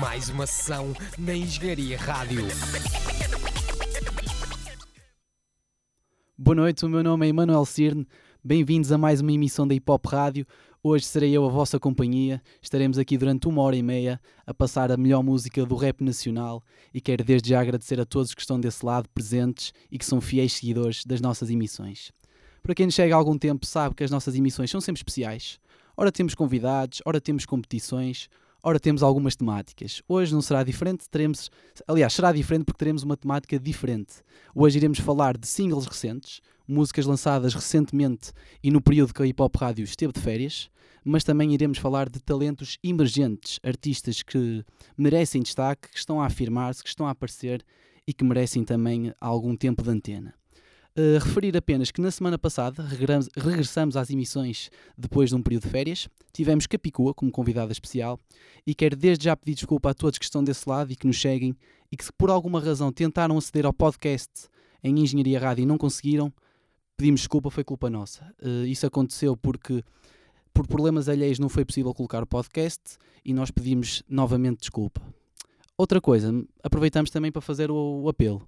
Mais 0.00 0.28
uma 0.28 0.46
sessão 0.46 0.92
na 1.18 1.34
Engenharia 1.34 1.98
Rádio. 1.98 2.46
Boa 6.36 6.54
noite, 6.54 6.84
o 6.84 6.88
meu 6.88 7.02
nome 7.02 7.26
é 7.26 7.28
Emanuel 7.28 7.64
Cirne. 7.64 8.06
Bem-vindos 8.44 8.90
a 8.90 8.98
mais 8.98 9.20
uma 9.20 9.32
emissão 9.32 9.66
da 9.66 9.74
Hip 9.74 9.90
Hop 9.90 10.04
Rádio. 10.06 10.44
Hoje 10.82 11.04
serei 11.04 11.30
eu 11.30 11.46
a 11.46 11.48
vossa 11.48 11.78
companhia. 11.78 12.42
Estaremos 12.60 12.98
aqui 12.98 13.16
durante 13.16 13.46
uma 13.46 13.62
hora 13.62 13.76
e 13.76 13.82
meia 13.82 14.20
a 14.44 14.52
passar 14.52 14.90
a 14.90 14.96
melhor 14.96 15.22
música 15.22 15.64
do 15.64 15.76
rap 15.76 16.02
nacional 16.02 16.60
e 16.92 17.00
quero 17.00 17.22
desde 17.22 17.50
já 17.50 17.60
agradecer 17.60 18.00
a 18.00 18.04
todos 18.04 18.34
que 18.34 18.40
estão 18.40 18.58
desse 18.58 18.84
lado 18.84 19.08
presentes 19.10 19.72
e 19.90 19.96
que 19.96 20.04
são 20.04 20.20
fiéis 20.20 20.54
seguidores 20.54 21.04
das 21.04 21.20
nossas 21.20 21.50
emissões. 21.50 22.10
Para 22.60 22.74
quem 22.74 22.86
nos 22.86 22.96
chega 22.96 23.14
há 23.14 23.18
algum 23.18 23.38
tempo 23.38 23.64
sabe 23.64 23.94
que 23.94 24.02
as 24.02 24.10
nossas 24.10 24.34
emissões 24.34 24.70
são 24.70 24.80
sempre 24.80 24.98
especiais. 24.98 25.60
Ora 25.96 26.10
temos 26.10 26.34
convidados, 26.34 27.02
ora 27.04 27.20
temos 27.20 27.44
competições, 27.44 28.28
ora 28.62 28.80
temos 28.80 29.02
algumas 29.02 29.36
temáticas. 29.36 30.02
Hoje 30.08 30.32
não 30.32 30.40
será 30.40 30.64
diferente, 30.64 31.08
teremos, 31.10 31.50
aliás, 31.86 32.14
será 32.14 32.32
diferente 32.32 32.64
porque 32.64 32.78
teremos 32.78 33.02
uma 33.02 33.16
temática 33.16 33.58
diferente. 33.58 34.14
Hoje 34.54 34.78
iremos 34.78 34.98
falar 34.98 35.36
de 35.36 35.46
singles 35.46 35.86
recentes, 35.86 36.40
músicas 36.66 37.04
lançadas 37.04 37.52
recentemente 37.54 38.32
e 38.62 38.70
no 38.70 38.80
período 38.80 39.12
que 39.12 39.22
a 39.22 39.26
Hip 39.26 39.42
Hop 39.42 39.54
Rádio 39.54 39.84
esteve 39.84 40.14
de 40.14 40.20
férias, 40.20 40.70
mas 41.04 41.24
também 41.24 41.52
iremos 41.52 41.78
falar 41.78 42.08
de 42.08 42.20
talentos 42.20 42.78
emergentes, 42.82 43.58
artistas 43.62 44.22
que 44.22 44.64
merecem 44.96 45.42
destaque, 45.42 45.90
que 45.90 45.98
estão 45.98 46.22
a 46.22 46.26
afirmar-se, 46.26 46.82
que 46.82 46.88
estão 46.88 47.06
a 47.06 47.10
aparecer 47.10 47.62
e 48.06 48.14
que 48.14 48.24
merecem 48.24 48.64
também 48.64 49.12
algum 49.20 49.54
tempo 49.54 49.82
de 49.82 49.90
antena. 49.90 50.34
Uh, 50.94 51.18
referir 51.24 51.56
apenas 51.56 51.90
que 51.90 52.02
na 52.02 52.10
semana 52.10 52.38
passada 52.38 52.86
regressamos 53.34 53.96
às 53.96 54.10
emissões 54.10 54.70
depois 54.96 55.30
de 55.30 55.36
um 55.36 55.42
período 55.42 55.62
de 55.62 55.70
férias. 55.70 56.06
Tivemos 56.34 56.66
Capicua 56.66 57.14
como 57.14 57.30
convidada 57.30 57.72
especial 57.72 58.20
e 58.66 58.74
quero 58.74 58.94
desde 58.94 59.24
já 59.24 59.34
pedir 59.34 59.54
desculpa 59.54 59.88
a 59.90 59.94
todos 59.94 60.18
que 60.18 60.24
estão 60.26 60.44
desse 60.44 60.68
lado 60.68 60.92
e 60.92 60.96
que 60.96 61.06
nos 61.06 61.18
seguem 61.18 61.56
e 61.90 61.96
que 61.96 62.04
se 62.04 62.12
por 62.12 62.28
alguma 62.28 62.60
razão 62.60 62.92
tentaram 62.92 63.38
aceder 63.38 63.64
ao 63.64 63.72
podcast 63.72 64.48
em 64.84 64.98
Engenharia 65.00 65.40
Rádio 65.40 65.62
e 65.62 65.66
não 65.66 65.78
conseguiram, 65.78 66.30
pedimos 66.94 67.20
desculpa, 67.20 67.50
foi 67.50 67.64
culpa 67.64 67.88
nossa. 67.88 68.30
Uh, 68.42 68.66
isso 68.66 68.86
aconteceu 68.86 69.34
porque 69.34 69.82
por 70.52 70.66
problemas 70.66 71.08
alheios 71.08 71.38
não 71.38 71.48
foi 71.48 71.64
possível 71.64 71.94
colocar 71.94 72.22
o 72.22 72.26
podcast 72.26 72.98
e 73.24 73.32
nós 73.32 73.50
pedimos 73.50 74.02
novamente 74.06 74.60
desculpa. 74.60 75.00
Outra 75.76 76.02
coisa, 76.02 76.32
aproveitamos 76.62 77.10
também 77.10 77.32
para 77.32 77.40
fazer 77.40 77.70
o, 77.70 78.02
o 78.02 78.08
apelo. 78.10 78.46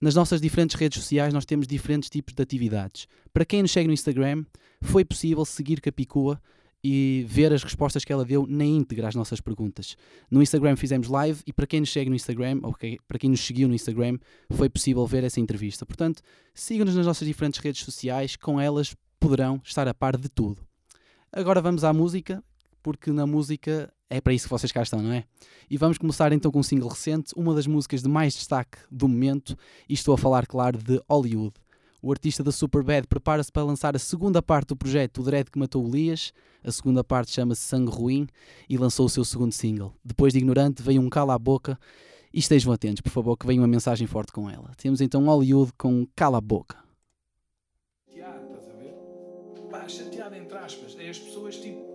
Nas 0.00 0.14
nossas 0.14 0.40
diferentes 0.40 0.76
redes 0.76 0.98
sociais 1.02 1.34
nós 1.34 1.44
temos 1.44 1.66
diferentes 1.66 2.08
tipos 2.08 2.32
de 2.32 2.42
atividades. 2.42 3.06
Para 3.34 3.44
quem 3.44 3.60
nos 3.60 3.70
segue 3.70 3.86
no 3.86 3.92
Instagram, 3.92 4.46
foi 4.80 5.04
possível 5.04 5.44
seguir 5.44 5.78
Capicua 5.80 6.40
e 6.82 7.26
ver 7.28 7.52
as 7.52 7.62
respostas 7.62 8.02
que 8.02 8.10
ela 8.10 8.24
deu 8.24 8.46
na 8.46 8.64
íntegra 8.64 9.08
às 9.08 9.14
nossas 9.14 9.42
perguntas. 9.42 9.98
No 10.30 10.42
Instagram 10.42 10.74
fizemos 10.76 11.08
live 11.08 11.42
e 11.46 11.52
para 11.52 11.66
quem 11.66 11.80
nos 11.80 11.92
segue 11.92 12.08
no 12.08 12.16
Instagram, 12.16 12.60
ou 12.62 12.74
para 13.06 13.18
quem 13.18 13.28
nos 13.28 13.44
seguiu 13.44 13.68
no 13.68 13.74
Instagram, 13.74 14.18
foi 14.50 14.70
possível 14.70 15.06
ver 15.06 15.22
essa 15.22 15.38
entrevista. 15.38 15.84
Portanto, 15.84 16.22
sigam-nos 16.54 16.94
nas 16.94 17.04
nossas 17.04 17.28
diferentes 17.28 17.60
redes 17.60 17.84
sociais, 17.84 18.36
com 18.36 18.58
elas 18.58 18.96
poderão 19.18 19.60
estar 19.62 19.86
a 19.86 19.92
par 19.92 20.16
de 20.16 20.30
tudo. 20.30 20.66
Agora 21.30 21.60
vamos 21.60 21.84
à 21.84 21.92
música, 21.92 22.42
porque 22.82 23.12
na 23.12 23.26
música 23.26 23.92
é 24.10 24.20
para 24.20 24.34
isso 24.34 24.46
que 24.46 24.50
vocês 24.50 24.72
cá 24.72 24.82
estão, 24.82 25.00
não 25.00 25.12
é? 25.12 25.24
E 25.70 25.78
vamos 25.78 25.96
começar 25.96 26.32
então 26.32 26.50
com 26.50 26.58
um 26.58 26.64
single 26.64 26.88
recente, 26.88 27.32
uma 27.36 27.54
das 27.54 27.66
músicas 27.66 28.02
de 28.02 28.08
mais 28.08 28.34
destaque 28.34 28.78
do 28.90 29.06
momento, 29.06 29.56
e 29.88 29.94
estou 29.94 30.12
a 30.12 30.18
falar, 30.18 30.46
claro, 30.46 30.76
de 30.76 31.00
Hollywood. 31.08 31.54
O 32.02 32.10
artista 32.10 32.42
da 32.42 32.50
Superbad 32.50 33.06
prepara-se 33.06 33.52
para 33.52 33.62
lançar 33.62 33.94
a 33.94 33.98
segunda 33.98 34.42
parte 34.42 34.68
do 34.68 34.76
projeto 34.76 35.20
O 35.20 35.22
Dread 35.22 35.50
que 35.50 35.58
Matou 35.58 35.86
Elias. 35.86 36.32
A 36.64 36.72
segunda 36.72 37.04
parte 37.04 37.30
chama-se 37.30 37.60
Sangue 37.60 37.90
Ruim 37.90 38.26
e 38.68 38.78
lançou 38.78 39.06
o 39.06 39.08
seu 39.08 39.24
segundo 39.24 39.52
single. 39.52 39.94
Depois 40.02 40.32
de 40.32 40.38
Ignorante 40.38 40.82
veio 40.82 41.00
um 41.00 41.10
Cala 41.10 41.34
a 41.34 41.38
Boca 41.38 41.78
e 42.32 42.38
estejam 42.38 42.72
atentos, 42.72 43.02
por 43.02 43.10
favor, 43.10 43.36
que 43.36 43.46
venha 43.46 43.60
uma 43.60 43.68
mensagem 43.68 44.06
forte 44.06 44.32
com 44.32 44.48
ela. 44.48 44.72
Temos 44.78 45.02
então 45.02 45.26
Hollywood 45.26 45.72
com 45.76 46.06
Cala 46.16 46.38
a 46.38 46.40
Boca. 46.40 46.78
Chateado, 48.08 48.46
estás 48.46 48.68
a 48.70 48.72
ver? 48.72 48.94
Pá, 49.70 49.86
chateado 49.88 50.34
entre 50.36 50.56
aspas. 50.56 50.96
É 50.98 51.10
as 51.10 51.18
pessoas 51.18 51.56
tipo 51.56 51.89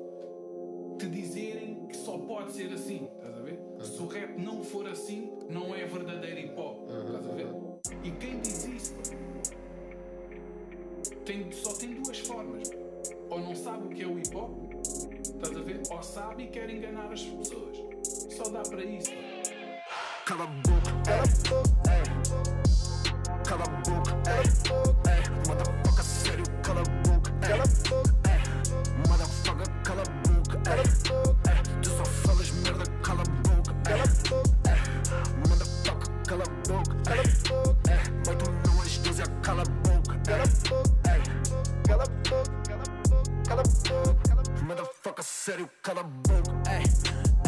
te 0.97 1.07
dizerem 1.07 1.85
que 1.87 1.97
só 1.97 2.17
pode 2.17 2.53
ser 2.53 2.71
assim, 2.73 3.07
estás 3.15 3.37
a 3.37 3.41
ver? 3.41 3.59
Se 3.81 4.01
o 4.01 4.07
rap 4.07 4.39
não 4.39 4.63
for 4.63 4.87
assim, 4.87 5.31
não 5.49 5.75
é 5.75 5.85
verdadeiro 5.85 6.39
hip 6.39 6.59
hop, 6.59 6.89
estás 6.89 7.27
a 7.27 7.31
ver? 7.33 7.47
E 8.03 8.11
quem 8.11 8.39
diz 8.39 8.65
isso 8.65 8.95
tem, 11.25 11.51
só 11.51 11.73
tem 11.73 11.93
duas 11.95 12.19
formas. 12.19 12.69
Ou 13.29 13.39
não 13.39 13.55
sabe 13.55 13.85
o 13.85 13.89
que 13.89 14.03
é 14.03 14.07
o 14.07 14.17
hip 14.17 14.35
hop, 14.35 14.51
estás 15.21 15.55
a 15.55 15.61
ver? 15.61 15.81
Ou 15.89 16.03
sabe 16.03 16.43
e 16.43 16.47
quer 16.47 16.69
enganar 16.69 17.11
as 17.11 17.23
pessoas. 17.23 17.77
Só 18.31 18.49
dá 18.49 18.61
para 18.61 18.83
isso. 18.83 19.11
Cala 20.25 20.43
a 20.43 20.47
boca, 20.47 20.91
cala 21.05 21.23
a 21.23 21.27
boca, 21.49 21.74
cala 37.03 37.21
a 37.21 37.25
boca, 37.49 37.91
ei. 37.91 37.99
Mas 38.25 38.35
tu 38.35 38.51
não 38.51 38.75
Deus, 39.03 39.19
é 39.19 39.23
cala 39.41 39.61
a 39.61 39.65
boca, 39.65 40.19
cala 40.25 40.43
a 40.43 40.47
boca, 40.69 41.13
ei. 41.13 41.21
Cala 41.87 42.03
a 42.03 42.07
boca, 42.07 42.51
cala 43.47 43.61
a 43.61 43.63
boca, 43.63 44.29
cala 44.29 44.41
a 44.41 44.43
boca. 44.43 44.63
Motherfucker, 44.65 45.23
sério, 45.23 45.69
cala 45.83 46.01
a 46.01 46.03
boca, 46.03 46.71
ei. 46.71 46.83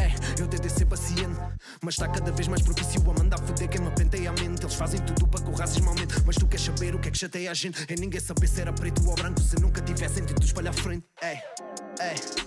Ei, 0.03 0.13
eu 0.40 0.47
tentei 0.47 0.69
ser 0.69 0.86
paciente, 0.86 1.40
mas 1.81 1.96
está 1.96 2.07
cada 2.07 2.31
vez 2.31 2.47
mais 2.47 2.62
propício 2.62 3.02
a 3.09 3.13
mandar 3.13 3.40
foder 3.40 3.68
quem 3.68 3.81
me 3.81 3.90
penteia 3.91 4.30
a 4.30 4.34
mente. 4.34 4.63
Eles 4.63 4.75
fazem 4.75 5.00
tudo 5.02 5.28
para 5.28 5.41
que 5.41 5.50
o 5.50 5.53
racismo 5.53 5.90
aumente, 5.90 6.13
mas 6.25 6.36
tu 6.36 6.47
queres 6.47 6.66
saber 6.66 6.94
o 6.94 7.00
que 7.00 7.07
é 7.07 7.12
que 7.12 7.18
chateia 7.18 7.50
a 7.50 7.53
gente? 7.53 7.91
É 7.91 7.96
ninguém 7.96 8.19
saber 8.19 8.47
se 8.47 8.62
era 8.62 8.72
preto 8.72 9.07
ou 9.07 9.16
branco 9.16 9.40
se 9.41 9.59
nunca 9.59 9.81
tivesse 9.81 10.16
sentido 10.16 10.44
espalhar 10.44 10.74
à 10.74 10.78
frente. 10.78 11.06
Ei, 11.24 11.40
ei. 12.00 12.47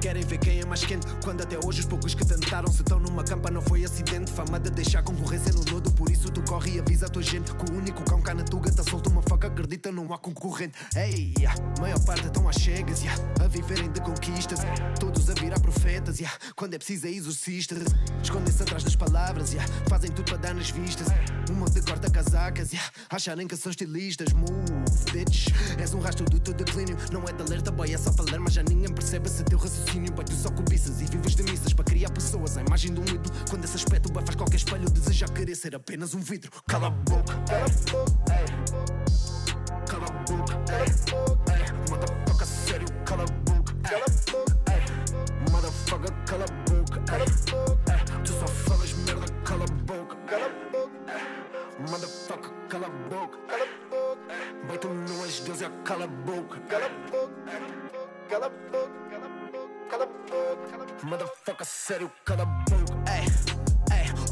Querem 0.00 0.22
ver 0.24 0.38
quem 0.38 0.60
é 0.60 0.64
mais 0.64 0.84
quente? 0.84 1.06
Quando 1.22 1.42
até 1.42 1.58
hoje 1.64 1.80
os 1.80 1.86
poucos 1.86 2.14
que 2.14 2.24
tentaram 2.24 2.70
se 2.70 2.80
estão 2.80 2.98
numa 2.98 3.22
campa 3.22 3.50
não 3.50 3.60
foi 3.62 3.84
acidente. 3.84 4.30
Fama 4.32 4.58
de 4.58 4.70
deixar 4.70 5.02
concorrência 5.02 5.52
no 5.52 5.64
lodo, 5.72 5.90
por 5.92 6.10
isso 6.10 6.30
tu 6.30 6.42
corre 6.42 6.76
e 6.76 6.80
avisa 6.80 7.06
a 7.06 7.08
tua 7.08 7.22
gente. 7.22 7.54
Que 7.54 7.72
o 7.72 7.76
único 7.76 8.02
cão 8.04 8.20
cá 8.20 8.34
na 8.34 8.44
tuga 8.44 8.72
tá 8.72 8.82
solto 8.82 9.10
uma 9.10 9.22
faca, 9.22 9.46
acredita, 9.46 9.92
não 9.92 10.12
há 10.12 10.18
concorrente. 10.18 10.74
Ei, 10.96 11.34
yeah, 11.38 11.60
maior 11.80 12.00
parte 12.04 12.26
estão 12.26 12.48
às 12.48 12.56
chegas, 12.56 13.02
yeah, 13.02 13.22
a 13.44 13.48
viverem 13.48 13.90
de 13.90 14.00
conquistas. 14.00 14.60
Todos 14.98 15.28
a 15.30 15.34
virar 15.34 15.60
profetas, 15.60 16.18
yeah, 16.18 16.36
quando 16.56 16.74
é 16.74 16.78
preciso 16.78 17.06
é 17.06 17.10
exorcistas. 17.10 17.84
Escondem-se 18.22 18.62
atrás 18.62 18.82
das 18.84 18.96
palavras, 18.96 19.52
yeah, 19.52 19.72
fazem 19.88 20.10
tudo 20.10 20.26
para 20.26 20.38
dar 20.38 20.54
nas 20.54 20.70
vistas. 20.70 21.08
Um 21.50 21.54
monte 21.54 21.74
de 21.74 21.82
corta-casacas, 21.82 22.72
yeah, 22.72 22.90
acharem 23.10 23.46
que 23.46 23.56
são 23.56 23.70
estilistas. 23.70 24.32
Move, 24.32 24.52
bitch, 25.12 25.48
és 25.78 25.94
um 25.94 26.00
rastro 26.00 26.24
do 26.26 26.40
teu 26.40 26.54
declínio. 26.54 26.96
Não 27.12 27.22
é 27.24 27.32
de 27.32 27.42
alerta, 27.42 27.70
boy, 27.70 27.92
é 27.92 27.98
só 27.98 28.12
falar, 28.12 28.38
mas 28.38 28.54
já 28.54 28.62
ninguém 28.62 28.92
percebe 28.92 29.28
se 29.28 29.42
teu 29.44 29.58
raciocínio. 29.72 30.12
Tu 30.12 30.34
só 30.34 30.50
cobiças 30.50 31.00
e 31.00 31.04
vives 31.04 31.34
de 31.34 31.42
missas 31.42 31.72
para 31.72 31.84
criar 31.84 32.10
pessoas. 32.10 32.56
A 32.56 32.60
imagem 32.60 32.94
de 32.94 33.00
um 33.00 33.04
ídolo, 33.04 33.34
quando 33.50 33.64
esse 33.64 33.76
aspecto 33.76 34.12
faz 34.12 34.34
qualquer 34.36 34.56
espelho 34.56 34.90
desejar 34.90 35.30
querer 35.30 35.54
ser 35.54 35.74
apenas 35.74 36.14
um 36.14 36.20
vidro. 36.20 36.50
Cala 36.66 36.88
a 36.88 36.90
boca, 36.90 37.34
cala 37.46 37.64
a 37.64 37.68
boca, 37.90 38.32
ei. 38.32 38.46
Cala 39.88 40.06
a 40.06 40.10
boca, 40.10 40.54
ei. 40.72 40.86
Ei, 41.52 41.64
motherfucker, 41.90 42.46
sério, 42.46 42.88
cala 43.04 43.22
a 43.22 43.26
boca, 43.26 43.74
cala 43.82 44.04
a 44.04 44.10
boca, 44.30 44.56
ei. 44.72 44.82
Motherfucker, 45.50 46.12
cala 46.26 46.44
a 46.44 46.52
boca, 46.70 47.00
cala 47.00 47.24
a 47.24 47.26
boca, 47.50 47.92
ei. 47.92 48.22
Tu 48.24 48.32
só 48.32 48.46
falas 48.46 48.92
merda, 48.92 49.26
cala 49.44 49.64
a 49.64 49.72
boca, 49.84 50.16
cala 50.26 50.46
a 50.46 50.48
boca, 50.70 50.90
ei. 51.08 51.90
Motherfucker, 51.90 52.50
cala 52.68 52.86
a 52.86 52.90
boca, 52.90 53.38
cala 53.48 53.64
a 53.64 53.66
boca, 53.90 54.34
ei. 54.34 54.66
Boy, 54.66 54.78
tu 54.78 54.88
não 54.88 55.24
és 55.24 55.40
Deus, 55.40 55.60
é 55.60 55.70
cala 55.84 56.04
a 56.04 56.06
boca, 56.06 56.60
cala 56.68 56.86
a 56.86 57.10
boca, 57.10 57.32
cala 58.28 58.46
a 58.46 58.50
boca, 58.50 58.98
cala 59.10 59.26
a 59.26 59.28
boca, 59.28 59.31
cala 59.92 60.04
a 60.04 60.06
boca. 60.06 61.06
Motherfucker, 61.06 61.66
sério, 61.66 62.10
cala 62.24 62.44
a 62.44 62.46
boca, 62.46 62.94
ei. 63.12 63.51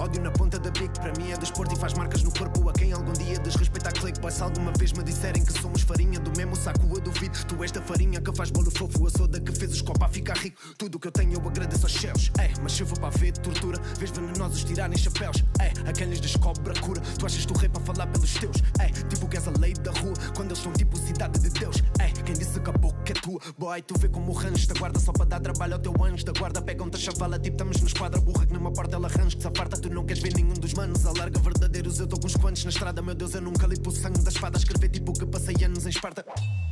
Ódio 0.00 0.22
na 0.22 0.30
ponta 0.30 0.58
da 0.58 0.70
bico, 0.70 0.98
para 0.98 1.12
mim 1.20 1.30
é 1.30 1.36
desporto 1.36 1.74
e 1.74 1.78
faz 1.78 1.92
marcas 1.92 2.22
no 2.22 2.32
corpo 2.32 2.66
a 2.70 2.72
quem 2.72 2.90
algum 2.90 3.12
dia 3.12 3.38
desrespeita 3.38 3.90
a. 3.90 4.20
Boy, 4.20 4.32
se 4.32 4.42
alguma 4.42 4.72
vez 4.72 4.94
me 4.94 5.04
disserem 5.04 5.44
que 5.44 5.52
somos 5.52 5.82
farinha 5.82 6.18
do 6.18 6.34
mesmo 6.38 6.56
saco, 6.56 6.80
eu 6.90 7.02
duvido. 7.02 7.38
Tu 7.44 7.62
és 7.62 7.70
da 7.70 7.82
farinha 7.82 8.18
que 8.18 8.34
faz 8.34 8.50
bolo 8.50 8.70
fofo, 8.70 9.04
eu 9.04 9.10
sou 9.10 9.28
da 9.28 9.38
que 9.38 9.52
fez 9.52 9.74
os 9.74 9.82
copa 9.82 10.06
a 10.06 10.08
ficar 10.08 10.38
rico. 10.38 10.58
Tudo 10.78 10.98
que 10.98 11.08
eu 11.08 11.12
tenho 11.12 11.34
eu 11.34 11.46
agradeço 11.46 11.84
aos 11.84 11.92
céus. 11.92 12.30
Ei, 12.40 12.50
mas 12.62 12.80
vou 12.80 12.98
para 12.98 13.10
ver 13.10 13.32
tortura, 13.32 13.78
vês 13.98 14.10
venenosos 14.10 14.64
tirarem 14.64 14.96
chapéus. 14.96 15.44
Ei, 15.60 15.72
a 15.86 15.92
quem 15.92 16.08
lhes 16.08 16.18
descobre 16.18 16.72
a 16.72 16.80
cura, 16.80 17.02
tu 17.18 17.26
achas 17.26 17.44
tu 17.44 17.52
rei 17.58 17.68
para 17.68 17.82
falar 17.82 18.06
pelos 18.06 18.32
teus. 18.32 18.56
Ei, 18.80 18.90
tipo 19.06 19.28
que 19.28 19.36
és 19.36 19.46
a 19.46 19.52
lei 19.60 19.74
da 19.74 19.90
rua, 19.90 20.14
quando 20.34 20.52
eles 20.52 20.62
são 20.62 20.72
tipo 20.72 20.96
cidade 20.96 21.38
de 21.38 21.50
Deus. 21.50 21.76
Ei, 22.00 22.10
quem 22.24 22.34
disse 22.34 22.58
que 22.58 22.70
a 22.70 22.72
boca 22.72 22.98
é 23.06 23.12
tua, 23.12 23.38
boy, 23.58 23.82
tu 23.82 23.98
vê 23.98 24.08
como 24.08 24.32
o 24.32 24.34
rancho 24.34 24.66
da 24.66 24.80
guarda 24.80 24.98
só 24.98 25.12
para 25.12 25.26
dar 25.26 25.40
trabalho 25.40 25.74
ao 25.74 25.78
teu 25.78 25.92
anjo 26.02 26.24
da 26.24 26.32
guarda. 26.32 26.62
Pegam-te 26.62 26.96
a 26.96 26.98
chavala, 26.98 27.38
tipo 27.38 27.56
estamos 27.56 27.78
na 27.82 27.86
esquadra, 27.86 28.18
burra 28.18 28.46
que 28.46 28.54
numa 28.54 28.72
porta 28.72 28.96
ela 28.96 29.08
range 29.08 29.36
que 29.36 29.42
se 29.42 29.48
aparta, 29.48 29.76
tu 29.76 29.89
não 29.90 30.04
queres 30.04 30.22
ver 30.22 30.34
nenhum 30.34 30.54
dos 30.54 30.74
manos. 30.74 31.04
Alarga 31.06 31.38
verdadeiros, 31.40 32.00
eu 32.00 32.06
dou 32.06 32.18
com 32.18 32.26
uns 32.26 32.36
quantos 32.36 32.64
na 32.64 32.70
estrada, 32.70 33.02
meu 33.02 33.14
Deus, 33.14 33.34
eu 33.34 33.40
nunca 33.42 33.66
limpo 33.66 33.90
o 33.90 33.92
sangue 33.92 34.20
da 34.20 34.30
espada. 34.30 34.58
Escrever 34.58 34.88
tipo 34.88 35.12
que 35.12 35.26
passei 35.26 35.54
anos 35.64 35.86
em 35.86 35.90
Esparta. 35.90 36.24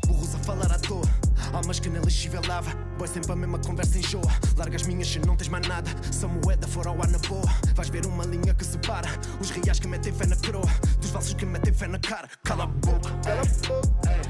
Burros 0.07 0.35
a 0.35 0.39
falar 0.39 0.73
à 0.73 0.79
toa, 0.79 1.05
há 1.53 1.61
mas 1.67 1.81
que 1.81 1.89
inelixível 1.89 2.41
lava. 2.47 2.71
Boy, 2.97 3.09
sempre 3.09 3.33
a 3.33 3.37
mesma 3.37 3.59
conversa 3.59 3.99
enjoa. 3.99 4.23
Larga 4.57 4.77
as 4.77 4.87
minhas 4.87 5.09
se 5.09 5.19
não 5.21 5.37
tens 5.37 5.49
mais 5.49 5.67
nada. 5.67 5.91
Se 6.11 6.25
a 6.25 6.29
moeda 6.29 6.67
for 6.67 6.87
ao 6.87 7.01
ar 7.01 7.09
na 7.09 7.19
boa, 7.19 7.47
vais 7.75 7.89
ver 7.89 8.07
uma 8.07 8.25
linha 8.25 8.55
que 8.55 8.65
separa 8.65 9.09
os 9.41 9.51
reais 9.51 9.79
que 9.79 9.89
metem 9.89 10.13
fé 10.13 10.27
na 10.27 10.37
coroa 10.37 10.69
dos 11.01 11.11
falsos 11.11 11.35
que 11.35 11.45
metem 11.47 11.73
fé 11.73 11.87
na 11.87 11.99
cara. 11.99 12.29
Cala 12.45 12.65
a 12.65 12.67
boca, 12.67 13.11
cala 13.25 13.41
a 13.41 13.45
boca, 13.69 14.11
ei. 14.11 14.23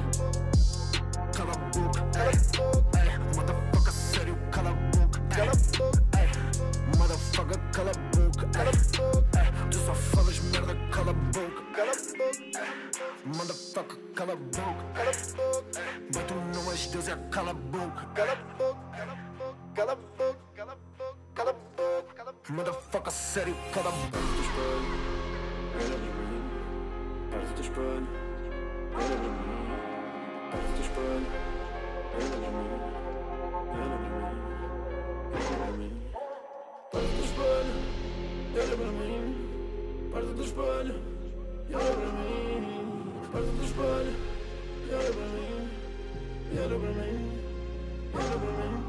Cala 1.36 1.52
a 1.52 1.56
boca, 1.70 2.04
Motherfucker, 3.36 3.92
sério, 3.92 4.36
cala 4.50 4.70
a 4.70 4.74
boca, 4.96 5.20
cala 5.28 5.52
a 5.52 5.54
boca. 5.78 6.02
Motherfucker, 6.98 7.58
cala 7.72 7.90
a 7.90 7.94
boca, 8.16 8.27
cala 8.46 8.70
a 8.70 8.72
boca. 8.72 9.68
Tu 9.70 9.78
só 9.78 9.94
falas 9.94 10.38
merda, 10.40 10.74
cala 10.90 11.10
a 11.10 11.14
boca, 11.14 11.62
cala 11.74 11.90
a 11.90 11.94
boca, 11.94 12.40
ei. 12.58 13.32
Motherfucker, 13.36 13.98
cala 14.14 14.32
a 14.32 14.36
boca, 14.36 14.84
cala 14.94 15.10
a 15.10 15.12
boca. 15.36 15.82
Boy, 16.12 16.24
tu 16.24 16.34
não 16.34 16.72
és 16.72 16.86
Deus, 16.86 17.08
é 17.08 17.16
cala 17.30 17.50
a 17.50 17.54
boca, 17.54 18.06
cala 18.14 18.32
a 18.32 18.36
boca, 18.36 18.78
cala 18.94 19.12
a 19.12 19.16
boca, 19.16 19.58
cala 19.74 19.92
a 19.92 19.96
boca, 19.96 20.38
cala 21.34 21.50
a 21.50 21.52
boca, 21.52 22.14
cala 22.14 22.30
a 22.30 22.32
boca. 22.32 22.52
Motherfucker, 22.52 23.12
sério, 23.12 23.54
cala 23.72 23.88
a 23.88 23.92
boca. 23.92 24.18
Olha 25.74 25.88
para 25.88 25.98
mim, 25.98 26.42
parte 27.30 27.52
do 27.54 27.60
espelho. 27.60 28.08
Olha 28.94 29.16
para 29.16 29.28
mim, 29.28 29.68
parte 30.50 30.72
do 30.72 30.80
espelho. 30.80 31.26
Olha 32.14 32.28
para 32.28 32.38
mim, 32.38 32.66
olha 33.70 33.98
para 33.98 34.32
mim, 34.32 34.47
olha 38.60 38.76
para 38.76 38.86
mim, 38.86 40.10
parte 40.12 40.26
do 40.28 40.42
espelho. 40.42 40.94
Olha 41.72 41.94
para 41.94 42.12
mim, 42.12 42.92
parte 43.32 43.46
do 43.46 43.64
espelho. 43.64 44.14
Olha 44.90 45.12
para 45.12 45.26
mim, 45.34 45.68
olha 46.52 46.68
para 46.68 46.78
mim, 46.78 47.38
olha 48.14 48.24
para 48.24 48.38
mim. 48.38 48.87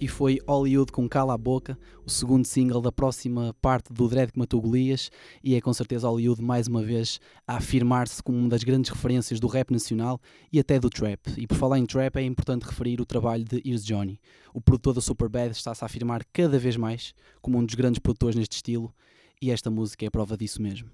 E 0.00 0.06
foi 0.06 0.40
Hollywood 0.46 0.92
com 0.92 1.08
Cala 1.08 1.34
a 1.34 1.38
Boca, 1.38 1.78
o 2.04 2.10
segundo 2.10 2.44
single 2.44 2.80
da 2.80 2.92
próxima 2.92 3.54
parte 3.60 3.92
do 3.92 4.08
Dread 4.08 4.32
que 4.32 4.38
matou 4.38 4.60
Golias, 4.60 5.10
e 5.42 5.54
é 5.54 5.60
com 5.60 5.72
certeza 5.72 6.08
Hollywood 6.08 6.42
mais 6.42 6.66
uma 6.66 6.82
vez 6.82 7.18
a 7.46 7.56
afirmar-se 7.56 8.22
como 8.22 8.38
uma 8.38 8.48
das 8.48 8.62
grandes 8.62 8.90
referências 8.90 9.40
do 9.40 9.46
rap 9.46 9.70
nacional 9.70 10.20
e 10.52 10.58
até 10.58 10.78
do 10.78 10.90
trap. 10.90 11.20
E 11.36 11.46
por 11.46 11.56
falar 11.56 11.78
em 11.78 11.86
trap 11.86 12.16
é 12.16 12.22
importante 12.22 12.64
referir 12.64 13.00
o 13.00 13.06
trabalho 13.06 13.44
de 13.44 13.62
Ears 13.64 13.84
Johnny. 13.84 14.20
O 14.52 14.60
produtor 14.60 14.94
da 14.94 15.00
Superbad 15.00 15.52
está-se 15.52 15.82
a 15.82 15.86
afirmar 15.86 16.24
cada 16.32 16.58
vez 16.58 16.76
mais 16.76 17.14
como 17.40 17.58
um 17.58 17.64
dos 17.64 17.74
grandes 17.74 17.98
produtores 17.98 18.36
neste 18.36 18.56
estilo, 18.56 18.94
e 19.40 19.50
esta 19.50 19.70
música 19.70 20.04
é 20.04 20.10
prova 20.10 20.36
disso 20.36 20.60
mesmo. 20.60 20.90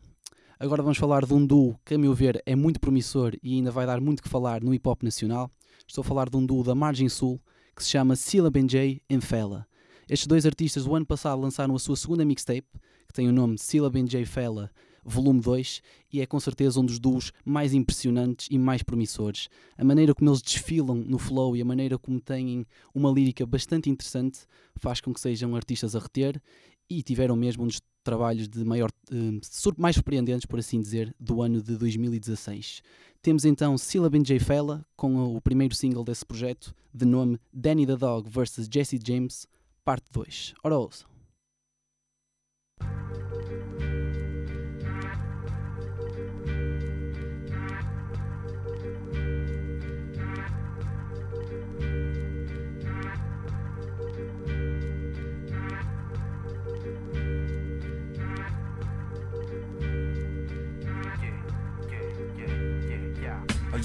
Agora 0.59 0.83
vamos 0.83 0.99
falar 0.99 1.27
de 1.27 1.35
um 1.35 1.45
duo 1.45 1.77
que, 1.85 1.95
a 1.95 1.99
meu 1.99 2.15
ver, 2.15 2.41
é 2.47 2.55
muito 2.55 2.79
promissor 2.79 3.35
e 3.43 3.55
ainda 3.55 3.73
vai 3.73 3.85
dar 3.85 4.01
muito 4.01 4.23
que 4.23 4.29
falar 4.29 4.63
no 4.63 4.73
hip 4.73 4.89
hop 4.89 5.03
nacional. 5.03 5.51
Estou 5.89 6.03
a 6.03 6.05
falar 6.05 6.29
de 6.29 6.37
um 6.37 6.47
duo 6.47 6.63
da 6.63 6.73
Margem 6.73 7.09
Sul 7.09 7.41
que 7.75 7.83
se 7.83 7.91
chama 7.91 8.17
Silla 8.17 8.51
Benjay 8.51 9.01
e 9.09 9.21
Fela. 9.21 9.67
Estes 10.09 10.27
dois 10.27 10.45
artistas, 10.45 10.87
o 10.87 10.95
ano 10.95 11.07
passado, 11.07 11.41
lançaram 11.41 11.75
a 11.75 11.79
sua 11.79 11.97
segunda 11.97 12.25
mixtape, 12.25 12.69
que 13.07 13.15
tem 13.15 13.29
o 13.29 13.33
nome 13.33 13.59
Silla 13.59 13.89
Benjay 13.91 14.25
Fela 14.25 14.71
Volume 15.05 15.41
2, 15.41 15.83
e 16.13 16.21
é 16.21 16.27
com 16.27 16.39
certeza 16.39 16.79
um 16.79 16.85
dos 16.85 16.99
duos 16.99 17.33
mais 17.45 17.75
impressionantes 17.75 18.47
e 18.51 18.59
mais 18.59 18.83
promissores. 18.83 19.49
A 19.77 19.85
maneira 19.85 20.15
como 20.15 20.31
eles 20.31 20.41
desfilam 20.41 20.97
no 20.97 21.19
flow 21.19 21.57
e 21.57 21.61
a 21.61 21.65
maneira 21.65 21.99
como 21.99 22.21
têm 22.21 22.65
uma 22.95 23.11
lírica 23.11 23.45
bastante 23.45 23.91
interessante 23.91 24.41
faz 24.77 25.01
com 25.01 25.13
que 25.13 25.21
sejam 25.21 25.57
artistas 25.57 25.97
a 25.97 25.99
reter 25.99 26.41
e 26.89 27.03
tiveram 27.03 27.35
mesmo 27.35 27.65
um 27.65 27.67
dos 27.67 27.81
trabalhos 28.03 28.49
de 28.49 28.65
maior, 28.65 28.91
sur- 29.43 29.75
mais 29.79 29.95
surpreendentes, 29.97 30.47
por 30.47 30.59
assim 30.59 30.81
dizer, 30.81 31.15
do 31.19 31.43
ano 31.43 31.63
de 31.63 31.77
2016. 31.77 32.83
Temos 33.21 33.45
então 33.45 33.79
Silla 33.79 34.11
Benjay 34.11 34.39
Fela 34.41 34.85
com 34.97 35.37
o 35.37 35.41
primeiro 35.41 35.75
single 35.75 36.03
desse 36.05 36.25
projeto, 36.27 36.75
de 36.93 37.05
nome 37.05 37.39
Danny 37.53 37.87
the 37.87 37.97
Dog 37.97 38.29
vs 38.29 38.69
Jesse 38.73 38.99
James, 39.05 39.47
parte 39.85 40.07
2. 40.13 40.55
Ora 40.65 40.77
ouça. 40.79 41.12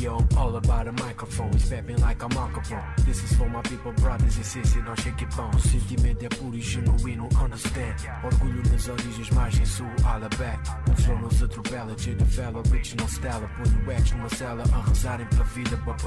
Yo, 0.07 0.15
I'm 0.15 0.26
all 0.37 0.55
about 0.55 0.87
a 0.87 0.91
microphone, 0.91 1.57
stepping 1.59 1.99
like 1.99 2.21
a 2.23 2.29
microphone. 2.29 2.83
This 3.05 3.23
is 3.23 3.33
for 3.35 3.49
my 3.49 3.61
people, 3.63 3.91
brothers 3.93 4.37
e 4.37 4.43
sisters, 4.43 4.83
não 4.85 4.95
shake 4.95 5.23
it 5.23 5.35
bom. 5.35 5.51
Sentimento 5.59 6.23
é 6.23 6.29
puro 6.29 6.55
e 6.55 6.61
genuíno, 6.61 7.27
understand. 7.43 7.95
Orgulho 8.23 8.61
nas 8.71 8.87
origens, 8.87 9.29
margem 9.31 9.65
sul, 9.65 9.87
all 10.05 10.21
back. 10.37 10.59
O 10.91 11.01
flow 11.01 11.19
nos 11.19 11.41
atropela, 11.41 11.95
te 11.95 12.13
devela, 12.13 12.59
original 12.69 13.07
style. 13.07 13.47
Ponho 13.57 13.91
X 13.91 14.11
numa 14.11 14.29
cela, 14.29 14.63
a 14.73 14.81
rezarem 14.87 15.25
pela 15.27 15.43
vida, 15.45 15.75
but. 15.77 15.97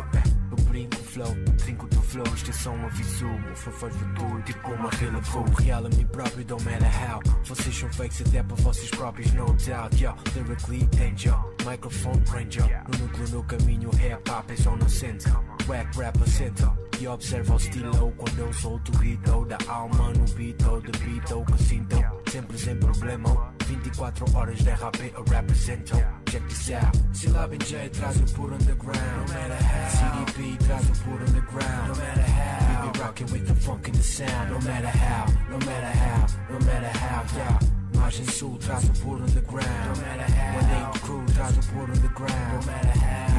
Eu 0.50 0.56
brinco 0.64 0.96
o 0.96 1.04
flow, 1.04 1.36
trinco 1.58 1.86
do 1.88 2.02
flow, 2.02 2.26
isto 2.34 2.50
é 2.50 2.86
aviso. 2.86 3.26
O 3.26 3.56
flow 3.56 3.74
faz 3.74 3.96
futuro, 3.96 4.42
tipo 4.42 4.72
uma 4.72 4.90
rela 4.90 5.20
voo. 5.20 5.44
Real 5.58 5.86
a 5.86 5.88
mim 5.88 6.06
próprio, 6.06 6.44
don't 6.44 6.64
matter 6.64 6.88
how. 6.88 7.20
Vocês 7.44 7.76
são 7.76 7.92
fakes 7.92 8.20
até 8.20 8.42
para 8.42 8.56
vocês 8.56 8.90
próprios, 8.90 9.32
no 9.32 9.46
doubt. 9.46 10.02
Yo, 10.02 10.14
lyrically, 10.34 10.88
angel, 11.00 11.54
microphone 11.64 12.22
ranger. 12.30 12.82
No 12.88 12.98
núcleo, 12.98 13.28
no 13.28 13.44
caminho, 13.44 13.90
rap 13.90 14.19
hop 14.28 14.50
é 14.50 14.56
só 14.56 14.76
no 14.76 14.88
centro. 14.88 15.32
Wack 15.66 15.98
representa. 15.98 16.72
E 17.00 17.08
observa 17.08 17.54
o 17.54 17.56
estilo 17.56 18.12
quando 18.16 18.38
eu 18.38 18.52
solto 18.52 18.92
o 18.92 18.98
grito 18.98 19.46
da 19.46 19.56
alma 19.68 20.12
no 20.12 20.24
beat 20.34 20.62
ou 20.64 20.80
de 20.82 20.92
beat 20.98 21.30
ou 21.30 21.44
que 21.44 21.62
sinto. 21.62 21.96
Sempre 22.30 22.58
sem 22.58 22.76
problema. 22.76 23.54
24 23.66 24.36
horas 24.36 24.58
de 24.58 24.70
rap 24.70 24.98
represento. 25.30 25.96
Check 26.30 26.46
this 26.48 26.70
out. 26.72 26.98
Syllab 27.12 27.56
J 27.64 27.88
traz 27.88 28.16
o 28.16 28.34
puro 28.34 28.54
underground. 28.54 29.00
No 29.16 29.34
matter 29.34 29.58
how. 29.62 30.26
CDP 30.26 30.64
traz 30.64 30.90
o 30.90 31.04
puro 31.04 31.24
underground. 31.24 31.88
No 31.88 31.94
matter 31.96 32.22
how. 32.22 32.84
We 32.84 32.92
be 32.92 32.98
rocking 32.98 33.32
with 33.32 33.46
the 33.46 33.54
funk 33.54 33.88
and 33.88 33.96
the 33.96 34.02
sound. 34.02 34.50
No 34.50 34.60
matter 34.60 34.88
how. 34.88 35.26
No 35.48 35.58
matter 35.58 35.96
how. 35.96 36.26
No 36.50 36.58
matter 36.66 36.98
how. 36.98 37.24
Yeah. 37.36 37.58
Margem 37.94 38.26
Sul 38.26 38.58
traz 38.58 38.84
o 38.84 38.92
puro 39.00 39.22
underground. 39.22 39.66
No 39.86 40.02
matter 40.02 40.30
how. 40.32 40.56
One 40.56 40.70
Eight 40.70 41.00
Crew 41.00 41.24
traz 41.34 41.56
o 41.56 41.72
puro 41.72 41.92
underground. 41.92 42.52
No 42.52 42.66
matter 42.66 42.98
how. 42.98 43.29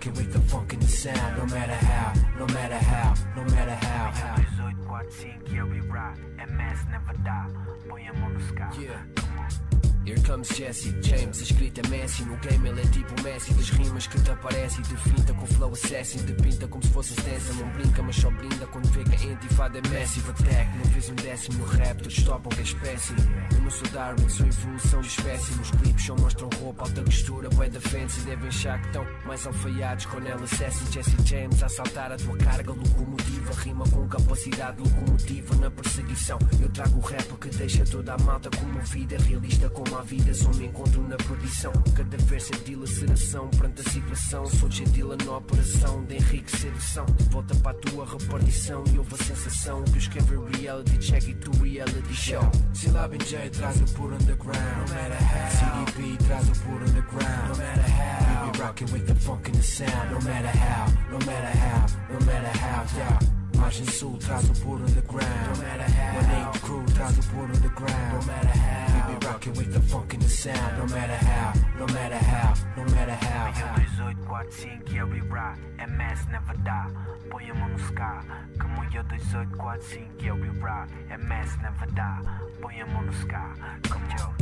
We 0.00 0.06
be 0.06 0.12
rocking 0.12 0.24
with 0.24 0.32
the 0.32 0.50
funk 0.50 0.72
and 0.72 0.82
the 0.82 0.88
sound. 0.88 1.36
No 1.36 1.46
matter 1.54 1.74
how. 1.74 2.14
No 2.38 2.46
matter 2.54 2.76
how. 2.76 3.14
No 3.36 3.44
matter 3.44 3.74
how. 3.74 4.10
1845 4.12 5.54
eu 5.54 5.66
vi 5.66 5.80
rap, 5.80 6.16
MS 6.38 6.86
never 6.90 7.16
die. 7.22 7.52
Põe 7.86 8.08
a 8.08 8.12
mão 8.14 8.30
no 8.30 8.40
sky. 8.40 8.80
Yeah. 8.80 9.69
Here 10.06 10.18
comes 10.22 10.48
Jesse 10.48 10.94
James, 11.02 11.40
a 11.40 11.42
escrita 11.42 11.86
Messi. 11.88 12.24
No 12.24 12.36
game 12.38 12.68
ele 12.70 12.80
é 12.80 12.86
tipo 12.86 13.22
Messi 13.22 13.52
Das 13.52 13.68
rimas 13.68 14.06
que 14.06 14.18
te 14.20 14.30
aparecem. 14.30 14.82
De 14.82 14.96
finta 14.96 15.34
com 15.34 15.46
flow 15.46 15.72
assassin 15.72 16.24
De 16.24 16.32
pinta 16.34 16.66
como 16.66 16.82
se 16.82 16.90
fosse 16.90 17.12
stencil 17.12 17.54
Não 17.56 17.68
brinca 17.70 18.02
mas 18.02 18.16
só 18.16 18.30
brinda 18.30 18.66
Quando 18.66 18.88
vê 18.88 19.04
que 19.04 19.26
a 19.28 19.32
intifada 19.32 19.78
é 19.78 19.82
massive 19.88 20.30
attack 20.30 20.78
Não 20.78 20.84
vês 20.84 21.10
um 21.10 21.14
décimo 21.16 21.64
rap 21.66 21.98
Todos 21.98 22.22
topam 22.24 22.48
que 22.50 22.60
é 22.60 22.62
espécie. 22.62 23.14
Eu 23.54 23.60
não 23.60 23.70
sou 23.70 23.88
Darwin, 23.88 24.28
sou 24.28 24.46
evolução 24.46 25.00
de 25.02 25.08
espécie. 25.08 25.54
Nos 25.54 25.70
clipes 25.70 26.04
só 26.06 26.16
mostram 26.16 26.48
roupa 26.60 26.84
Alta 26.84 27.02
textura, 27.02 27.50
bué 27.50 27.68
da 27.68 27.80
fancy. 27.80 28.20
Devem 28.22 28.48
achar 28.48 28.80
que 28.80 28.86
estão 28.86 29.06
mais 29.26 29.46
alfaiados 29.46 30.06
Cornel 30.06 30.42
Assassin, 30.42 30.92
Jesse 30.92 31.16
James 31.26 31.62
A 31.62 31.66
assaltar 31.66 32.10
a 32.10 32.16
tua 32.16 32.36
carga 32.38 32.72
locomotiva. 32.72 33.52
Rima 33.60 33.84
com 33.90 34.08
capacidade 34.08 34.80
locomotiva 34.80 35.54
Na 35.56 35.70
perseguição. 35.70 36.38
Eu 36.60 36.68
trago 36.70 36.98
o 36.98 37.02
rap 37.02 37.38
que 37.38 37.48
deixa 37.50 37.84
toda 37.84 38.14
a 38.14 38.18
malta 38.18 38.48
comovida. 38.50 39.18
Realista 39.18 39.68
como 39.68 39.89
a 39.98 40.02
vida 40.02 40.34
Só 40.34 40.50
me 40.50 40.66
encontro 40.66 41.02
na 41.08 41.16
perdição. 41.16 41.72
Cada 41.94 42.16
verso 42.16 42.54
é 42.54 42.58
dilaceração 42.58 43.48
Perante 43.48 43.80
a 43.80 43.90
situação. 43.90 44.46
Sou 44.46 44.70
gentil 44.70 45.08
na 45.24 45.36
operação 45.36 46.04
De 46.04 46.16
Henrique 46.16 46.50
Sedução 46.50 47.06
volta 47.30 47.54
para 47.56 47.72
a 47.72 47.80
tua 47.80 48.06
repartição 48.06 48.84
E 48.92 48.98
houve 48.98 49.14
a 49.14 49.24
sensação 49.24 49.82
Que 49.84 49.92
eu 49.92 49.98
escrevi 49.98 50.36
reality 50.58 50.98
check 50.98 51.28
e 51.28 51.34
tu 51.34 51.50
reality 51.62 52.14
show. 52.14 52.42
Syllab 52.74 53.16
J 53.24 53.50
traz 53.50 53.80
o 53.80 53.84
puro 53.94 54.14
underground. 54.14 54.58
No 54.58 54.94
matter 54.94 55.18
how. 55.18 55.86
CDP 55.86 56.24
traz 56.24 56.48
o 56.48 56.52
puro 56.62 56.84
underground. 56.84 57.48
No 57.48 57.56
matter 57.56 57.82
how. 57.82 58.46
We 58.46 58.52
be 58.52 58.58
rocking 58.58 58.92
with 58.92 59.06
the 59.06 59.14
funk 59.14 59.48
and 59.48 59.56
the 59.56 59.62
sound. 59.62 60.10
No 60.12 60.20
matter 60.20 60.48
how. 60.48 60.86
No 61.10 61.18
matter 61.26 61.58
how. 61.58 61.86
No 62.12 62.26
matter 62.26 62.58
how. 62.58 62.84
Yeah 62.96 63.39
Margem 63.60 63.86
Sul 63.86 64.16
traz 64.16 64.48
o 64.48 64.52
puro 64.54 64.82
underground 64.82 65.28
No 65.46 65.56
matter 65.62 65.86
how 65.86 66.18
One 66.18 66.32
Eight 66.34 66.60
Crew 66.60 66.84
traz 66.94 67.18
o 67.18 67.22
puro 67.30 67.46
underground 67.46 68.12
No 68.14 68.22
matter 68.26 68.58
how 68.58 69.08
We 69.08 69.14
be 69.14 69.26
rocking 69.26 69.52
with 69.52 69.72
the 69.72 69.80
funk 69.82 70.14
and 70.14 70.22
the 70.22 70.28
sound 70.28 70.78
No 70.78 70.86
matter 70.86 71.14
how 71.14 71.52
No 71.78 71.86
matter 71.92 72.16
how 72.16 72.54
No 72.76 72.84
matter 72.90 73.14
how 73.14 73.52
Eu 73.60 73.68
1845 73.74 74.96
eu 74.96 75.06
vi 75.06 75.20
rap, 75.28 75.58
MS 75.78 76.26
never 76.30 76.56
die. 76.56 77.28
Põe 77.30 77.50
a 77.50 77.54
mão 77.54 77.68
no 77.68 77.78
sky. 77.78 78.26
Como 78.58 78.82
eu 78.84 79.04
1845 79.04 80.26
eu 80.26 80.36
vi 80.36 80.60
rap, 80.60 80.90
MS 81.10 81.58
never 81.62 81.88
die. 81.88 82.60
Põe 82.60 82.80
a 82.80 82.86
mão 82.86 83.02
no 83.02 83.12
sky. 83.12 83.52
Como 83.88 84.06
eu 84.18 84.40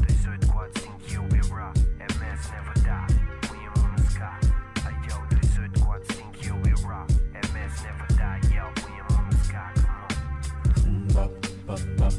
bop, 11.79 11.97
bop. 11.97 12.13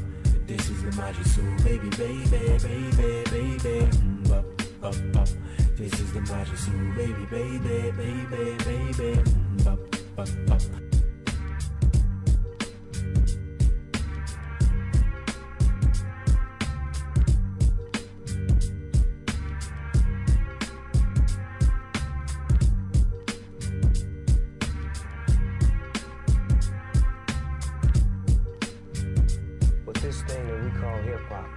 This 0.46 0.70
is 0.70 0.82
the 0.82 0.92
magic 0.92 1.26
soul, 1.26 1.44
baby, 1.64 1.88
baby, 1.90 2.58
baby, 2.58 3.22
baby. 3.30 3.86
Mm, 3.86 4.28
bop, 4.28 4.44
bop, 4.80 4.94
bop. 5.12 5.28
This 5.76 5.92
is 6.00 6.12
the 6.12 6.20
magic 6.22 6.56
soul, 6.56 6.74
baby, 6.96 7.26
baby, 7.30 7.92
baby, 7.92 8.56
baby. 8.64 9.22
Bop, 9.64 9.78
bop, 10.16 10.28
bop. 10.46 10.62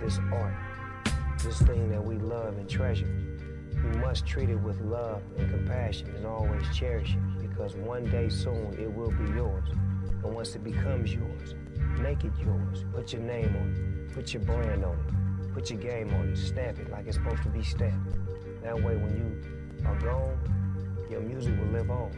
This 0.04 0.20
art, 0.34 0.54
this 1.42 1.62
thing 1.62 1.90
that 1.90 2.04
we 2.04 2.18
love 2.18 2.58
and 2.58 2.70
treasure, 2.70 3.08
we 3.86 3.98
must 4.00 4.26
treat 4.26 4.50
it 4.50 4.60
with 4.60 4.82
love 4.82 5.22
and 5.38 5.50
compassion 5.50 6.14
and 6.18 6.26
always 6.26 6.64
cherish 6.76 7.16
it 7.16 7.50
because 7.50 7.76
one 7.76 8.04
day 8.10 8.28
soon 8.28 8.76
it 8.78 8.94
will 8.94 9.12
be 9.12 9.32
yours. 9.32 9.70
And 10.24 10.36
once 10.36 10.56
it 10.56 10.64
becomes 10.64 11.14
yours, 11.14 11.56
make 12.00 12.26
it 12.26 12.34
yours. 12.38 12.84
Put 12.94 13.14
your 13.14 13.22
name 13.22 13.56
on 13.56 14.08
it, 14.10 14.14
put 14.14 14.34
your 14.34 14.44
brand 14.44 14.84
on 14.84 14.94
it, 14.94 15.54
put 15.54 15.70
your 15.70 15.80
game 15.80 16.14
on 16.16 16.30
it, 16.30 16.38
stamp 16.38 16.80
it 16.80 16.92
like 16.92 17.08
it's 17.08 17.16
supposed 17.16 17.44
to 17.44 17.50
be 17.50 17.64
stamped. 17.64 18.14
That 18.62 18.76
way, 18.76 18.98
when 18.98 19.16
you 19.16 19.88
are 19.88 20.00
gone, 20.00 20.38
your 21.10 21.22
music 21.22 21.58
will 21.58 21.68
live 21.68 21.90
on. 21.90 22.12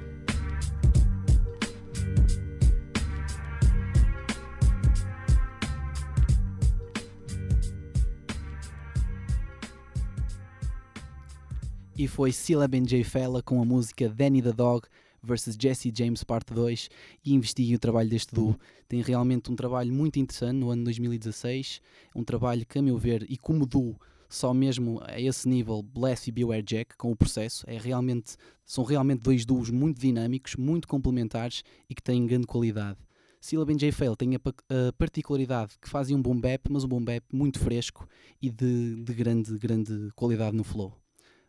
E 11.98 12.08
foi 12.08 12.32
Silla 12.32 12.68
Benjay 12.68 13.04
Fella 13.04 13.42
com 13.42 13.62
a 13.62 13.66
música 13.66 14.10
Danny 14.10 14.42
the 14.42 14.52
Dog 14.52 14.86
versus 15.24 15.56
Jesse 15.60 15.94
James 15.96 16.24
Parte 16.24 16.54
2 16.54 16.90
e 17.24 17.34
investiguem 17.34 17.76
o 17.76 17.80
trabalho 17.80 18.10
deste 18.10 18.36
duo. 18.36 18.58
Tem 18.88 19.02
realmente 19.02 19.50
um 19.50 19.56
trabalho 19.56 19.94
muito 19.94 20.20
interessante 20.20 20.58
no 20.58 20.70
ano 20.70 20.84
2016, 20.84 21.82
um 22.14 22.24
trabalho 22.24 22.66
que 22.66 22.78
a 22.78 22.82
meu 22.82 22.98
ver 22.98 23.26
e 23.30 23.38
como 23.38 23.66
duo 23.66 23.98
só 24.28 24.54
mesmo 24.54 25.00
a 25.06 25.22
esse 25.22 25.48
nível 25.48 25.82
Bless 25.82 26.30
e 26.30 26.34
Beware 26.34 26.62
Jack 26.62 26.98
com 26.98 27.12
o 27.12 27.16
processo 27.16 27.64
é 27.66 27.78
realmente 27.78 28.36
são 28.66 28.84
realmente 28.84 29.22
dois 29.22 29.46
duos 29.46 29.70
muito 29.70 30.00
dinâmicos, 30.00 30.56
muito 30.58 30.88
complementares 30.90 31.64
e 31.90 31.96
que 31.96 32.04
têm 32.04 32.26
grande 32.26 32.46
qualidade. 32.46 32.98
Silla 33.40 33.64
Benjay 33.64 33.92
Fail 33.94 34.16
tem 34.18 34.36
a, 34.36 34.40
pa- 34.40 34.54
a 34.70 34.92
particularidade 34.94 35.76
que 35.80 35.88
fazem 35.88 36.16
um 36.16 36.22
boom 36.22 36.42
bap, 36.42 36.70
mas 36.70 36.84
um 36.84 36.88
boom 36.90 37.06
bap 37.06 37.24
muito 37.32 37.60
fresco 37.60 38.06
e 38.42 38.50
de, 38.50 38.96
de 38.96 39.14
grande, 39.14 39.58
grande 39.58 40.10
qualidade 40.16 40.58
no 40.58 40.64
flow. 40.64 41.05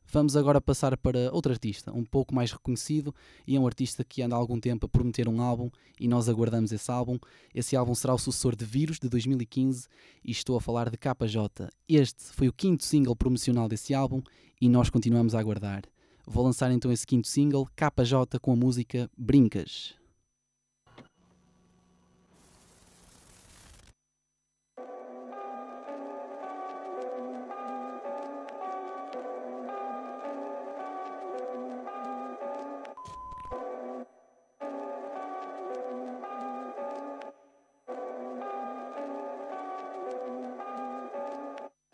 Vamos 0.09 0.37
agora 0.37 0.61
passar 0.61 0.97
para 0.97 1.33
outro 1.33 1.51
artista, 1.51 1.93
um 1.93 2.05
pouco 2.05 2.35
mais 2.35 2.53
reconhecido 2.53 3.15
e 3.47 3.57
é 3.57 3.61
um 3.61 3.67
artista 3.67 4.05
que 4.05 4.23
anda 4.23 4.37
há 4.37 4.39
algum 4.39 4.61
tempo 4.61 4.87
a 4.87 4.89
prometer 4.89 5.29
um 5.29 5.41
álbum 5.41 5.69
e 5.99 6.07
nós 6.07 6.29
aguardamos 6.29 6.71
esse 6.71 6.91
álbum. 6.91 7.19
Esse 7.53 7.75
álbum 7.77 7.95
será 7.95 8.15
o 8.15 8.19
sucessor 8.19 8.55
de 8.55 8.65
Vírus 8.65 8.99
de 9.01 9.09
2015 9.09 9.89
e 10.25 10.31
estou 10.31 10.57
a 10.57 10.61
falar 10.61 10.91
de 10.91 10.97
KJ. 10.97 11.69
Este 11.89 12.23
foi 12.33 12.47
o 12.47 12.53
quinto 12.53 12.85
single 12.85 13.17
promocional 13.17 13.69
desse 13.69 13.95
álbum 13.95 14.23
e 14.61 14.69
nós 14.69 14.89
continuamos 14.89 15.35
a 15.35 15.41
aguardar. 15.41 15.83
Vou 16.25 16.45
lançar 16.45 16.71
então 16.71 16.91
esse 16.93 17.07
quinto 17.07 17.27
single, 17.27 17.69
KJ, 17.77 18.39
com 18.41 18.53
a 18.53 18.57
música 18.57 19.11
Brincas. 19.17 19.95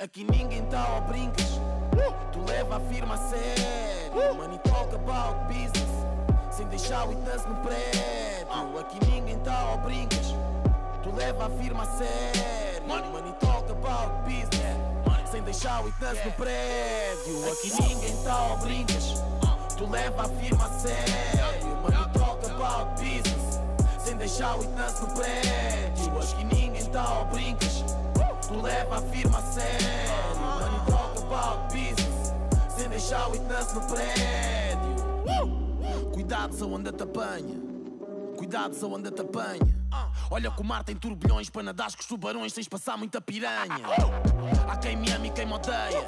Aqui 0.03 0.25
ninguém 0.25 0.65
tá 0.67 0.81
ao 0.81 1.01
brincas. 1.03 1.61
Tu 2.33 2.41
leva 2.45 2.79
a 2.79 2.81
firma 2.81 3.15
a 3.15 3.19
sério. 3.19 4.35
Money 4.35 4.59
talk 4.65 4.93
about 4.97 5.47
business. 5.47 5.89
Sem 6.51 6.67
deixar 6.67 7.05
o 7.07 7.11
witness 7.11 7.47
no 7.47 7.55
prédio. 7.59 8.81
Aqui 8.81 8.99
ninguém 9.07 9.39
tá 9.39 9.57
ao 9.57 9.79
brincas. 9.79 10.35
Tu 11.05 11.15
leva 11.15 11.47
a 11.47 11.51
firma 11.51 11.85
a 11.85 11.87
sério. 11.87 12.83
Money 13.13 13.33
talk 13.39 13.71
about 13.71 14.29
business. 14.29 15.31
Sem 15.31 15.41
deixar 15.43 15.81
o 15.81 15.85
witness 15.85 16.25
no 16.25 16.33
prédio. 16.33 17.53
Aqui 17.53 17.73
ninguém 17.89 18.17
tá 18.25 18.35
ao 18.35 18.57
brincas. 18.57 19.23
Tu 19.79 19.89
leva 19.89 20.23
a 20.23 20.29
firma 20.29 20.67
a 20.67 20.81
sério. 20.81 21.77
Money 21.81 22.09
talk 22.19 22.45
about 22.51 23.01
business. 23.01 23.61
Sem 24.05 24.17
deixar 24.17 24.57
o 24.57 24.63
witness 24.63 24.99
no 25.01 25.07
prédio. 25.15 26.19
Aqui 26.19 26.45
ninguém 26.45 26.85
tá 26.87 27.03
ao 27.03 27.25
brincas. 27.27 27.85
Tu 28.53 28.61
leva 28.61 28.97
a 28.99 29.03
firma 29.03 29.39
a 29.39 29.43
sério. 29.43 29.89
Money 30.39 30.81
talk 30.91 31.19
about 31.19 31.73
business 31.73 32.33
Sem 32.77 32.89
deixar 32.89 33.29
o 33.29 33.33
witness 33.33 33.73
no 33.73 33.81
prédio. 33.81 34.93
Cuidado 36.13 36.55
se 36.55 36.63
a 36.63 36.67
onda 36.67 36.93
te 36.93 37.03
apanha 37.03 37.57
Cuidado 38.37 38.75
se 38.75 38.85
a 38.85 38.89
onda 38.89 39.11
te 39.11 39.21
apanha 39.21 39.61
Olha 40.31 40.51
que 40.51 40.61
o 40.61 40.65
mar 40.65 40.85
tem 40.85 40.95
turbilhões 40.97 41.49
Para 41.49 41.63
nadares 41.63 41.95
com 41.95 42.03
os 42.03 42.07
tubarões 42.07 42.53
de 42.53 42.69
passar 42.69 42.97
muita 42.97 43.21
piranha. 43.21 43.75
Há 44.69 44.77
quem 44.77 44.97
me 44.97 45.11
ama 45.11 45.27
e 45.27 45.31
quem 45.31 45.47
me 45.47 45.55
odeia. 45.55 46.07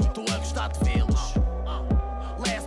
Estou 0.00 0.24
a 0.32 0.38
gostar 0.38 0.68
de 0.68 0.78
vê-los 0.84 1.13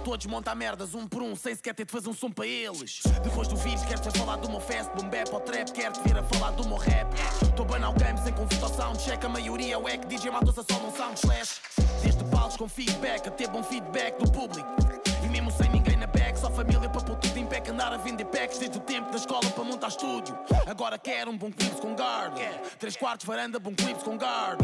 Todos 0.07 0.25
monta 0.25 0.55
merdas 0.55 0.95
um 0.95 1.05
por 1.05 1.21
um 1.21 1.35
Sem 1.35 1.53
sequer 1.53 1.75
ter 1.75 1.83
de 1.83 1.91
fazer 1.91 2.07
um 2.07 2.13
som 2.13 2.31
para 2.31 2.47
eles. 2.47 3.01
Depois 3.21 3.45
do 3.49 3.57
vírus 3.57 3.83
quero 3.83 3.99
ter 3.99 4.17
falar 4.17 4.37
do 4.37 4.49
meu 4.49 4.61
fest 4.61 4.89
Boom 4.91 5.09
bap 5.09 5.33
ou 5.33 5.41
trap 5.41 5.69
Quero 5.73 5.91
te 5.91 5.99
ver 6.07 6.17
a 6.17 6.23
falar 6.23 6.51
do 6.51 6.65
meu 6.65 6.77
rap. 6.77 7.13
Tô 7.57 7.65
banal 7.65 7.91
game 7.91 8.17
sem 8.19 8.31
convite 8.31 8.63
ao 8.63 8.73
soundcheck 8.73 9.25
A 9.25 9.27
maioria 9.27 9.75
é 9.75 9.97
que 9.97 10.07
DJ 10.07 10.31
matou-se 10.31 10.61
a 10.61 10.63
só 10.63 10.79
num 10.79 10.95
sound 10.95 11.19
Desde 12.01 12.23
palcos 12.31 12.55
com 12.55 12.69
feedback 12.69 13.27
Até 13.27 13.47
bom 13.47 13.61
feedback 13.61 14.17
do 14.17 14.31
público. 14.31 14.69
E 15.25 15.27
mesmo 15.27 15.51
sem 15.51 15.69
ninguém 15.71 15.97
na 15.97 16.07
back 16.07 16.39
Só 16.39 16.49
família 16.51 16.89
para 16.89 17.01
pôr 17.01 17.17
tudo 17.17 17.37
em 17.37 17.45
pé 17.45 17.61
Andar 17.69 17.91
a 17.91 17.97
vender 17.97 18.23
packs 18.27 18.59
Desde 18.59 18.77
o 18.77 18.81
tempo 18.81 19.11
da 19.11 19.17
escola 19.17 19.49
para 19.49 19.63
montar 19.65 19.89
estúdio. 19.89 20.39
Agora 20.65 20.97
quero 20.97 21.31
um 21.31 21.37
bom 21.37 21.51
clips 21.51 21.81
com 21.81 21.93
guard 21.93 22.39
Três 22.79 22.95
quartos 22.95 23.25
varanda, 23.25 23.59
bom 23.59 23.75
clips 23.75 24.03
com 24.03 24.15
guard 24.15 24.61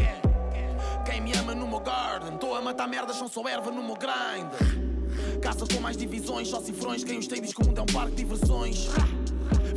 quem 1.04 1.20
me 1.20 1.32
ama 1.34 1.54
no 1.54 1.66
meu 1.66 1.80
garden? 1.80 2.38
Tô 2.38 2.54
a 2.54 2.62
matar 2.62 2.88
merdas, 2.88 3.16
são 3.16 3.28
só 3.28 3.46
erva 3.46 3.70
no 3.70 3.82
meu 3.82 3.94
grind 3.94 4.93
Caças 5.40 5.68
com 5.68 5.80
mais 5.80 5.96
divisões, 5.96 6.48
só 6.48 6.60
cifrões. 6.60 7.04
Quem 7.04 7.18
os 7.18 7.26
tem 7.26 7.40
diz 7.40 7.52
que 7.52 7.62
o 7.62 7.66
mundo 7.66 7.78
é 7.78 7.82
um 7.82 7.86
parque 7.86 8.12
de 8.12 8.24
diversões. 8.24 8.88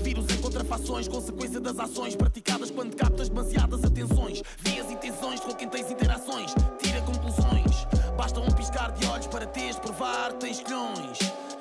Vírus 0.01 0.25
em 0.29 0.37
contrafações, 0.37 1.07
consequência 1.07 1.59
das 1.59 1.77
ações 1.79 2.15
Praticadas 2.15 2.71
quando 2.71 2.95
captas 2.95 3.29
demasiadas 3.29 3.83
atenções. 3.83 4.41
Vias 4.59 4.89
intenções 4.89 5.39
com 5.39 5.53
quem 5.53 5.67
tens 5.67 5.91
interações. 5.91 6.53
Tira 6.81 7.01
conclusões. 7.01 7.85
Basta 8.15 8.39
um 8.39 8.51
piscar 8.51 8.91
de 8.93 9.05
olhos 9.07 9.27
para 9.27 9.45
teres 9.45 9.77
provar 9.77 10.33
Tens 10.33 10.61
colhões. 10.61 11.19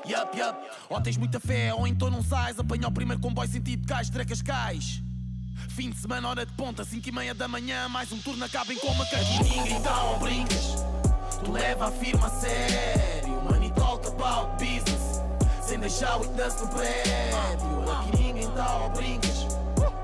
Yup, 0.09 0.39
yup. 0.39 0.59
Ou 0.89 1.01
tens 1.01 1.17
muita 1.17 1.41
fé 1.41 1.75
ou 1.75 1.87
então 1.87 2.11
não 2.11 2.23
sais. 2.23 2.59
Apanha 2.59 2.89
o 2.89 2.93
primeiro 2.93 3.21
comboio 3.21 3.49
sentido 3.49 3.87
cais, 3.87 4.09
trecas 4.09 4.41
cais. 4.41 5.03
Fim 5.71 5.91
de 5.91 5.99
semana, 5.99 6.29
hora 6.29 6.47
de 6.47 6.53
ponta, 6.53 6.85
5 6.85 7.09
e 7.09 7.13
meia 7.13 7.35
da 7.35 7.49
manhã. 7.49 7.89
Mais 7.89 8.13
um 8.13 8.19
turno, 8.19 8.45
acabem 8.45 8.79
com 8.79 8.89
uma 8.89 9.05
carrinha 9.07 9.43
Ninguém 9.43 9.87
ao 9.87 10.19
brincas. 10.19 10.77
Tu 11.45 11.53
leva 11.53 11.89
a 11.89 11.91
firma 11.91 12.27
a 12.27 12.31
sério 12.31 13.46
Talk 13.97 14.09
about 14.09 14.59
business. 14.59 15.23
Sem 15.63 15.79
deixar 15.79 16.19
o 16.19 16.21
witness 16.21 16.61
no 16.61 16.69
prédio. 16.69 17.93
Aqui 17.93 18.23
ninguém 18.23 18.53
dá 18.53 18.65
ao 18.67 18.91
brincas 18.91 19.47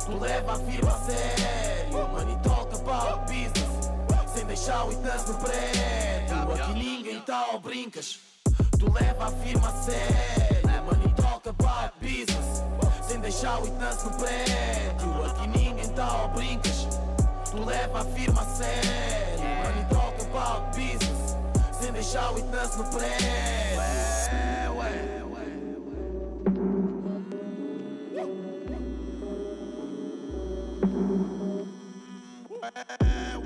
Tu 0.07 0.19
leva 0.19 0.53
a 0.53 0.59
firma 0.59 0.93
a 0.93 0.99
sério. 1.01 2.09
Money 2.09 2.39
talk 2.43 2.75
about 2.75 3.21
business. 3.27 3.91
Sem 4.35 4.47
deixar 4.47 4.85
o 4.85 4.89
witness 4.89 5.27
no 5.27 5.35
prédio. 5.35 6.53
Aqui 6.55 6.73
ninguém 6.73 7.21
tá 7.21 7.47
ao 7.53 7.61
brincas 7.61 8.19
Tu 8.79 8.91
leva 8.91 9.27
a 9.27 9.31
firma 9.31 9.69
a 9.69 9.83
sério. 9.83 10.85
Money 10.87 11.15
talk 11.15 11.49
about 11.51 11.93
business. 12.01 12.63
Sem 13.07 13.21
deixar 13.21 13.59
o 13.59 13.65
witness 13.65 14.05
no 14.05 14.11
prédio. 14.13 15.27
Aqui 15.27 15.47
ninguém 15.49 15.89
tá 15.91 16.07
ao 16.07 16.29
brincas 16.31 16.89
Tu 17.51 17.63
leva 17.63 18.01
a 18.01 18.05
firma 18.07 18.41
a 18.41 18.45
sério 18.47 19.12
Sem 22.03 22.11
deixar 22.11 22.33
o 22.33 22.35
witness 22.35 22.77
no 22.77 22.85
prédio 22.87 23.29
Ué, 23.77 24.69
ué, 24.71 24.91
ué, 25.31 25.45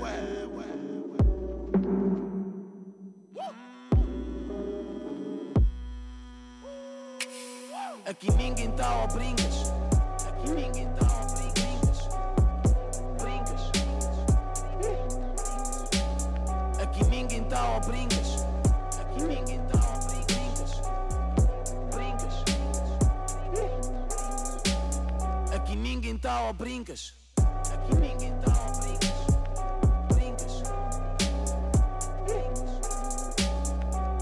ué, 0.01 0.71
ué. 1.13 1.21
Aqui 8.09 8.31
ninguém 8.31 8.71
tá 8.71 8.87
ao 8.87 9.07
brincas. 9.09 9.71
Aqui 10.27 10.49
ninguém 10.49 10.87
tá 10.93 11.05
ao 11.05 11.27
brincas. 11.35 12.09
Brincas. 13.21 13.71
ninguém 17.09 17.43
tá 17.45 17.59
ou 26.27 26.53
brincas. 26.53 27.13
Aqui 27.37 27.95
ninguém 27.95 28.33
tá 28.39 28.51
ou 28.65 28.71
brincas. 28.81 29.13
Brincas. 30.13 30.63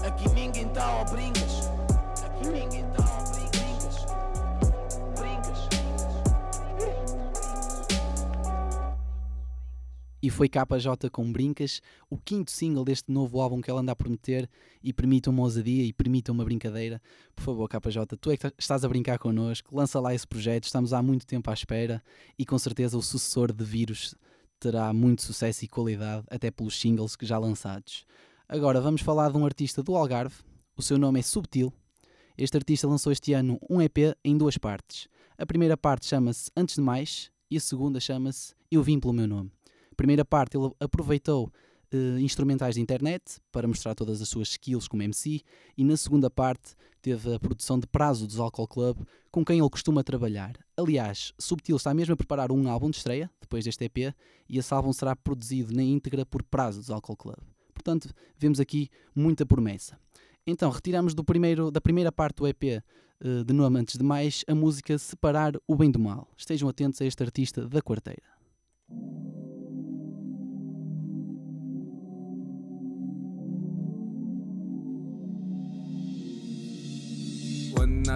Aqui 0.06 0.28
ninguém 0.28 0.68
tá 0.68 0.98
ou 0.98 1.04
brincas. 1.06 1.35
E 10.26 10.30
foi 10.30 10.48
KJ 10.48 11.08
com 11.12 11.30
Brincas, 11.30 11.80
o 12.10 12.18
quinto 12.18 12.50
single 12.50 12.84
deste 12.84 13.12
novo 13.12 13.40
álbum 13.40 13.60
que 13.60 13.70
ela 13.70 13.80
anda 13.80 13.92
a 13.92 13.96
prometer 13.96 14.50
e 14.82 14.92
permita 14.92 15.30
uma 15.30 15.44
ousadia 15.44 15.84
e 15.84 15.92
permita 15.92 16.32
uma 16.32 16.44
brincadeira. 16.44 17.00
Por 17.32 17.44
favor, 17.44 17.68
KJ, 17.68 18.16
tu 18.20 18.32
é 18.32 18.36
que 18.36 18.52
estás 18.58 18.84
a 18.84 18.88
brincar 18.88 19.20
connosco, 19.20 19.72
lança 19.72 20.00
lá 20.00 20.12
esse 20.12 20.26
projeto, 20.26 20.64
estamos 20.64 20.92
há 20.92 21.00
muito 21.00 21.24
tempo 21.24 21.48
à 21.48 21.54
espera 21.54 22.02
e 22.36 22.44
com 22.44 22.58
certeza 22.58 22.98
o 22.98 23.02
sucessor 23.02 23.52
de 23.52 23.64
Vírus 23.64 24.16
terá 24.58 24.92
muito 24.92 25.22
sucesso 25.22 25.64
e 25.64 25.68
qualidade, 25.68 26.26
até 26.28 26.50
pelos 26.50 26.76
singles 26.76 27.14
que 27.14 27.24
já 27.24 27.38
lançados. 27.38 28.04
Agora 28.48 28.80
vamos 28.80 29.02
falar 29.02 29.30
de 29.30 29.38
um 29.38 29.44
artista 29.44 29.80
do 29.80 29.94
Algarve, 29.94 30.34
o 30.76 30.82
seu 30.82 30.98
nome 30.98 31.20
é 31.20 31.22
Subtil. 31.22 31.72
Este 32.36 32.56
artista 32.56 32.88
lançou 32.88 33.12
este 33.12 33.32
ano 33.32 33.60
um 33.70 33.80
EP 33.80 33.98
em 34.24 34.36
duas 34.36 34.58
partes. 34.58 35.06
A 35.38 35.46
primeira 35.46 35.76
parte 35.76 36.04
chama-se 36.04 36.50
Antes 36.56 36.74
de 36.74 36.80
Mais 36.80 37.30
e 37.48 37.56
a 37.56 37.60
segunda 37.60 38.00
chama-se 38.00 38.56
Eu 38.68 38.82
Vim 38.82 38.98
Pelo 38.98 39.12
Meu 39.12 39.28
Nome. 39.28 39.55
Primeira 39.96 40.24
parte, 40.24 40.56
ele 40.56 40.70
aproveitou 40.78 41.50
eh, 41.90 42.20
instrumentais 42.20 42.74
de 42.74 42.80
internet 42.80 43.40
para 43.52 43.68
mostrar 43.68 43.94
todas 43.94 44.20
as 44.20 44.28
suas 44.28 44.48
skills 44.48 44.88
como 44.88 45.02
MC, 45.02 45.40
e 45.76 45.84
na 45.84 45.96
segunda 45.96 46.28
parte 46.28 46.74
teve 47.00 47.34
a 47.34 47.38
produção 47.38 47.78
de 47.78 47.86
Prazo 47.86 48.26
dos 48.26 48.40
Alcohol 48.40 48.66
Club, 48.66 48.98
com 49.30 49.44
quem 49.44 49.60
ele 49.60 49.70
costuma 49.70 50.02
trabalhar. 50.02 50.56
Aliás, 50.76 51.32
Subtil 51.38 51.76
está 51.76 51.94
mesmo 51.94 52.14
a 52.14 52.16
preparar 52.16 52.50
um 52.50 52.68
álbum 52.68 52.90
de 52.90 52.96
estreia, 52.96 53.30
depois 53.40 53.64
deste 53.64 53.84
EP, 53.84 54.14
e 54.48 54.58
esse 54.58 54.74
álbum 54.74 54.92
será 54.92 55.14
produzido 55.14 55.72
na 55.72 55.82
íntegra 55.82 56.26
por 56.26 56.42
Prazo 56.42 56.80
dos 56.80 56.90
Alcohol 56.90 57.16
Club. 57.16 57.38
Portanto, 57.72 58.12
vemos 58.36 58.58
aqui 58.58 58.90
muita 59.14 59.46
promessa. 59.46 59.96
Então, 60.44 60.70
retiramos 60.70 61.14
do 61.14 61.22
primeiro, 61.22 61.70
da 61.70 61.80
primeira 61.80 62.10
parte 62.10 62.36
do 62.36 62.48
EP 62.48 62.64
eh, 62.64 62.82
de 63.44 63.52
nome 63.52 63.78
antes 63.78 63.96
de 63.96 64.02
mais 64.04 64.44
a 64.48 64.54
música 64.54 64.98
Separar 64.98 65.54
o 65.66 65.76
Bem 65.76 65.90
do 65.90 65.98
Mal. 65.98 66.28
Estejam 66.36 66.68
atentos 66.68 67.00
a 67.00 67.04
este 67.04 67.22
artista 67.22 67.68
da 67.68 67.80
quarteira. 67.80 68.35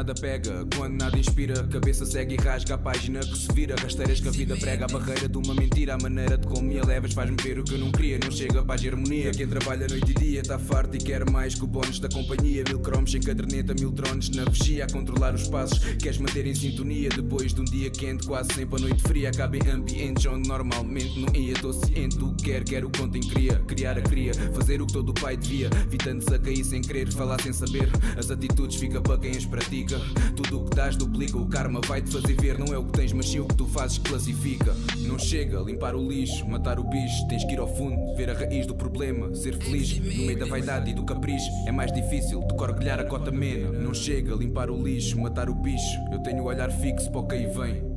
Nada 0.00 0.14
pega, 0.14 0.66
quando 0.76 0.98
nada 0.98 1.18
inspira, 1.18 1.62
cabeça 1.64 2.06
segue 2.06 2.34
e 2.34 2.38
rasga 2.38 2.74
a 2.74 2.78
página 2.78 3.20
que 3.20 3.36
se 3.36 3.52
vira. 3.52 3.74
Rasteiras 3.76 4.18
que 4.18 4.28
a 4.28 4.30
vida 4.30 4.56
prega, 4.56 4.86
a 4.86 4.88
barreira 4.88 5.28
de 5.28 5.36
uma 5.36 5.54
mentira. 5.54 5.94
A 5.94 5.98
maneira 5.98 6.38
de 6.38 6.46
como 6.46 6.62
me 6.62 6.76
elevas 6.76 7.12
faz-me 7.12 7.36
ver 7.42 7.58
o 7.58 7.64
que 7.64 7.74
eu 7.74 7.78
não 7.78 7.92
queria. 7.92 8.18
Não 8.18 8.30
chega 8.30 8.62
para 8.62 8.80
a 8.80 8.86
harmonia. 8.86 9.30
Quem 9.30 9.46
trabalha 9.46 9.86
noite 9.86 10.10
e 10.12 10.14
dia 10.14 10.40
está 10.40 10.58
farto 10.58 10.96
e 10.96 10.98
quer 10.98 11.28
mais 11.28 11.54
que 11.54 11.64
o 11.64 11.66
bónus 11.66 12.00
da 12.00 12.08
companhia. 12.08 12.64
Mil 12.66 12.80
cromos 12.80 13.14
em 13.14 13.20
caderneta, 13.20 13.74
mil 13.78 13.90
drones 13.90 14.30
na 14.30 14.44
vigia. 14.44 14.86
A 14.86 14.90
controlar 14.90 15.34
os 15.34 15.48
passos, 15.48 15.78
queres 15.96 16.16
manter 16.16 16.46
em 16.46 16.54
sintonia. 16.54 17.10
Depois 17.10 17.52
de 17.52 17.60
um 17.60 17.64
dia 17.64 17.90
quente, 17.90 18.26
quase 18.26 18.54
sempre 18.54 18.76
a 18.76 18.80
noite 18.80 19.02
fria. 19.02 19.28
Acaba 19.28 19.54
em 19.58 19.68
ambientes 19.68 20.24
onde 20.24 20.48
normalmente 20.48 21.20
não 21.20 21.34
ia. 21.34 21.52
Estou 21.52 21.74
ciente 21.74 22.16
do 22.16 22.34
que 22.36 22.44
quer, 22.44 22.64
quero 22.64 22.88
o 22.88 22.90
que 22.90 23.02
ontem 23.02 23.20
queria. 23.20 23.56
Criar 23.66 23.98
a 23.98 24.02
cria, 24.02 24.32
fazer 24.54 24.80
o 24.80 24.86
que 24.86 24.94
todo 24.94 25.12
pai 25.12 25.36
devia. 25.36 25.68
Vitando-se 25.90 26.34
a 26.34 26.38
cair 26.38 26.64
sem 26.64 26.80
querer, 26.80 27.12
falar 27.12 27.38
sem 27.42 27.52
saber. 27.52 27.90
As 28.16 28.30
atitudes 28.30 28.76
fica 28.76 28.98
para 28.98 29.18
quem 29.18 29.32
as 29.32 29.44
pratica. 29.44 29.89
Tudo 30.36 30.60
o 30.60 30.64
que 30.68 30.76
dás 30.76 30.96
duplica, 30.96 31.38
o 31.38 31.46
karma 31.46 31.80
vai-te 31.86 32.10
fazer 32.10 32.34
ver. 32.40 32.58
Não 32.58 32.72
é 32.72 32.78
o 32.78 32.84
que 32.84 32.92
tens, 32.92 33.12
mas 33.12 33.28
sim 33.28 33.40
o 33.40 33.46
que 33.46 33.54
tu 33.54 33.66
fazes 33.66 33.98
classifica. 33.98 34.74
Não 34.98 35.18
chega, 35.18 35.60
limpar 35.60 35.94
o 35.94 36.08
lixo, 36.08 36.46
matar 36.48 36.78
o 36.78 36.84
bicho. 36.84 37.26
Tens 37.28 37.44
que 37.44 37.54
ir 37.54 37.58
ao 37.58 37.68
fundo, 37.76 38.14
ver 38.16 38.30
a 38.30 38.34
raiz 38.34 38.66
do 38.66 38.74
problema. 38.74 39.34
Ser 39.34 39.56
feliz, 39.56 39.98
no 39.98 40.26
meio 40.26 40.38
da 40.38 40.46
vaidade 40.46 40.90
e 40.90 40.94
do 40.94 41.04
capricho. 41.04 41.50
É 41.66 41.72
mais 41.72 41.92
difícil 41.92 42.40
do 42.40 42.54
a 43.00 43.04
cota 43.04 43.30
mena. 43.30 43.70
Não 43.70 43.94
chega, 43.94 44.34
limpar 44.34 44.70
o 44.70 44.82
lixo, 44.82 45.18
matar 45.20 45.48
o 45.48 45.54
bicho. 45.54 45.98
Eu 46.12 46.18
tenho 46.20 46.42
o 46.42 46.46
olhar 46.46 46.70
fixo 46.70 47.10
para 47.10 47.20
o 47.20 47.26
que 47.26 47.34
aí 47.34 47.46
vem. 47.46 47.89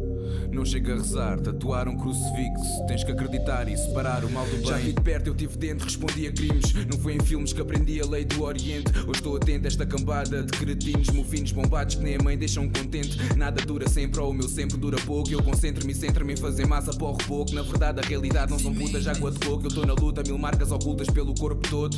Não 0.51 0.65
chega 0.65 0.93
a 0.93 0.95
rezar, 0.95 1.39
tatuar 1.39 1.87
um 1.87 1.97
crucifixo. 1.97 2.85
Tens 2.87 3.03
que 3.03 3.11
acreditar 3.11 3.67
e 3.67 3.77
separar 3.77 4.23
o 4.23 4.29
mal 4.29 4.45
do 4.45 4.57
bem. 4.57 4.65
Já 4.65 4.77
vi 4.77 4.93
de 4.93 5.01
perto, 5.01 5.27
eu 5.27 5.35
tive 5.35 5.57
dentro, 5.57 5.85
respondi 5.85 6.27
a 6.27 6.31
crimes. 6.31 6.73
Não 6.89 6.97
foi 6.99 7.15
em 7.15 7.19
filmes 7.19 7.53
que 7.53 7.61
aprendi 7.61 8.01
a 8.01 8.05
lei 8.05 8.25
do 8.25 8.43
Oriente. 8.43 8.91
Hoje 8.99 9.11
estou 9.19 9.35
atento 9.35 9.65
a 9.65 9.67
esta 9.67 9.85
cambada 9.85 10.43
de 10.43 10.51
cretinos, 10.57 11.09
mofinos 11.09 11.51
bombados 11.51 11.95
que 11.95 12.03
nem 12.03 12.15
a 12.15 12.23
mãe 12.23 12.37
deixam 12.37 12.69
contente. 12.69 13.17
Nada 13.35 13.61
dura 13.65 13.89
sempre, 13.89 14.19
ou 14.19 14.31
o 14.31 14.33
meu 14.33 14.47
sempre 14.47 14.77
dura 14.77 14.97
pouco. 15.05 15.29
Eu 15.31 15.41
concentro-me 15.41 15.91
e 15.91 15.95
centro-me 15.95 16.33
em 16.33 16.37
fazer 16.37 16.65
massa 16.67 16.93
porro 16.93 17.17
pouco. 17.27 17.53
Na 17.53 17.61
verdade, 17.61 17.99
a 17.99 18.03
realidade 18.03 18.51
não 18.51 18.59
são 18.59 18.73
putas, 18.73 19.07
água 19.07 19.31
de 19.31 19.39
coco. 19.39 19.63
Eu 19.63 19.69
estou 19.69 19.85
na 19.85 19.93
luta, 19.93 20.23
mil 20.23 20.37
marcas 20.37 20.71
ocultas 20.71 21.07
pelo 21.09 21.33
corpo 21.35 21.67
todo. 21.69 21.97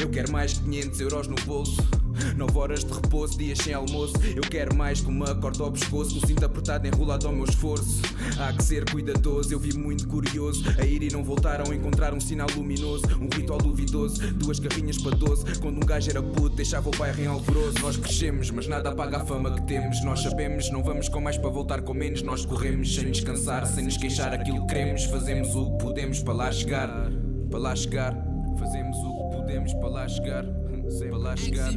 Eu 0.00 0.08
quero 0.10 0.30
mais 0.30 0.54
que 0.54 0.64
500 0.64 1.00
euros 1.00 1.28
no 1.28 1.36
bolso. 1.46 2.03
9 2.36 2.58
horas 2.58 2.84
de 2.84 2.92
repouso, 2.92 3.38
dias 3.38 3.58
sem 3.58 3.74
almoço. 3.74 4.14
Eu 4.34 4.42
quero 4.42 4.74
mais 4.74 5.00
que 5.00 5.08
uma 5.08 5.34
corda 5.34 5.64
ao 5.64 5.72
pescoço. 5.72 6.16
Um 6.16 6.26
cinto 6.26 6.44
apertado 6.44 6.86
enrolado 6.86 7.26
ao 7.26 7.32
meu 7.32 7.44
esforço. 7.44 8.02
Há 8.38 8.52
que 8.52 8.62
ser 8.62 8.90
cuidadoso, 8.90 9.52
eu 9.52 9.58
vi 9.58 9.76
muito 9.76 10.06
curioso. 10.08 10.64
A 10.78 10.84
ir 10.84 11.02
e 11.02 11.10
não 11.10 11.22
voltar 11.22 11.60
ao 11.60 11.72
encontrar 11.72 12.14
um 12.14 12.20
sinal 12.20 12.48
luminoso. 12.54 13.04
Um 13.20 13.28
ritual 13.34 13.58
duvidoso, 13.58 14.20
duas 14.34 14.58
carrinhas 14.58 14.98
para 14.98 15.16
12. 15.16 15.60
Quando 15.60 15.76
um 15.76 15.86
gajo 15.86 16.10
era 16.10 16.22
puto, 16.22 16.56
deixava 16.56 16.88
o 16.88 16.96
bairro 16.96 17.20
em 17.20 17.26
alvoroço. 17.26 17.80
Nós 17.80 17.96
crescemos, 17.96 18.50
mas 18.50 18.66
nada 18.66 18.90
apaga 18.90 19.18
a 19.18 19.24
fama 19.24 19.54
que 19.54 19.62
temos. 19.62 20.02
Nós 20.04 20.20
sabemos, 20.22 20.70
não 20.70 20.82
vamos 20.82 21.08
com 21.08 21.20
mais 21.20 21.36
para 21.36 21.50
voltar 21.50 21.82
com 21.82 21.94
menos. 21.94 22.22
Nós 22.22 22.44
corremos 22.44 22.94
sem 22.94 23.10
descansar, 23.10 23.66
sem 23.66 23.84
nos 23.84 23.96
queixar 23.96 24.32
aquilo 24.32 24.66
que 24.66 24.74
queremos. 24.74 25.04
Fazemos 25.04 25.54
o 25.54 25.72
que 25.72 25.84
podemos 25.84 26.20
para 26.22 26.34
lá 26.34 26.52
chegar. 26.52 27.10
Para 27.50 27.58
lá 27.58 27.76
chegar, 27.76 28.14
fazemos 28.58 28.96
o 28.98 29.30
que 29.30 29.36
podemos 29.36 29.72
para 29.74 29.88
lá 29.88 30.08
chegar. 30.08 30.63
Para 31.08 31.16
lá 31.18 31.36
chegar. 31.36 31.72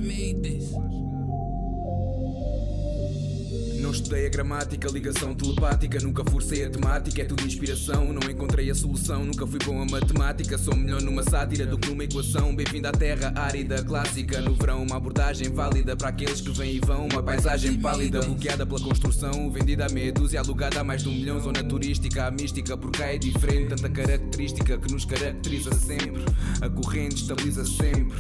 Não 3.88 3.94
estudei 3.94 4.26
a 4.26 4.30
gramática, 4.30 4.90
ligação 4.90 5.34
telepática, 5.34 5.98
nunca 6.02 6.22
forcei 6.30 6.66
a 6.66 6.70
temática, 6.70 7.22
é 7.22 7.26
tudo 7.26 7.42
inspiração. 7.46 8.12
Não 8.12 8.30
encontrei 8.30 8.70
a 8.70 8.76
solução, 8.76 9.24
nunca 9.24 9.48
fui 9.48 9.60
bom 9.64 9.82
a 9.82 9.86
matemática. 9.86 10.58
Sou 10.58 10.76
melhor 10.76 11.02
numa 11.02 11.24
sátira 11.24 11.66
do 11.66 11.78
que 11.78 11.90
numa 11.90 12.04
equação. 12.04 12.54
Bem-vindo 12.54 12.90
à 12.90 12.92
terra 12.92 13.32
árida, 13.34 13.82
clássica. 13.82 14.42
No 14.42 14.56
verão, 14.56 14.84
uma 14.84 14.98
abordagem 14.98 15.54
válida 15.54 15.96
para 15.96 16.10
aqueles 16.10 16.42
que 16.42 16.52
vêm 16.52 16.76
e 16.76 16.80
vão. 16.82 17.08
Uma 17.08 17.24
paisagem 17.24 17.80
pálida, 17.80 18.20
bloqueada 18.20 18.66
pela 18.66 18.82
construção. 18.82 19.50
Vendida 19.50 19.86
a 19.86 19.90
meia 19.90 20.12
dúzia, 20.12 20.42
alugada 20.42 20.82
a 20.82 20.84
mais 20.84 21.04
de 21.04 21.08
um 21.08 21.14
milhão. 21.14 21.40
Zona 21.40 21.64
turística, 21.64 22.26
a 22.26 22.32
mística, 22.32 22.76
por 22.76 22.92
cá 22.92 23.06
é 23.06 23.18
diferente. 23.18 23.70
Tanta 23.70 23.90
característica 23.90 24.78
que 24.78 24.92
nos 24.92 25.06
caracteriza 25.06 25.74
sempre. 25.74 26.26
A 26.60 26.70
corrente 26.70 27.22
estabiliza 27.22 27.64
sempre, 27.64 28.18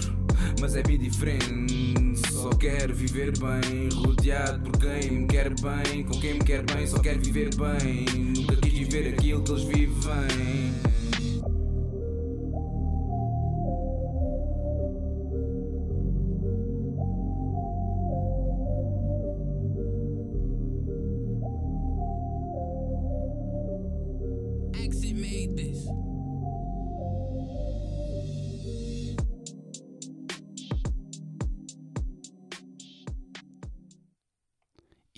mas 0.62 0.78
é 0.78 0.82
bem 0.82 0.98
diferente. 0.98 2.27
Só 2.48 2.56
quero 2.56 2.96
viver 2.96 3.34
bem, 3.40 3.90
rodeado 3.94 4.58
por 4.62 4.80
quem 4.80 5.12
me 5.12 5.28
quer 5.28 5.50
bem, 5.50 6.02
com 6.06 6.18
quem 6.18 6.36
me 6.36 6.40
quer 6.40 6.64
bem, 6.64 6.88
só 6.88 6.98
quero 7.00 7.20
viver 7.20 7.50
bem. 7.56 8.06
Nunca 8.38 8.56
quis 8.56 8.72
viver 8.72 9.10
aquilo 9.10 9.44
que 9.44 9.52
eles 9.52 9.64
vivem. 9.64 10.97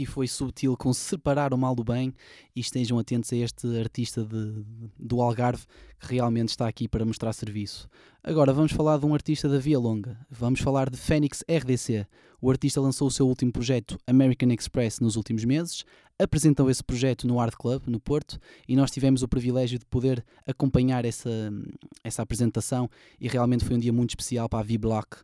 Foi 0.09 0.27
subtil 0.27 0.75
com 0.75 0.91
separar 0.91 1.53
o 1.53 1.57
mal 1.57 1.75
do 1.75 1.83
bem 1.83 2.13
e 2.55 2.59
estejam 2.59 2.99
atentos 2.99 3.31
a 3.31 3.37
este 3.37 3.79
artista 3.79 4.25
de, 4.25 4.65
do 4.97 5.21
Algarve 5.21 5.65
que 5.99 6.13
realmente 6.13 6.49
está 6.49 6.67
aqui 6.67 6.87
para 6.87 7.05
mostrar 7.05 7.31
serviço. 7.33 7.87
Agora 8.23 8.51
vamos 8.51 8.71
falar 8.71 8.97
de 8.97 9.05
um 9.05 9.13
artista 9.13 9.47
da 9.47 9.59
Via 9.59 9.79
Longa, 9.79 10.17
vamos 10.29 10.59
falar 10.59 10.89
de 10.89 10.97
Fênix 10.97 11.43
RDC. 11.49 12.05
O 12.41 12.49
artista 12.49 12.81
lançou 12.81 13.07
o 13.07 13.11
seu 13.11 13.27
último 13.27 13.51
projeto, 13.51 13.97
American 14.07 14.49
Express, 14.51 14.99
nos 14.99 15.15
últimos 15.15 15.43
meses, 15.45 15.85
apresentou 16.17 16.69
esse 16.69 16.83
projeto 16.83 17.27
no 17.27 17.39
Art 17.39 17.55
Club, 17.55 17.83
no 17.87 17.99
Porto, 17.99 18.39
e 18.67 18.75
nós 18.75 18.91
tivemos 18.91 19.23
o 19.23 19.27
privilégio 19.27 19.79
de 19.79 19.85
poder 19.85 20.23
acompanhar 20.45 21.05
essa, 21.05 21.29
essa 22.03 22.21
apresentação 22.21 22.89
e 23.19 23.27
realmente 23.27 23.63
foi 23.63 23.75
um 23.75 23.79
dia 23.79 23.93
muito 23.93 24.11
especial 24.11 24.49
para 24.49 24.59
a 24.59 24.63
V-Block, 24.63 25.17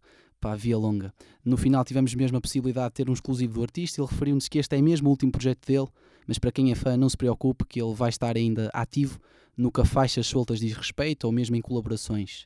para 0.46 0.54
a 0.54 0.56
Via 0.56 0.78
Longa. 0.78 1.12
No 1.44 1.58
final 1.58 1.84
tivemos 1.84 2.14
mesmo 2.14 2.38
a 2.38 2.42
possibilidade 2.42 2.90
de 2.90 2.94
ter 2.94 3.10
um 3.10 3.14
exclusivo 3.14 3.56
do 3.56 3.64
artista, 3.64 4.00
ele 4.00 4.08
referiu-nos 4.08 4.48
que 4.48 4.60
este 4.60 4.76
é 4.76 4.82
mesmo 4.82 5.08
o 5.08 5.10
último 5.10 5.32
projeto 5.32 5.66
dele, 5.66 5.88
mas 6.28 6.38
para 6.38 6.52
quem 6.52 6.72
é 6.72 6.76
fã 6.76 6.96
não 6.96 7.10
se 7.10 7.18
preocupe 7.18 7.66
que 7.66 7.82
ele 7.82 7.96
vai 7.96 8.10
estar 8.10 8.38
ainda 8.38 8.70
ativo 8.72 9.20
no 9.58 9.72
que 9.72 9.82
a 9.82 9.86
faixas 9.86 10.28
soltas 10.28 10.60
diz 10.60 10.74
respeito 10.74 11.24
ou 11.24 11.32
mesmo 11.32 11.56
em 11.56 11.62
colaborações. 11.62 12.44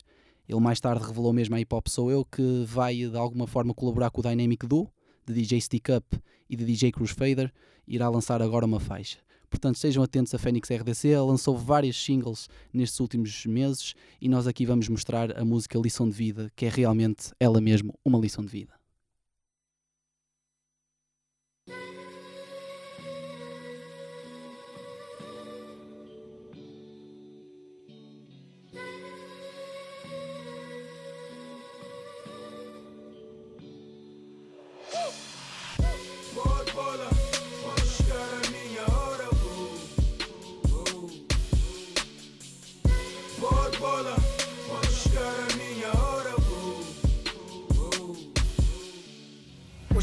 Ele 0.47 0.61
mais 0.61 0.79
tarde 0.79 1.05
revelou 1.05 1.33
mesmo 1.33 1.55
a 1.55 1.59
Hip 1.59 1.75
Hop 1.75 1.87
Sou 1.89 2.09
Eu 2.09 2.23
que 2.23 2.63
vai 2.65 2.95
de 2.95 3.17
alguma 3.17 3.45
forma 3.45 3.73
colaborar 3.73 4.11
com 4.11 4.21
o 4.21 4.23
Dynamic 4.23 4.65
Duo, 4.65 4.89
de 5.27 5.33
DJ 5.33 5.59
Stick 5.59 5.89
Up 5.89 6.17
e 6.49 6.55
de 6.55 6.63
DJ 6.63 6.93
Cruz 6.93 7.11
Fader, 7.11 7.51
irá 7.85 8.07
lançar 8.07 8.41
agora 8.41 8.65
uma 8.65 8.79
faixa. 8.79 9.17
Portanto, 9.49 9.75
estejam 9.75 10.03
atentos 10.03 10.33
a 10.33 10.37
Fênix 10.37 10.69
RDC. 10.69 11.09
Ela 11.09 11.25
lançou 11.25 11.57
vários 11.57 12.01
singles 12.01 12.47
nestes 12.73 12.99
últimos 12.99 13.45
meses 13.45 13.93
e 14.21 14.29
nós 14.29 14.47
aqui 14.47 14.65
vamos 14.65 14.87
mostrar 14.87 15.37
a 15.37 15.43
música 15.43 15.79
Lição 15.79 16.07
de 16.07 16.15
Vida, 16.15 16.51
que 16.55 16.65
é 16.65 16.69
realmente 16.69 17.31
ela 17.39 17.59
mesmo 17.59 17.93
uma 18.05 18.19
lição 18.19 18.43
de 18.43 18.51
vida. 18.51 18.78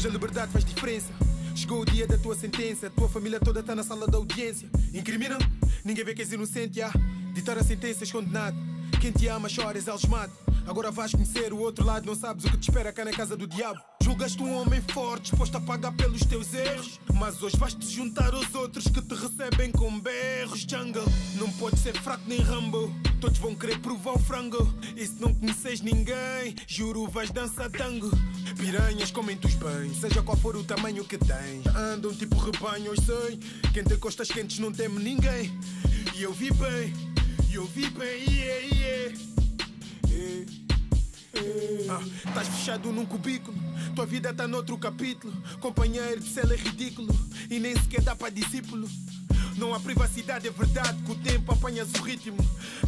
A 0.07 0.09
liberdade 0.09 0.51
faz 0.51 0.63
diferença. 0.63 1.11
Chegou 1.53 1.81
o 1.81 1.85
dia 1.85 2.07
da 2.07 2.17
tua 2.17 2.35
sentença. 2.35 2.89
Tua 2.89 3.09
família 3.09 3.39
toda 3.39 3.61
tá 3.61 3.75
na 3.75 3.83
sala 3.83 4.07
da 4.07 4.17
audiência. 4.17 4.69
Incriminam, 4.93 5.37
ninguém 5.83 6.05
vê 6.05 6.13
que 6.13 6.21
és 6.21 6.31
inocente. 6.31 6.81
Ah. 6.81 6.91
Ditar 7.33 7.57
a 7.57 7.63
sentença 7.63 8.03
és 8.03 8.11
condenado. 8.11 8.55
Quem 9.07 9.13
te 9.13 9.27
ama 9.29 9.47
chora, 9.47 9.77
és 9.77 9.87
algemado. 9.87 10.33
Agora 10.67 10.91
vais 10.91 11.13
conhecer 11.13 11.53
o 11.53 11.59
outro 11.59 11.85
lado, 11.85 12.05
não 12.05 12.13
sabes 12.13 12.43
o 12.43 12.49
que 12.49 12.57
te 12.57 12.69
espera 12.69 12.91
cá 12.91 13.05
na 13.05 13.13
casa 13.13 13.37
do 13.37 13.47
diabo. 13.47 13.79
Julgaste 14.03 14.43
um 14.43 14.53
homem 14.53 14.81
forte, 14.91 15.29
disposto 15.29 15.55
a 15.55 15.61
pagar 15.61 15.93
pelos 15.93 16.25
teus 16.25 16.53
erros. 16.53 16.99
Mas 17.13 17.41
hoje 17.41 17.55
vais 17.55 17.73
te 17.73 17.87
juntar 17.87 18.33
aos 18.33 18.53
outros 18.53 18.83
que 18.89 19.01
te 19.01 19.15
recebem 19.15 19.71
com 19.71 19.97
berros. 19.97 20.65
Jungle, 20.69 21.05
não 21.35 21.49
podes 21.53 21.79
ser 21.79 21.97
fraco 22.01 22.23
nem 22.27 22.41
Rambo. 22.41 22.93
Todos 23.21 23.37
vão 23.37 23.55
querer 23.55 23.79
provar 23.79 24.15
o 24.15 24.19
frango. 24.19 24.75
E 24.93 25.07
se 25.07 25.21
não 25.21 25.33
conheces 25.33 25.79
ninguém, 25.79 26.53
juro 26.67 27.07
vais 27.07 27.31
dançar 27.31 27.71
tango. 27.71 28.11
Piranhas 28.57 29.09
comem-te 29.09 29.47
os 29.47 29.55
bens, 29.55 30.01
seja 30.01 30.21
qual 30.21 30.35
for 30.35 30.57
o 30.57 30.65
tamanho 30.65 31.05
que 31.05 31.17
tens. 31.17 31.65
Andam 31.67 32.13
tipo 32.13 32.35
rebanho, 32.35 32.87
eu 32.87 33.01
sei. 33.01 33.39
Quem 33.73 33.85
tem 33.85 33.97
costas 33.97 34.27
quentes 34.27 34.59
não 34.59 34.69
teme 34.69 35.01
ninguém. 35.01 35.57
E 36.13 36.23
eu 36.23 36.33
vi 36.33 36.51
bem, 36.51 36.91
eu 37.57 37.65
vi 37.65 37.89
bem, 37.89 38.23
yeah, 38.29 38.75
yeah. 38.75 39.17
yeah. 40.09 40.45
Ah, 41.89 42.01
Estás 42.29 42.47
fechado 42.49 42.91
num 42.91 43.03
cubículo, 43.03 43.57
tua 43.95 44.05
vida 44.05 44.31
tá 44.31 44.47
noutro 44.47 44.77
capítulo. 44.77 45.33
Companheiro 45.59 46.21
de 46.21 46.29
cela 46.29 46.53
é 46.53 46.55
ridículo 46.55 47.11
e 47.49 47.59
nem 47.59 47.75
sequer 47.75 48.01
dá 48.01 48.15
para 48.15 48.29
discípulo. 48.29 48.87
Não 49.55 49.73
há 49.73 49.79
privacidade, 49.79 50.47
é 50.47 50.51
verdade, 50.51 51.01
com 51.01 51.13
o 51.13 51.15
tempo 51.15 51.51
apanhas 51.51 51.91
o 51.95 52.03
ritmo. 52.03 52.37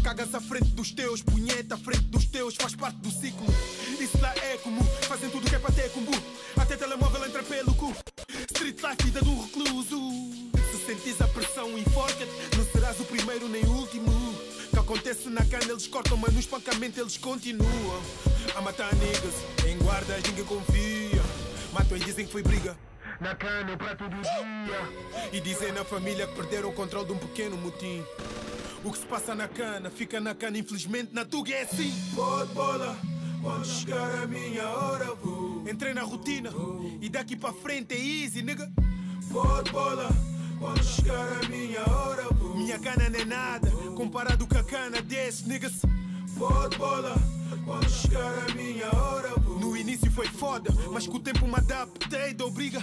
Cagas 0.04 0.36
à 0.36 0.40
frente 0.40 0.70
dos 0.70 0.92
teus, 0.92 1.24
punheta 1.24 1.74
à 1.74 1.78
frente 1.78 2.04
dos 2.04 2.26
teus, 2.26 2.54
faz 2.56 2.76
parte 2.76 2.98
do 2.98 3.10
ciclo. 3.10 3.48
Isso 4.00 4.22
lá 4.22 4.36
é 4.36 4.58
comum, 4.58 4.84
fazem 5.08 5.32
tudo 5.32 5.50
que 5.50 5.56
é 5.56 5.60
para 5.60 5.74
ter 5.74 5.90
combo. 5.90 6.12
Até 6.56 6.78
telemóvel 6.78 7.26
entra 7.26 7.42
pelo 7.42 7.74
cu. 7.74 7.92
Street 8.52 8.80
life, 8.84 9.04
vida 9.04 9.24
um 9.24 9.42
recluso. 9.42 10.00
Se 10.72 10.86
sentires 10.86 11.20
a 11.22 11.28
pressão, 11.28 11.76
enforca-te, 11.76 12.56
não 12.56 12.66
serás 12.66 13.00
o 13.00 13.06
primeiro 13.06 13.50
nem 13.50 13.66
o 13.66 13.72
último. 13.72 14.19
Acontece 14.90 15.30
na 15.30 15.46
cana, 15.46 15.66
eles 15.66 15.86
cortam, 15.86 16.18
mas 16.18 16.34
no 16.34 16.40
espancamento 16.40 17.00
eles 17.00 17.16
continuam. 17.16 18.02
A 18.56 18.60
matar 18.60 18.92
niggas, 18.96 19.36
em 19.68 19.78
guardas 19.78 20.24
ninguém 20.24 20.44
confia. 20.44 21.22
Matam 21.72 21.96
e 21.96 22.00
dizem 22.00 22.26
que 22.26 22.32
foi 22.32 22.42
briga. 22.42 22.76
Na 23.22 23.36
cana, 23.36 23.78
para 23.78 23.96
todo 23.96 24.10
dia. 24.10 25.30
E 25.32 25.40
dizem 25.42 25.72
na 25.74 25.86
família 25.86 26.26
que 26.26 26.34
perderam 26.34 26.70
o 26.70 26.74
controle 26.74 27.06
de 27.06 27.14
um 27.14 27.20
pequeno 27.20 27.56
motim. 27.56 28.04
O 28.84 28.92
que 28.92 28.98
se 28.98 29.06
passa 29.06 29.36
na 29.36 29.48
cana, 29.48 29.92
fica 29.92 30.20
na 30.20 30.34
cana, 30.34 30.58
infelizmente 30.58 31.14
na 31.14 31.24
tuga 31.24 31.54
é 31.54 31.62
assim. 31.62 31.94
Pode 32.16 32.52
bola, 32.56 32.98
quando 33.44 33.68
chegar 33.68 34.24
a 34.24 34.26
minha 34.26 34.68
hora, 34.70 35.14
vou. 35.14 35.70
Entrei 35.70 35.94
na 35.94 36.02
rotina 36.02 36.50
e 37.00 37.08
daqui 37.10 37.36
para 37.36 37.54
frente 37.54 37.94
é 37.94 38.00
easy, 38.00 38.42
nigga. 38.42 38.68
Pode 39.32 39.72
bola, 39.72 40.10
quando 40.60 40.84
chegar 40.84 41.40
a 41.44 41.48
minha 41.48 41.82
hora, 41.90 42.24
vou. 42.34 42.56
Minha 42.56 42.78
cana 42.78 43.10
não 43.10 43.20
é 43.20 43.26
nada, 43.26 43.72
comparado 43.96 44.46
com 44.46 44.58
a 44.58 44.64
cana 44.64 45.02
desses 45.02 45.46
niggas. 45.46 45.74
Pode 46.38 46.78
bola, 46.78 47.16
quando 47.66 47.90
chegar 47.90 48.34
a 48.50 48.54
minha 48.54 48.88
hora, 48.96 49.30
vou. 49.40 49.60
No 49.60 49.76
início 49.76 50.12
foi 50.12 50.28
foda, 50.28 50.72
mas 50.92 51.08
com 51.08 51.18
o 51.18 51.20
tempo 51.20 51.48
me 51.48 51.56
adaptei, 51.56 52.34
dou 52.34 52.52
briga. 52.52 52.82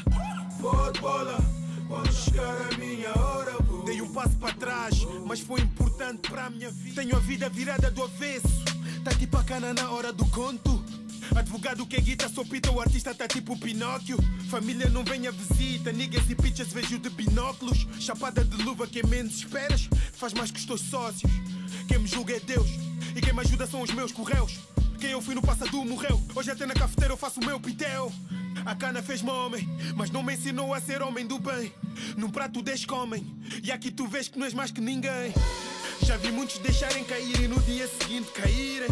Pode 0.61 1.01
bola, 1.01 1.39
quando 1.87 2.13
chegar 2.13 2.57
a 2.73 2.79
minha 2.79 3.11
hora, 3.19 3.53
vou. 3.63 3.85
Dei 3.85 4.01
um 4.01 4.13
passo 4.13 4.37
para 4.37 4.55
trás, 4.55 5.07
mas 5.25 5.41
foi 5.41 5.61
importante 5.61 6.29
para 6.31 6.47
a 6.47 6.51
minha 6.51 6.71
vida. 6.71 7.03
Tenho 7.03 7.17
a 7.17 7.21
vida 7.21 7.49
virada 7.49 7.91
do 7.91 8.03
avesso, 8.03 8.65
tá 9.05 9.15
tipo 9.15 9.37
a 9.37 9.45
cana 9.45 9.73
na 9.75 9.91
hora 9.91 10.13
do 10.13 10.25
conto. 10.27 10.83
Advogado 11.37 11.87
que 11.87 12.01
guita, 12.01 12.31
sou 12.31 12.47
pita, 12.47 12.71
o 12.71 12.81
artista 12.81 13.15
tá 13.15 13.29
tipo 13.29 13.59
Pinóquio. 13.59 14.17
Família 14.51 14.89
não 14.89 15.05
vem 15.05 15.27
a 15.27 15.31
visita, 15.31 15.93
niggas 15.93 16.29
e 16.31 16.35
pitchas 16.35 16.73
vejo 16.73 16.99
de 16.99 17.11
binóculos. 17.11 17.87
Chapada 18.01 18.43
de 18.43 18.57
luva, 18.63 18.87
quem 18.87 19.03
menos 19.05 19.35
esperas, 19.35 19.87
faz 20.15 20.33
mais 20.33 20.51
que 20.51 20.59
os 20.59 20.65
teus 20.65 20.81
sócios. 20.81 21.31
Quem 21.87 21.99
me 21.99 22.09
julga 22.09 22.37
é 22.37 22.41
Deus, 22.41 22.69
e 23.15 23.21
quem 23.21 23.35
me 23.35 23.41
ajuda 23.41 23.67
são 23.67 23.83
os 23.83 23.93
meus 23.93 24.13
correios. 24.13 24.59
Quem 24.99 25.11
eu 25.11 25.21
fui 25.21 25.35
no 25.35 25.43
passado 25.43 25.85
morreu, 25.85 26.23
hoje 26.35 26.51
até 26.51 26.65
na 26.65 26.73
cafeteira 26.73 27.13
eu 27.13 27.19
faço 27.19 27.39
o 27.39 27.45
meu 27.45 27.61
pitel. 27.61 28.11
A 28.65 28.75
cana 28.75 29.03
fez-me 29.03 29.31
homem, 29.31 29.69
mas 29.95 30.11
não 30.11 30.23
me 30.23 30.33
ensinou 30.33 30.73
a 30.73 30.81
ser 30.81 31.03
homem 31.03 31.27
do 31.27 31.39
bem. 31.39 31.71
Num 32.17 32.31
prato 32.31 32.63
dez 32.63 32.87
comem, 32.87 33.37
e 33.63 33.71
aqui 33.71 33.91
tu 33.91 34.09
vês 34.09 34.27
que 34.27 34.39
não 34.39 34.47
és 34.47 34.55
mais 34.55 34.71
que 34.71 34.81
ninguém. 34.81 35.35
Já 36.03 36.17
vi 36.17 36.33
muitos 36.33 36.59
deixarem 36.59 37.05
cair 37.05 37.43
e 37.43 37.47
no 37.47 37.61
dia 37.61 37.87
seguinte 37.87 38.31
caírem. 38.33 38.89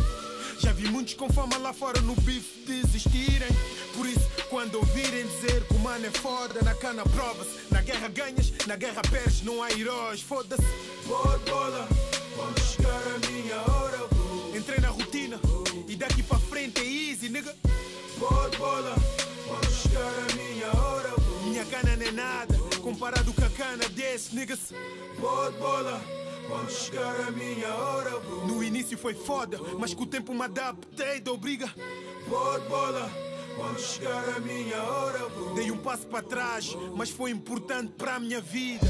Já 0.59 0.73
vi 0.73 0.89
muitos 0.89 1.15
com 1.15 1.29
fama 1.33 1.57
lá 1.59 1.73
fora 1.73 2.01
no 2.01 2.15
bife 2.17 2.65
desistirem. 2.67 3.49
Por 3.95 4.07
isso, 4.07 4.29
quando 4.49 4.77
ouvirem 4.77 5.27
dizer 5.27 5.65
que 5.67 5.75
o 5.75 5.79
mano 5.79 6.07
é 6.07 6.11
foda, 6.11 6.63
na 6.63 6.75
cana 6.75 7.03
prova-se. 7.05 7.51
Na 7.71 7.81
guerra 7.83 8.09
ganhas, 8.09 8.53
na 8.67 8.77
guerra 8.77 9.03
perdes, 9.03 9.43
não 9.43 9.63
há 9.63 9.71
heróis, 9.71 10.21
foda-se. 10.21 10.63
Pode 11.07 11.51
bola, 11.51 11.89
quando 12.37 12.61
chegar 12.61 13.03
a 13.15 13.31
minha 13.31 13.57
hora, 13.57 13.99
vou. 14.11 14.57
Entrei 14.57 14.79
na 14.81 14.89
rotina 14.89 15.39
e 15.89 15.97
daqui 15.97 16.23
para 16.23 16.39
frente 16.39 16.81
é 16.81 16.85
easy, 16.85 17.29
nigga. 17.29 17.55
Pode 18.19 18.57
bola, 18.57 18.95
quando 19.47 19.71
chegar 19.71 20.13
a 20.31 20.35
minha 20.35 20.67
hora, 20.69 21.11
vou. 21.19 21.51
Minha 21.51 21.65
cana 21.67 21.97
não 21.97 22.07
é 22.07 22.11
nada, 22.11 22.54
comparado 22.85 23.33
com 23.33 23.43
a 23.43 23.49
cana 23.49 23.89
desses 23.89 24.31
niggas. 24.31 24.59
Pode 25.19 25.57
bola, 25.57 26.03
quando 26.47 26.71
chegar 26.71 27.19
a 27.29 27.31
minha 27.31 27.75
hora, 27.75 28.11
vou. 28.21 28.47
No 28.47 28.63
início 28.63 28.99
foi 28.99 29.15
foda, 29.15 29.59
mas 29.79 29.95
com 29.95 30.03
o 30.03 30.07
tempo 30.07 30.35
me 30.35 30.43
adaptei, 30.43 31.19
dou 31.19 31.39
briga. 31.39 31.67
Pode 32.29 32.69
bola, 32.69 33.11
quando 33.57 33.81
chegar 33.81 34.29
a 34.37 34.39
minha 34.39 34.83
hora, 34.83 35.29
vou. 35.31 35.55
Dei 35.55 35.71
um 35.71 35.79
passo 35.79 36.07
para 36.07 36.23
trás, 36.23 36.77
mas 36.95 37.09
foi 37.09 37.31
importante 37.31 37.91
para 37.97 38.17
a 38.17 38.21
minha 38.21 38.43
vida. 38.43 38.87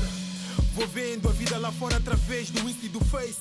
Vou 0.74 0.88
vendo 0.88 1.28
a 1.28 1.32
vida 1.32 1.56
lá 1.56 1.70
fora 1.70 1.96
através 1.96 2.50
do 2.50 2.68
Insta 2.68 2.86
e 2.86 2.88
do 2.88 3.04
Face. 3.04 3.38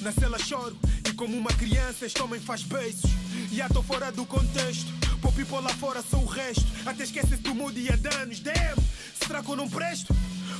Na 0.00 0.12
cela 0.12 0.38
choro 0.38 0.74
e 1.06 1.12
como 1.12 1.36
uma 1.36 1.52
criança 1.52 2.06
este 2.06 2.22
homem 2.22 2.40
faz 2.40 2.62
beijos. 2.62 3.02
Já 3.52 3.68
tô 3.68 3.82
fora 3.82 4.10
do 4.10 4.24
contexto, 4.24 4.90
pô 5.20 5.30
people 5.32 5.60
lá 5.60 5.70
fora 5.70 6.02
sou 6.02 6.22
o 6.22 6.26
resto. 6.26 6.64
Até 6.84 7.04
esquece-se 7.04 7.42
do 7.42 7.54
mood 7.54 7.78
e 7.78 7.92
a 7.92 7.96
danos, 7.96 8.40
damn. 8.40 8.76
Será 9.22 9.42
que 9.42 9.48
eu 9.48 9.56
não 9.56 9.68
presto? 9.68 10.14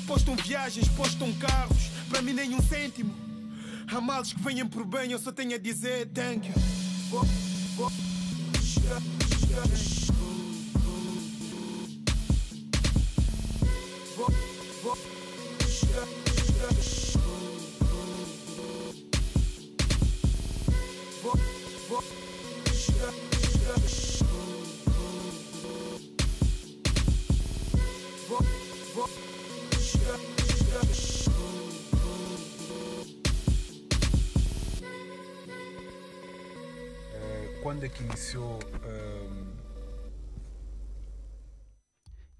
Postam 0.06 0.36
viagens, 0.36 0.88
postam 0.88 1.32
carros, 1.34 1.90
para 2.08 2.22
mim 2.22 2.32
nenhum 2.32 2.60
cêntimo. 2.62 3.14
Há 3.92 4.00
males 4.00 4.32
que 4.32 4.40
venham 4.42 4.68
por 4.68 4.84
bem, 4.84 5.12
eu 5.12 5.18
só 5.18 5.32
tenho 5.32 5.54
a 5.54 5.58
dizer 5.58 6.08
thank 6.08 6.46
you. 6.46 6.54
Quando 37.70 37.84
é 37.84 37.88
que 37.88 38.02
iniciou 38.02 38.58
um, 38.84 39.46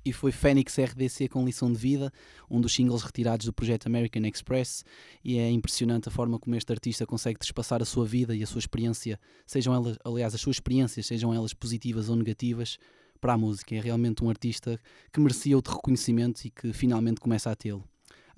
e 0.05 0.12
foi 0.12 0.33
Fênix 0.33 0.77
RDC 0.77 1.29
com 1.29 1.45
lição 1.45 1.73
de 1.73 1.79
vida, 1.79 2.12
um 2.51 2.61
dos 2.61 2.75
singles 2.75 3.05
retirados 3.05 3.47
do 3.47 3.53
projeto 3.53 3.87
American 3.87 4.25
Express, 4.25 4.85
e 5.25 5.38
é 5.38 5.49
impressionante 5.49 6.09
a 6.09 6.11
forma 6.11 6.37
como 6.37 6.57
este 6.57 6.73
artista 6.73 7.07
consegue 7.07 7.38
trespassar 7.38 7.81
a 7.81 7.85
sua 7.85 8.05
vida 8.05 8.35
e 8.35 8.43
a 8.43 8.47
sua 8.47 8.59
experiência, 8.59 9.21
sejam 9.47 9.73
elas, 9.73 9.97
aliás, 10.05 10.35
as 10.35 10.40
suas 10.40 10.57
experiências, 10.57 11.07
sejam 11.07 11.33
elas 11.33 11.55
positivas 11.55 12.09
ou 12.09 12.16
negativas, 12.16 12.77
para 13.21 13.35
a 13.35 13.38
música. 13.38 13.77
É 13.77 13.81
realmente 13.81 14.25
um 14.25 14.31
artista 14.31 14.81
que 15.12 15.21
merecia 15.21 15.55
outro 15.55 15.75
reconhecimento 15.75 16.45
e 16.45 16.51
que 16.51 16.73
finalmente 16.73 17.21
começa 17.21 17.53
a 17.53 17.55
tê-lo. 17.55 17.88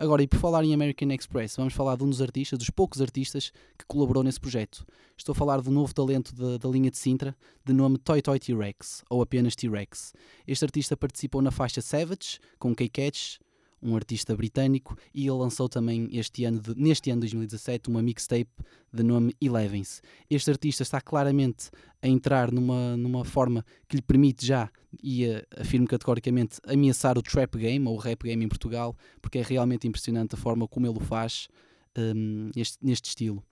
Agora, 0.02 0.20
e 0.20 0.26
por 0.26 0.40
falar 0.40 0.64
em 0.64 0.74
American 0.74 1.12
Express, 1.12 1.54
vamos 1.54 1.74
falar 1.74 1.94
de 1.94 2.02
um 2.02 2.10
dos 2.10 2.20
artistas, 2.20 2.58
dos 2.58 2.70
poucos 2.70 3.00
artistas 3.00 3.52
que 3.78 3.84
colaborou 3.86 4.24
nesse 4.24 4.40
projeto. 4.40 4.84
Estou 5.16 5.32
a 5.32 5.36
falar 5.36 5.60
do 5.60 5.70
novo 5.70 5.94
talento 5.94 6.34
da, 6.34 6.58
da 6.58 6.68
linha 6.68 6.90
de 6.90 6.98
Sintra, 6.98 7.36
de 7.64 7.72
nome 7.72 7.98
Toy 7.98 8.20
Toy 8.20 8.36
T-Rex, 8.40 9.04
ou 9.08 9.22
apenas 9.22 9.54
T-Rex. 9.54 10.12
Este 10.44 10.64
artista 10.64 10.96
participou 10.96 11.40
na 11.40 11.52
faixa 11.52 11.80
Savage, 11.80 12.40
com 12.58 12.74
K-Catch, 12.74 13.38
um 13.82 13.96
artista 13.96 14.36
britânico, 14.36 14.96
e 15.12 15.22
ele 15.22 15.36
lançou 15.36 15.68
também 15.68 16.08
este 16.12 16.44
ano 16.44 16.60
de, 16.60 16.74
neste 16.74 17.10
ano 17.10 17.20
de 17.20 17.28
2017 17.28 17.88
uma 17.90 18.02
mixtape 18.02 18.50
de 18.92 19.02
nome 19.02 19.34
Elevens. 19.40 20.02
Este 20.30 20.50
artista 20.50 20.82
está 20.82 21.00
claramente 21.00 21.70
a 22.00 22.08
entrar 22.08 22.52
numa, 22.52 22.96
numa 22.96 23.24
forma 23.24 23.64
que 23.88 23.96
lhe 23.96 24.02
permite 24.02 24.46
já, 24.46 24.70
e 25.02 25.26
uh, 25.26 25.42
afirmo 25.56 25.86
categoricamente, 25.86 26.60
ameaçar 26.66 27.18
o 27.18 27.22
trap 27.22 27.56
game 27.56 27.86
ou 27.86 27.94
o 27.94 27.98
rap 27.98 28.22
game 28.22 28.44
em 28.44 28.48
Portugal, 28.48 28.96
porque 29.20 29.38
é 29.38 29.42
realmente 29.42 29.88
impressionante 29.88 30.34
a 30.34 30.38
forma 30.38 30.68
como 30.68 30.86
ele 30.86 30.98
o 30.98 31.00
faz 31.00 31.48
um, 31.98 32.50
este, 32.56 32.78
neste 32.82 33.08
estilo. 33.08 33.42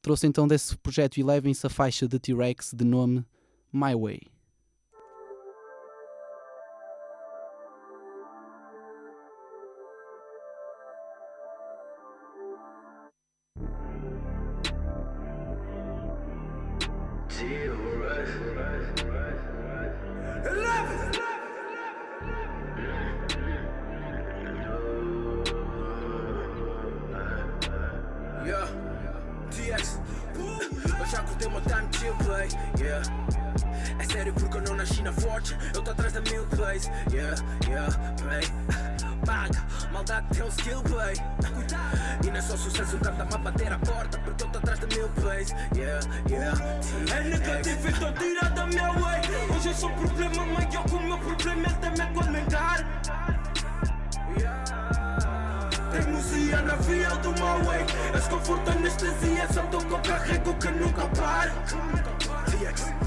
Trouxe 0.00 0.26
então 0.26 0.46
desse 0.46 0.76
projeto 0.76 1.18
Elevens 1.18 1.64
a 1.64 1.68
faixa 1.68 2.06
de 2.06 2.18
T-Rex 2.18 2.72
de 2.74 2.84
nome 2.84 3.24
My 3.72 3.94
Way. 3.94 4.33
É 33.98 34.04
sério 34.04 34.32
porque 34.34 34.56
eu 34.56 34.62
não 34.62 34.76
nasci 34.76 35.02
na 35.02 35.12
forte, 35.12 35.56
eu 35.74 35.82
tô 35.82 35.90
atrás 35.90 36.12
da 36.12 36.20
mil 36.20 36.46
plays, 36.46 36.90
yeah, 37.10 37.34
yeah, 37.68 37.90
play. 38.16 38.83
Paga, 39.24 39.64
maldade 39.92 40.26
tem 40.32 40.42
um 40.42 40.48
skill 40.48 40.82
play. 40.82 41.14
E 42.24 42.30
não 42.30 42.36
é 42.36 42.42
só 42.42 42.56
sucesso, 42.56 42.96
o 42.96 43.00
cara 43.00 43.16
tá-me 43.16 43.34
a 43.34 43.38
bater 43.38 43.72
a 43.72 43.78
porta, 43.78 44.18
porque 44.18 44.44
eu 44.44 44.48
tô 44.48 44.58
atrás 44.58 44.78
da 44.78 44.86
mil 44.86 45.08
plays, 45.10 45.50
yeah, 45.74 46.00
yeah. 46.28 46.60
É 47.14 47.20
negativo, 47.22 47.88
então 47.88 48.12
tira 48.14 48.50
da 48.50 48.66
minha 48.66 48.92
way. 48.92 49.20
Hoje 49.54 49.68
eu 49.68 49.74
sou 49.74 49.90
um 49.90 49.94
problema 49.94 50.46
maior 50.46 50.84
o 50.92 51.02
meu 51.02 51.18
problema 51.18 51.66
é 51.66 51.70
até 51.70 51.90
me 51.90 52.00
aguentar. 52.00 52.84
Teimosia 55.90 56.60
na 56.62 56.74
via 56.76 57.08
do 57.10 57.30
my 57.30 57.64
way 57.64 57.86
És 58.14 58.26
conforto, 58.26 58.70
anestesia, 58.70 59.46
só 59.52 59.62
tô 59.62 59.78
com 59.78 60.00
carrego 60.02 60.54
que 60.54 60.68
nunca 60.70 61.06
para 61.08 61.50
TX. 62.50 63.03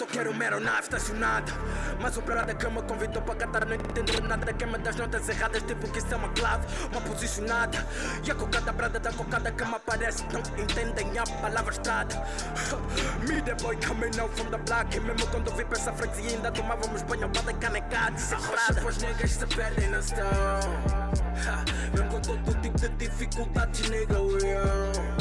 Eu 0.00 0.06
quero 0.06 0.30
uma 0.30 0.42
aeronave 0.42 0.82
estacionada. 0.82 1.52
Mas 2.00 2.16
operada 2.16 2.54
que 2.54 2.66
me 2.68 2.82
convidou 2.82 3.22
para 3.22 3.34
cantar 3.34 3.66
Não 3.66 3.74
entendo 3.74 4.20
nada 4.26 4.52
queima 4.52 4.78
das 4.78 4.96
notas 4.96 5.28
erradas 5.28 5.62
Tipo 5.62 5.88
que 5.90 5.98
isso 5.98 6.12
é 6.12 6.16
uma 6.16 6.28
clave, 6.30 6.66
uma 6.90 7.00
posicionada. 7.00 7.86
E 8.24 8.30
a 8.30 8.34
cocada 8.34 8.72
brada 8.72 8.98
da 8.98 9.12
cocada 9.12 9.50
que 9.52 9.64
me 9.64 9.74
aparece 9.74 10.24
Não 10.32 10.40
entendem 10.62 11.18
a 11.18 11.24
palavra 11.40 11.72
estrada. 11.72 12.26
Me 13.28 13.40
boy 13.62 13.76
coming 13.86 14.20
out 14.20 14.34
from 14.36 14.50
the 14.50 14.58
block 14.58 14.96
E 14.96 15.00
mesmo 15.00 15.26
quando 15.28 15.54
vi 15.54 15.64
pra 15.64 15.78
essa 15.78 15.92
freguesia 15.92 16.30
Ainda 16.36 16.50
tomávamos 16.50 17.02
banho 17.02 17.28
bada 17.28 17.52
canecada 17.54 18.12
Desesperada. 18.12 18.80
Pois 18.82 18.98
niggas 18.98 19.30
se 19.30 19.46
perdem 19.46 19.88
na 19.90 20.02
stone 20.02 21.21
Mesmo 21.92 22.08
com 22.10 22.20
todo 22.20 22.60
tipo 22.60 22.78
de 22.78 22.88
dificuldades, 22.90 23.88
nigga, 23.88 24.20
we 24.20 24.56
on. 24.56 25.12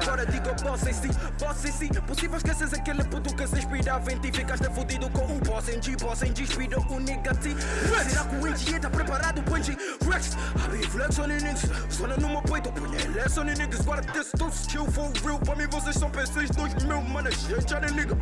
Agora 0.00 0.26
digo 0.26 0.48
em 0.88 0.92
si, 0.92 1.08
boss 1.38 1.64
em 1.64 1.72
si. 1.72 1.88
Possível 2.02 2.36
esqueces 2.36 2.72
aquele 2.72 3.04
puto 3.04 3.34
que 3.34 3.46
se 3.46 3.58
inspirava 3.58 4.12
em 4.12 4.18
ti 4.18 4.32
Ficaste 4.32 4.68
fudido 4.70 5.08
com 5.10 5.24
o 5.24 5.38
boss 5.40 5.68
em 5.68 5.80
G 5.80 5.96
Boss 5.96 6.22
em 6.22 6.34
G, 6.34 6.42
inspira 6.42 6.78
o 6.80 7.00
negativo. 7.00 7.60
Será 8.08 8.24
que 8.24 8.36
o 8.36 8.46
NG 8.46 8.80
tá 8.80 8.90
preparado 8.90 9.42
pro 9.42 9.56
NG? 9.56 9.76
Rex, 10.10 10.36
I 10.56 10.76
be 10.76 10.86
flex 10.86 11.18
on 11.18 11.28
the 11.28 11.38
niggas 11.38 11.70
Zona 11.92 12.16
no 12.16 12.28
meu 12.28 12.42
peito, 12.42 12.72
punha 12.72 12.98
less 13.14 13.38
on 13.38 13.46
the 13.46 13.54
niggas 13.54 13.80
Agora 13.80 14.02
this 14.12 14.30
too 14.32 14.50
skill 14.50 14.86
for 14.90 15.10
real. 15.24 15.38
Pra 15.38 15.54
mim 15.56 15.66
vocês 15.70 15.96
são 15.96 16.10
PCs 16.10 16.50
dois 16.50 16.74
mil, 16.84 17.00
mano, 17.02 17.30
gente, 17.30 17.70
já 17.70 17.80
nigga. 17.80 18.16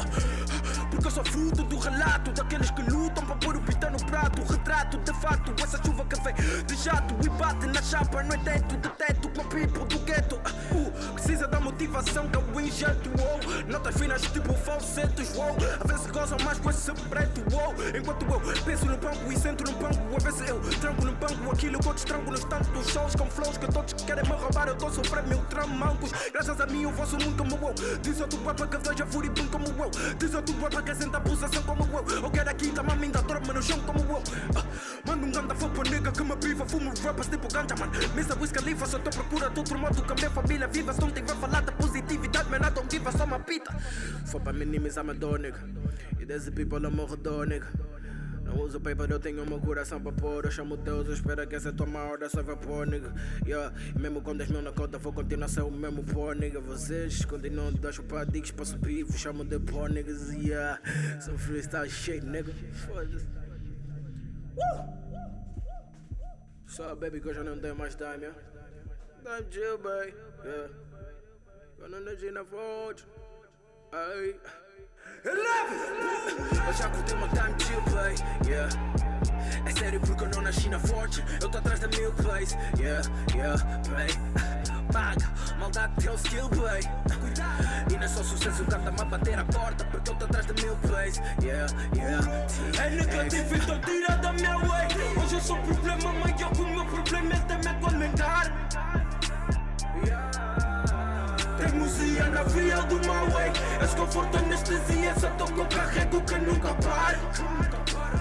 Porque 0.90 1.06
eu 1.06 1.10
sou 1.10 1.24
fruto 1.24 1.62
do 1.62 1.78
relato 1.78 2.32
Daqueles 2.32 2.70
que 2.70 2.82
lutam 2.82 3.24
pra 3.24 3.36
pôr 3.36 3.56
o 3.56 3.62
pita 3.62 3.88
no 3.90 3.98
prato. 4.04 4.42
Retrato 4.42 4.98
de 4.98 5.12
fato, 5.20 5.54
essa 5.62 5.80
chuva 5.84 6.04
que 6.04 6.20
vem 6.20 6.34
de 6.66 6.76
jato 6.76 7.01
E 7.24 7.28
bate 7.28 7.66
na 7.66 7.82
chapa, 7.82 8.22
no 8.22 8.34
é 8.34 8.38
teto 8.38 8.76
de 8.76 8.88
teto 8.90 9.28
Com 9.30 9.40
a 9.40 9.44
people 9.44 9.84
do 9.86 9.98
gueto. 10.00 10.36
Uh, 10.72 11.12
Precisa 11.14 11.46
da 11.46 11.60
motivação 11.60 12.28
que 12.28 12.36
eu 12.36 12.60
injeto 12.60 13.10
oh. 13.18 13.70
Notas 13.70 13.94
finas 13.96 14.22
tipo 14.22 14.54
falsetos 14.54 15.32
oh. 15.36 15.82
A 15.82 15.86
vezes 15.86 16.06
gozam 16.10 16.38
mais 16.44 16.58
com 16.58 16.70
esse 16.70 16.92
preto 16.92 17.42
oh. 17.52 17.96
Enquanto 17.96 18.24
eu 18.24 18.62
penso 18.64 18.86
no 18.86 18.96
banco 18.96 19.32
e 19.32 19.36
sento 19.36 19.64
no 19.64 19.78
banco 19.78 20.16
A 20.16 20.24
vezes 20.24 20.48
eu 20.48 20.60
tranco 20.80 21.04
no 21.04 21.12
banco 21.12 21.52
aquilo 21.52 21.78
que 21.78 21.88
eu 21.88 21.94
destranco 21.94 22.30
Nos 22.30 22.44
tantos 22.44 22.88
shows 22.88 23.14
com 23.14 23.26
flows 23.26 23.58
que 23.58 23.66
todos 23.72 23.92
querem 24.04 24.24
me 24.24 24.36
roubar. 24.36 24.68
Eu 24.68 24.76
tô 24.76 24.86
a 24.86 24.92
sofrer 24.92 25.22
mil 25.24 25.38
tramancos. 25.46 26.12
Graças 26.32 26.60
a 26.60 26.66
mim 26.66 26.86
o 26.86 26.92
vosso 26.92 27.16
mundo 27.16 27.36
como 27.36 27.68
eu. 27.68 27.98
Diz 28.00 28.20
outro 28.20 28.38
guapa 28.40 28.66
que 28.66 28.76
veja 28.76 29.06
furibum 29.06 29.46
como 29.48 29.66
eu. 29.66 29.90
Diz 30.18 30.34
outro 30.34 30.54
guapa 30.56 30.82
que 30.82 30.94
senta 30.94 31.18
a 31.18 31.20
pulsação 31.20 31.62
como 31.62 31.84
eu. 31.98 32.22
Eu 32.22 32.30
quero 32.30 32.50
aqui 32.50 32.70
tá 32.70 32.82
mami 32.82 33.06
ainda 33.06 33.22
dorme 33.22 33.52
no 33.52 33.62
chão 33.62 33.78
como 33.80 34.00
eu. 34.00 34.22
Ah, 34.56 34.64
Manda 35.06 35.26
um 35.26 35.32
ganda 35.32 35.54
fogo 35.54 35.82
nigga 35.82 36.12
que 36.12 36.22
me 36.22 36.36
piva 36.36 36.66
Fumo 36.66 36.91
rappers 37.00 37.28
tipo 37.28 37.48
ganja 37.52 37.74
man 37.76 37.90
Mesa 38.14 38.36
Wiz 38.40 38.52
Khalifa 38.52 38.86
só 38.86 38.98
tô 38.98 39.10
procura 39.10 39.50
de 39.50 39.58
outro 39.58 39.78
modo 39.78 40.02
que 40.02 40.12
a 40.12 40.14
minha 40.14 40.30
família 40.30 40.68
viva 40.68 40.92
Se 40.92 41.00
não 41.00 41.10
tiver 41.10 41.36
falar 41.36 41.60
da 41.62 41.72
positividade 41.72 42.50
man 42.50 42.58
I 42.58 42.70
don't 42.70 42.88
give 42.90 43.06
a 43.08 43.12
só 43.12 43.24
uma 43.24 43.38
pita 43.40 43.72
For 44.26 44.40
pra 44.40 44.52
minimizar 44.52 45.04
minha 45.04 45.14
dor 45.14 45.38
nigga 45.38 45.58
E 46.20 46.24
desse 46.24 46.50
people 46.50 46.84
ao 46.84 46.90
meu 46.90 47.06
redor 47.06 47.46
nigga 47.46 47.68
não 48.44 48.64
uso 48.64 48.80
paper, 48.80 49.10
eu 49.10 49.18
tenho 49.18 49.46
meu 49.46 49.60
coração 49.60 50.00
pra 50.00 50.12
pôr. 50.12 50.44
Eu 50.44 50.50
chamo 50.50 50.76
Deus, 50.76 51.06
eu 51.06 51.14
espero 51.14 51.46
que 51.46 51.54
essa 51.54 51.72
toma 51.72 52.00
hora 52.00 52.28
só 52.28 52.42
vapor, 52.42 52.86
nigga. 52.86 53.12
Yeah. 53.46 53.72
E 53.94 53.98
mesmo 53.98 54.20
com 54.20 54.36
10 54.36 54.50
mil 54.50 54.62
na 54.62 54.72
conta, 54.72 54.98
vou 54.98 55.12
continuar 55.12 55.48
ser 55.48 55.62
o 55.62 55.70
mesmo 55.70 56.04
pó, 56.04 56.32
nigga. 56.32 56.60
Vocês 56.60 57.24
continuam 57.24 57.72
de 57.72 57.80
dar 57.80 57.92
chupadicos 57.92 58.50
pra 58.50 58.64
subir, 58.64 59.04
vos 59.04 59.18
chamo 59.18 59.44
de 59.44 59.58
pó, 59.58 59.86
niggas. 59.86 60.32
Yeah. 60.34 60.78
Sou 61.20 61.38
freestyle 61.38 61.88
shit, 61.88 62.24
nigga. 62.26 62.52
Foda-se. 62.72 63.26
Só, 66.72 66.94
baby, 66.94 67.20
que 67.20 67.28
eu 67.28 67.34
já 67.34 67.44
não 67.44 67.58
tenho 67.58 67.76
mais 67.76 67.94
time, 67.94 68.22
yeah. 68.22 68.40
Time 69.22 69.46
chill, 69.50 69.76
baby. 69.76 70.14
Yeah. 70.42 70.72
Quando 71.78 71.96
energia 71.98 72.32
na 72.32 72.42
fonte. 72.46 73.04
Ai. 73.92 74.34
Eu 75.22 76.72
já 76.72 76.88
curti 76.88 77.12
uma 77.12 77.28
time 77.28 77.60
chill 77.60 77.82
play, 77.82 78.14
yeah. 78.48 78.70
É 79.68 79.78
sério 79.78 80.00
porque 80.00 80.24
eu 80.24 80.28
não 80.30 80.40
nasci 80.40 80.70
na 80.70 80.80
forte, 80.80 81.22
eu 81.42 81.50
tô 81.50 81.58
atrás 81.58 81.78
da 81.78 81.88
mil 81.88 82.10
plays, 82.14 82.56
yeah, 82.78 83.02
yeah, 83.34 83.62
play. 83.86 84.08
Paga, 84.92 85.26
maldade 85.58 85.92
tem 85.96 86.10
um 86.10 86.14
skill 86.14 86.48
play. 86.50 86.82
E 87.90 87.96
não 87.96 88.02
é 88.02 88.08
só 88.08 88.22
sucesso, 88.22 88.62
o 88.62 88.66
cara 88.66 88.82
tá-me 88.82 89.00
a 89.00 89.04
bater 89.04 89.38
a 89.38 89.44
porta 89.44 89.84
porque 89.86 90.10
eu 90.10 90.14
tô 90.14 90.24
atrás 90.26 90.46
de 90.46 90.62
mil 90.62 90.76
plays, 90.76 91.16
yeah, 91.42 91.66
yeah. 91.96 92.46
É 92.78 92.90
negativo, 92.90 93.56
então 93.56 93.80
tira 93.80 94.16
da 94.16 94.32
minha 94.34 94.58
way. 94.58 94.88
Hoje 95.16 95.34
eu 95.34 95.40
sou 95.40 95.56
problema 95.58 96.12
maior 96.12 96.34
que 96.34 96.44
o 96.44 96.66
meu 96.66 96.84
problema 96.84 97.32
é 97.32 97.36
até 97.36 97.56
me 97.56 97.68
aguentar 97.68 98.52
Teimosia 101.56 102.26
na 102.26 102.42
via 102.42 102.82
do 102.82 102.96
my 102.96 103.32
way. 103.32 103.52
És 103.80 103.94
conforto, 103.94 104.36
anestesia, 104.36 105.14
só 105.18 105.28
tô 105.30 105.44
com 105.46 105.64
carrego 105.66 106.20
que 106.22 106.38
nunca 106.38 106.74
para 106.74 108.11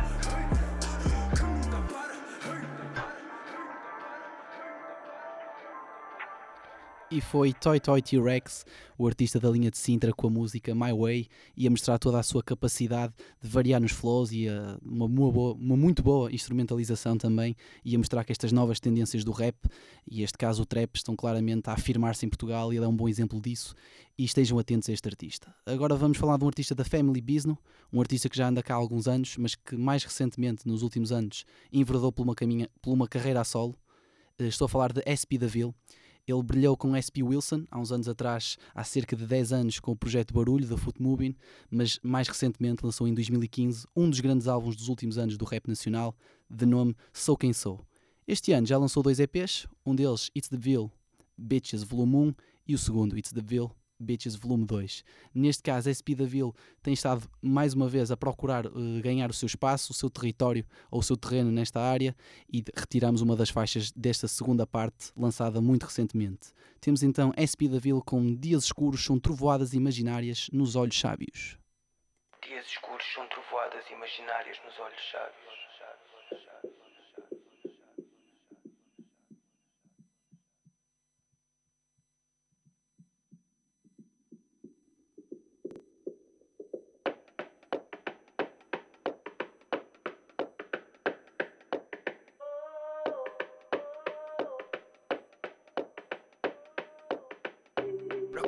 E 7.14 7.20
foi 7.20 7.52
Toy 7.52 7.78
Toy 7.78 8.02
T-Rex, 8.02 8.66
o 8.98 9.06
artista 9.06 9.38
da 9.38 9.50
linha 9.50 9.70
de 9.70 9.78
Sintra, 9.78 10.14
com 10.14 10.28
a 10.28 10.30
música 10.30 10.74
My 10.74 10.94
Way, 10.94 11.28
e 11.58 11.68
a 11.68 11.70
mostrar 11.70 12.00
toda 12.00 12.18
a 12.18 12.24
sua 12.24 12.42
capacidade 12.42 13.14
de 13.42 13.50
variar 13.50 13.82
nos 13.82 13.92
flows 13.92 14.32
e 14.32 14.48
a, 14.48 14.78
uma, 14.82 15.08
uma 15.08 15.30
boa- 15.30 15.54
uma 15.54 15.76
muito 15.76 16.02
boa 16.02 16.32
instrumentalização 16.32 17.18
também, 17.18 17.54
e 17.84 17.94
a 17.96 17.98
mostrar 17.98 18.24
que 18.24 18.32
estas 18.32 18.54
novas 18.54 18.80
tendências 18.80 19.26
do 19.26 19.34
rap, 19.34 19.58
e 20.10 20.24
este 20.24 20.38
caso 20.38 20.64
o 20.64 20.66
trap, 20.66 20.96
estão 20.96 21.14
claramente 21.14 21.70
a 21.70 21.74
afirmar-se 21.74 22.26
em 22.26 22.30
Portugal, 22.30 22.72
e 22.72 22.78
ele 22.78 22.86
é 22.86 22.88
um 22.88 22.96
bom 22.96 23.10
exemplo 23.10 23.42
disso, 23.42 23.76
e 24.18 24.24
estejam 24.24 24.58
atentos 24.58 24.88
a 24.88 24.94
este 24.94 25.10
artista. 25.10 25.54
Agora 25.66 25.96
vamos 25.98 26.18
falar 26.18 26.38
de 26.38 26.46
um 26.46 26.48
artista 26.48 26.74
da 26.74 26.86
Family 26.86 27.20
Business, 27.20 27.58
um 27.92 28.00
artista 28.00 28.30
que 28.30 28.38
já 28.38 28.48
anda 28.48 28.64
cá 28.64 28.74
há 28.74 28.78
alguns 28.78 29.10
anos, 29.10 29.36
mas 29.38 29.54
que 29.54 29.76
mais 29.76 30.06
recentemente, 30.06 30.66
nos 30.66 30.82
últimos 30.82 31.12
anos, 31.12 31.44
enveredou 31.74 32.10
por 32.14 32.24
uma, 32.24 32.36
caminha, 32.36 32.70
por 32.82 32.94
uma 32.94 33.06
carreira 33.06 33.42
a 33.42 33.44
solo. 33.44 33.76
Eh, 34.40 34.48
Estou 34.48 34.66
a 34.68 34.70
falar 34.70 34.94
de 34.94 35.02
SP 35.06 35.38
Daville. 35.38 35.74
Ele 36.28 36.44
brilhou 36.44 36.78
com 36.78 36.96
SP 36.96 37.24
Wilson 37.24 37.66
há 37.70 37.80
uns 37.80 37.92
anos 37.92 38.08
atrás, 38.08 38.58
há 38.74 38.84
cerca 38.84 39.16
de 39.16 39.26
10 39.26 39.54
anos, 39.54 39.80
com 39.80 39.92
o 39.92 39.96
projeto 39.96 40.34
Barulho 40.34 40.68
da 40.68 40.78
Foot 40.78 41.02
Moving, 41.02 41.36
mas 41.70 42.00
mais 42.04 42.28
recentemente 42.28 42.86
lançou 42.86 43.08
em 43.08 43.14
2015 43.14 43.88
um 43.96 44.10
dos 44.10 44.20
grandes 44.20 44.48
álbuns 44.48 44.76
dos 44.76 44.88
últimos 44.88 45.18
anos 45.18 45.38
do 45.38 45.46
rap 45.46 45.68
nacional, 45.68 46.16
de 46.50 46.66
nome 46.66 46.96
Sou 47.12 47.36
Quem 47.36 47.54
Sou. 47.54 47.86
Este 48.28 48.52
ano 48.54 48.68
já 48.68 48.78
lançou 48.78 49.02
dois 49.02 49.20
EPs, 49.20 49.68
um 49.86 49.96
deles 49.96 50.30
It's 50.36 50.48
the 50.48 50.58
Ville 50.58 50.92
Bitches 51.38 51.84
Volume 51.84 52.16
1 52.16 52.34
e 52.68 52.76
o 52.76 52.78
segundo 52.78 53.18
It's 53.18 53.32
the 53.32 53.42
Ville 53.42 53.72
Bitches 54.02 54.36
Volume 54.36 54.66
2. 54.66 55.04
Neste 55.34 55.64
caso, 55.64 55.90
SP 55.94 56.16
da 56.16 56.26
Ville 56.26 56.52
tem 56.82 56.94
estado 56.94 57.30
mais 57.42 57.74
uma 57.74 57.88
vez 57.88 58.12
a 58.12 58.18
procurar 58.18 58.66
uh, 58.66 59.02
ganhar 59.02 59.30
o 59.30 59.34
seu 59.34 59.46
espaço, 59.46 59.92
o 59.92 59.96
seu 59.96 60.10
território 60.10 60.66
ou 60.90 61.00
o 61.00 61.04
seu 61.04 61.16
terreno 61.16 61.52
nesta 61.52 61.80
área 61.80 62.16
e 62.52 62.64
retiramos 62.76 63.22
uma 63.22 63.36
das 63.36 63.50
faixas 63.50 63.92
desta 63.92 64.28
segunda 64.28 64.66
parte, 64.66 65.12
lançada 65.16 65.62
muito 65.62 65.86
recentemente. 65.86 66.50
Temos 66.80 67.04
então 67.04 67.32
SP 67.38 67.70
da 67.70 67.80
Ville 67.80 68.02
com 68.04 68.36
Dias 68.36 68.64
Escuros 68.64 69.06
são 69.06 69.20
trovoadas 69.20 69.74
imaginárias 69.74 70.50
nos 70.52 70.76
olhos 70.76 71.00
sábios. 71.00 71.58
Dias 72.44 72.66
escuros 72.66 73.06
são 73.14 73.28
trovoadas 73.28 73.88
imaginárias 73.92 74.58
nos 74.66 74.80
olhos 74.80 75.12
sábios. 75.12 75.71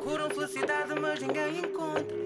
Procuram 0.04 0.30
felicidade, 0.32 1.00
mas 1.00 1.22
ninguém 1.22 1.60
encontra. 1.60 2.18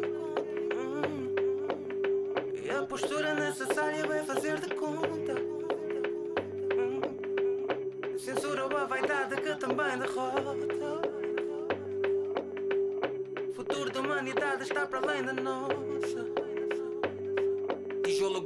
E 2.63 2.70
a 2.72 2.82
postura 2.88 3.36
necessária 3.36 4.04
vai 4.08 4.26
fazer 4.26 4.60
de 4.60 4.74
conta. 4.74 5.36
Censura 8.18 8.66
a 8.66 8.86
vaidade 8.86 9.40
que 9.40 9.56
também 9.58 9.96
derrota. 10.00 10.42
O 13.48 13.54
futuro 13.54 13.92
da 13.92 14.00
humanidade 14.00 14.63
está 14.63 14.88
para 14.88 14.98
além 14.98 15.22
da 15.22 15.34
nossa. 15.34 16.27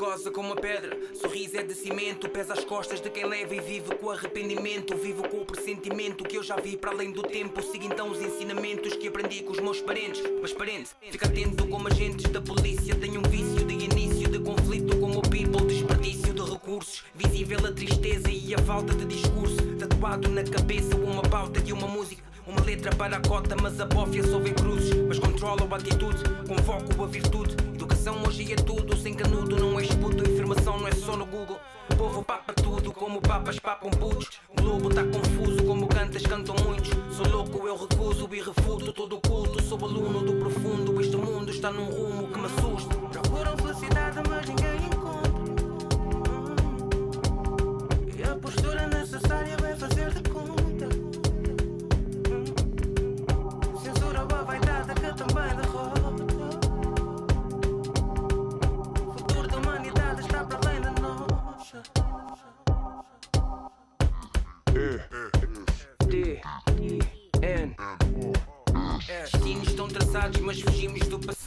Goza 0.02 0.32
como 0.32 0.56
pedra, 0.56 0.98
sorriso 1.14 1.58
é 1.58 1.62
de 1.62 1.76
cimento, 1.76 2.28
pesa 2.28 2.54
as 2.54 2.64
costas 2.64 3.00
de 3.00 3.08
quem 3.12 3.24
leva 3.24 3.54
e 3.54 3.60
vive 3.60 3.94
com 3.98 4.10
arrependimento. 4.10 4.98
Vivo 4.98 5.30
com 5.30 5.42
o 5.42 5.46
pressentimento 5.46 6.24
que 6.24 6.38
eu 6.38 6.42
já 6.42 6.56
vi 6.56 6.76
para 6.76 6.90
além 6.90 7.12
do 7.12 7.22
tempo. 7.22 7.62
Sigo 7.62 7.86
então 7.86 8.10
os 8.10 8.20
ensinamentos 8.20 8.96
que 8.96 9.10
aprendi 9.10 9.44
com 9.44 9.52
os 9.52 9.60
meus 9.60 9.80
parentes. 9.80 10.24
Mas 10.42 10.54
parente, 10.54 10.90
fica 11.12 11.28
atento 11.28 11.68
como 11.68 11.88
agentes 11.88 12.28
da 12.32 12.42
polícia. 12.42 12.96
Tenho 12.96 13.20
um 13.20 13.30
vício 13.30 13.64
de 13.64 13.74
início 13.76 14.28
de 14.28 14.40
conflito 14.40 14.98
como 14.98 15.20
o 15.20 15.22
people, 15.22 15.68
desperdício 15.68 16.34
de 16.34 16.50
recursos. 16.50 17.04
Visível 17.14 17.60
a 17.68 17.72
tristeza 17.72 18.32
e 18.32 18.56
a 18.56 18.58
falta 18.58 18.96
de 18.96 19.06
discurso. 19.06 19.56
Tatuado 19.78 20.28
na 20.30 20.44
cabeça 20.44 20.96
uma 20.96 21.22
pauta 21.22 21.62
e 21.64 21.72
uma 21.72 21.88
música. 21.88 22.24
Uma 22.48 22.66
letra 22.66 22.90
para 22.96 23.18
a 23.18 23.22
cota, 23.22 23.56
mas 23.62 23.80
a 23.80 23.86
bófia 23.86 24.24
só 24.24 24.40
vê 24.40 24.50
cruzes. 24.50 24.96
Mas 25.08 25.20
controlo 25.20 25.68
a 25.72 25.76
atitude, 25.78 26.24
convoco 26.48 27.04
a 27.04 27.06
virtude. 27.06 27.56
Educação 27.92 28.24
hoje 28.26 28.54
é 28.54 28.56
tudo, 28.56 28.96
sem 28.96 29.14
canudo, 29.14 29.58
não 29.58 29.78
é 29.78 29.84
esputo. 29.84 30.24
Informação 30.24 30.80
não 30.80 30.88
é 30.88 30.94
só 30.94 31.18
no 31.18 31.26
Google. 31.26 31.60
O 31.92 31.96
povo 31.98 32.24
papa 32.24 32.54
tudo, 32.54 32.90
como 32.94 33.20
papas 33.22 33.60
papam 33.60 33.90
putos. 33.90 34.40
O 34.50 34.62
globo 34.62 34.90
tá 34.90 35.04
confuso, 35.04 35.62
como 35.66 35.88
cantas 35.88 36.24
cantam 36.24 36.56
muitos. 36.64 36.90
Sou 37.14 37.28
louco, 37.28 37.68
eu 37.68 37.76
recuso 37.76 38.30
e 38.32 38.42
refuto 38.42 38.94
todo 38.94 39.18
o 39.18 39.22
culto. 39.22 39.62
Sou 39.62 39.78
aluno 39.84 40.22
do 40.22 40.40
profundo, 40.40 41.02
este 41.02 41.18
mundo 41.18 41.52
está 41.52 41.70
num 41.70 41.84
rumo 41.84 42.30
que 42.30 42.40
me 42.40 42.46
assusta. 42.46 42.96
Procuram 42.96 43.58
felicidade, 43.58 44.20
mas 44.30 44.48
ninguém 44.48 44.86
encontra. 44.86 45.32
E 48.18 48.24
a 48.24 48.36
postura 48.36 48.88
necessária 48.88 49.31
mas 70.44 70.62
fugimos 70.62 71.08
do 71.08 71.18
passado. 71.18 71.41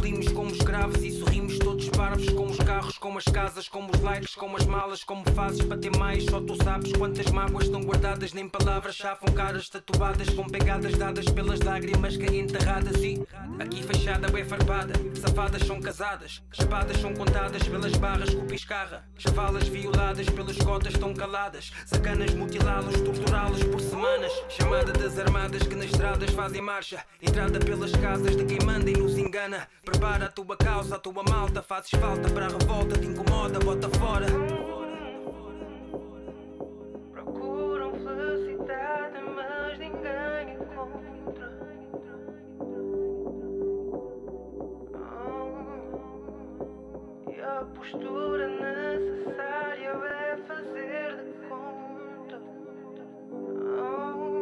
Rimos 0.00 0.28
como 0.28 0.52
escravos 0.52 1.02
e 1.02 1.10
sorrimos 1.10 1.58
todos 1.58 1.88
parvos. 1.88 2.28
Como 2.28 2.50
os 2.50 2.58
carros, 2.58 2.98
como 2.98 3.18
as 3.18 3.24
casas, 3.24 3.68
como 3.68 3.90
os 3.92 4.00
likes, 4.00 4.36
como 4.36 4.56
as 4.56 4.64
malas, 4.64 5.02
como 5.02 5.24
fazes 5.34 5.62
para 5.62 5.76
ter 5.76 5.96
mais. 5.96 6.24
Só 6.24 6.40
tu 6.40 6.54
sabes 6.62 6.92
quantas 6.92 7.26
mágoas 7.32 7.64
estão 7.64 7.80
guardadas, 7.82 8.32
nem 8.32 8.48
palavras 8.48 8.94
chafam 8.94 9.32
caras 9.34 9.68
tatuadas, 9.68 10.28
com 10.30 10.46
pegadas 10.46 10.96
dadas 10.96 11.24
pelas 11.24 11.58
lágrimas 11.60 12.16
que 12.16 12.26
enterradas. 12.26 13.02
E 13.02 13.26
aqui 13.58 13.82
fechada, 13.82 14.28
bem 14.28 14.44
farpada. 14.44 14.92
Safadas 15.20 15.66
são 15.66 15.80
casadas, 15.80 16.40
chapadas 16.52 16.98
são 16.98 17.12
contadas 17.12 17.64
pelas 17.64 17.92
barras 17.96 18.32
com 18.32 18.46
piscarra. 18.46 19.04
Chavalas 19.18 19.66
violadas 19.66 20.30
pelas 20.30 20.58
cotas 20.58 20.92
estão 20.94 21.12
caladas. 21.12 21.72
Sacanas 21.86 22.32
mutilá-los, 22.34 23.00
torturá-los 23.00 23.64
por 23.64 23.80
semanas. 23.80 24.32
Chamada 24.48 24.92
das 24.92 25.18
armadas 25.18 25.64
que 25.64 25.74
nas 25.74 25.86
estradas 25.86 26.30
fazem 26.30 26.62
marcha. 26.62 27.04
Entrada 27.20 27.58
pelas 27.58 27.90
casas 27.92 28.36
de 28.36 28.44
quem 28.44 28.64
manda 28.64 28.88
e 28.90 28.96
nos 28.96 29.23
engana. 29.24 29.68
Prepara 29.84 30.26
a 30.26 30.28
tua 30.28 30.56
causa, 30.56 30.96
a 30.96 30.98
tua 30.98 31.22
malta. 31.28 31.62
Fazes 31.62 31.90
falta 31.90 32.30
para 32.30 32.46
a 32.46 32.48
revolta, 32.48 32.98
te 32.98 33.06
incomoda, 33.06 33.58
bota 33.58 33.88
fora. 33.98 34.26
Procuram 37.12 37.92
felicidade, 37.92 39.18
mas 39.34 39.78
ninguém 39.78 40.54
encontra. 40.54 41.52
Oh, 44.94 45.70
E 47.30 47.40
a 47.40 47.64
postura 47.74 48.48
necessária 48.48 49.90
é 49.90 50.36
fazer 50.46 51.24
de 51.24 51.32
conta. 51.48 52.36
Oh, 53.80 54.34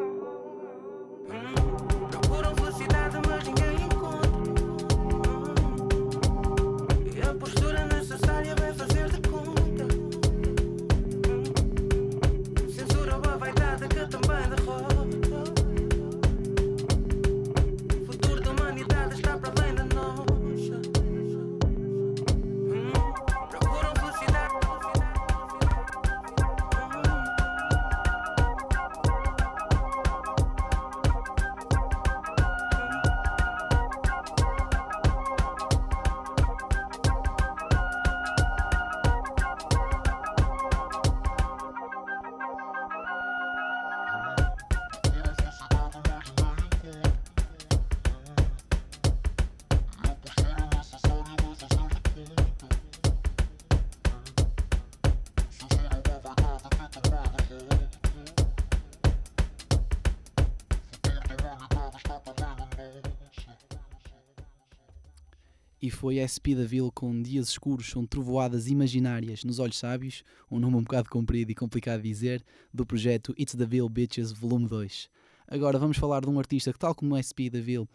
foi 66.03 66.19
SP 66.19 66.51
da 66.57 66.65
Ville 66.65 66.91
com 66.93 67.23
Dias 67.23 67.51
Escuros 67.51 67.89
são 67.89 68.05
trovoadas 68.05 68.67
imaginárias 68.67 69.45
nos 69.45 69.61
olhos 69.61 69.79
sábios, 69.79 70.25
um 70.51 70.59
nome 70.59 70.75
um 70.75 70.83
bocado 70.83 71.09
comprido 71.09 71.53
e 71.53 71.55
complicado 71.55 72.03
de 72.03 72.09
dizer, 72.09 72.45
do 72.75 72.85
projeto 72.85 73.33
It's 73.39 73.55
the 73.55 73.65
Ville 73.65 73.89
Bitches 73.89 74.33
Volume 74.33 74.67
2. 74.67 75.09
Agora 75.47 75.79
vamos 75.79 75.97
falar 75.97 76.23
de 76.23 76.29
um 76.29 76.41
artista 76.41 76.73
que, 76.73 76.79
tal 76.81 76.93
como 76.93 77.15
SP 77.15 77.47
da 77.49 77.61
Ville, 77.61 77.87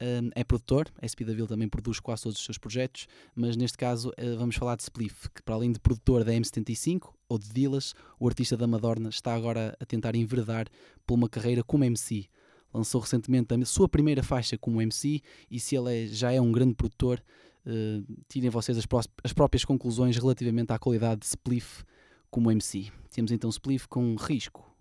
um, 0.00 0.30
é 0.34 0.42
produtor. 0.42 0.90
SP 1.06 1.22
da 1.24 1.32
Ville 1.32 1.46
também 1.46 1.68
produz 1.68 2.00
quase 2.00 2.24
todos 2.24 2.36
os 2.36 2.44
seus 2.44 2.58
projetos, 2.58 3.06
mas 3.32 3.56
neste 3.56 3.78
caso 3.78 4.08
uh, 4.08 4.36
vamos 4.36 4.56
falar 4.56 4.74
de 4.74 4.82
Spliff, 4.82 5.30
que 5.30 5.40
para 5.44 5.54
além 5.54 5.70
de 5.70 5.78
produtor 5.78 6.24
da 6.24 6.32
M75 6.32 7.12
ou 7.28 7.38
de 7.38 7.48
Dillas, 7.48 7.94
o 8.18 8.26
artista 8.26 8.56
da 8.56 8.66
Madorna 8.66 9.08
está 9.08 9.36
agora 9.36 9.76
a 9.78 9.86
tentar 9.86 10.16
enveredar 10.16 10.66
por 11.06 11.14
uma 11.14 11.28
carreira 11.28 11.62
como 11.62 11.84
MC. 11.84 12.26
Lançou 12.74 13.02
recentemente 13.02 13.54
a 13.54 13.64
sua 13.64 13.88
primeira 13.88 14.22
faixa 14.22 14.58
como 14.58 14.82
MC 14.82 15.20
e 15.48 15.60
se 15.60 15.76
ele 15.76 16.06
é- 16.06 16.06
já 16.08 16.32
é 16.32 16.40
um 16.40 16.50
grande 16.50 16.74
produtor, 16.74 17.22
uh, 17.66 18.22
tirem 18.28 18.50
vocês 18.50 18.78
as, 18.78 18.86
as 19.22 19.32
próprias 19.32 19.64
conclusões 19.64 20.16
relativamente 20.16 20.72
à 20.72 20.78
qualidade 20.78 21.20
de 21.20 21.26
Spliff 21.26 21.84
como 22.30 22.50
MC. 22.50 22.90
Temos 23.10 23.30
então 23.30 23.50
Spliff 23.50 23.86
com 23.88 24.16
Risco. 24.16 24.71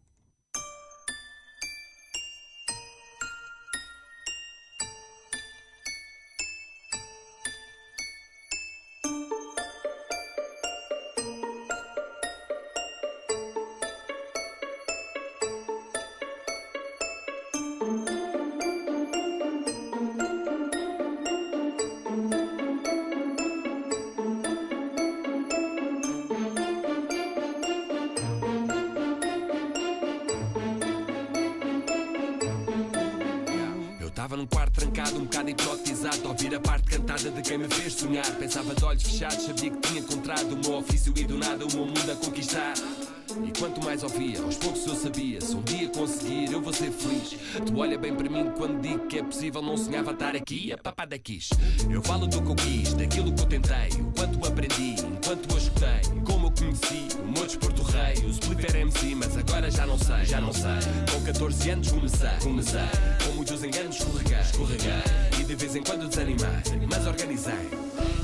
Olha 47.82 47.98
bem 47.98 48.14
para 48.14 48.30
mim 48.30 48.52
quando 48.56 48.80
digo 48.80 49.08
que 49.08 49.18
é 49.18 49.24
possível. 49.24 49.62
Não 49.62 49.76
sonhava 49.76 50.12
estar 50.12 50.36
aqui, 50.36 50.72
a 50.72 50.78
papada 50.78 51.18
quis. 51.18 51.50
Eu 51.90 52.02
falo 52.04 52.28
do 52.28 52.42
que 52.42 52.50
eu 52.50 52.56
quis, 52.56 52.94
daquilo 52.94 53.34
que 53.34 53.42
eu 53.42 53.46
tentei. 53.48 54.00
O 54.00 54.12
quanto 54.12 54.48
aprendi, 54.48 54.96
enquanto 55.02 55.52
eu 55.52 55.58
escutei. 55.58 56.22
Como 56.24 56.48
eu 56.48 56.52
conheci 56.52 57.08
o 57.18 57.32
meu 57.32 57.46
desporto 57.46 57.82
rei. 57.84 58.24
O 58.24 58.30
split 58.30 58.70
era 58.70 58.80
MC, 58.80 59.16
mas 59.16 59.36
agora 59.36 59.72
já 59.72 59.86
não 59.88 59.98
sei, 59.98 60.26
já 60.26 60.40
não 60.40 60.54
sei. 60.54 60.80
Com 61.12 61.24
14 61.24 61.70
anos 61.72 61.92
comecei, 61.92 62.30
comecei. 62.44 62.82
Com 63.26 63.32
muitos 63.34 63.64
enganos 63.64 63.96
escorreguei, 63.96 64.40
escorreguei. 64.40 65.40
E 65.40 65.44
de 65.44 65.56
vez 65.56 65.76
em 65.76 65.84
quando 65.84 66.08
desanimei, 66.08 66.88
mas 66.88 67.08
organizei. 67.08 67.70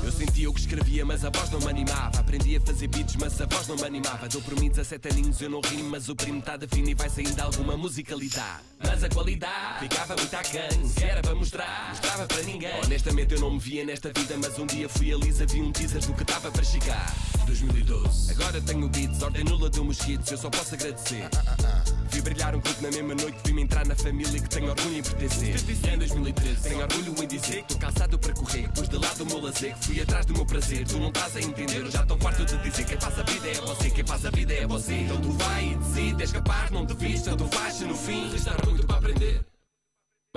Eu 0.04 0.12
sentia 0.12 0.48
o 0.48 0.54
que 0.54 0.60
escrevia, 0.60 1.04
mas 1.04 1.24
a 1.24 1.30
voz 1.30 1.50
não 1.50 1.58
me 1.58 1.68
animava. 1.68 2.17
Aprendi 2.28 2.56
a 2.56 2.60
fazer 2.60 2.88
beats, 2.88 3.16
mas 3.16 3.40
a 3.40 3.46
voz 3.46 3.66
não 3.68 3.76
me 3.76 3.84
animava. 3.84 4.28
Dou 4.28 4.42
por 4.42 4.54
mim 4.60 4.68
17 4.68 5.08
aninhos, 5.08 5.40
eu 5.40 5.48
não 5.48 5.62
rimo, 5.62 5.88
mas 5.88 6.10
o 6.10 6.14
primo 6.14 6.40
está 6.40 6.58
definido 6.58 6.90
e 6.90 6.94
vai 6.94 7.08
saindo 7.08 7.40
alguma 7.40 7.74
musicalidade. 7.74 8.60
Mas 8.80 9.02
a 9.02 9.08
qualidade 9.08 9.88
ficava 9.88 10.14
muito 10.14 10.34
aquém. 10.36 10.86
Se 10.86 11.04
era 11.04 11.22
para 11.22 11.34
mostrar, 11.34 11.88
mostrava 11.88 12.26
para 12.26 12.42
ninguém. 12.42 12.84
Honestamente, 12.84 13.32
eu 13.32 13.40
não 13.40 13.52
me 13.52 13.58
via 13.58 13.82
nesta 13.82 14.12
vida, 14.12 14.36
mas 14.36 14.58
um 14.58 14.66
dia 14.66 14.90
fui 14.90 15.10
a 15.10 15.16
Lisa, 15.16 15.46
vi 15.46 15.62
um 15.62 15.72
teaser 15.72 16.04
do 16.04 16.12
que 16.12 16.20
estava 16.22 16.50
para 16.50 16.62
chegar. 16.62 17.14
2012. 17.46 18.30
Agora 18.32 18.60
tenho 18.60 18.86
beats, 18.90 19.22
ordem 19.22 19.44
nula 19.44 19.70
de 19.70 19.80
mosquitos, 19.80 20.30
eu 20.30 20.36
só 20.36 20.50
posso 20.50 20.74
agradecer. 20.74 21.30
Vi 22.10 22.22
brilhar 22.22 22.54
um 22.54 22.60
clube 22.60 22.82
na 22.82 22.90
mesma 22.90 23.14
noite, 23.14 23.38
vi-me 23.44 23.62
entrar 23.62 23.86
na 23.86 23.94
família 23.94 24.40
que 24.40 24.48
tenho 24.48 24.70
orgulho 24.70 24.98
em 24.98 25.02
pertencer. 25.02 25.56
E 25.68 25.94
em 25.94 25.98
2013, 25.98 26.62
tenho 26.62 26.80
orgulho 26.80 27.22
em 27.22 27.26
dizer 27.26 27.62
que 27.62 27.72
estou 27.72 27.78
calçado 27.78 28.18
para 28.18 28.32
correr. 28.32 28.68
Pus 28.70 28.88
de 28.88 28.96
lado 28.96 29.22
o 29.22 29.26
meu 29.26 29.40
lazer, 29.40 29.76
fui 29.80 30.00
atrás 30.00 30.24
do 30.26 30.32
meu 30.32 30.46
prazer. 30.46 30.86
Tu 30.86 30.98
não 30.98 31.08
estás 31.08 31.36
a 31.36 31.40
entender, 31.40 31.80
eu 31.80 31.90
já 31.90 32.02
estou 32.02 32.18
farto 32.18 32.44
de 32.44 32.56
dizer 32.58 32.84
quem 32.84 33.00
faz 33.00 33.18
a 33.18 33.22
vida 33.22 33.48
é 33.48 33.54
você, 33.54 33.90
quem 33.90 34.04
faz 34.04 34.26
a 34.26 34.30
vida 34.30 34.54
é 34.54 34.66
você. 34.66 34.94
Então 34.94 35.20
tu 35.20 35.32
vai 35.32 35.66
e 35.66 35.74
decide, 35.76 36.22
és 36.22 36.32
capaz, 36.32 36.70
não 36.70 36.86
te 36.86 36.94
vista, 36.94 37.36
tu 37.36 37.44
vais 37.44 37.80
no 37.80 37.94
fim, 37.94 38.30
restar 38.30 38.56
muito 38.66 38.86
para 38.86 38.96
aprender. 38.96 39.47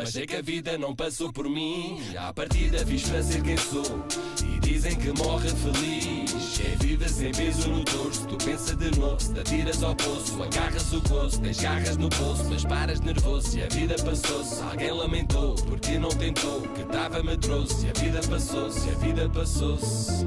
Mas 0.02 0.14
sei 0.14 0.26
que 0.26 0.36
a 0.36 0.42
vida 0.42 0.80
não 0.80 0.96
passou 0.96 1.32
por 1.32 1.48
mim. 1.48 2.02
À 2.18 2.34
partida 2.34 2.84
fiz 2.88 3.04
ser 3.04 3.44
quem 3.44 3.56
sou. 3.56 4.04
E 4.44 4.60
dizem 4.60 4.96
que 4.96 5.12
morre 5.12 5.48
feliz. 5.50 6.58
Quem 6.58 6.76
vive 6.78 7.08
sem 7.08 7.32
peso 7.32 7.70
no 7.70 7.86
torso. 7.86 8.26
Tu 8.26 8.36
pensa 8.44 8.76
de 8.76 9.00
novo, 9.00 9.22
se 9.22 9.32
te 9.32 9.40
atiras 9.42 9.84
ao 9.84 9.96
poço. 9.96 10.42
Agarras 10.42 10.92
o 10.92 11.02
gozo, 11.02 11.40
tens 11.40 11.62
garras 11.62 11.98
no 11.98 12.10
bolso. 12.10 12.46
Mas 12.50 12.66
paras 12.66 13.00
nervoso 13.00 13.56
e 13.56 13.62
a 13.62 13.68
vida 13.68 13.94
passou-se. 14.04 14.64
Alguém 14.64 14.92
lamentou, 14.92 15.54
porque 15.54 16.00
não 16.00 16.10
tentou. 16.10 16.62
Que 16.62 16.82
estava 16.82 17.22
medroso 17.22 17.86
e 17.86 17.90
a 17.92 17.94
vida 17.94 18.22
passou-se. 18.28 18.90
A 18.90 18.94
vida 18.96 19.30
passou-se. 19.30 20.26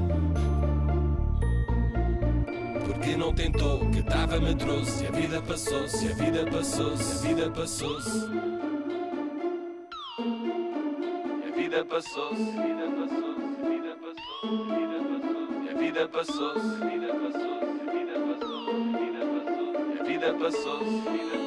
Porque 2.85 3.17
não 3.17 3.33
tentou, 3.33 3.89
que 3.89 3.99
estava 3.99 4.39
medroso. 4.39 5.03
E 5.03 5.07
a 5.07 5.11
vida 5.11 5.41
passou-se. 5.41 6.07
A 6.07 6.13
vida 6.13 6.45
passou-se. 6.49 7.11
A 7.11 7.27
vida 7.27 7.51
passou-se. 7.51 8.54
A 11.75 11.79
vida 11.79 11.89
passou-se, 11.93 12.41
a 12.41 12.61
vida 12.63 12.87
passou-se, 12.87 13.43
a 13.43 13.69
vida 13.69 13.97
passou-se, 13.99 14.71
a 15.67 15.77
vida 15.77 16.07
passou-se, 16.07 16.83
a 16.83 16.87
vida 16.87 17.13
passou-se, 17.13 17.65
a 17.65 17.91
vida 17.91 18.13
passou-se, 18.23 18.55
a 18.55 18.99
vida 19.03 19.25
passou-se, 19.35 19.74
a 19.74 19.74
vida 20.03 20.33
passou-se. 20.33 21.45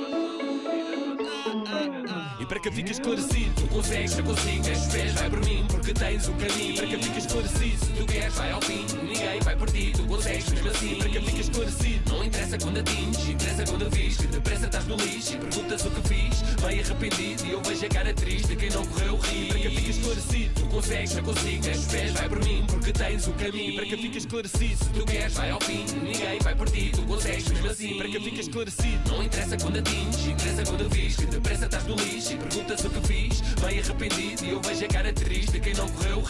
E 2.40 2.46
para 2.46 2.60
que 2.60 2.70
fique 2.70 2.92
esclarecido, 2.92 3.54
tu 3.56 3.66
consegues, 3.66 4.16
eu 4.16 4.24
consigo, 4.24 4.68
és 4.68 4.86
pés, 4.86 5.12
vai 5.14 5.28
por 5.28 5.44
mim, 5.44 5.66
porque 5.68 5.92
tens 5.92 6.28
um 6.28 6.34
caminho. 6.34 6.70
E 6.70 6.76
para 6.76 6.86
que 6.86 6.96
fique 6.98 7.18
esclarecido, 7.18 7.84
se 7.84 7.92
tu 7.92 8.06
queres, 8.06 8.34
vai 8.34 8.50
ao 8.52 8.60
fim, 8.62 8.86
ninguém 9.02 9.40
vai 9.40 9.56
por 9.56 9.70
ti, 9.70 9.92
tu 9.92 10.04
consegues 10.04 10.48
mesmo 10.50 10.70
assim. 10.70 10.94
Para 10.96 11.08
que 11.08 11.20
fique 11.20 11.40
esclarecido, 11.40 12.12
não 12.12 12.24
interessa 12.24 12.58
quando 12.58 12.78
atinges, 12.78 13.28
interessa 13.28 13.64
quando 13.64 13.90
fiz, 13.90 14.16
que 14.16 14.26
depressa 14.28 14.66
estás 14.66 14.86
no 14.86 14.96
lixo 14.96 15.34
e 15.34 15.38
perguntas 15.38 15.84
o 15.84 15.90
que 15.90 16.08
fiz, 16.08 16.42
meio 16.62 16.84
arrependido 16.84 17.46
e 17.46 17.50
eu 17.50 17.62
vejo 17.62 17.86
a 17.86 17.88
cara 17.88 18.14
triste 18.14 18.56
quem 18.56 18.70
não 18.70 18.86
correu 18.86 19.14
o 19.14 19.16
risco. 19.16 19.48
Para 19.48 19.58
que 19.58 19.70
fique 19.70 19.90
esclarecido, 19.90 20.54
tu 20.54 20.66
consegues, 20.68 21.16
eu 21.16 21.24
consigo, 21.24 21.66
és 21.66 21.84
pés, 21.86 22.12
vai 22.12 22.28
por 22.28 22.44
mim, 22.44 22.64
porque 22.68 22.92
tens 22.92 23.26
um 23.26 23.32
caminho. 23.32 23.70
E 23.70 23.74
para 23.74 23.84
que 23.84 23.96
fique 23.96 24.18
esclarecido, 24.18 24.84
se 24.84 24.90
tu 24.90 25.04
queres, 25.04 25.34
vai 25.34 25.50
ao 25.50 25.60
fim, 25.60 25.84
ninguém 26.02 26.38
vai 26.38 26.54
por 26.54 26.70
ti, 26.70 26.92
tu 26.94 27.02
consegues 27.02 27.48
mesmo 27.48 27.68
assim. 27.68 27.96
Para 27.98 28.08
que 28.08 28.20
esclarecido, 28.40 29.10
não 29.10 29.22
interessa 29.22 29.56
quando 29.56 29.78
atinges, 29.78 30.26
interessa 30.26 30.64
quando 30.64 30.90
fiz, 30.90 31.16
que 31.16 31.26
depressa 31.26 31.64
estás 31.64 31.84
no 31.86 31.94
lixo 31.96 32.32
e 32.32 32.36
perguntas 32.36 32.84
o 32.84 32.90
que 32.90 33.06
fiz, 33.06 33.42
meio 33.62 33.82
arrependido 33.82 34.44
e 34.44 34.50
eu 34.50 34.60
vejo 34.60 34.84
a 34.84 34.88
cara 34.88 35.12
triste 35.12 35.60
quem 35.60 35.74
não 35.74 35.88
correu 35.88 36.18
o 36.18 36.22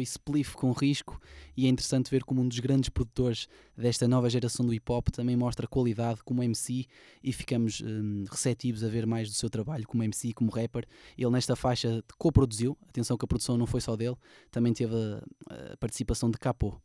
foi 0.00 0.04
Spliff 0.04 0.56
com 0.56 0.72
risco 0.72 1.20
e 1.56 1.66
é 1.66 1.68
interessante 1.68 2.10
ver 2.10 2.24
como 2.24 2.40
um 2.40 2.48
dos 2.48 2.58
grandes 2.58 2.88
produtores 2.88 3.46
desta 3.76 4.08
nova 4.08 4.30
geração 4.30 4.64
do 4.64 4.72
hip 4.72 4.90
hop 4.90 5.08
também 5.08 5.36
mostra 5.36 5.66
qualidade 5.66 6.22
como 6.24 6.42
MC 6.42 6.86
e 7.22 7.32
ficamos 7.32 7.82
hum, 7.82 8.24
receptivos 8.30 8.82
a 8.82 8.88
ver 8.88 9.06
mais 9.06 9.28
do 9.28 9.34
seu 9.34 9.50
trabalho 9.50 9.86
como 9.86 10.02
MC 10.02 10.32
como 10.32 10.50
rapper. 10.50 10.86
Ele 11.18 11.30
nesta 11.30 11.54
faixa 11.54 12.02
co-produziu, 12.16 12.76
atenção 12.88 13.16
que 13.16 13.24
a 13.24 13.28
produção 13.28 13.58
não 13.58 13.66
foi 13.66 13.80
só 13.80 13.96
dele, 13.96 14.16
também 14.50 14.72
teve 14.72 14.94
a, 14.94 15.72
a 15.72 15.76
participação 15.76 16.30
de 16.30 16.38
Capô. 16.38 16.80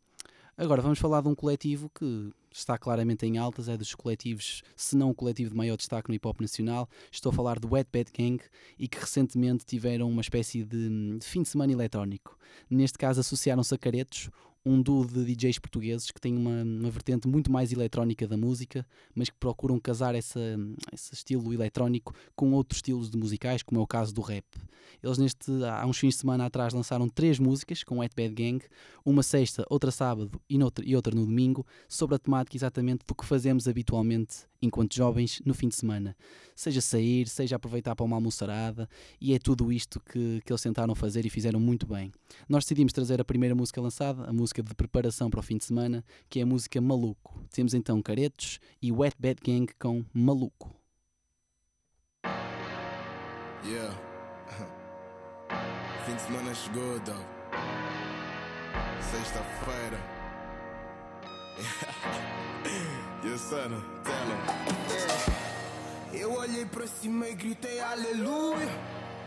Agora 0.58 0.82
vamos 0.82 1.00
falar 1.00 1.20
de 1.20 1.28
um 1.28 1.36
coletivo 1.36 1.92
que 1.94 2.32
está 2.50 2.78
claramente 2.78 3.26
em 3.26 3.38
altas, 3.38 3.68
é 3.68 3.76
dos 3.76 3.94
coletivos, 3.94 4.64
se 4.74 4.96
não 4.96 5.10
o 5.10 5.14
coletivo 5.14 5.50
de 5.50 5.56
maior 5.58 5.76
destaque 5.76 6.08
no 6.08 6.16
hip 6.16 6.26
hop 6.26 6.40
nacional. 6.40 6.88
Estou 7.12 7.30
a 7.30 7.34
falar 7.34 7.60
do 7.60 7.74
Wet 7.74 7.90
Bad 7.92 8.10
Gang 8.18 8.42
e 8.80 8.88
que 8.88 8.98
recentemente 8.98 9.66
tiveram 9.66 10.10
uma 10.10 10.22
espécie 10.22 10.64
de, 10.64 11.18
de 11.18 11.26
fim 11.26 11.42
de 11.42 11.50
semana 11.50 11.74
eletrónico. 11.74 12.38
Neste 12.70 12.98
caso 12.98 13.20
associaram-se 13.20 13.76
a 13.76 13.78
Caretos, 13.78 14.30
um 14.66 14.82
duo 14.82 15.06
de 15.06 15.24
DJs 15.24 15.60
portugueses 15.60 16.10
que 16.10 16.20
tem 16.20 16.36
uma, 16.36 16.64
uma 16.64 16.90
vertente 16.90 17.28
muito 17.28 17.52
mais 17.52 17.72
eletrónica 17.72 18.28
da 18.28 18.36
música, 18.36 18.86
mas 19.14 19.30
que 19.30 19.38
procuram 19.38 19.80
casar 19.80 20.16
essa, 20.16 20.40
esse 20.92 21.14
estilo 21.14 21.54
eletrónico 21.54 22.14
com 22.36 22.52
outros 22.54 22.80
estilos 22.80 23.10
de 23.10 23.18
musicais, 23.18 23.62
como 23.62 23.80
é 23.80 23.84
o 23.84 23.88
caso 23.88 24.14
do 24.14 24.22
rap. 24.22 24.46
Eles 25.04 25.18
neste, 25.18 25.52
há 25.64 25.86
uns 25.86 25.98
fins 25.98 26.16
de 26.16 26.22
semana 26.22 26.46
atrás 26.46 26.74
lançaram 26.74 27.08
três 27.08 27.38
músicas 27.38 27.84
com 27.84 28.00
Wet 28.00 28.16
Bad 28.16 28.34
Gang, 28.34 28.64
uma 29.06 29.22
sexta, 29.22 29.66
outra 29.70 29.92
sábado 29.92 30.42
e, 30.50 30.58
noutra, 30.58 30.84
e 30.84 30.96
outra 30.96 31.14
no 31.14 31.26
domingo, 31.26 31.66
sobre 31.88 32.16
a 32.16 32.20
temática 32.20 32.58
exatamente 32.58 33.06
do 33.06 33.14
que 33.14 33.26
fazemos 33.26 33.68
habitualmente 33.68 34.48
enquanto 34.66 34.96
jovens 34.96 35.42
no 35.46 35.54
fim 35.54 35.68
de 35.68 35.76
semana. 35.76 36.16
Seja 36.56 36.82
sair, 36.82 37.28
seja 37.28 37.56
aproveitar 37.56 37.96
para 37.96 38.06
uma 38.06 38.16
almoçarada, 38.16 38.90
e 39.20 39.34
é 39.34 39.40
tudo 39.40 39.72
isto 39.72 40.00
que, 40.00 40.42
que 40.46 40.52
eles 40.52 40.62
tentaram 40.62 40.94
fazer 40.96 41.26
e 41.26 41.30
fizeram 41.30 41.60
muito 41.60 41.88
bem. 41.88 42.12
Nós 42.48 42.64
decidimos 42.64 42.94
trazer 42.94 43.22
a 43.22 43.26
primeira 43.26 43.56
música 43.56 43.80
lançada, 43.82 44.26
a 44.26 44.34
música 44.34 44.62
de 44.62 44.74
preparação 44.74 45.30
para 45.30 45.40
o 45.40 45.44
fim 45.44 45.58
de 45.58 45.66
semana, 45.66 46.04
que 46.30 46.40
é 46.40 46.44
a 46.44 46.46
música 46.46 46.82
Maluco. 46.82 47.42
Temos 47.52 47.74
então 47.74 48.02
Caretos 48.02 48.60
e 48.82 48.92
Wet 48.92 49.16
Bad 49.20 49.40
Gang 49.44 49.68
com 49.80 50.04
Maluco. 50.14 50.74
Yeah. 53.66 53.96
Fim 56.06 56.16
de 56.16 56.22
semana 56.22 56.54
chegou, 56.54 57.00
dog. 57.00 57.26
Sexta-feira. 59.02 59.98
Eu 66.14 66.32
olhei 66.34 66.64
para 66.66 66.86
cima 66.86 67.28
e 67.28 67.34
gritei 67.34 67.80
aleluia. 67.80 68.70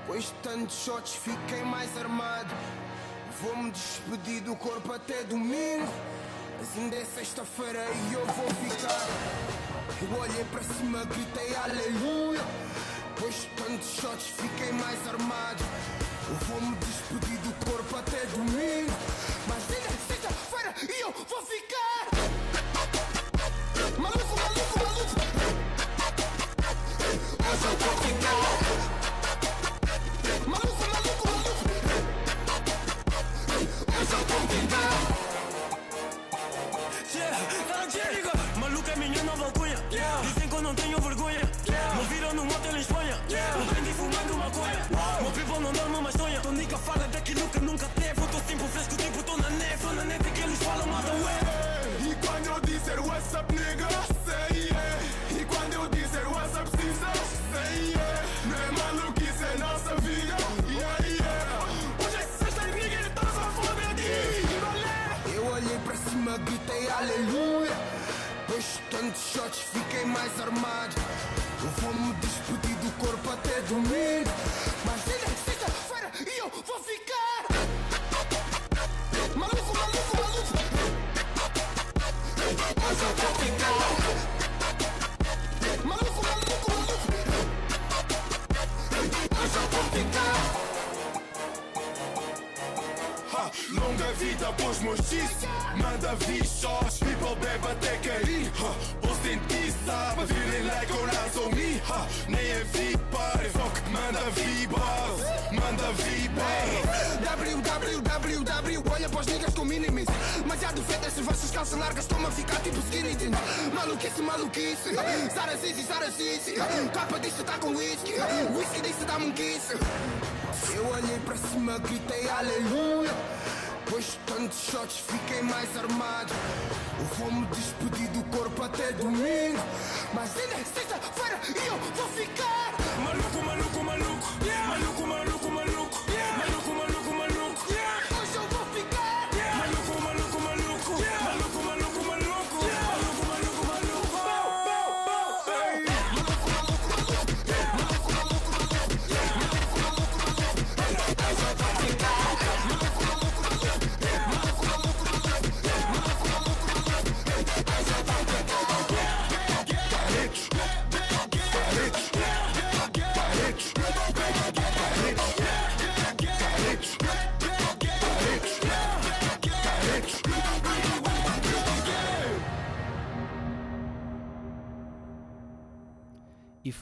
Pois 0.06 0.32
tantos 0.40 0.76
shots 0.84 1.16
fiquei 1.16 1.64
mais 1.64 1.90
armado. 1.98 2.54
Vou-me 3.42 3.72
despedir 3.72 4.40
do 4.42 4.54
corpo 4.54 4.92
até 4.92 5.24
domingo. 5.24 5.92
Mas 6.60 6.78
ainda 6.78 6.94
é 6.94 7.04
sexta-feira 7.04 7.84
e 8.08 8.14
eu 8.14 8.24
vou 8.24 8.48
ficar. 8.54 9.06
Eu 10.00 10.20
olhei 10.20 10.44
para 10.44 10.62
cima, 10.62 11.04
gritei 11.04 11.56
aleluia. 11.56 12.40
Pois 13.18 13.48
tantos 13.56 13.96
shots 14.00 14.26
fiquei 14.28 14.70
mais 14.74 15.08
armado. 15.08 15.64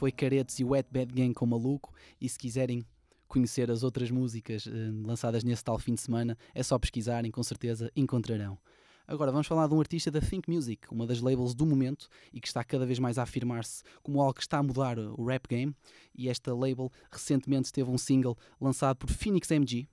Foi 0.07 0.11
Caretes 0.13 0.57
e 0.59 0.63
Wet 0.63 0.87
Bad 0.89 1.13
Gang 1.13 1.33
com 1.33 1.45
Maluco. 1.45 1.93
E 2.21 2.29
se 2.29 2.39
quiserem 2.39 2.85
conhecer 3.27 3.69
as 3.69 3.83
outras 3.83 4.09
músicas 4.09 4.65
eh, 4.65 4.71
lançadas 5.05 5.43
nesse 5.43 5.61
tal 5.61 5.77
fim 5.77 5.95
de 5.95 5.99
semana, 5.99 6.37
é 6.55 6.63
só 6.63 6.79
pesquisarem, 6.79 7.29
com 7.29 7.43
certeza 7.43 7.91
encontrarão. 7.93 8.57
Agora 9.05 9.33
vamos 9.33 9.47
falar 9.47 9.67
de 9.67 9.73
um 9.73 9.79
artista 9.81 10.09
da 10.09 10.21
Think 10.21 10.49
Music, 10.49 10.87
uma 10.89 11.05
das 11.05 11.19
labels 11.19 11.53
do 11.53 11.65
momento 11.65 12.07
e 12.31 12.39
que 12.39 12.47
está 12.47 12.63
cada 12.63 12.85
vez 12.85 12.99
mais 12.99 13.17
a 13.17 13.23
afirmar-se 13.23 13.83
como 14.01 14.21
algo 14.21 14.33
que 14.33 14.41
está 14.41 14.59
a 14.59 14.63
mudar 14.63 14.97
o 14.97 15.25
rap 15.25 15.45
game. 15.49 15.75
E 16.15 16.29
esta 16.29 16.55
label 16.55 16.89
recentemente 17.11 17.69
teve 17.69 17.89
um 17.89 17.97
single 17.97 18.37
lançado 18.61 18.95
por 18.95 19.09
Phoenix 19.09 19.51
MG. 19.51 19.89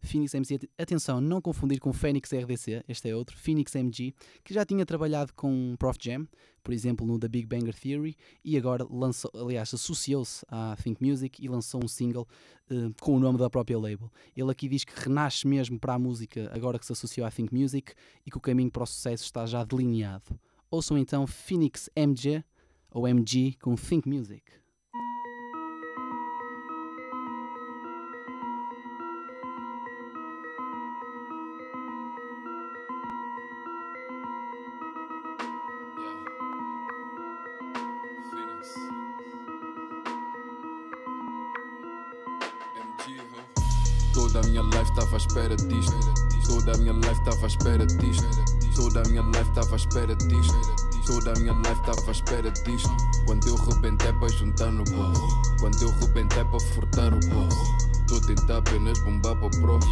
Phoenix 0.00 0.34
MG, 0.34 0.68
atenção, 0.78 1.20
não 1.20 1.40
confundir 1.40 1.80
com 1.80 1.92
Phoenix 1.92 2.32
RDC, 2.32 2.84
este 2.88 3.10
é 3.10 3.16
outro, 3.16 3.36
Phoenix 3.36 3.74
MG, 3.74 4.14
que 4.44 4.54
já 4.54 4.64
tinha 4.64 4.86
trabalhado 4.86 5.34
com 5.34 5.74
Prof 5.78 5.98
Jam, 6.00 6.26
por 6.62 6.72
exemplo, 6.72 7.06
no 7.06 7.18
The 7.18 7.28
Big 7.28 7.46
Banger 7.46 7.74
Theory, 7.74 8.16
e 8.44 8.56
agora 8.56 8.86
lançou, 8.88 9.30
aliás, 9.34 9.72
associou-se 9.74 10.44
à 10.48 10.76
Think 10.76 11.04
Music 11.04 11.44
e 11.44 11.48
lançou 11.48 11.82
um 11.82 11.88
single 11.88 12.28
uh, 12.70 12.94
com 13.00 13.16
o 13.16 13.20
nome 13.20 13.38
da 13.38 13.50
própria 13.50 13.78
label. 13.78 14.10
Ele 14.36 14.50
aqui 14.50 14.68
diz 14.68 14.84
que 14.84 14.92
renasce 14.94 15.46
mesmo 15.46 15.78
para 15.78 15.94
a 15.94 15.98
música 15.98 16.50
agora 16.52 16.78
que 16.78 16.86
se 16.86 16.92
associou 16.92 17.26
à 17.26 17.30
Think 17.30 17.54
Music 17.54 17.92
e 18.24 18.30
que 18.30 18.36
o 18.36 18.40
caminho 18.40 18.70
para 18.70 18.82
o 18.82 18.86
sucesso 18.86 19.24
está 19.24 19.46
já 19.46 19.64
delineado. 19.64 20.38
Ouçam 20.70 20.98
então 20.98 21.26
Phoenix 21.26 21.88
MG 21.96 22.44
ou 22.90 23.08
MG 23.08 23.56
com 23.60 23.74
Think 23.74 24.08
Music. 24.08 24.42
Estava 47.28 47.44
à 47.44 47.48
espera 47.48 47.86
disto. 47.86 48.26
Toda 48.74 49.02
a 49.02 49.04
minha 49.08 49.22
life 49.22 49.50
estava 49.50 49.72
à 49.72 49.76
espera 49.76 50.16
disto. 50.16 50.54
Toda 51.06 51.32
a 51.32 51.38
minha 51.38 51.52
life 51.52 51.80
estava 51.80 52.08
à 52.08 52.10
espera 52.10 52.50
disto. 52.50 52.90
Quando 53.26 53.46
eu 53.48 53.56
rebentei 53.56 54.12
para 54.14 54.28
juntar 54.28 54.70
no 54.70 54.84
bolso. 54.84 55.40
Quando 55.60 55.82
eu 55.82 55.90
rebentei 56.00 56.44
para 56.44 56.60
furtar 56.60 57.12
o 57.12 57.20
bolso. 57.20 57.76
Tô 58.06 58.16
a 58.16 58.20
tentar 58.20 58.58
apenas 58.58 58.98
bombar 59.00 59.36
para 59.36 59.46
o 59.46 59.50
prof. 59.50 59.86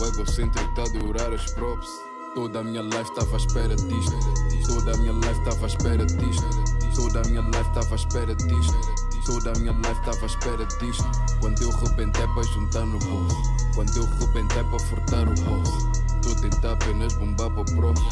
O 0.00 0.06
egocêntrico 0.06 0.68
está 0.70 0.82
a 0.82 0.98
durar 0.98 1.32
as 1.32 1.52
props. 1.52 1.88
Toda 2.34 2.60
a 2.60 2.64
minha 2.64 2.82
life 2.82 3.10
estava 3.10 3.34
à 3.34 3.36
espera 3.36 3.76
disto. 3.76 4.18
Toda 4.66 4.94
a 4.94 4.96
minha 4.96 5.12
life 5.12 5.38
estava 5.40 5.64
à 5.64 5.66
espera 5.66 6.06
disto. 6.06 6.48
Toda 6.96 7.20
a 7.20 7.24
minha 7.24 7.42
life 7.42 7.68
estava 7.68 7.92
à 7.92 7.96
espera 7.96 8.34
disto. 8.34 8.78
Toda 9.26 9.52
a 9.52 9.58
minha 9.58 9.72
life 9.72 10.00
estava 10.00 10.22
à 10.22 10.26
espera 10.26 10.64
disto. 10.64 11.10
Quando 11.40 11.62
eu 11.62 11.70
rebentei 11.70 12.26
para 12.28 12.42
juntar 12.44 12.86
no 12.86 12.98
bolso. 12.98 13.36
Quando 13.74 13.94
eu 13.96 14.04
rebentei 14.20 14.64
para 14.64 14.78
furtar 14.78 15.28
o 15.28 15.34
bolso. 15.34 15.97
Tô 16.28 16.32
a 16.32 16.40
tentar 16.42 16.72
apenas 16.72 17.14
bombar 17.14 17.50
para 17.50 17.62
o 17.62 17.64
prof. 17.64 18.02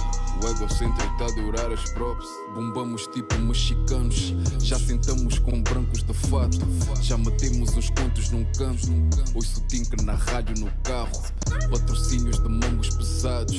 O 0.42 0.48
egocêntrico 0.48 1.12
está 1.12 1.26
a 1.26 1.42
durar 1.42 1.70
as 1.70 1.90
props. 1.90 2.26
Bombamos 2.54 3.06
tipo 3.08 3.34
mexicanos. 3.40 4.34
Já 4.58 4.78
sentamos 4.78 5.38
com 5.38 5.62
brancos 5.62 6.02
de 6.02 6.12
estafado. 6.12 6.56
Já 7.02 7.18
metemos 7.18 7.76
uns 7.76 7.90
contos 7.90 8.30
num 8.30 8.42
canto. 8.56 8.88
Ouço 9.34 9.60
Tinker 9.68 10.02
na 10.02 10.14
rádio 10.14 10.58
no 10.64 10.70
carro. 10.82 11.22
Patrocínios 11.70 12.38
de 12.38 12.48
mangos 12.48 12.88
pesados. 12.88 13.56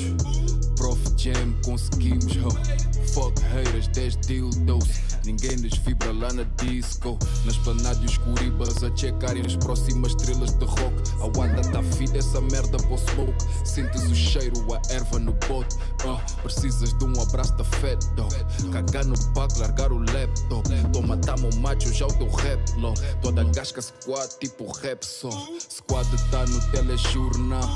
Prof 0.76 1.00
Jam 1.16 1.54
conseguimos. 1.64 2.36
Oh. 2.44 2.97
Fuck 3.12 3.40
haters, 3.40 3.88
10 3.88 4.16
dildos. 4.26 5.08
Ninguém 5.24 5.56
nos 5.56 5.76
vibra 5.78 6.12
lá 6.12 6.32
na 6.32 6.44
disco. 6.62 7.18
Nas 7.44 7.56
planádios 7.58 8.16
curibas 8.18 8.82
a 8.82 8.94
checarem 8.96 9.44
as 9.44 9.56
próximas 9.56 10.12
estrelas 10.12 10.54
de 10.54 10.64
rock. 10.64 10.94
A 11.20 11.38
Wanda 11.38 11.62
tá 11.70 11.82
fida 11.82 12.18
essa 12.18 12.40
merda 12.40 12.78
pro 12.78 12.96
smoke. 12.96 13.34
Sentes 13.64 14.02
o 14.04 14.14
cheiro, 14.14 14.56
a 14.72 14.92
erva 14.92 15.18
no 15.18 15.32
bote. 15.46 15.76
Uh, 16.04 16.18
precisas 16.42 16.92
de 16.94 17.04
um 17.04 17.20
abraço 17.20 17.54
da 17.56 17.64
fat 17.64 17.98
dog. 18.14 18.34
Cagar 18.72 19.04
no 19.04 19.18
pack, 19.34 19.58
largar 19.58 19.92
o 19.92 19.98
laptop. 19.98 20.68
Toma, 20.92 21.16
tamo 21.18 21.50
macho, 21.60 21.92
já 21.92 22.06
o 22.06 22.12
teu 22.14 22.30
rap, 22.30 22.72
lol. 22.76 22.94
Toda 23.20 23.44
gasca 23.44 23.82
squad, 23.82 24.28
tipo 24.38 24.70
rap 24.72 25.02
só. 25.02 25.30
Squad 25.58 26.08
tá 26.30 26.46
no 26.46 26.60
telejornal. 26.70 27.68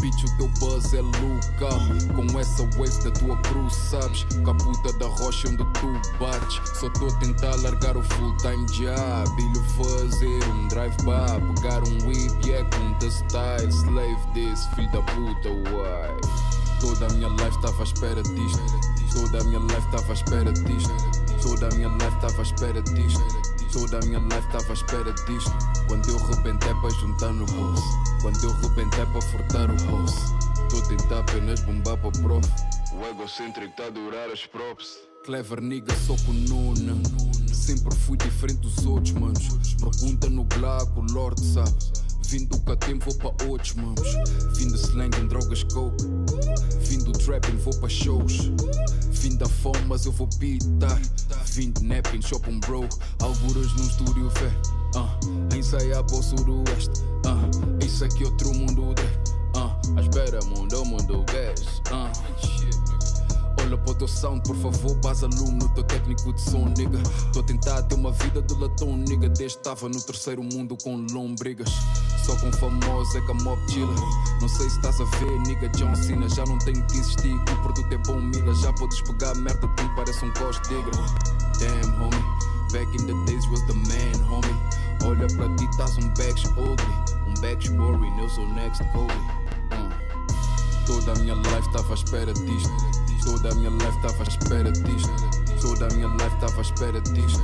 Bitch, 0.00 0.24
o 0.24 0.36
teu 0.38 0.48
buzz 0.58 0.92
é 0.92 1.00
Luca. 1.00 1.68
Com 2.14 2.40
essa 2.40 2.62
wave 2.76 3.04
da 3.04 3.10
tua 3.12 3.36
cruz, 3.42 3.74
sabes? 3.74 4.26
A 4.48 4.52
puta 4.76 4.92
da 4.98 5.06
rocha 5.06 5.48
onde 5.48 5.64
tu 5.64 5.92
bates. 6.18 6.60
Só 6.78 6.88
tô 6.90 7.06
a 7.06 7.12
tentar 7.18 7.54
largar 7.56 7.96
o 7.96 8.02
full 8.02 8.36
time 8.36 8.64
job. 8.66 9.28
Ilho 9.38 9.64
fazer 9.76 10.48
um 10.50 10.68
drive-by. 10.68 11.40
Pegar 11.54 11.82
um 11.84 12.06
whip, 12.06 12.46
yeah, 12.46 12.68
com 12.70 12.92
the 12.98 13.10
style. 13.10 13.70
Slave 13.70 14.18
this, 14.34 14.66
filho 14.74 14.90
da 14.92 15.02
puta, 15.02 15.48
why? 15.48 16.20
Toda 16.80 17.06
a 17.06 17.12
minha 17.14 17.28
life 17.28 17.60
tava 17.62 17.82
à 17.82 17.84
espera 17.84 18.22
disto. 18.22 18.62
Toda 19.12 19.40
a 19.40 19.44
minha 19.44 19.60
life 19.60 19.88
tava 19.90 20.10
à 20.10 20.14
espera 20.14 20.52
disto. 20.52 20.92
Toda 21.42 21.68
a 21.68 21.74
minha 21.74 21.88
life 21.88 22.20
tava 22.20 22.38
à 22.38 22.42
espera 22.42 22.82
disto. 22.82 23.24
Toda 23.72 23.98
a 23.98 24.00
minha 24.06 24.18
life 24.18 24.48
tava 24.52 24.70
à 24.70 24.72
espera 24.72 25.12
disto. 25.12 25.52
Quando 25.88 26.08
eu 26.08 26.18
rebentei 26.18 26.74
para 26.74 26.90
juntar 26.90 27.32
no 27.32 27.46
bolso. 27.46 27.98
Quando 28.20 28.44
eu 28.44 28.52
rebentei 28.60 29.06
para 29.06 29.22
furtar 29.22 29.70
o 29.70 29.76
bolso. 29.84 30.36
Tô 30.68 30.78
a 30.78 30.82
tentar 30.82 31.20
apenas 31.20 31.60
bombar 31.60 31.96
para 31.96 32.10
prof. 32.10 32.75
O 32.98 33.04
egocêntrico 33.04 33.76
tá 33.76 33.86
a 33.86 33.90
durar 33.90 34.30
as 34.30 34.46
props. 34.46 34.96
Clever 35.22 35.60
nigga, 35.60 35.94
sou 36.06 36.16
com 36.24 36.32
Nuna. 36.32 36.94
Sempre 37.52 37.94
fui 37.94 38.16
diferente 38.16 38.60
dos 38.60 38.86
outros, 38.86 39.12
manos. 39.12 39.74
Pergunta 39.74 40.30
no 40.30 40.44
black, 40.44 40.90
o 40.98 41.02
Lord 41.12 41.38
sabe. 41.44 41.74
Vindo 42.22 42.58
cá 42.60 42.74
tempo 42.76 43.04
vou 43.10 43.32
para 43.32 43.46
outros 43.46 43.74
mamos. 43.74 44.08
Vindo 44.56 44.74
slang 44.76 45.14
em 45.20 45.26
drogas 45.26 45.62
coke. 45.64 46.04
Vindo 46.80 47.12
trapping 47.12 47.58
vou 47.58 47.78
para 47.78 47.88
shows. 47.90 48.50
Vindo 49.10 49.38
da 49.38 49.46
fome 49.46 49.84
mas 49.86 50.06
eu 50.06 50.12
vou 50.12 50.28
pitar. 50.38 50.98
Vindo 51.44 51.82
napping 51.82 52.22
shopping 52.22 52.60
bro. 52.60 52.88
Alguras 53.20 53.72
num 53.74 53.86
estúdio 53.86 54.30
fé. 54.30 54.50
Uh, 54.96 55.54
ensaiar 55.54 56.02
para 56.02 56.16
o 56.16 56.22
sudoeste. 56.22 57.02
Uh, 57.26 57.84
isso 57.84 58.06
aqui 58.06 58.24
é 58.24 58.26
outro 58.26 58.54
mundo 58.54 58.94
de. 58.94 59.45
À 59.96 60.00
espera 60.00 60.40
mundo, 60.46 60.84
mundo 60.84 61.24
gas. 61.32 61.80
Uh. 61.92 62.10
Olha 63.62 63.76
para 63.78 63.90
o 63.90 63.94
teu 63.94 64.06
sound, 64.06 64.42
por 64.42 64.54
favor, 64.56 64.94
base 64.96 65.26
lume 65.26 65.58
no 65.58 65.68
teu 65.70 65.82
técnico 65.84 66.32
de 66.32 66.40
som, 66.40 66.66
nigga. 66.76 66.98
Tô 67.32 67.40
a 67.40 67.42
tentar 67.42 67.82
ter 67.82 67.94
uma 67.94 68.12
vida 68.12 68.40
de 68.42 68.54
latão, 68.54 68.96
nigga. 68.96 69.28
Desde 69.28 69.58
estava 69.58 69.88
no 69.88 70.00
terceiro 70.00 70.42
mundo 70.42 70.76
com 70.82 70.96
lombrigas. 71.10 71.68
Só 72.24 72.36
com 72.36 72.52
famoso 72.52 73.16
é 73.16 73.20
que 73.20 73.30
a 73.30 73.34
mob 73.34 73.60
chila. 73.70 73.94
Não 74.40 74.48
sei 74.48 74.68
se 74.68 74.76
estás 74.76 75.00
a 75.00 75.04
ver, 75.04 75.40
nigga. 75.46 75.68
John 75.70 75.94
Cena, 75.94 76.28
já 76.28 76.44
não 76.44 76.58
tenho 76.58 76.84
que 76.86 76.98
insistir. 76.98 77.44
Que 77.44 77.52
o 77.52 77.62
produto 77.62 77.92
é 77.92 77.98
bom, 77.98 78.20
mila. 78.20 78.54
Já 78.54 78.72
podes 78.72 79.00
pegar 79.02 79.34
merda, 79.34 79.66
tu 79.66 79.94
parece 79.96 80.24
um 80.24 80.32
cost 80.34 80.62
digger. 80.68 80.94
Damn, 81.58 81.92
homie. 82.00 82.46
Back 82.72 82.92
in 82.94 83.06
the 83.06 83.14
days 83.30 83.46
was 83.48 83.62
the 83.66 83.74
man, 83.74 84.22
homie. 84.28 84.56
Olha 85.04 85.26
para 85.36 85.48
ti, 85.56 85.64
estás 85.64 85.96
um 85.98 86.08
bags 86.14 86.44
ugly. 86.56 87.16
Um 87.26 87.34
bags 87.40 87.68
boring, 87.70 88.18
eu 88.18 88.28
sou 88.28 88.46
next 88.54 88.82
Kobe. 88.92 89.35
Toda 90.86 91.12
a 91.12 91.14
minha 91.16 91.34
life 91.34 91.66
estava 91.66 91.90
à 91.90 91.94
espera 91.94 92.32
disto. 92.32 92.70
Toda 93.24 93.50
a 93.50 93.54
minha 93.56 93.70
life 93.70 93.96
estava 93.96 94.22
à 94.22 94.26
espera 94.26 94.72
disto. 94.72 95.10
Toda 95.60 95.86
a 95.86 95.94
minha 95.94 96.08
life 96.08 96.34
estava 96.34 96.58
à 96.58 96.62
espera 96.62 97.00
disto. 97.00 97.42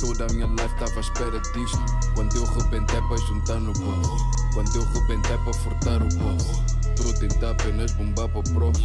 Toda 0.00 0.24
a 0.24 0.32
minha 0.32 0.46
life 0.46 0.74
estava 0.74 0.96
à 0.96 1.00
espera 1.00 1.40
disto. 1.40 1.78
Quando 2.14 2.36
eu 2.36 2.44
rebentei 2.44 3.02
para 3.02 3.16
juntar 3.16 3.60
no 3.60 3.72
bolso. 3.72 4.30
Quando 4.54 4.76
eu 4.76 4.84
rebentei 4.92 5.38
para 5.38 5.52
furtar 5.52 6.02
o 6.02 6.08
bolso. 6.16 6.64
Tô 6.96 7.10
a 7.10 7.12
tentar 7.14 7.50
apenas 7.50 7.92
bombar 7.92 8.28
para 8.28 8.40
o 8.40 8.42
prof. 8.42 8.80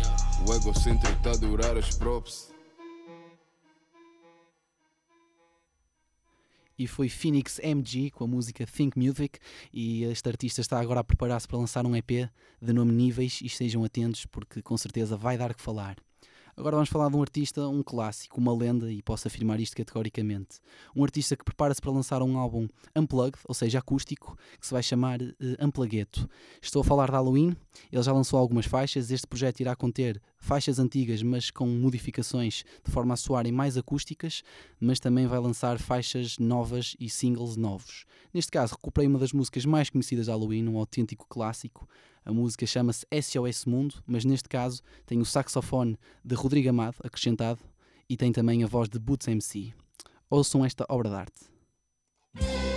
O 0.48 0.54
egocêntrico 0.54 1.22
tá 1.22 1.32
a 1.32 1.38
durar 1.38 1.78
as 1.78 1.96
props. 1.96 2.59
E 6.80 6.88
foi 6.88 7.10
Phoenix 7.10 7.60
MG 7.60 8.10
com 8.10 8.24
a 8.24 8.28
música 8.28 8.66
Think 8.66 8.98
Music 8.98 9.38
e 9.74 10.06
este 10.06 10.30
artista 10.30 10.62
está 10.62 10.80
agora 10.80 11.02
a 11.02 11.04
preparar-se 11.04 11.48
para 11.48 11.58
lançar 11.58 11.86
um 11.86 11.94
EP 11.94 12.30
de 12.62 12.74
nome 12.74 12.94
Níveis 12.94 13.42
e 13.42 13.48
estejam 13.48 13.84
atentos 13.84 14.26
porque 14.26 14.62
com 14.62 14.78
certeza 14.78 15.18
vai 15.18 15.38
dar 15.38 15.54
que 15.54 15.62
falar. 15.62 15.98
Agora 16.60 16.76
vamos 16.76 16.90
falar 16.90 17.08
de 17.08 17.16
um 17.16 17.22
artista, 17.22 17.66
um 17.70 17.82
clássico, 17.82 18.38
uma 18.38 18.54
lenda, 18.54 18.92
e 18.92 19.02
posso 19.02 19.26
afirmar 19.30 19.62
isto 19.62 19.78
categoricamente. 19.78 20.60
Um 20.94 21.06
artista 21.06 21.38
que 21.38 21.46
prepara-se 21.46 21.80
para 21.80 21.90
lançar 21.90 22.22
um 22.22 22.38
álbum 22.38 22.68
unplugged, 22.94 23.40
ou 23.48 23.56
seja, 23.56 23.80
acústico, 23.80 24.38
que 24.60 24.68
se 24.68 24.74
vai 24.74 24.84
chamar 24.84 25.22
uh. 25.22 26.30
Estou 26.62 26.82
a 26.82 26.84
falar 26.84 27.06
de 27.06 27.14
Halloween, 27.14 27.56
ele 27.90 28.04
já 28.04 28.12
lançou 28.12 28.38
algumas 28.38 28.66
faixas. 28.66 29.10
Este 29.10 29.26
projeto 29.26 29.62
irá 29.62 29.74
conter 29.74 30.22
faixas 30.38 30.80
antigas, 30.80 31.24
mas 31.24 31.50
com 31.50 31.66
modificações 31.66 32.66
de 32.84 32.92
forma 32.92 33.14
a 33.14 33.18
soarem 33.18 33.54
mais 33.54 33.78
acústicas, 33.78 34.44
mas 34.82 35.00
também 35.00 35.28
vai 35.28 35.40
lançar 35.40 35.80
faixas 35.80 36.38
novas 36.40 36.94
e 37.00 37.10
singles 37.10 37.56
novos. 37.56 38.04
Neste 38.34 38.52
caso, 38.52 38.74
recuperei 38.74 39.08
uma 39.08 39.18
das 39.18 39.32
músicas 39.32 39.64
mais 39.64 39.90
conhecidas 39.90 40.26
de 40.26 40.32
Halloween, 40.32 40.68
um 40.68 40.78
autêntico 40.78 41.26
clássico. 41.30 41.88
A 42.30 42.32
música 42.32 42.64
chama-se 42.68 43.08
SOS 43.12 43.66
Mundo, 43.66 43.96
mas 44.06 44.24
neste 44.24 44.48
caso 44.48 44.84
tem 45.04 45.20
o 45.20 45.26
saxofone 45.26 45.98
de 46.24 46.36
Rodrigo 46.36 46.70
Amado 46.70 46.98
acrescentado 47.04 47.60
e 48.08 48.16
tem 48.16 48.32
também 48.32 48.64
a 48.64 48.68
voz 48.68 48.88
de 48.88 49.00
Boots 49.00 49.28
MC. 49.28 49.74
Ouçam 50.30 50.64
esta 50.64 50.86
obra 50.88 51.10
de 51.10 51.16
arte. 51.16 52.69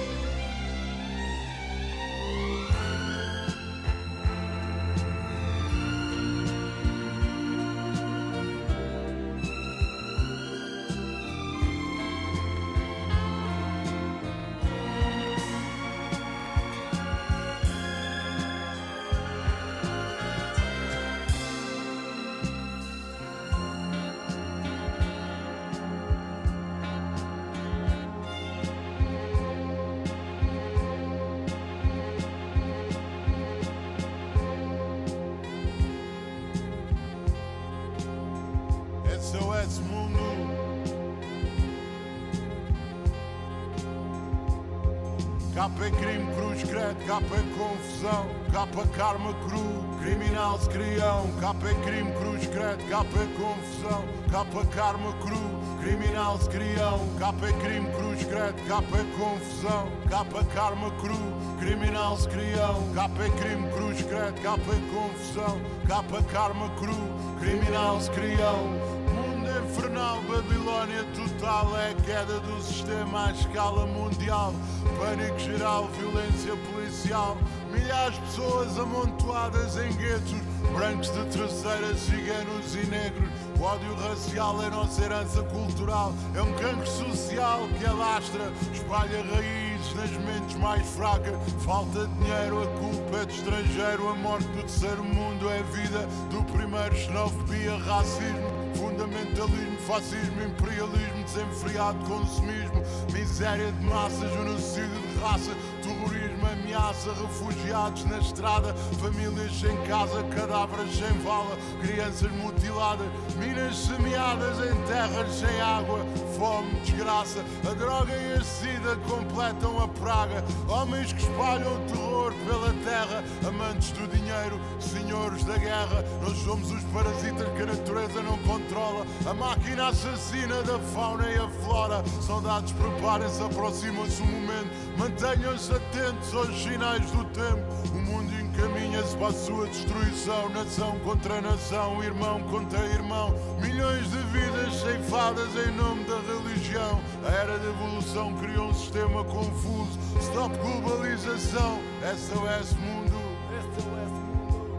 Capa 57.22 57.46
é 57.46 57.52
crime, 57.52 57.88
cruz, 57.92 58.24
credo, 58.24 58.66
capa 58.66 58.96
é 58.96 59.04
confusão, 59.16 59.88
capa 60.10 60.44
karma 60.46 60.90
cru, 60.90 61.16
criminal 61.60 62.16
se 62.16 62.28
criam, 62.28 62.92
capa 62.96 63.22
é 63.22 63.30
crime, 63.30 63.70
cruz, 63.70 64.02
credo, 64.02 64.42
capa 64.42 64.72
é 64.72 64.80
confusão, 64.92 65.60
capa 65.86 66.20
karma 66.24 66.68
cru, 66.70 66.96
criminal 67.38 68.00
se 68.00 68.10
criam. 68.10 68.66
Mundo 69.14 69.48
infernal, 69.48 70.20
Babilónia 70.22 71.04
total 71.14 71.78
é 71.78 71.90
a 71.90 71.94
queda 71.94 72.40
do 72.40 72.60
sistema 72.60 73.28
à 73.28 73.30
escala 73.30 73.86
mundial. 73.86 74.52
Pânico 74.98 75.38
geral, 75.38 75.86
violência 75.96 76.56
policial, 76.72 77.38
milhares 77.72 78.14
de 78.14 78.20
pessoas 78.20 78.78
amontoadas 78.78 79.76
em 79.76 79.92
guetos, 79.94 80.34
brancos 80.76 81.10
de 81.10 81.24
terceira, 81.24 81.94
ciganos 81.96 82.74
e 82.74 82.86
negros. 82.86 83.28
O 83.58 83.62
ódio 83.62 83.94
racial 83.94 84.62
é 84.62 84.70
nossa 84.70 85.04
herança 85.04 85.42
cultural, 85.44 86.12
é 86.34 86.42
um 86.42 86.52
cancro 86.54 86.86
social 86.86 87.60
que 87.78 87.86
alastra, 87.86 88.52
espalha 88.72 89.22
raízes 89.22 89.94
nas 89.94 90.10
mentes 90.10 90.56
mais 90.56 90.86
fracas. 90.90 91.34
Falta 91.64 92.06
de 92.06 92.14
dinheiro, 92.14 92.62
a 92.62 92.66
culpa 92.78 93.18
é 93.18 93.24
do 93.24 93.32
estrangeiro, 93.32 94.08
a 94.08 94.14
morte 94.14 94.46
do 94.48 94.60
terceiro 94.60 95.04
mundo 95.04 95.48
é 95.48 95.62
vida 95.62 96.06
do 96.30 96.42
primeiro, 96.52 96.94
xenofobia, 96.94 97.76
racismo. 97.78 98.62
Fundamentalismo, 98.74 99.78
fascismo, 99.86 100.42
imperialismo, 100.42 101.22
desenfreado 101.24 101.98
consumismo, 102.04 102.82
miséria 103.12 103.70
de 103.70 103.84
massa, 103.84 104.28
genocídio 104.28 104.88
de 104.88 105.18
raça, 105.20 105.52
terrorismo, 105.82 106.21
ameaça, 106.51 107.12
refugiados 107.12 108.05
na 108.05 108.18
estrada, 108.18 108.74
famílias 109.01 109.53
sem 109.59 109.76
casa, 109.84 110.22
cadáveres 110.24 110.97
sem 110.97 111.18
vala, 111.20 111.57
crianças 111.80 112.30
mutiladas, 112.32 113.07
minas 113.36 113.76
semeadas 113.76 114.59
em 114.59 114.74
terras 114.86 115.32
sem 115.32 115.61
água, 115.61 116.01
fome, 116.36 116.80
desgraça, 116.80 117.45
a 117.68 117.74
droga 117.74 118.12
e 118.16 118.32
a 118.34 118.45
sida 118.45 118.97
completam 119.09 119.82
a 119.82 119.88
praga, 119.88 120.45
homens 120.68 121.12
que 121.12 121.22
espalham 121.22 121.86
terror 121.86 122.32
pela 122.47 122.72
terra, 122.84 123.24
amantes 123.47 123.93
do 123.93 124.07
dinheiro, 124.09 124.61
senhores 124.80 125.45
da 125.45 125.57
guerra, 125.57 126.05
nós 126.22 126.36
somos 126.38 126.70
os 126.70 126.82
parasitas 126.84 127.49
que 127.49 127.62
a 127.62 127.66
natureza 127.66 128.22
não 128.22 128.38
controla, 128.38 129.07
a 129.26 129.34
máquina 129.34 129.88
assassina 129.88 130.62
da 130.62 130.78
fauna 130.78 131.30
e 131.30 131.36
a 131.36 131.49
flora, 131.49 132.03
saudades 132.20 132.72
preparem-se, 132.72 133.43
aproxima-se 133.43 134.22
o 134.22 134.26
momento, 134.26 134.70
mantenham-se 134.97 135.72
atentos 135.72 136.34
aos 136.34 136.62
sinais 136.62 137.11
do 137.11 137.24
tempo, 137.26 137.62
o 137.93 137.99
mundo 138.01 138.32
encaminha-se 138.40 139.16
para 139.16 139.28
a 139.28 139.32
sua 139.32 139.66
destruição, 139.66 140.49
nação 140.51 140.99
contra 141.01 141.40
nação, 141.40 142.03
irmão 142.03 142.43
contra 142.45 142.78
irmão, 142.86 143.34
milhões 143.61 144.11
de 144.11 144.18
vidas 144.18 144.74
ceifadas 144.80 145.49
em 145.66 145.72
nome 145.72 146.05
da 146.05 146.20
religião. 146.20 147.01
A 147.24 147.30
era 147.30 147.59
da 147.59 147.68
evolução 147.68 148.34
criou 148.38 148.68
um 148.68 148.74
sistema 148.74 149.24
confuso. 149.24 149.99
Stop 150.20 150.57
globalização, 150.59 151.80
SOS 152.03 152.72
mundo, 152.74 153.20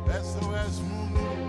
SOS 0.07 0.79
mundo. 0.79 1.42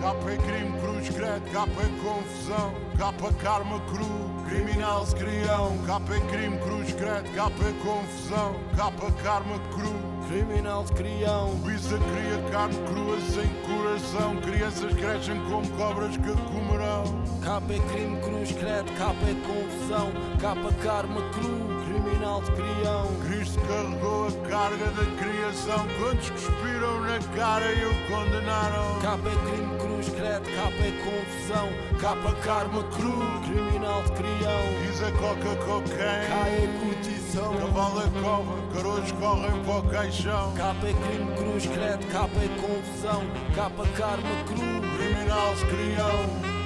K 0.00 0.14
para 0.14 0.36
crime, 0.36 0.78
cruz, 0.80 1.08
credo, 1.08 1.50
K 1.50 1.66
para 1.66 1.88
confusão, 2.02 2.74
K 2.96 3.12
para 3.12 3.32
karma 3.34 3.80
cru, 3.80 4.30
criminal 4.48 5.04
crião, 5.06 5.76
K 5.86 6.00
para 6.00 6.20
crime, 6.20 6.58
cruz, 6.58 6.92
credo, 6.92 7.28
K 7.34 7.50
para 7.50 7.72
confusão, 7.72 8.54
K 8.76 8.92
para 8.92 9.12
karma 9.22 9.58
cru, 9.74 9.94
criminal 10.28 10.84
crião. 10.94 11.58
Pisa 11.64 11.98
cria 11.98 12.50
carne 12.52 12.76
crua 12.86 13.18
sem 13.20 13.48
coração, 13.66 14.36
crianças 14.36 14.94
crescem 14.94 15.40
como 15.48 15.68
cobras 15.70 16.16
que 16.16 16.32
comerão. 16.52 17.04
K 17.42 17.60
para 17.60 17.78
crime, 17.92 18.20
cruz, 18.20 18.52
credo, 18.52 18.92
K 18.92 19.14
para 19.14 19.34
confusão, 19.46 20.12
K 20.38 20.54
para 20.54 20.72
karma 20.74 21.20
cru 21.30 21.77
criminal 22.08 22.40
de 22.42 22.52
crião. 22.52 23.06
Cristo 23.26 23.60
carregou 23.60 24.28
a 24.28 24.48
carga 24.48 24.86
da 24.86 25.04
criação, 25.16 25.86
quantos 25.98 26.30
cuspiram 26.30 27.00
na 27.02 27.18
cara 27.36 27.72
e 27.72 27.84
o 27.84 27.94
condenaram. 28.08 28.98
Capa 29.00 29.28
é 29.28 29.50
crime, 29.50 29.78
cruz, 29.78 30.08
credo, 30.08 30.56
capa 30.56 30.82
é 30.82 30.92
confusão, 31.04 31.68
capa 32.00 32.32
karma 32.42 32.82
cru, 32.84 33.12
criminal 33.46 34.02
de 34.02 34.12
crião. 34.12 34.60
Diz 34.86 35.02
a 35.02 35.12
coca 35.12 35.56
cocaine, 35.64 36.28
Cai 36.28 36.64
a 36.64 36.80
curtição, 36.80 37.56
cavalo 37.56 38.00
é 38.00 38.22
cova, 38.22 38.72
carolhos 38.74 39.12
correm 39.12 39.62
para 39.64 39.78
o 39.78 39.82
caixão. 39.82 40.54
Capa 40.54 40.86
é 40.86 40.92
crime, 40.92 41.36
cruz, 41.36 41.66
credo, 41.66 42.06
capa 42.12 42.38
é 42.38 42.48
confusão, 42.60 43.22
capa 43.54 43.86
karma 43.96 44.44
cru, 44.46 44.98
criminal 44.98 45.56
se 45.56 45.66
criam. 45.66 46.57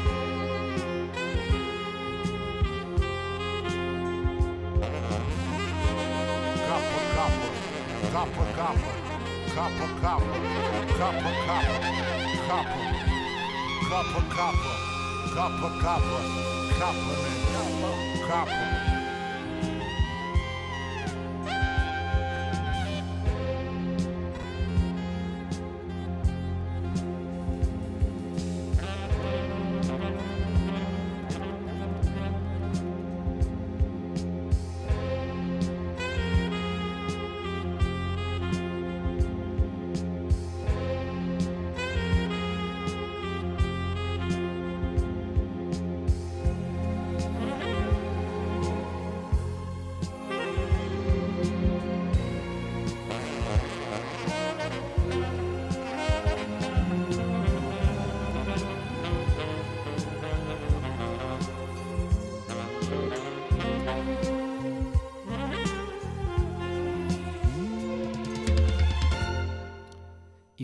Capa, 8.12 8.44
capa, 8.54 8.92
capa, 9.54 9.86
capa, 10.02 10.26
capa, 10.98 11.30
capa, 11.48 11.70
capa, 12.46 12.80
capa, 13.88 14.20
capa, 14.36 14.72
capa, 15.34 15.68
capa, 15.80 16.20
capa, 16.78 17.12
man, 17.22 17.96
capa. 18.28 18.91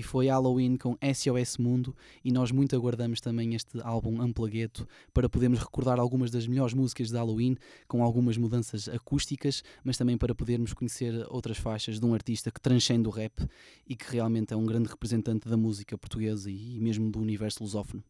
Foi 0.09 0.29
Halloween 0.29 0.79
com 0.79 0.97
SOS 1.03 1.59
Mundo 1.59 1.95
e 2.25 2.33
nós 2.33 2.51
muito 2.51 2.75
aguardamos 2.75 3.21
também 3.21 3.55
este 3.55 3.79
álbum 3.83 4.23
Amplagueto 4.23 4.89
para 5.13 5.29
podermos 5.29 5.59
recordar 5.59 6.01
algumas 6.01 6.31
das 6.31 6.47
melhores 6.47 6.73
músicas 6.73 7.09
de 7.09 7.15
Halloween 7.15 7.59
com 7.87 8.03
algumas 8.03 8.39
mudanças 8.39 8.89
acústicas, 8.89 9.63
mas 9.85 9.99
também 9.99 10.17
para 10.17 10.35
podermos 10.35 10.73
conhecer 10.73 11.27
outras 11.29 11.59
faixas 11.59 12.01
de 12.01 12.07
um 12.07 12.15
artista 12.15 12.51
que 12.51 12.59
transcende 12.59 13.07
o 13.07 13.11
rap 13.11 13.47
e 13.87 13.95
que 13.95 14.11
realmente 14.11 14.55
é 14.55 14.57
um 14.57 14.65
grande 14.65 14.89
representante 14.89 15.47
da 15.47 15.59
música 15.59 15.99
portuguesa 15.99 16.51
e 16.51 16.81
mesmo 16.81 17.11
do 17.11 17.21
universo 17.21 17.63
lusófono. 17.63 18.03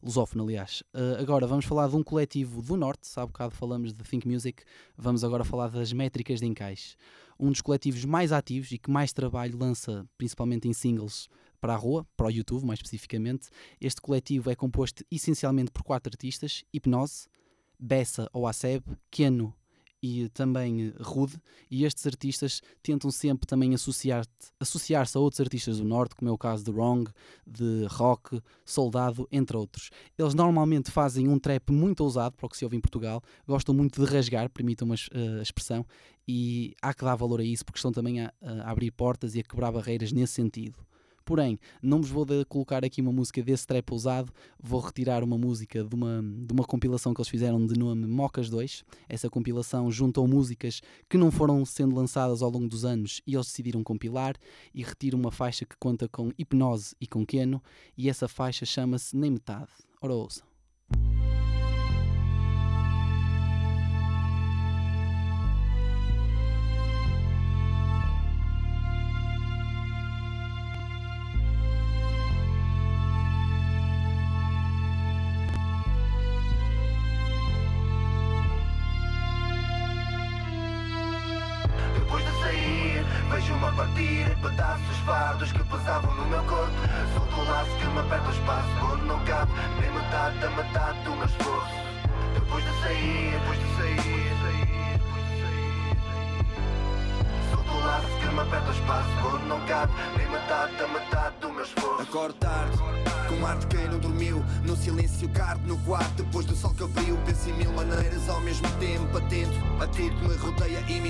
Lusófono, 0.00 0.44
aliás. 0.44 0.82
Uh, 0.94 1.20
agora 1.20 1.46
vamos 1.46 1.64
falar 1.64 1.88
de 1.88 1.96
um 1.96 2.04
coletivo 2.04 2.62
do 2.62 2.76
Norte, 2.76 3.08
há 3.16 3.26
bocado 3.26 3.54
falamos 3.54 3.92
de 3.92 4.04
Think 4.04 4.28
Music, 4.28 4.62
vamos 4.96 5.24
agora 5.24 5.44
falar 5.44 5.70
das 5.70 5.92
métricas 5.92 6.38
de 6.38 6.46
encaixe 6.46 6.96
um 7.42 7.50
dos 7.50 7.60
coletivos 7.60 8.04
mais 8.04 8.30
ativos 8.30 8.70
e 8.70 8.78
que 8.78 8.90
mais 8.90 9.12
trabalho 9.12 9.58
lança, 9.58 10.06
principalmente 10.16 10.68
em 10.68 10.72
singles, 10.72 11.28
para 11.60 11.74
a 11.74 11.76
rua, 11.76 12.06
para 12.16 12.28
o 12.28 12.30
YouTube 12.30 12.64
mais 12.64 12.78
especificamente. 12.78 13.48
Este 13.80 14.00
coletivo 14.00 14.48
é 14.48 14.54
composto 14.54 15.04
essencialmente 15.10 15.72
por 15.72 15.82
quatro 15.82 16.12
artistas: 16.12 16.64
Hipnose, 16.72 17.26
Bessa 17.78 18.30
ou 18.32 18.46
Aceb, 18.46 18.84
Keno 19.10 19.52
e 20.02 20.28
também 20.30 20.92
Rude, 21.00 21.40
e 21.70 21.84
estes 21.84 22.04
artistas 22.06 22.60
tentam 22.82 23.10
sempre 23.10 23.46
também 23.46 23.72
associar 23.74 24.26
associar-se 24.58 25.16
a 25.16 25.20
outros 25.20 25.40
artistas 25.40 25.78
do 25.78 25.84
Norte, 25.84 26.16
como 26.16 26.28
é 26.28 26.32
o 26.32 26.38
caso 26.38 26.64
de 26.64 26.70
Wrong, 26.70 27.08
de 27.46 27.86
Rock, 27.88 28.40
Soldado, 28.64 29.28
entre 29.30 29.56
outros. 29.56 29.90
Eles 30.18 30.34
normalmente 30.34 30.90
fazem 30.90 31.28
um 31.28 31.38
trap 31.38 31.70
muito 31.70 32.02
ousado, 32.02 32.36
para 32.36 32.46
o 32.46 32.48
que 32.48 32.56
se 32.56 32.64
ouve 32.64 32.76
em 32.76 32.80
Portugal, 32.80 33.22
gostam 33.46 33.74
muito 33.74 34.04
de 34.04 34.10
rasgar, 34.10 34.50
permitam-me 34.50 34.94
a 34.94 35.42
expressão, 35.42 35.86
e 36.26 36.74
há 36.82 36.92
que 36.92 37.04
dar 37.04 37.14
valor 37.14 37.40
a 37.40 37.44
isso, 37.44 37.64
porque 37.64 37.78
estão 37.78 37.92
também 37.92 38.20
a, 38.20 38.32
a 38.40 38.70
abrir 38.70 38.90
portas 38.90 39.34
e 39.34 39.40
a 39.40 39.42
quebrar 39.42 39.70
barreiras 39.70 40.12
nesse 40.12 40.34
sentido. 40.34 40.78
Porém, 41.24 41.58
não 41.82 42.00
vos 42.00 42.10
vou 42.10 42.26
colocar 42.48 42.84
aqui 42.84 43.00
uma 43.00 43.12
música 43.12 43.42
desse 43.42 43.66
trap 43.66 43.90
ousado, 43.92 44.32
vou 44.60 44.80
retirar 44.80 45.22
uma 45.22 45.38
música 45.38 45.84
de 45.84 45.94
uma, 45.94 46.22
de 46.22 46.52
uma 46.52 46.64
compilação 46.64 47.14
que 47.14 47.20
eles 47.20 47.28
fizeram 47.28 47.64
de 47.66 47.78
nome 47.78 48.06
Mocas 48.06 48.48
2. 48.48 48.84
Essa 49.08 49.30
compilação 49.30 49.90
juntou 49.90 50.26
músicas 50.26 50.80
que 51.08 51.16
não 51.16 51.30
foram 51.30 51.64
sendo 51.64 51.94
lançadas 51.94 52.42
ao 52.42 52.50
longo 52.50 52.68
dos 52.68 52.84
anos 52.84 53.20
e 53.26 53.34
eles 53.34 53.46
decidiram 53.46 53.82
compilar 53.82 54.36
e 54.74 54.82
retiro 54.82 55.16
uma 55.16 55.30
faixa 55.30 55.64
que 55.64 55.76
conta 55.78 56.08
com 56.08 56.32
hipnose 56.38 56.94
e 57.00 57.06
com 57.06 57.24
Keno 57.24 57.62
e 57.96 58.08
essa 58.08 58.28
faixa 58.28 58.66
chama-se 58.66 59.16
Nem 59.16 59.30
Metade. 59.30 59.70
Ora 60.00 60.14
ouçam. 60.14 60.51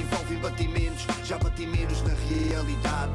Envolve 0.03 0.37
batimentos. 0.37 1.07
Já 1.25 1.39
bati 1.39 1.67
menos 1.67 2.03
na 2.03 2.15
realidade. 2.29 3.13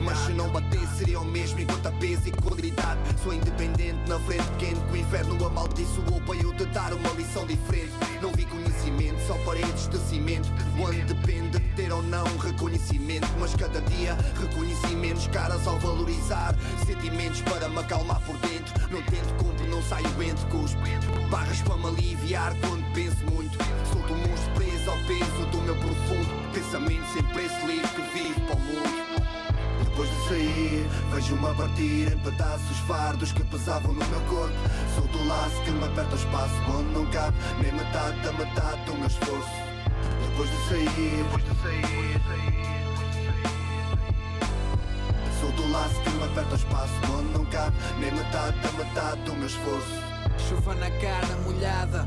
Mas 0.00 0.18
se 0.18 0.32
não 0.32 0.48
bater 0.50 0.86
seria 0.96 1.20
o 1.20 1.24
mesmo. 1.24 1.60
Enquanto 1.60 1.86
a 1.86 1.92
peso 1.92 2.28
e 2.28 2.32
qualidade. 2.32 3.00
Sou 3.22 3.32
independente 3.32 3.98
na 4.08 4.18
frente 4.20 4.48
quente 4.58 4.80
que 4.80 4.92
o 4.92 4.96
inferno 4.96 5.44
amaldiçoou 5.44 6.20
para 6.22 6.36
eu 6.36 6.52
te 6.54 6.64
dar 6.66 6.92
uma 6.92 7.10
lição 7.10 7.46
diferente. 7.46 7.92
Não 8.22 8.32
vi 8.32 8.44
conhecimento, 8.44 9.20
só 9.26 9.34
paredes 9.44 9.88
de 9.88 9.98
cimento. 9.98 10.48
Onde 10.78 11.02
depende 11.02 11.58
de 11.58 11.74
ter 11.74 11.92
ou 11.92 12.02
não 12.02 12.24
reconhecimento. 12.38 13.28
Mas 13.40 13.54
cada 13.54 13.80
dia 13.82 14.16
reconheci 14.40 14.94
menos 14.94 15.26
caras 15.28 15.66
ao 15.66 15.78
valorizar 15.78 16.54
Sentimentos 16.86 17.40
para 17.42 17.68
me 17.68 17.78
acalmar 17.78 18.20
por 18.20 18.36
dentro. 18.38 18.74
Não 18.90 19.02
tento 19.02 19.34
cumpro, 19.42 19.66
não 19.68 19.82
saio 19.82 20.22
entre 20.22 20.46
cuspo 20.46 20.78
Barras 21.30 21.60
para 21.62 21.76
me 21.76 21.86
aliviar 21.86 22.54
quando 22.60 22.84
penso 22.92 23.24
muito. 23.30 23.58
Solto 23.92 24.12
um 24.12 24.28
monstro 24.28 24.67
ao 24.88 24.96
peso 25.06 25.46
do 25.50 25.58
meu 25.62 25.76
profundo 25.76 26.52
Pensamento 26.52 27.06
sem 27.12 27.22
preço 27.24 27.66
livre 27.66 27.88
que 27.88 28.02
vive 28.12 28.40
para 28.40 28.56
o 28.56 28.60
mundo 28.60 29.08
depois 29.98 30.10
de 30.10 30.28
sair, 30.28 30.88
vejo-me 31.12 31.46
a 31.46 31.54
partir 31.54 32.12
em 32.12 32.18
pedaços 32.18 32.78
fardos 32.86 33.32
que 33.32 33.42
pesavam 33.44 33.92
no 33.92 34.04
meu 34.06 34.20
corpo. 34.22 34.54
Sou 34.94 35.04
do 35.08 35.26
laço 35.26 35.60
que 35.64 35.70
me 35.72 35.84
aperta 35.84 36.14
o 36.14 36.18
espaço 36.18 36.54
onde 36.68 36.92
não 36.92 37.06
cabe 37.06 37.36
nem 37.60 37.72
metade 37.72 38.20
da 38.20 38.32
metade 38.32 38.84
do 38.84 38.94
meu 38.94 39.06
esforço. 39.08 39.50
Depois 40.22 40.50
de 40.50 40.56
sair, 40.68 41.24
depois 41.24 41.44
de 41.44 41.62
sair, 41.62 42.20
sou 45.40 45.50
do 45.52 45.72
laço 45.72 46.00
que 46.02 46.10
me 46.10 46.24
aperta 46.24 46.52
o 46.52 46.56
espaço 46.56 46.92
onde 47.18 47.32
não 47.32 47.44
cabe 47.46 47.76
nem 47.98 48.12
metade 48.12 48.58
da 48.60 48.72
metade 48.72 49.20
do 49.22 49.34
meu 49.34 49.46
esforço. 49.46 50.08
Chuva 50.48 50.74
na 50.76 50.90
cara 50.92 51.36
molhada, 51.44 52.06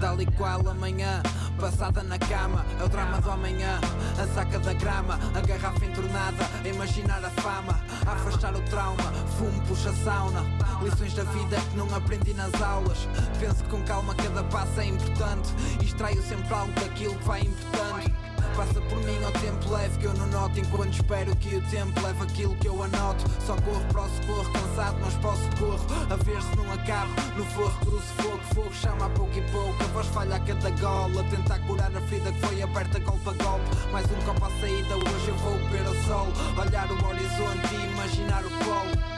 tal 0.00 0.20
e 0.20 0.26
qual 0.26 0.68
amanhã. 0.68 1.22
Passada 1.62 2.02
na 2.02 2.18
cama, 2.18 2.66
é 2.80 2.82
o 2.82 2.88
drama 2.88 3.20
do 3.20 3.30
amanhã. 3.30 3.78
A 4.20 4.26
saca 4.34 4.58
da 4.58 4.72
grama, 4.72 5.16
a 5.32 5.40
garrafa 5.42 5.84
entornada. 5.84 6.44
A 6.60 6.68
imaginar 6.68 7.24
a 7.24 7.30
fama, 7.30 7.80
a 8.04 8.14
afastar 8.14 8.52
o 8.56 8.60
trauma. 8.62 9.12
Fumo, 9.38 9.62
puxa 9.68 9.92
sauna. 10.02 10.42
Lições 10.82 11.14
da 11.14 11.22
vida 11.22 11.56
que 11.70 11.76
não 11.76 11.86
aprendi 11.94 12.34
nas 12.34 12.52
aulas. 12.60 13.06
Penso 13.38 13.62
com 13.70 13.80
calma, 13.84 14.12
cada 14.16 14.42
passo 14.42 14.80
é 14.80 14.86
importante. 14.86 15.50
E 15.80 15.84
extraio 15.84 16.20
sempre 16.24 16.52
algo 16.52 16.72
daquilo 16.72 17.14
que 17.14 17.24
vai 17.28 17.42
importando. 17.42 18.31
Passa 18.56 18.80
por 18.80 18.98
mim 18.98 19.22
ao 19.24 19.32
tempo 19.32 19.70
leve 19.70 19.98
que 19.98 20.04
eu 20.06 20.14
não 20.14 20.26
noto. 20.26 20.58
Enquanto 20.58 20.94
espero 20.94 21.34
que 21.36 21.56
o 21.56 21.62
tempo 21.62 22.00
leve 22.02 22.22
aquilo 22.22 22.54
que 22.56 22.68
eu 22.68 22.82
anoto. 22.82 23.24
Só 23.46 23.54
corro 23.56 23.84
para 23.92 24.02
o 24.02 24.08
socorro, 24.08 24.52
cansado 24.52 24.98
mas 25.00 25.14
posso 25.14 25.48
corro 25.58 25.86
A 26.10 26.16
ver 26.16 26.42
se 26.42 26.56
não 26.56 26.72
acabo 26.72 27.12
no 27.36 27.44
forro 27.46 27.78
cruzo 27.80 28.02
fogo. 28.16 28.40
Fogo 28.54 28.74
chama 28.74 29.06
a 29.06 29.10
pouco 29.10 29.38
e 29.38 29.42
pouco, 29.50 29.82
a 29.82 29.86
voz 29.86 30.06
falha 30.08 30.36
a 30.36 30.40
cada 30.40 30.70
gol. 30.70 31.20
A 31.20 31.24
tentar 31.24 31.58
curar 31.60 31.96
a 31.96 32.00
ferida 32.02 32.32
que 32.32 32.46
foi 32.46 32.62
aberta 32.62 32.98
golpe 32.98 33.28
a 33.28 33.44
golpe 33.44 33.64
Mais 33.92 34.06
um 34.06 34.24
copo 34.24 34.44
à 34.44 34.50
saída, 34.60 34.96
hoje 34.96 35.28
eu 35.28 35.36
vou 35.36 35.58
beber 35.58 35.88
o 35.88 36.04
sol. 36.04 36.28
Olhar 36.58 36.90
o 36.90 37.06
horizonte 37.06 37.74
e 37.74 37.92
imaginar 37.92 38.44
o 38.44 38.50
polo 38.64 39.11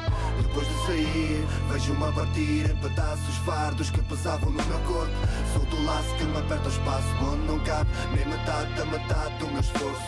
depois 0.55 0.69
de 0.69 0.87
sair, 0.87 1.47
vejo-me 1.69 2.05
a 2.05 2.13
partir 2.13 2.71
em 2.71 2.77
pedaços 2.77 3.37
fardos 3.45 3.91
que 3.91 4.01
pesavam 4.03 4.51
no 4.51 4.65
meu 4.65 4.79
corpo. 4.87 5.13
Sou 5.53 5.67
do 5.67 5.85
laço 5.85 6.15
que 6.15 6.23
me 6.23 6.39
aperta 6.39 6.69
o 6.69 6.71
espaço 6.71 7.09
onde 7.23 7.45
não 7.45 7.59
cabe 7.65 7.91
nem 8.15 8.25
metade 8.25 8.73
da 8.75 8.85
metade 8.85 9.37
do 9.39 9.49
meu 9.49 9.61
esforço. 9.61 10.03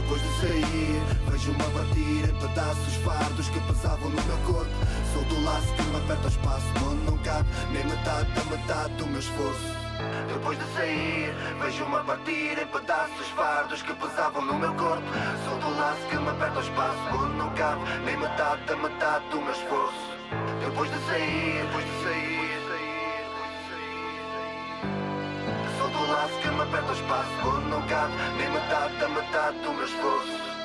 Depois 0.00 0.22
de 0.22 0.28
sair, 0.40 1.02
vejo-me 1.28 1.60
a 1.60 1.70
partir 1.70 2.24
em 2.24 2.40
pedaços 2.40 2.94
fardos 3.04 3.48
que 3.50 3.60
pesavam 3.60 4.08
no 4.08 4.22
meu 4.22 4.38
corpo. 4.46 4.70
Sou 5.12 5.24
do 5.24 5.44
laço 5.44 5.74
que 5.74 5.82
me 5.82 5.96
aperta 5.96 6.24
o 6.24 6.30
espaço 6.30 6.66
onde 6.90 7.04
não 7.04 7.18
cabe 7.18 7.48
nem 7.70 7.84
metade 7.84 8.32
da 8.32 8.44
metade 8.44 8.94
do 8.94 9.06
meu 9.06 9.20
esforço. 9.20 9.85
Depois 10.32 10.58
de 10.58 10.64
sair, 10.74 11.34
vejo-me 11.60 11.96
a 11.96 12.04
partir 12.04 12.58
em 12.58 12.66
pedaços 12.66 13.28
fardos 13.28 13.82
que 13.82 13.94
pesavam 13.94 14.44
no 14.44 14.58
meu 14.58 14.74
corpo. 14.74 15.06
Sou 15.44 15.58
do 15.58 15.78
laço 15.78 16.06
que 16.08 16.16
me 16.16 16.28
aperta 16.28 16.58
o 16.58 16.62
espaço 16.62 16.98
onde 17.14 17.36
não 17.36 17.54
cabe 17.54 17.82
nem 18.04 18.16
metade 18.16 18.64
da 18.64 18.76
metade 18.76 19.28
do 19.30 19.40
meu 19.40 19.52
esforço. 19.52 20.16
Depois 20.60 20.90
de 20.90 20.98
sair, 21.06 21.62
depois 21.66 21.84
de 21.84 22.04
sair, 22.04 22.46
sou 25.78 25.88
do 25.88 26.12
laço 26.12 26.38
que 26.40 26.48
me 26.48 26.60
aperta 26.60 26.90
o 26.90 26.94
espaço 26.94 27.48
onde 27.48 27.68
não 27.68 27.82
cabe 27.86 28.14
nem 28.38 28.50
metade 28.50 28.96
da 28.96 29.08
metade 29.08 29.58
do 29.60 29.72
meu 29.72 29.84
esforço 29.84 30.56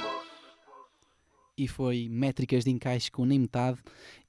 e 1.57 1.67
foi 1.67 2.07
métricas 2.09 2.63
de 2.63 2.71
encaixe 2.71 3.11
com 3.11 3.25
nem 3.25 3.37
metade 3.37 3.79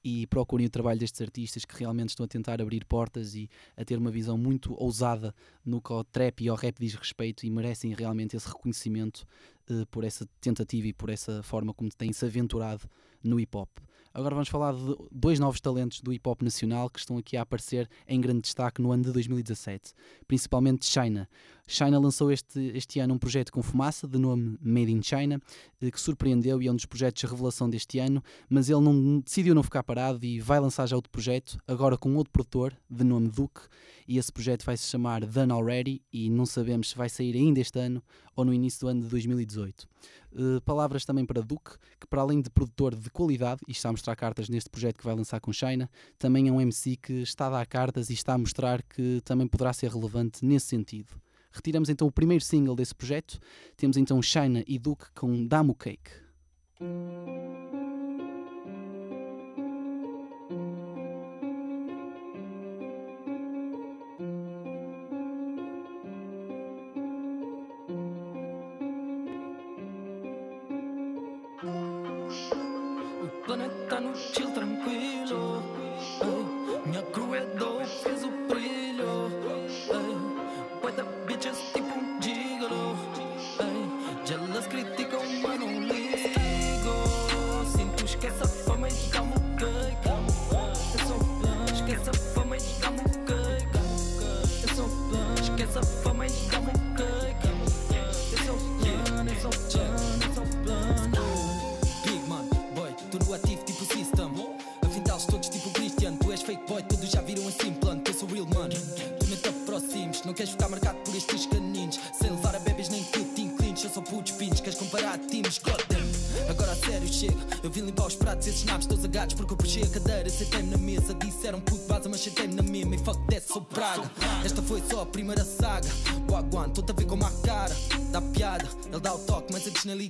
e 0.03 0.27
procurem 0.27 0.67
o 0.67 0.69
trabalho 0.69 0.99
destes 0.99 1.21
artistas 1.21 1.63
que 1.63 1.77
realmente 1.77 2.09
estão 2.09 2.25
a 2.25 2.27
tentar 2.27 2.61
abrir 2.61 2.83
portas 2.85 3.35
e 3.35 3.49
a 3.77 3.85
ter 3.85 3.97
uma 3.97 4.11
visão 4.11 4.37
muito 4.37 4.73
ousada 4.81 5.33
no 5.65 5.81
que 5.81 5.93
ao 5.93 6.03
trap 6.03 6.43
e 6.43 6.49
ao 6.49 6.55
rap 6.55 6.77
diz 6.79 6.93
respeito 6.95 7.45
e 7.45 7.49
merecem 7.49 7.93
realmente 7.93 8.35
esse 8.35 8.47
reconhecimento 8.47 9.25
uh, 9.69 9.85
por 9.87 10.03
essa 10.03 10.27
tentativa 10.41 10.87
e 10.87 10.93
por 10.93 11.09
essa 11.09 11.41
forma 11.41 11.73
como 11.73 11.89
têm-se 11.89 12.25
aventurado 12.25 12.89
no 13.23 13.39
hip 13.39 13.55
hop. 13.55 13.69
Agora 14.13 14.35
vamos 14.35 14.49
falar 14.49 14.75
de 14.75 14.95
dois 15.11 15.39
novos 15.39 15.59
talentos 15.59 15.99
do 15.99 16.13
hip 16.13 16.27
hop 16.29 16.43
nacional 16.43 16.87
que 16.87 16.99
estão 16.99 17.17
aqui 17.17 17.35
a 17.35 17.41
aparecer 17.41 17.89
em 18.07 18.21
grande 18.21 18.41
destaque 18.41 18.79
no 18.79 18.91
ano 18.91 19.05
de 19.05 19.11
2017, 19.11 19.91
principalmente 20.27 20.85
China. 20.85 21.27
China 21.65 21.97
lançou 21.97 22.31
este, 22.31 22.59
este 22.75 22.99
ano 22.99 23.13
um 23.13 23.17
projeto 23.17 23.51
com 23.51 23.63
fumaça, 23.63 24.07
de 24.07 24.17
nome 24.17 24.57
Made 24.61 24.91
in 24.91 25.01
China, 25.01 25.41
eh, 25.81 25.89
que 25.89 25.99
surpreendeu 25.99 26.61
e 26.61 26.67
é 26.67 26.71
um 26.71 26.75
dos 26.75 26.85
projetos 26.85 27.21
de 27.21 27.27
revelação 27.27 27.69
deste 27.69 27.99
ano, 27.99 28.21
mas 28.49 28.69
ele 28.69 28.81
não, 28.81 29.19
decidiu 29.21 29.55
não 29.55 29.63
ficar 29.63 29.83
parado 29.83 30.23
e 30.25 30.39
vai 30.39 30.59
lançar 30.59 30.85
já 30.85 30.95
outro 30.95 31.09
projeto, 31.11 31.57
agora 31.65 31.97
com 31.97 32.15
outro 32.15 32.31
produtor, 32.31 32.75
de 32.89 33.03
nome 33.03 33.29
Duke, 33.29 33.61
e 34.07 34.17
esse 34.17 34.31
projeto 34.31 34.65
vai 34.65 34.75
se 34.75 34.87
chamar 34.87 35.25
Done 35.25 35.51
Already 35.51 36.01
e 36.11 36.29
não 36.29 36.45
sabemos 36.45 36.89
se 36.89 36.97
vai 36.97 37.07
sair 37.07 37.35
ainda 37.35 37.61
este 37.61 37.79
ano 37.79 38.03
ou 38.35 38.43
no 38.43 38.53
início 38.53 38.81
do 38.81 38.87
ano 38.89 39.01
de 39.01 39.07
2018. 39.07 39.87
Uh, 40.33 40.59
palavras 40.61 41.05
também 41.05 41.25
para 41.25 41.41
Duke, 41.41 41.71
que 41.99 42.07
para 42.07 42.21
além 42.21 42.41
de 42.41 42.49
produtor 42.49 42.95
de 42.95 43.09
qualidade, 43.09 43.61
e 43.67 43.71
está 43.71 43.89
a 43.89 43.91
mostrar 43.91 44.15
cartas 44.15 44.49
neste 44.49 44.69
projeto 44.69 44.97
que 44.97 45.05
vai 45.05 45.15
lançar 45.15 45.39
com 45.39 45.53
China, 45.53 45.89
também 46.17 46.49
é 46.49 46.51
um 46.51 46.59
MC 46.59 46.97
que 46.97 47.21
está 47.21 47.47
a 47.47 47.51
dar 47.51 47.65
cartas 47.65 48.09
e 48.09 48.13
está 48.13 48.33
a 48.33 48.37
mostrar 48.37 48.81
que 48.83 49.21
também 49.23 49.47
poderá 49.47 49.71
ser 49.71 49.91
relevante 49.91 50.43
nesse 50.43 50.67
sentido. 50.67 51.13
Retiramos 51.53 51.87
então 51.87 52.07
o 52.07 52.11
primeiro 52.11 52.43
single 52.43 52.75
desse 52.75 52.95
projeto, 52.95 53.39
temos 53.77 53.95
então 53.95 54.21
China 54.21 54.63
e 54.67 54.79
Duke 54.79 55.05
com 55.13 55.45
Damu 55.45 55.75
Cake. 55.75 56.11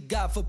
Na 0.03 0.27
ligava, 0.27 0.43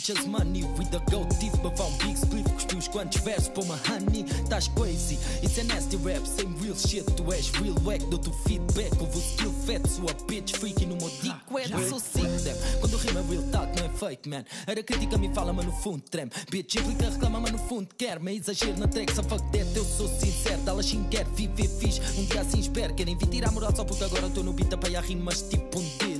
bitches 0.00 0.26
money 0.26 0.64
with 0.78 0.94
a 0.94 1.10
gold 1.10 1.30
teeth, 1.38 1.62
bafar 1.62 1.86
um 1.86 1.98
big 1.98 2.16
split, 2.16 2.44
cuspi 2.54 2.76
uns 2.76 2.88
quantos 2.88 3.20
versos 3.20 3.48
para 3.48 3.62
uma 3.64 3.78
honey, 3.86 4.24
estás 4.42 4.68
crazy, 4.68 5.18
isso 5.42 5.60
é 5.60 5.64
nasty 5.64 5.96
rap, 5.96 6.26
sem 6.26 6.46
real 6.62 6.74
shit, 6.74 7.04
tu 7.16 7.30
és 7.32 7.50
real 7.50 7.76
wack, 7.84 8.02
dou-te 8.06 8.30
feedback, 8.46 8.90
houve 8.98 9.18
o 9.18 9.20
skill 9.20 9.52
fat, 9.66 9.86
sua 9.86 10.14
bitch 10.26 10.56
freaky 10.56 10.86
no 10.86 10.96
meu 10.96 11.10
dick 11.22 11.36
wet, 11.50 11.68
sou 11.88 12.00
sick 12.00 12.26
them, 12.42 12.56
quando 12.80 12.96
rima 12.96 13.22
real 13.28 13.42
talk 13.50 13.78
não 13.78 13.86
é 13.86 13.88
fake 13.90 14.28
man, 14.28 14.44
era 14.66 14.82
crítica 14.82 15.18
me 15.18 15.32
fala, 15.34 15.52
mas 15.52 15.66
no 15.66 15.72
fundo 15.72 16.02
treme, 16.10 16.30
bitch 16.50 16.76
implica 16.76 17.10
reclama, 17.10 17.40
mas 17.40 17.52
no 17.52 17.58
fundo 17.58 17.88
quer, 17.98 18.18
me 18.20 18.36
exagero 18.36 18.78
na 18.78 18.88
track, 18.88 19.14
só 19.14 19.22
fuck 19.22 19.42
that, 19.52 19.76
eu 19.76 19.84
sou 19.84 20.08
sincero, 20.08 20.62
dá-la 20.62 20.80
quer 21.10 21.26
viver 21.26 21.68
fixe, 21.68 22.00
um 22.18 22.24
dia 22.24 22.40
assim 22.40 22.60
espero, 22.60 22.94
querem 22.94 23.16
vir 23.18 23.26
tirar 23.26 23.52
moral 23.52 23.74
só 23.76 23.84
porque 23.84 24.04
agora 24.04 24.28
estou 24.28 24.42
no 24.42 24.54
beat, 24.54 24.72
apanhar 24.72 25.04
rimas 25.04 25.42
tipo 25.42 25.78
um 25.78 25.96
dealer, 25.98 26.19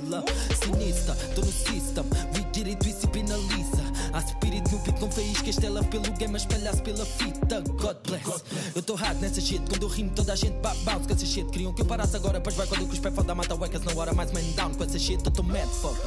sinistra, 0.63 1.15
tô 1.35 1.41
no 1.41 1.51
system, 1.51 2.03
vi 2.31 2.43
direito 2.51 2.87
e 2.87 2.93
se 2.93 3.07
penaliza. 3.07 3.81
Há 4.13 4.19
espírito 4.19 4.71
no 4.71 4.79
beat 4.79 4.99
com 4.99 5.11
faísca, 5.11 5.49
estela 5.49 5.83
pelo 5.85 6.11
game, 6.13 6.33
a 6.33 6.37
espalhar-se 6.37 6.81
pela 6.81 7.05
fita. 7.05 7.61
God 7.61 7.97
bless. 8.07 8.43
Eu 8.75 8.81
tô 8.81 8.95
hard 8.95 9.19
nessa 9.19 9.41
shit, 9.41 9.61
quando 9.69 9.83
eu 9.83 9.89
rimo 9.89 10.11
toda 10.11 10.33
a 10.33 10.35
gente 10.35 10.55
bounce 10.83 11.07
com 11.07 11.13
essa 11.13 11.25
shit. 11.25 11.49
Queriam 11.49 11.73
que 11.73 11.81
eu 11.81 11.85
parasse 11.85 12.15
agora, 12.15 12.39
pois 12.39 12.55
vai 12.55 12.67
quando 12.67 12.81
eu 12.81 12.87
cuspe 12.87 13.11
foda, 13.11 13.33
mata 13.33 13.55
wecas 13.55 13.83
na 13.83 13.93
hora, 13.93 14.13
mais 14.13 14.31
man 14.31 14.41
down 14.55 14.73
com 14.73 14.83
essa 14.83 14.99
shit. 14.99 15.23
Eu 15.25 15.31
tô 15.31 15.43
mad 15.43 15.67
fuck. 15.67 15.99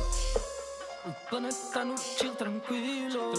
O 1.07 1.13
planeta 1.29 1.57
tá 1.73 1.85
no 1.85 1.99
chill 1.99 2.35
tranquilo. 2.35 3.33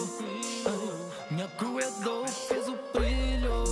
Minha 1.32 1.48
crew 1.58 1.80
é 1.80 1.90
dope, 2.04 2.32
fez 2.32 2.68
o 2.68 2.78
brilho. 2.94 3.64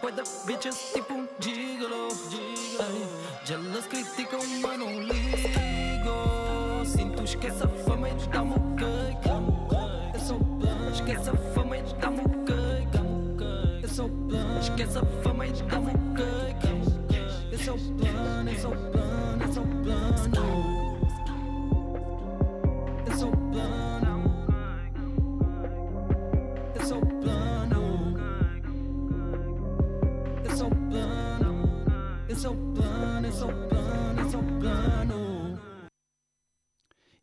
Boy 0.00 0.12
da 0.12 0.22
bitches 0.46 0.92
tipo 0.94 1.12
um 1.12 1.28
gigolo. 1.38 2.08
Jealous 3.44 3.86
criticam, 3.86 4.40
mas 4.62 4.78
não 4.78 5.02
ligo. 5.02 5.39
Esquece 7.40 7.64
a 7.64 7.68
fama 7.68 8.10
e 8.10 8.12
dá-me 8.28 8.52
o 8.52 8.76
cake. 8.76 9.30
Eu 10.12 10.20
sou 10.20 10.38
plano, 10.38 10.90
esquece 10.90 11.30
a 11.30 11.36
fama 11.54 11.78
e 11.78 11.82
dá-me 11.98 12.20
o 12.20 12.28
cake. 12.44 13.82
Eu 13.82 13.88
sou 13.88 14.08
plano, 14.10 14.60
esquece 14.60 14.98
a 14.98 15.04
fama 15.22 15.46
e 15.46 15.52
dá-me 15.52 15.90
o 15.90 16.14
cake. 16.14 16.68
Eu 17.50 17.58
sou 17.58 17.78
plano, 17.96 18.50
eu 18.50 18.58
sou 18.58 18.72
plano, 18.72 19.42
eu 19.42 19.52
sou 19.54 19.64
plano. 19.64 20.69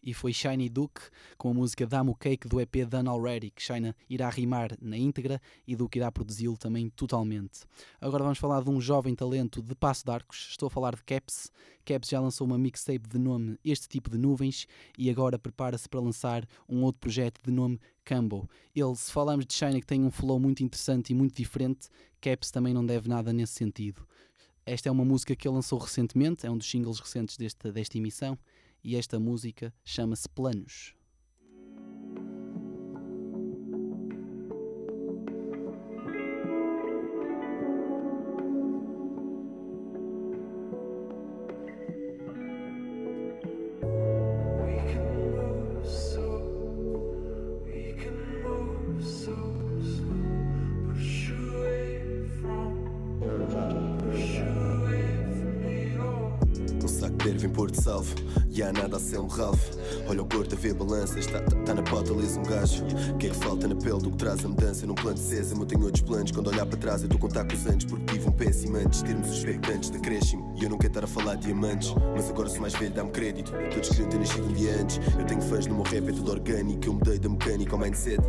E 0.08 0.14
foi 0.14 0.32
Shiny 0.32 0.70
Duke 0.70 1.02
com 1.38 1.50
a 1.50 1.54
música 1.54 1.86
Damo 1.86 2.16
Cake 2.16 2.48
do 2.48 2.62
EP 2.62 2.88
Done 2.88 3.10
Already, 3.10 3.52
que 3.52 3.62
Shina 3.62 3.94
irá 4.10 4.30
rimar 4.30 4.72
na 4.82 4.98
íntegra 4.98 5.42
e 5.68 5.76
Duke 5.76 6.00
irá 6.00 6.10
produzi-lo 6.10 6.56
também 6.56 6.90
totalmente. 6.90 7.66
Agora 8.00 8.24
vamos 8.24 8.40
falar 8.40 8.64
de 8.64 8.70
um 8.70 8.80
jovem 8.80 9.14
talento 9.14 9.62
de 9.62 9.76
Passo 9.76 10.06
de 10.06 10.12
Arcos, 10.12 10.48
estou 10.52 10.68
a 10.68 10.70
falar 10.70 10.96
de 10.96 11.04
Caps. 11.04 11.52
Caps 11.84 12.08
já 12.08 12.22
lançou 12.22 12.48
uma 12.48 12.58
mixtape 12.58 13.06
de 13.06 13.20
nome 13.20 13.60
Este 13.66 13.90
Tipo 13.90 14.10
de 14.10 14.18
Nuvens 14.18 14.66
e 14.98 15.10
agora 15.10 15.38
prepara-se 15.38 15.90
para 15.90 16.00
lançar 16.00 16.48
um 16.70 16.84
outro 16.84 17.02
projeto 17.02 17.42
de 17.44 17.52
nome 17.52 17.78
Cambo. 18.06 18.50
Ele, 18.74 18.96
se 18.96 19.12
falamos 19.12 19.46
de 19.46 19.54
Shina 19.56 19.82
que 19.82 19.86
tem 19.86 20.06
um 20.06 20.10
flow 20.10 20.40
muito 20.40 20.64
interessante 20.64 21.10
e 21.10 21.16
muito 21.16 21.36
diferente, 21.36 21.90
Caps 22.22 22.50
também 22.50 22.74
não 22.74 22.86
deve 22.86 23.10
nada 23.10 23.34
nesse 23.34 23.56
sentido. 23.56 24.08
Esta 24.66 24.90
é 24.90 24.92
uma 24.92 25.06
música 25.06 25.34
que 25.34 25.48
ele 25.48 25.56
lançou 25.56 25.80
recentemente, 25.80 26.46
é 26.46 26.52
um 26.52 26.58
dos 26.58 26.70
singles 26.70 27.00
recentes 27.00 27.38
desta, 27.38 27.72
desta 27.72 27.98
emissão, 27.98 28.38
e 28.84 28.96
esta 28.96 29.20
música 29.20 29.74
chama-se 29.84 30.28
Planos. 30.30 30.97
Nada 58.78 58.98
a 58.98 59.00
ser 59.00 59.20
um 59.20 59.28
Ralph 59.28 59.72
Olha 60.10 60.22
o 60.22 60.26
gordo 60.26 60.56
a 60.56 60.58
ver 60.58 60.74
balanças 60.74 61.26
Tá, 61.28 61.42
tá, 61.42 61.56
tá 61.58 61.74
na 61.74 61.82
pauta, 61.82 62.14
lês 62.14 62.38
um 62.38 62.44
gajo. 62.44 62.84
O 63.14 63.18
que 63.18 63.28
é 63.28 63.30
que 63.30 63.36
falta 63.36 63.68
na 63.68 63.76
pele 63.76 64.00
do 64.00 64.12
que 64.12 64.18
traz 64.18 64.44
a 64.46 64.48
mudança 64.48 64.86
Num 64.86 64.96
plano 64.96 65.16
de 65.16 65.24
sésamo? 65.24 65.64
Eu 65.64 65.66
tenho 65.66 65.84
outros 65.84 66.02
planos 66.02 66.32
Quando 66.32 66.48
olhar 66.48 66.66
para 66.66 66.78
trás 66.78 67.02
eu 67.02 67.08
estou 67.08 67.18
a 67.18 67.22
contar 67.22 67.46
com 67.46 67.54
os 67.54 67.68
anos 67.68 67.86
Porque 67.86 68.14
tive 68.14 68.30
um 68.30 68.32
péssimo 68.32 68.78
antes 68.78 69.02
Termos 69.02 69.30
os 69.30 69.38
expectantes 69.38 69.92
de 69.92 69.98
acréscimo. 69.98 70.56
E 70.60 70.64
eu 70.64 70.70
não 70.70 70.78
quero 70.78 70.92
estar 70.92 71.04
a 71.04 71.08
falar 71.08 71.36
de 71.36 71.48
diamantes 71.48 71.94
Mas 72.16 72.30
agora 72.30 72.50
sou 72.50 72.62
mais 72.62 72.74
velho, 72.74 72.94
dá-me 72.94 73.12
crédito. 73.12 73.52
Todos 73.74 73.90
queriam 73.90 74.10
ter 74.10 74.20
nascido 74.20 74.54
dia 74.54 74.82
antes. 74.82 75.00
Eu 75.20 75.26
tenho 75.26 75.42
fãs 75.42 75.68
no 75.68 75.76
meu 75.76 75.84
rap, 75.84 76.08
é 76.08 76.12
tudo 76.12 76.32
orgânico. 76.32 76.86
Eu 76.86 76.94
mudei 76.94 77.20
da 77.20 77.30
mecânica 77.30 77.74
ao 77.74 77.80
mindset 77.80 78.22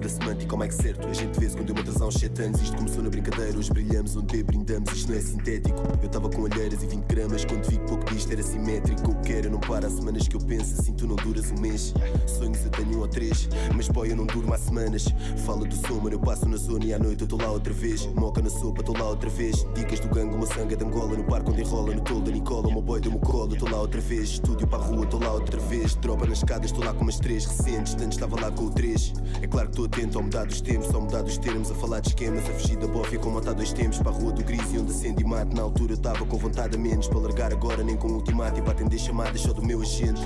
Da 0.00 0.08
semântica 0.08 0.54
ao 0.54 0.58
mic 0.58 0.72
certo. 0.72 1.08
A 1.08 1.12
gente 1.12 1.38
vê-se 1.40 1.56
quando 1.56 1.70
eu 1.70 1.74
me 1.74 1.80
atrasar 1.80 2.08
uns 2.08 2.14
7 2.14 2.42
anos. 2.42 2.60
Isto 2.60 2.76
começou 2.76 3.02
na 3.02 3.10
brincadeira, 3.10 3.58
hoje 3.58 3.72
brilhamos 3.72 4.16
Onde 4.16 4.42
brindamos, 4.42 4.92
isto 4.92 5.10
não 5.10 5.18
é 5.18 5.20
sintético. 5.20 5.78
Eu 6.00 6.06
estava 6.06 6.28
com 6.28 6.46
alheiras 6.46 6.82
e 6.82 6.86
20 6.86 7.04
gramas. 7.04 7.44
Quando 7.44 7.64
vi 7.68 7.78
que 7.78 7.86
pouco 7.86 8.04
disto 8.06 8.32
era 8.32 8.42
simétrico 8.42 9.10
O 9.10 9.20
que 9.22 9.32
eu 9.32 9.50
não 9.50 9.60
paro 9.60 9.86
há 9.86 9.90
semanas 9.90 10.28
que 10.28 10.36
eu 10.36 10.40
penso 10.40 10.80
Assim 10.80 10.92
tu 10.92 11.06
não 11.06 11.16
duras 11.22 11.50
um 11.50 11.60
mês. 11.60 11.94
Sonhos 12.26 12.64
eu 12.64 12.70
tenho 12.70 13.00
ou 13.00 13.08
três 13.08 13.48
Mas 13.74 13.88
boy 13.88 14.10
eu 14.10 14.16
não 14.16 14.26
durmo 14.26 14.52
há 14.52 14.58
semanas. 14.58 15.06
Fala 15.46 15.64
do 15.64 15.74
som, 15.74 15.94
mano, 15.94 16.16
eu 16.16 16.20
passo 16.20 16.48
na 16.48 16.56
zona 16.56 16.84
e 16.84 16.92
à 16.92 16.98
noite 16.98 17.22
eu 17.22 17.28
tô 17.28 17.36
lá 17.36 17.50
outra 17.50 17.72
vez. 17.72 18.06
Moca 18.14 18.42
na 18.42 18.50
sopa, 18.50 18.82
tô 18.82 18.92
lá 18.92 19.08
outra 19.08 19.30
vez. 19.30 19.66
Dicas 19.74 20.00
do 20.00 20.08
gangue, 20.08 20.36
meu 20.36 20.46
sangue 20.46 20.76
de 20.76 20.84
Angola 20.84 21.16
No 21.16 21.24
par 21.24 21.42
quando 21.42 21.60
enrola, 21.60 21.94
no 21.94 22.00
tolo 22.00 22.20
da 22.20 22.30
Nicola. 22.30 22.68
Meu 22.68 22.82
boy 22.82 23.00
deu-me 23.00 23.18
colo, 23.20 23.56
tô 23.56 23.68
lá 23.68 23.80
outra 23.80 24.00
vez. 24.00 24.30
Estúdio 24.30 24.66
para 24.66 24.78
a 24.78 24.86
rua, 24.86 25.06
tô 25.06 25.18
lá 25.18 25.32
outra 25.32 25.58
vez. 25.60 25.94
Dropa 25.96 26.26
nas 26.26 26.38
escadas, 26.38 26.72
tô 26.72 26.84
lá 26.84 26.92
com 26.92 27.02
umas 27.02 27.18
três 27.18 27.44
recentes. 27.46 27.94
Tanto 27.94 28.12
estava 28.12 28.40
lá 28.40 28.50
com 28.50 28.64
o 28.64 28.70
três. 28.70 29.12
É 29.40 29.46
claro 29.46 29.68
que 29.68 29.76
tô 29.76 29.84
atento 29.84 30.18
ao 30.18 30.24
mudar 30.24 30.44
dos 30.44 30.60
tempos 30.60 30.94
Ao 30.94 31.00
mudar 31.00 31.22
dos 31.22 31.38
termos, 31.38 31.70
a 31.70 31.74
falar 31.74 32.00
de 32.00 32.08
esquemas 32.08 32.48
A 32.48 32.52
fugir 32.52 32.76
da 32.76 32.86
bofia 32.86 33.18
como 33.18 33.36
matar 33.36 33.54
dois 33.54 33.72
tempos. 33.72 33.98
Para 33.98 34.10
a 34.10 34.14
rua 34.14 34.32
do 34.32 34.44
gris 34.44 34.72
e 34.72 34.78
onde 34.78 34.90
acende 34.90 35.22
e 35.22 35.26
mate. 35.26 35.54
Na 35.54 35.62
altura 35.62 35.92
eu 35.92 35.98
tava 35.98 36.24
com 36.24 36.36
vontade 36.36 36.76
a 36.76 36.78
menos. 36.78 37.06
Para 37.08 37.20
largar 37.20 37.52
agora 37.52 37.82
nem 37.82 37.96
com 37.96 38.08
ultimato. 38.08 38.58
E 38.58 38.62
para 38.62 38.72
atender 38.72 38.98
chamadas 38.98 39.40
só 39.40 39.52
do 39.52 39.62
meu 39.64 39.80
agente 39.80 40.20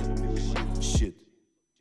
Shit 0.81 1.27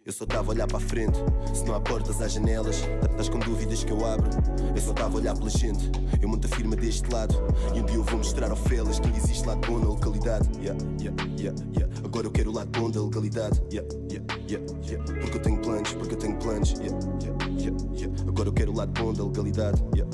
eu 0.06 0.12
só 0.12 0.24
tava 0.24 0.52
a 0.52 0.54
olhar 0.54 0.68
para 0.68 0.78
frente. 0.78 1.18
Se 1.52 1.64
não 1.64 1.74
há 1.74 1.80
portas, 1.80 2.22
há 2.22 2.28
janelas. 2.28 2.76
Estás 3.10 3.28
com 3.28 3.40
dúvidas 3.40 3.82
que 3.82 3.90
eu 3.90 4.06
abro. 4.06 4.30
Eu 4.72 4.80
só 4.80 4.92
tava 4.92 5.16
a 5.16 5.20
olhar 5.20 5.36
pela 5.36 5.50
gente. 5.50 5.90
Eu 6.22 6.28
monto 6.28 6.46
a 6.46 6.50
firma 6.50 6.76
deste 6.76 7.12
lado. 7.12 7.34
E 7.74 7.80
um 7.80 7.84
dia 7.84 7.96
eu 7.96 8.04
vou 8.04 8.18
mostrar 8.18 8.48
ao 8.48 8.56
Felas 8.56 9.00
que 9.00 9.08
existe 9.08 9.44
lado 9.44 9.66
bom 9.66 9.80
na 9.80 9.86
localidade. 9.86 10.48
Yeah, 10.60 10.80
yeah, 11.00 11.24
yeah, 11.36 11.62
yeah. 11.76 11.92
Agora 12.04 12.28
eu 12.28 12.30
quero 12.30 12.50
o 12.50 12.54
lado 12.54 12.70
bom 12.78 12.88
da 12.88 13.02
legalidade. 13.02 13.60
Yeah, 13.72 13.88
yeah, 14.08 14.24
yeah, 14.48 14.64
yeah. 14.88 15.20
Porque 15.20 15.38
eu 15.38 15.42
tenho 15.42 15.60
planos, 15.60 15.92
porque 15.94 16.14
eu 16.14 16.18
tenho 16.18 16.36
planos. 16.36 16.70
Yeah, 16.78 16.98
yeah, 17.20 17.46
yeah, 17.58 17.76
yeah. 17.96 18.22
Agora 18.28 18.48
eu 18.48 18.52
quero 18.52 18.70
o 18.70 18.76
lado 18.76 18.92
bom 18.92 19.12
da 19.12 19.24
legalidade. 19.24 19.82
Yeah, 19.92 20.05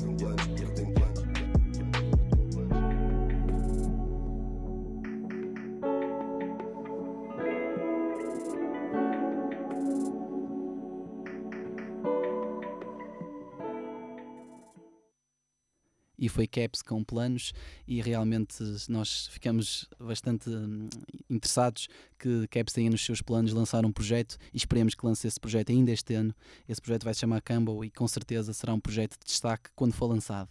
foi 16.33 16.47
Caps 16.47 16.81
com 16.81 17.03
planos 17.03 17.53
e 17.87 18.01
realmente 18.01 18.55
nós 18.89 19.27
ficamos 19.27 19.87
bastante 19.99 20.49
hum, 20.49 20.89
interessados 21.29 21.87
que 22.17 22.47
Caps 22.47 22.73
tenha 22.73 22.89
nos 22.89 23.05
seus 23.05 23.21
planos 23.21 23.53
lançar 23.53 23.85
um 23.85 23.91
projeto 23.91 24.37
e 24.53 24.57
esperemos 24.57 24.95
que 24.95 25.05
lance 25.05 25.27
esse 25.27 25.39
projeto 25.39 25.71
ainda 25.71 25.91
este 25.91 26.13
ano. 26.15 26.33
Esse 26.67 26.81
projeto 26.81 27.03
vai 27.03 27.13
se 27.13 27.19
chamar 27.19 27.41
Cambo 27.41 27.83
e 27.85 27.89
com 27.89 28.07
certeza 28.07 28.53
será 28.53 28.73
um 28.73 28.79
projeto 28.79 29.17
de 29.19 29.25
destaque 29.25 29.69
quando 29.75 29.93
for 29.93 30.07
lançado. 30.07 30.49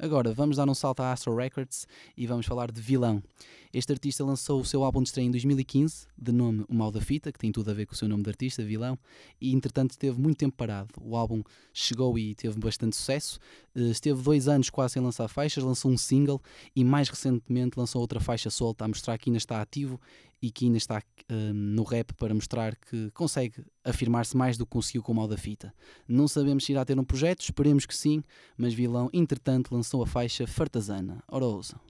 Agora 0.00 0.32
vamos 0.32 0.56
dar 0.56 0.68
um 0.68 0.74
salto 0.74 1.00
à 1.00 1.10
Astro 1.10 1.34
Records 1.34 1.84
e 2.16 2.24
vamos 2.24 2.46
falar 2.46 2.70
de 2.70 2.80
Vilão. 2.80 3.20
Este 3.74 3.92
artista 3.92 4.24
lançou 4.24 4.60
o 4.60 4.64
seu 4.64 4.84
álbum 4.84 5.02
de 5.02 5.08
estreia 5.08 5.26
em 5.26 5.30
2015, 5.32 6.06
de 6.16 6.30
nome 6.30 6.64
O 6.68 6.74
Mal 6.74 6.92
da 6.92 7.00
Fita, 7.00 7.32
que 7.32 7.38
tem 7.38 7.50
tudo 7.50 7.68
a 7.68 7.74
ver 7.74 7.84
com 7.84 7.94
o 7.94 7.96
seu 7.96 8.08
nome 8.08 8.22
de 8.22 8.30
artista, 8.30 8.62
Vilão, 8.62 8.96
e 9.40 9.52
entretanto 9.52 9.90
esteve 9.90 10.16
muito 10.20 10.38
tempo 10.38 10.56
parado. 10.56 10.88
O 11.02 11.16
álbum 11.16 11.42
chegou 11.74 12.16
e 12.16 12.32
teve 12.36 12.56
bastante 12.60 12.94
sucesso, 12.94 13.40
eh, 13.74 13.90
esteve 13.90 14.22
dois 14.22 14.46
anos 14.46 14.70
quase 14.70 14.94
sem 14.94 15.02
lançar 15.02 15.26
faixas, 15.26 15.64
lançou 15.64 15.90
um 15.90 15.98
single 15.98 16.40
e 16.76 16.84
mais 16.84 17.08
recentemente 17.08 17.76
lançou 17.76 18.00
outra 18.00 18.20
faixa 18.20 18.50
solta 18.50 18.84
a 18.84 18.88
mostrar 18.88 19.18
que 19.18 19.28
ainda 19.28 19.38
está 19.38 19.60
ativo 19.60 20.00
e 20.40 20.50
que 20.50 20.66
ainda 20.66 20.78
está 20.78 21.02
hum, 21.30 21.52
no 21.52 21.82
rap 21.82 22.12
para 22.14 22.34
mostrar 22.34 22.76
que 22.76 23.10
consegue 23.10 23.64
afirmar-se 23.84 24.36
mais 24.36 24.56
do 24.56 24.64
que 24.64 24.72
conseguiu 24.72 25.02
com 25.02 25.12
o 25.12 25.14
mal 25.14 25.28
da 25.28 25.36
fita. 25.36 25.74
Não 26.06 26.28
sabemos 26.28 26.64
se 26.64 26.72
irá 26.72 26.84
ter 26.84 26.98
um 26.98 27.04
projeto, 27.04 27.40
esperemos 27.42 27.86
que 27.86 27.96
sim, 27.96 28.22
mas 28.56 28.74
Vilão, 28.74 29.10
entretanto, 29.12 29.74
lançou 29.74 30.02
a 30.02 30.06
faixa 30.06 30.46
Fartazana. 30.46 31.22
Ora 31.28 31.44
ouçam. 31.44 31.87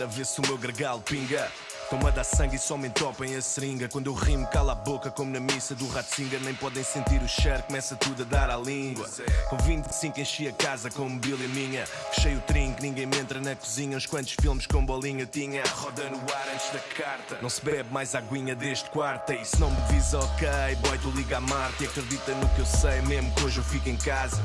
A 0.00 0.06
ver 0.06 0.24
se 0.24 0.40
o 0.40 0.46
meu 0.46 0.56
gregal 0.56 1.00
pinga. 1.00 1.50
Toma 1.90 2.10
dar 2.10 2.24
sangue 2.24 2.56
e 2.56 2.58
só 2.58 2.74
me 2.78 2.88
entopem 2.88 3.36
a 3.36 3.42
seringa. 3.42 3.86
Quando 3.86 4.06
eu 4.06 4.14
rimo, 4.14 4.46
cala 4.46 4.72
a 4.72 4.74
boca, 4.74 5.10
como 5.10 5.30
na 5.30 5.38
missa 5.38 5.74
do 5.74 5.86
Ratzinger. 5.88 6.40
Nem 6.40 6.54
podem 6.54 6.82
sentir 6.82 7.20
o 7.20 7.28
cheiro, 7.28 7.62
começa 7.64 7.94
tudo 7.96 8.22
a 8.22 8.24
dar 8.24 8.50
à 8.50 8.56
língua. 8.56 9.06
Com 9.50 9.58
25 9.58 10.18
enchi 10.18 10.48
a 10.48 10.52
casa 10.52 10.90
com 10.90 11.06
mobília 11.06 11.46
minha. 11.48 11.84
Fechei 12.14 12.34
o 12.34 12.40
trinco, 12.40 12.80
ninguém 12.80 13.04
me 13.04 13.18
entra 13.18 13.38
na 13.40 13.54
cozinha. 13.54 13.98
Uns 13.98 14.06
quantos 14.06 14.34
filmes 14.40 14.66
com 14.66 14.82
bolinha 14.82 15.26
tinha. 15.26 15.62
Roda 15.66 16.08
no 16.08 16.16
ar 16.16 16.48
antes 16.54 16.70
da 16.70 16.78
carta. 16.96 17.38
Não 17.42 17.50
se 17.50 17.62
bebe 17.62 17.92
mais 17.92 18.14
aguinha 18.14 18.54
deste 18.54 18.88
quarto. 18.88 19.30
E 19.34 19.44
se 19.44 19.60
não 19.60 19.70
me 19.70 19.82
diz 19.90 20.14
ok, 20.14 20.48
boy, 20.80 20.96
tu 20.96 21.10
liga 21.10 21.36
a 21.36 21.40
Marte. 21.42 21.84
E 21.84 21.86
acredita 21.86 22.34
no 22.36 22.48
que 22.48 22.60
eu 22.60 22.66
sei, 22.66 23.02
mesmo 23.02 23.30
que 23.34 23.44
hoje 23.44 23.58
eu 23.58 23.64
fique 23.64 23.90
em 23.90 23.96
casa. 23.96 24.42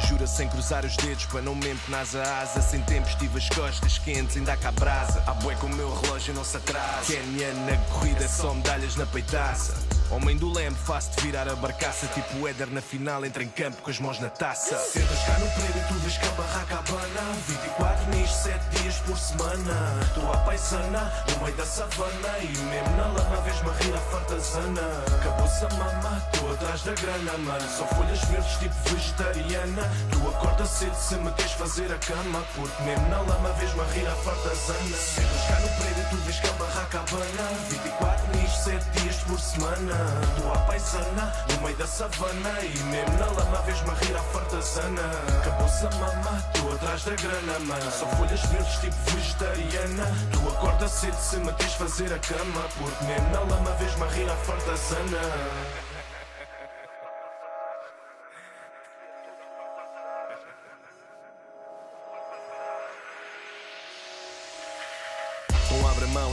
Jura 0.00 0.26
sem 0.26 0.48
cruzar 0.48 0.84
os 0.84 0.96
dedos 0.96 1.24
para 1.26 1.42
não 1.42 1.54
me 1.54 1.70
empenas 1.70 2.14
a 2.14 2.40
asa 2.40 2.60
Sem 2.60 2.80
tempo 2.82 3.08
estive 3.08 3.38
as 3.38 3.48
costas 3.48 3.98
quentes, 3.98 4.36
ainda 4.36 4.56
cá 4.56 4.70
brasa 4.72 5.22
A 5.26 5.34
bué 5.34 5.54
com 5.56 5.66
o 5.66 5.74
meu 5.74 5.94
relógio 6.00 6.34
não 6.34 6.44
se 6.44 6.56
atrasa. 6.56 7.06
Kenyan 7.06 7.54
na 7.66 7.76
corrida 7.92 8.24
é 8.24 8.28
só 8.28 8.52
medalhas 8.54 8.96
na 8.96 9.06
peitaça 9.06 9.95
Homem 10.10 10.36
do 10.36 10.52
leme, 10.52 10.76
faço-te 10.76 11.20
virar 11.20 11.48
a 11.48 11.56
barcaça. 11.56 12.06
Tipo 12.06 12.46
Éder 12.46 12.68
na 12.70 12.80
final, 12.80 13.24
entra 13.24 13.42
em 13.42 13.48
campo 13.48 13.82
com 13.82 13.90
as 13.90 13.98
mãos 13.98 14.20
na 14.20 14.28
taça. 14.28 14.78
Sentas 14.78 15.18
cá 15.24 15.36
no 15.38 15.50
prédio, 15.50 15.84
tu 15.88 15.94
vês 15.94 16.16
que 16.16 16.26
a 16.26 16.30
barraca 16.30 16.78
abana. 16.78 17.36
24 17.48 18.10
nisto, 18.10 18.42
7 18.44 18.82
dias 18.82 18.94
por 19.00 19.18
semana. 19.18 20.00
Estou 20.02 20.32
à 20.32 20.36
paisana, 20.38 21.12
no 21.28 21.44
meio 21.44 21.56
da 21.56 21.66
savana. 21.66 22.38
E 22.40 22.46
mesmo 22.46 22.96
na 22.96 23.06
lama 23.06 23.36
vês-me 23.42 23.70
rir 23.82 23.94
a 23.94 23.98
fartazana. 23.98 24.82
Acabou-se 25.18 25.64
a 25.64 25.68
mama, 25.70 26.22
estou 26.32 26.52
atrás 26.52 26.82
da 26.82 26.92
grana 26.92 27.38
Mano, 27.38 27.68
só 27.68 27.86
folhas 27.88 28.20
verdes 28.26 28.56
tipo 28.58 28.74
vegetariana. 28.88 29.90
Tu 30.12 30.28
acorda 30.28 30.66
cedo 30.66 30.94
se 30.94 31.16
me 31.16 31.32
queres 31.32 31.52
fazer 31.52 31.92
a 31.92 31.98
cama. 31.98 32.44
Porque 32.54 32.82
mesmo 32.84 33.08
na 33.08 33.20
lama 33.22 33.52
vês-me 33.54 33.82
rir 33.92 34.06
a 34.06 34.14
fartazana. 34.14 34.96
Sentas 34.96 35.42
cá 35.48 35.60
no 35.60 35.68
prédio, 35.80 36.06
tu 36.10 36.16
vês 36.18 36.38
que 36.38 36.46
a 36.46 36.52
barraca 36.52 37.00
abana. 37.00 37.50
24 37.70 38.36
nisto, 38.36 38.64
7 38.64 39.00
dias 39.00 39.16
por 39.26 39.40
semana 39.40 39.95
Estou 40.28 40.52
à 40.52 40.58
paisana, 40.58 41.32
no 41.50 41.62
meio 41.62 41.76
da 41.76 41.86
savana 41.86 42.60
E 42.62 42.78
mesmo 42.84 43.18
na 43.18 43.26
lama 43.26 43.58
a 43.58 44.04
rir 44.04 44.16
a 44.16 44.22
fartazana 44.22 45.02
Acabou-se 45.40 45.86
a 45.86 45.90
mama, 45.90 46.42
estou 46.54 46.72
atrás 46.74 47.04
da 47.04 47.14
grana 47.14 47.58
Mano, 47.60 47.90
só 47.90 48.06
folhas 48.16 48.40
verdes 48.46 48.78
tipo 48.78 48.96
vegetariana. 49.10 50.06
Tu 50.32 50.48
acorda 50.48 50.88
cedo 50.88 51.16
se 51.16 51.36
me 51.38 51.52
queres 51.52 51.74
fazer 51.74 52.12
a 52.12 52.18
cama 52.18 52.64
Porque 52.78 53.04
mesmo 53.04 53.28
na 53.30 53.40
lama 53.40 53.70
a 53.70 54.08
rir 54.08 54.30
a 54.30 54.36
fartazana 54.36 55.85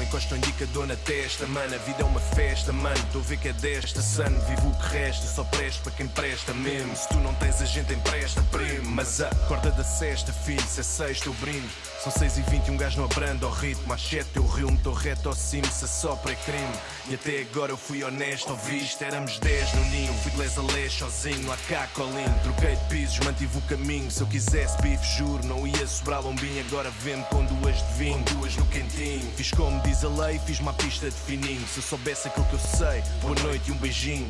encosta 0.04 0.36
o 0.36 0.38
indicador 0.38 0.88
na 0.88 0.95
testa 0.95 1.45
Mano, 1.47 1.76
a 1.76 1.78
vida 1.80 2.01
é 2.01 2.06
uma 2.06 2.20
festa, 2.20 2.72
mano 2.72 2.95
Estou 2.95 3.22
a 3.22 3.24
ver 3.24 3.38
que 3.38 3.49
é 3.49 3.54
desta, 3.54 4.01
sano 4.01 4.39
Vivo 4.41 4.70
o 4.70 4.76
que 4.76 4.97
resta, 4.97 5.26
só 5.28 5.43
presta 5.43 5.84
para 5.84 5.91
quem 5.93 6.08
presta 6.08 6.54
mesmo. 6.54 6.95
Se 6.95 7.08
tu 7.10 7.16
não 7.16 7.34
tens, 7.36 7.62
a 7.62 7.66
gente 7.66 7.93
empresta, 7.93 8.41
primo. 8.51 8.91
Mas 8.91 9.22
a 9.22 9.30
corda 9.47 9.72
da 9.72 9.84
cesta, 9.84 10.32
filho, 10.32 10.62
se 10.62 10.80
é 10.80 10.84
sexta 10.84 11.28
eu 11.28 11.34
brindo 11.36 11.68
São 12.04 12.12
seis 12.12 12.38
e 12.38 12.41
vinte 12.41 12.68
e 12.68 12.72
um 12.72 12.76
gajo 12.76 12.97
não 12.97 13.06
abranda 13.06 13.45
ao 13.45 13.51
ritmo. 13.54 13.97
Sete 13.97 14.36
eu 14.36 14.45
rio, 14.45 14.68
estou 14.68 14.91
reto 14.91 15.30
ao 15.30 15.36
cimo 15.36 15.66
Se 15.68 15.88
sopra 15.88 16.34
é 16.34 16.36
crime. 16.36 16.74
E 17.08 17.16
até 17.16 17.39
agora 17.49 17.72
eu 17.72 17.78
fui 17.78 18.04
honesto, 18.04 18.49
ouviste 18.49 19.01
Éramos 19.06 19.39
dez 19.39 19.74
no 19.74 19.86
ninho, 19.86 20.14
fui 20.16 20.30
de 20.32 20.38
les 20.38 20.58
a 20.58 20.62
les 20.64 20.91
sozinho 20.91 21.47
Lá 21.47 21.58
cá, 21.70 21.88
colinho, 21.93 22.39
troquei 22.43 22.76
de 22.76 22.84
pisos, 22.89 23.20
mantive 23.20 23.58
o 23.58 23.62
caminho. 23.62 24.12
Se 24.12 24.20
eu 24.20 24.28
quisesse 24.28 24.82
bife, 24.82 25.18
juro, 25.18 25.45
não 25.45 25.66
ia 25.66 25.88
sobrar 25.88 26.22
lombinho. 26.22 26.60
Agora 26.68 26.91
vendo 26.99 27.24
com 27.30 27.45
duas 27.45 27.78
de 27.78 27.93
vinho, 27.93 28.22
com 28.26 28.36
duas 28.36 28.54
no 28.58 28.66
quentinho. 28.66 29.32
Fiz 29.38 29.51
como 29.51 29.80
diz 29.84 30.04
a 30.04 30.10
lei, 30.10 30.38
fiz 30.45 30.60
uma 30.60 30.74
pista 30.74 31.10
de 31.10 31.16
fininho. 31.16 31.66
Se 31.70 31.78
eu 31.78 31.84
soubesse 31.84 32.28
aquilo 32.28 32.45
que 32.47 32.54
eu 32.56 32.60
sei, 32.60 33.01
boa 33.22 33.36
noite 33.43 33.70
e 33.70 33.72
um 33.72 33.78
beijinho 33.78 34.28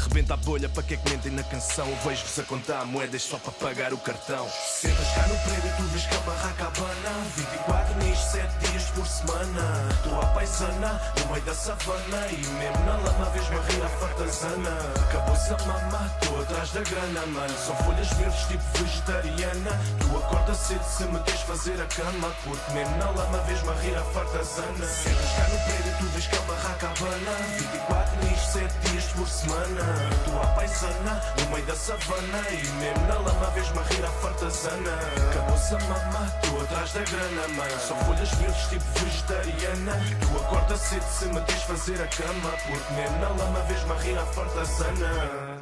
Rebenta 0.00 0.32
a 0.32 0.36
bolha 0.38 0.66
para 0.66 0.82
que 0.82 0.94
é 0.94 0.96
que 0.96 1.10
mentem 1.10 1.30
na 1.30 1.42
canção? 1.42 1.86
Vejo-vos 2.04 2.38
a 2.38 2.42
contar 2.44 2.86
moedas 2.86 3.20
só 3.20 3.36
para 3.36 3.52
pagar 3.52 3.92
o 3.92 3.98
cartão. 3.98 4.48
Sentas 4.48 5.08
cá 5.08 5.26
no 5.28 5.36
prédio, 5.40 5.76
tu 5.76 5.82
vês 5.82 6.06
que 6.06 6.14
a 6.14 6.20
barraca 6.20 6.66
abana. 6.68 7.26
24 7.36 7.94
nisto, 7.98 8.32
7 8.32 8.70
dias 8.70 8.84
por 8.94 9.06
semana. 9.06 9.88
Estou 9.90 10.20
à 10.20 10.26
paisana, 10.26 11.00
no 11.18 11.32
meio 11.32 11.44
da 11.44 11.54
savana. 11.54 12.26
E 12.30 12.36
mesmo 12.36 12.84
na 12.86 12.96
lama 12.96 13.30
vês-me 13.30 13.56
a 13.56 13.60
rir 13.60 13.88
fartazana. 14.00 14.78
Acabou-se 15.06 15.52
a 15.52 15.66
mama, 15.66 16.10
estou 16.22 16.40
atrás 16.40 16.70
da 16.70 16.80
grana 16.80 17.26
Mano, 17.26 17.54
só 17.58 17.74
folhas 17.84 18.08
verdes 18.14 18.40
tipo 18.46 18.64
vegetariana. 18.78 19.80
Tu 20.00 20.16
acorda 20.16 20.54
cedo 20.54 20.84
se 20.84 21.04
me 21.04 21.20
queres 21.24 21.42
fazer 21.42 21.80
a 21.80 21.86
cama. 21.86 22.32
Porque 22.42 22.72
mesmo 22.72 22.96
na 22.96 23.10
lama 23.10 23.38
vês-me 23.42 23.68
a 23.68 23.74
rir 23.74 24.02
fartazana. 24.14 24.86
Sentas 24.86 25.30
cá 25.36 25.46
no 25.48 25.58
prédio, 25.66 25.98
tu 25.98 26.04
vês 26.06 26.26
que 26.26 26.36
a 26.36 26.40
barraca 26.40 26.86
abana. 26.86 27.32
24 27.58 28.24
nisto, 28.24 28.52
7 28.52 28.74
dias 28.88 29.04
por 29.12 29.28
semana 29.28 29.89
Estou 30.12 30.42
à 30.42 30.46
paisana, 30.48 31.20
no 31.38 31.50
meio 31.50 31.66
da 31.66 31.74
savana 31.74 32.42
E 32.50 32.66
mesmo 32.78 33.06
na 33.06 33.14
lama 33.14 33.50
vês-me 33.54 33.78
a 33.78 33.82
rir 33.82 34.04
a 34.04 34.08
fartazana. 34.08 34.98
Acabou-se 35.30 35.74
a 35.74 35.78
mama, 35.78 36.32
estou 36.42 36.62
atrás 36.62 36.92
da 36.92 37.00
grana 37.00 37.48
Mano, 37.48 37.80
só 37.80 37.94
folhas 37.96 38.30
verdes 38.34 38.66
tipo 38.68 38.84
vegetariana. 38.98 39.92
Tu 40.20 40.36
acorda 40.36 40.76
cedo 40.76 41.04
se 41.04 41.24
me 41.26 41.40
queres 41.42 41.62
fazer 41.62 42.02
a 42.02 42.06
cama 42.06 42.50
Porque 42.66 42.92
mesmo 42.94 43.18
na 43.18 43.28
lama 43.28 43.60
vês-me 43.68 43.92
a 43.92 43.96
rir 43.96 44.18
a 44.18 44.26
fartazana 44.26 45.59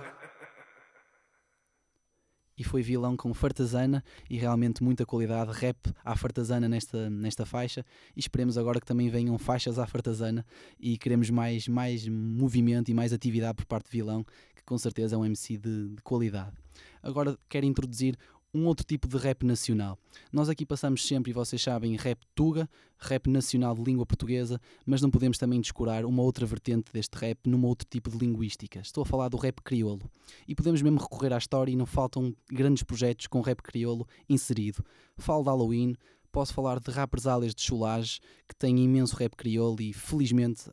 e 2.59 2.65
foi 2.65 2.83
vilão 2.83 3.17
com 3.17 3.33
Fartazana 3.33 4.03
e 4.29 4.37
realmente 4.37 4.83
muita 4.83 5.07
qualidade, 5.07 5.53
rap 5.53 5.76
à 6.05 6.17
Fartazana 6.17 6.68
nesta, 6.68 7.09
nesta 7.09 7.47
faixa 7.47 7.87
e 8.17 8.21
esperemos 8.21 8.59
agora 8.59 8.80
que 8.80 8.87
também 8.87 9.09
venham 9.09 9.39
faixas 9.39 9.79
à 9.79 9.87
Fartazana 9.87 10.45
e 10.80 10.99
queremos 10.99 11.30
mais, 11.30 11.68
mais 11.68 12.09
movimento 12.09 12.91
e 12.91 12.95
mais 12.95 13.13
atividade 13.13 13.55
por 13.55 13.67
parte 13.67 13.91
de 13.91 13.93
vilão, 13.93 14.25
que 14.55 14.63
com 14.64 14.76
certeza 14.76 15.14
é 15.14 15.18
um 15.18 15.25
MC 15.25 15.57
de, 15.57 15.89
de 15.91 16.03
qualidade. 16.03 16.57
Agora 17.03 17.39
quero 17.49 17.64
introduzir 17.64 18.17
um 18.53 18.66
outro 18.66 18.84
tipo 18.84 19.07
de 19.07 19.16
rap 19.16 19.45
nacional. 19.45 19.99
Nós 20.33 20.49
aqui 20.49 20.64
passamos 20.64 21.07
sempre, 21.07 21.30
e 21.30 21.34
vocês 21.34 21.62
sabem, 21.62 21.96
rap 21.96 22.18
tuga, 22.34 22.68
rap 22.99 23.29
nacional 23.29 23.75
de 23.75 23.83
língua 23.83 24.07
portuguesa, 24.07 24.61
mas 24.84 25.00
não 25.00 25.11
podemos 25.11 25.38
também 25.38 25.61
descurar 25.61 26.04
uma 26.04 26.22
outra 26.22 26.46
vertente 26.46 26.92
deste 26.92 27.14
rap 27.16 27.38
numa 27.46 27.68
outro 27.68 27.87
tipo 27.88 28.11
de 28.11 28.18
linguística. 28.18 28.80
Estou 28.80 29.03
a 29.03 29.07
falar 29.07 29.29
do 29.29 29.37
rap 29.37 29.61
crioulo. 29.62 30.11
E 30.46 30.54
podemos 30.54 30.83
mesmo 30.83 30.99
recorrer 30.99 31.33
à 31.33 31.38
história 31.38 31.70
e 31.70 31.76
não 31.76 31.87
faltam 31.87 32.34
grandes 32.50 32.83
projetos 32.83 33.26
com 33.26 33.41
rap 33.41 33.62
crioulo 33.62 34.07
inserido. 34.29 34.84
Falo 35.16 35.42
de 35.42 35.49
Halloween, 35.49 35.95
posso 36.33 36.54
falar 36.54 36.79
de 36.80 36.91
Represalias 36.91 37.54
de 37.54 37.62
Chulage, 37.62 38.20
que 38.46 38.54
tem 38.54 38.79
imenso 38.79 39.16
rap 39.16 39.34
crioulo 39.37 39.80
e 39.80 39.92
felizmente 39.92 40.68
uh, 40.70 40.72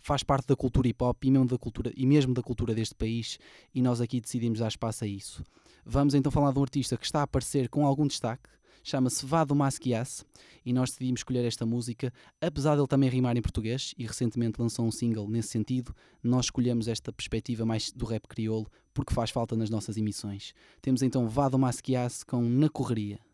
faz 0.00 0.22
parte 0.22 0.46
da 0.46 0.56
cultura 0.56 0.88
hip 0.88 1.02
hop 1.02 1.24
e 1.24 1.30
e 1.96 2.06
mesmo 2.06 2.34
da 2.34 2.42
cultura 2.42 2.74
deste 2.74 2.94
país, 2.94 3.38
e 3.74 3.82
nós 3.82 4.00
aqui 4.00 4.20
decidimos 4.20 4.58
dar 4.58 4.68
espaço 4.68 5.04
a 5.04 5.06
isso. 5.06 5.42
Vamos 5.84 6.14
então 6.14 6.30
falar 6.30 6.52
de 6.52 6.58
um 6.58 6.62
artista 6.62 6.96
que 6.96 7.04
está 7.04 7.20
a 7.20 7.22
aparecer 7.22 7.68
com 7.68 7.86
algum 7.86 8.06
destaque, 8.06 8.48
chama-se 8.82 9.24
Vado 9.24 9.54
Masquias 9.54 10.24
e 10.64 10.72
nós 10.72 10.90
decidimos 10.90 11.20
escolher 11.20 11.44
esta 11.44 11.64
música, 11.64 12.12
apesar 12.40 12.76
dele 12.76 12.86
também 12.86 13.08
rimar 13.08 13.36
em 13.36 13.42
português 13.42 13.94
e 13.96 14.06
recentemente 14.06 14.60
lançou 14.60 14.86
um 14.86 14.90
single 14.90 15.28
nesse 15.28 15.48
sentido, 15.48 15.94
nós 16.22 16.46
escolhemos 16.46 16.88
esta 16.88 17.12
perspectiva 17.12 17.64
mais 17.64 17.90
do 17.92 18.04
rap 18.04 18.26
crioulo 18.28 18.66
porque 18.92 19.14
faz 19.14 19.30
falta 19.30 19.56
nas 19.56 19.70
nossas 19.70 19.96
emissões. 19.96 20.52
Temos 20.82 21.02
então 21.02 21.28
Vado 21.28 21.58
Masquias 21.58 22.22
com 22.24 22.42
Na 22.42 22.68
Correria. 22.68 23.29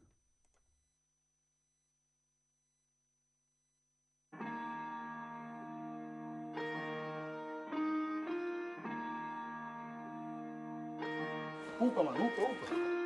Upa, 11.78 12.02
mano, 12.02 12.26
upa, 12.26 12.42
upa. 12.42 12.96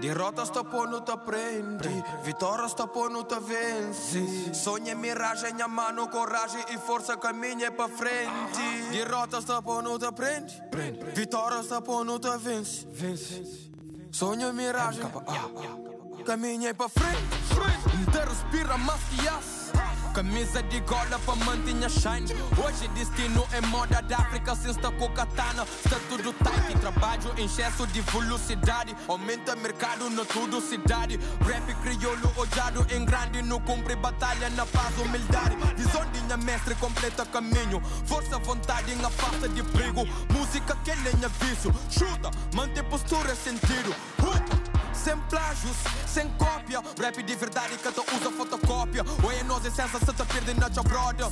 De 0.00 0.08
Derrota 0.08 0.42
está 0.42 0.64
pô 0.64 0.86
no 0.86 1.02
te 1.02 1.12
aprende, 1.12 1.88
vitória 2.22 2.64
está 2.64 2.86
pô 2.86 3.08
no 3.08 3.24
te 3.24 3.38
vence. 3.38 4.54
Sonha, 4.54 4.94
miragem, 4.94 5.60
a 5.62 5.68
mano, 5.68 6.08
coragem 6.08 6.64
e 6.70 6.78
força 6.78 7.16
caminha 7.18 7.70
para 7.70 7.88
frente. 7.88 8.90
Derrota 8.90 9.38
está 9.38 9.60
pô 9.60 9.82
no 9.82 9.98
te 9.98 10.06
aprende, 10.06 10.62
vitória 11.14 11.60
está 11.60 11.82
pô 11.82 12.02
no 12.02 12.18
te 12.18 12.34
vence. 12.38 13.70
Sonha, 14.10 14.52
miragem, 14.52 15.04
caminha 16.24 16.74
para 16.74 16.88
frente. 16.88 17.40
Te 18.10 18.18
respira 18.24 18.74
aço. 18.74 19.59
Camisa 20.14 20.62
de 20.64 20.80
gola 20.80 21.18
pra 21.24 21.36
manter 21.36 21.88
shine. 21.88 22.26
Hoje 22.58 22.88
destino 22.88 23.46
é 23.52 23.60
moda 23.60 24.02
da 24.02 24.16
África 24.16 24.54
Sem 24.54 24.74
com 24.74 25.08
katana 25.10 25.62
Está 25.62 25.98
tudo 26.08 26.32
tight 26.32 26.78
Trabalho 26.80 27.32
em 27.36 27.44
excesso 27.44 27.86
de 27.86 28.00
velocidade. 28.00 28.96
Aumenta 29.08 29.54
mercado 29.56 30.10
na 30.10 30.24
tudo 30.24 30.60
cidade. 30.60 31.18
Rap 31.46 31.74
crioulo 31.82 32.32
odiado 32.36 32.86
em 32.94 33.04
grande 33.04 33.42
No 33.42 33.60
cumpre 33.60 33.94
batalha 33.96 34.50
na 34.50 34.66
paz 34.66 34.98
humildade. 34.98 35.56
Visão 35.76 36.04
de 36.10 36.20
minha 36.22 36.36
mestre 36.36 36.74
completa 36.74 37.24
caminho. 37.26 37.80
Força, 38.04 38.38
vontade 38.38 38.92
em 38.92 39.04
afasta 39.04 39.48
de 39.48 39.62
perigo. 39.62 40.04
Música 40.32 40.76
que 40.84 40.94
nem 40.96 41.14
é 41.24 41.28
vício 41.44 41.72
Chuta, 41.88 42.30
mantém 42.54 42.82
postura 42.84 43.34
sentido 43.34 43.94
sem 45.00 45.16
plágios, 45.28 45.76
sem 46.06 46.28
cópia. 46.30 46.82
Rap 47.00 47.22
de 47.22 47.34
verdade 47.34 47.76
que 47.78 47.90
tu 47.90 48.04
usa 48.14 48.30
fotocópia. 48.30 49.02
É 49.38 49.42
nós 49.44 49.64
essência 49.64 49.98
se 49.98 50.12
te 50.12 50.24
perde 50.24 50.54
na 50.54 50.68
tua 50.68 50.82
brother. 50.82 51.26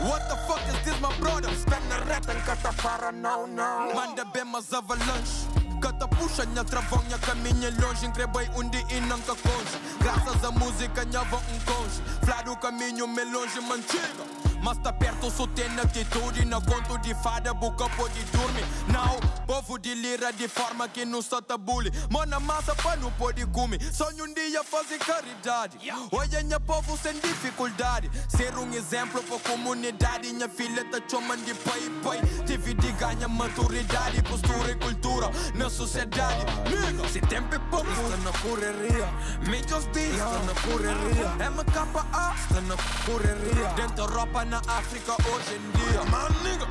What 0.00 0.26
the 0.28 0.36
fuck 0.46 0.62
is 0.68 0.78
this, 0.84 0.98
my 1.00 1.12
brother? 1.18 1.50
Spend 1.54 1.84
reta 2.08 2.32
em 2.32 2.40
que 2.40 3.12
não, 3.12 3.46
não. 3.46 3.94
Manda 3.94 4.24
bem, 4.24 4.44
mas 4.44 4.72
avalanche. 4.72 5.46
Cata 5.80 6.08
puxa, 6.08 6.46
nha 6.46 6.64
travão, 6.64 7.02
nha 7.10 7.18
caminha 7.18 7.68
longe 7.82 8.06
Encrebei 8.06 8.48
um 8.56 8.66
dia 8.70 8.82
e 8.88 9.00
não 9.02 9.18
ca 9.20 9.34
conge 9.34 9.78
Graças 10.00 10.42
à 10.42 10.50
música, 10.50 11.04
nha 11.04 11.22
vão 11.24 11.40
um 11.40 11.58
conge 11.60 12.00
Flá 12.24 12.42
o 12.50 12.56
caminho, 12.56 13.06
me 13.06 13.22
longe, 13.24 13.60
mantiga 13.60 14.53
Mas 14.64 14.78
tá 14.78 14.90
perto, 14.90 15.30
só 15.30 15.46
tem 15.48 15.66
atitude 15.78 16.46
Na 16.46 16.58
conto 16.58 16.96
de 16.98 17.14
fada, 17.16 17.52
boca 17.52 17.86
pode 17.90 18.18
dormir. 18.24 18.64
Não, 18.88 19.20
povo 19.46 19.78
de 19.78 19.94
lira 19.94 20.32
de 20.32 20.48
forma 20.48 20.88
que 20.88 21.04
não 21.04 21.20
só 21.20 21.38
bully 21.58 21.92
Mona 22.10 22.40
massa 22.40 22.74
pra 22.74 22.96
não 22.96 23.10
pode 23.12 23.44
comer 23.46 23.78
Sonho 23.92 24.24
um 24.24 24.32
dia 24.32 24.64
fazer 24.64 24.98
caridade. 24.98 25.76
Olha, 26.10 26.42
nha 26.42 26.58
povo 26.58 26.96
sem 26.96 27.12
dificuldade. 27.20 28.10
Ser 28.28 28.56
um 28.56 28.72
exemplo 28.72 29.22
pra 29.24 29.38
comunidade. 29.38 30.32
Minha 30.32 30.48
filha 30.48 30.82
tá 30.86 30.98
chamando 31.06 31.44
de 31.44 31.52
pai, 31.54 31.80
pai 32.02 32.20
Tive 32.46 32.72
de 32.72 32.92
ganhar 32.92 33.28
maturidade, 33.28 34.22
postura 34.22 34.70
e 34.70 34.74
cultura 34.76 35.30
na 35.54 35.68
sociedade. 35.68 36.44
Nigga, 36.70 37.08
se 37.08 37.20
tempo 37.20 37.54
é 37.54 37.58
pouco, 37.58 37.90
está 37.90 38.16
na 38.16 38.32
correria. 38.38 39.08
Mídias 39.46 39.84
dias, 39.92 40.14
está 40.14 40.38
na 40.42 40.54
correria. 40.62 41.50
MKA, 41.50 42.34
está 42.40 42.60
na 42.62 42.76
correria. 43.04 43.68
Dentro 43.74 44.06
roupa 44.06 44.44
na 44.44 44.53
África 44.58 45.12
hoje 45.12 45.54
em 45.54 45.70
dia. 45.78 46.02
Man, 46.10 46.28
nigga. 46.42 46.66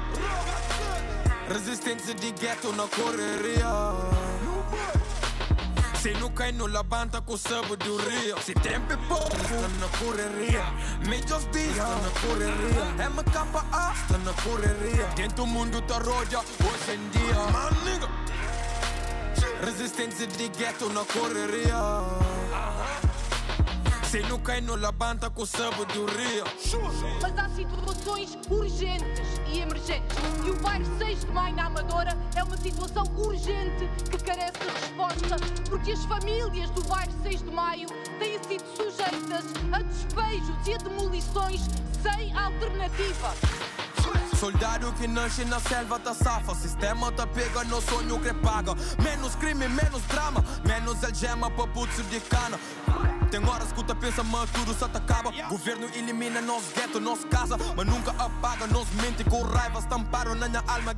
Resistência 1.49 2.14
de 2.14 2.31
gueto 2.31 2.72
na 2.73 2.88
correria. 2.88 3.68
Se 6.03 6.11
não 6.15 6.30
cai 6.31 6.51
no 6.51 6.68
labanta 6.68 7.22
com 7.22 7.38
sabedoria 7.38 8.35
Se 8.41 8.53
tempo 8.53 8.91
é 8.91 8.97
pouco, 9.07 9.38
está 9.38 9.69
na 9.80 9.88
correria 9.97 10.61
dias, 11.53 11.69
está 11.72 11.88
na 11.88 12.10
correria 12.19 13.10
MKA, 13.10 13.93
está 13.93 14.18
na 14.18 14.34
correria 14.34 15.05
Dentro 15.15 15.45
do 15.45 15.47
mundo 15.47 15.81
tá 15.84 15.99
roda, 15.99 16.39
hoje 16.39 16.91
em 16.91 17.10
dia 17.10 17.34
Man, 17.53 17.69
nigga. 17.85 18.10
Resistência 19.64 20.27
de 20.27 20.49
gueto 20.49 20.89
na 20.89 21.05
correria 21.05 21.77
Se 24.14 24.22
não 24.30 24.38
cai 24.38 24.61
no 24.61 24.76
labanta 24.76 25.27
com 25.27 25.44
sabedoria 25.44 26.44
Mas 27.19 27.35
há 27.35 27.49
situações 27.49 28.38
urgentes 28.48 29.41
e 29.52 29.57
emergentes. 29.57 30.15
E 30.45 30.52
o 30.52 30.61
bairro 30.61 30.85
6 30.99 31.22
de 31.22 31.31
Maio 31.31 31.56
na 31.56 31.65
Amadora 31.65 32.15
é 32.35 32.44
uma 32.44 32.56
situação 32.56 33.06
urgente 33.18 33.90
que 34.11 34.23
carece 34.23 34.60
de 34.60 34.68
resposta 34.68 35.35
Porque 35.68 35.94
as 35.94 36.06
famílias 36.06 36.69
do 36.69 36.84
bairro 36.84 37.11
6 37.23 37.41
de 37.41 37.49
Maio 37.49 37.88
têm 38.19 38.38
sido 38.44 38.64
sujeitas 38.76 39.45
a 39.72 39.81
despejos 39.81 40.68
e 40.68 40.73
a 40.76 40.77
demolições 40.77 41.61
sem 42.03 42.38
alternativa 42.38 43.34
Soldado 44.35 44.91
que 44.93 45.07
nasce 45.07 45.45
na 45.45 45.60
selva 45.60 45.99
tá 45.99 46.14
safa. 46.14 46.55
Sistema 46.55 47.11
tá 47.11 47.26
pega 47.27 47.64
no 47.65 47.81
sonho 47.81 48.19
que 48.19 48.34
paga. 48.34 48.73
Menos 49.01 49.35
crime, 49.35 49.68
menos 49.68 50.01
drama. 50.03 50.43
Menos 50.65 51.03
algema 51.03 51.49
pra 51.51 51.68
putz 51.68 51.97
de 52.10 52.19
cana. 52.22 52.60
Tem 53.34 53.43
horas 53.49 53.72
que 53.72 53.84
tu 53.84 53.95
pensa, 53.95 54.23
mas 54.23 54.49
tudo 54.51 54.73
só 54.76 54.88
te 54.88 54.97
acaba. 54.97 55.31
Governo 55.49 55.88
elimina 55.95 56.39
nosso 56.39 56.72
gueto, 56.76 56.99
nossa 56.99 57.27
casa 57.27 57.57
Mas 57.76 57.85
nunca 57.88 58.11
apaga, 58.11 58.68
nos 58.68 58.88
mente 58.91 59.23
com 59.23 59.41
raiva 59.41 59.80
Estamparam 59.80 60.35
na 60.35 60.47
minha 60.47 60.64
alma. 60.68 60.95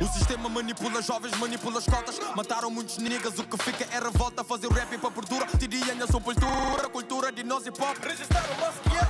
O 0.00 0.06
sistema 0.06 0.48
manipula 0.48 1.00
jovens, 1.00 1.38
manipula 1.38 1.78
as 1.78 1.84
cotas 1.84 2.18
Mataram 2.34 2.70
muitos 2.70 2.98
niggas, 2.98 3.38
o 3.38 3.44
que 3.44 3.56
fica 3.62 3.86
é 3.92 4.00
revolta 4.00 4.42
Fazer 4.42 4.68
rap 4.72 4.98
para 4.98 5.10
perdura, 5.12 5.46
tiria 5.58 5.94
na 5.94 6.06
sepultura 6.06 6.81
nós 7.52 7.66
hip 7.66 7.82
hop, 7.82 7.98
registraram 8.02 8.48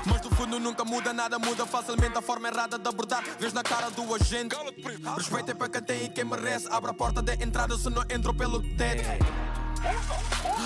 Mas 0.04 0.20
do 0.20 0.34
fundo 0.34 0.58
nunca 0.58 0.84
muda, 0.84 1.12
nada 1.12 1.38
muda 1.38 1.64
Facilmente 1.64 2.18
a 2.18 2.22
forma 2.22 2.48
errada 2.48 2.76
de 2.76 2.88
abordar 2.88 3.22
Vês 3.38 3.52
na 3.52 3.62
cara 3.62 3.88
do 3.90 4.14
agente 4.14 4.56
Respeita 5.16 5.54
para 5.54 5.68
quem 5.68 5.82
tem 5.82 6.04
e 6.06 6.08
quem 6.08 6.24
merece 6.24 6.66
Abre 6.68 6.90
a 6.90 6.94
porta 6.94 7.22
de 7.22 7.34
entrada 7.34 7.76
se 7.78 7.88
não 7.88 8.02
entro 8.10 8.34
pelo 8.34 8.60
teto 8.76 9.02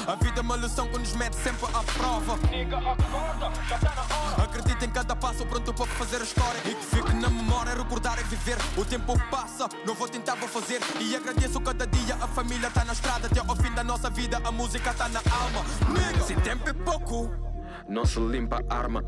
a 0.06 0.14
vida 0.16 0.40
é 0.40 0.42
uma 0.42 0.56
lição 0.56 0.86
que 0.88 0.98
nos 0.98 1.14
mete 1.14 1.34
sempre 1.34 1.66
à 1.74 1.82
prova. 1.82 2.36
Nigga, 2.50 2.76
acorda, 2.76 3.50
já 3.66 3.78
tá 3.78 3.94
na 3.94 4.14
hora. 4.14 4.42
Acredita 4.44 4.84
em 4.84 4.90
cada 4.90 5.16
passo, 5.16 5.46
pronto 5.46 5.72
para 5.72 5.86
fazer 5.86 6.20
a 6.20 6.22
história. 6.22 6.60
E 6.66 6.74
que 6.74 6.84
fique 6.84 7.14
na 7.14 7.30
memória, 7.30 7.74
recordar 7.74 8.18
e 8.20 8.24
viver. 8.24 8.58
O 8.76 8.84
tempo 8.84 9.18
passa, 9.30 9.68
não 9.86 9.94
vou 9.94 10.06
tentar, 10.06 10.34
vou 10.34 10.48
fazer. 10.48 10.80
E 11.00 11.16
agradeço 11.16 11.58
cada 11.62 11.86
dia, 11.86 12.14
a 12.16 12.28
família 12.28 12.70
tá 12.70 12.84
na 12.84 12.92
estrada. 12.92 13.26
Até 13.26 13.40
ao 13.40 13.56
fim 13.56 13.72
da 13.72 13.82
nossa 13.82 14.10
vida, 14.10 14.38
a 14.44 14.52
música 14.52 14.92
tá 14.92 15.08
na 15.08 15.20
alma. 15.20 15.64
Nigga, 15.88 16.22
se 16.22 16.36
tempo 16.36 16.68
é 16.68 16.74
pouco. 16.74 17.45
Não 17.88 18.04
se 18.04 18.18
limpa 18.18 18.64
arma 18.68 19.04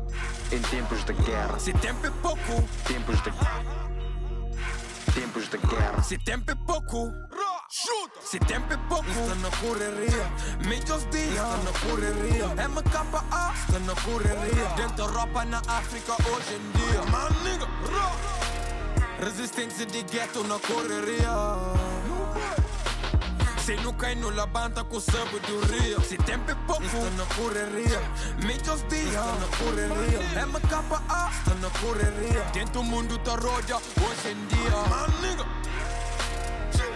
em 0.51 0.61
tempos 0.61 1.03
de 1.03 1.13
guerra. 1.13 1.59
Se 1.59 1.73
tempo 1.73 2.07
é 2.07 2.11
pouco. 2.21 2.63
Tempos 2.85 3.21
de 3.21 3.31
Tempos 5.13 5.49
de 5.49 5.57
guerra. 5.57 6.01
Se 6.01 6.17
tempo 6.17 6.51
é 6.51 6.55
pouco. 6.55 7.11
Chuta! 7.71 8.19
Se 8.21 8.39
tempo 8.39 8.73
é 8.73 8.77
pouco, 8.89 9.07
está 9.09 9.35
na 9.35 9.51
correria. 9.57 10.31
Mídias 10.67 11.07
dias, 11.11 11.33
está 11.33 11.57
na 11.57 11.71
correria. 11.79 12.47
MKA, 12.67 13.53
está 13.53 13.79
na 13.79 13.95
correria. 14.01 14.65
Dentro 14.75 15.05
roupa 15.05 15.45
na 15.45 15.59
África 15.67 16.13
hoje 16.13 16.55
em 16.55 16.71
dia. 16.71 17.01
Man, 17.11 17.29
nigga, 17.43 17.67
Resistência 19.23 19.85
de 19.85 20.01
gueto 20.01 20.43
na 20.45 20.57
correria. 20.59 21.29
Se 23.69 23.75
não 23.83 23.93
cai 23.93 24.15
no 24.15 24.31
labanta 24.31 24.83
com 24.83 24.99
sabedoria 24.99 25.99
Se 25.99 26.17
tempo 26.17 26.49
é 26.49 26.55
pouco, 26.65 26.83
está 26.83 26.97
na 27.11 27.25
correria 27.35 28.01
Mídias 28.43 28.83
dias, 28.89 29.09
está 29.09 29.35
na 29.35 29.47
correria 29.57 30.45
MKA, 30.47 31.29
está 31.37 31.53
na 31.61 31.69
correria 31.79 32.41
Dentro 32.51 32.73
do 32.73 32.83
mundo 32.83 33.19
tá 33.19 33.35
roda, 33.35 33.75
hoje 33.75 34.31
em 34.31 34.45
dia 34.47 34.71
Man, 34.89 35.07
nigga. 35.21 35.45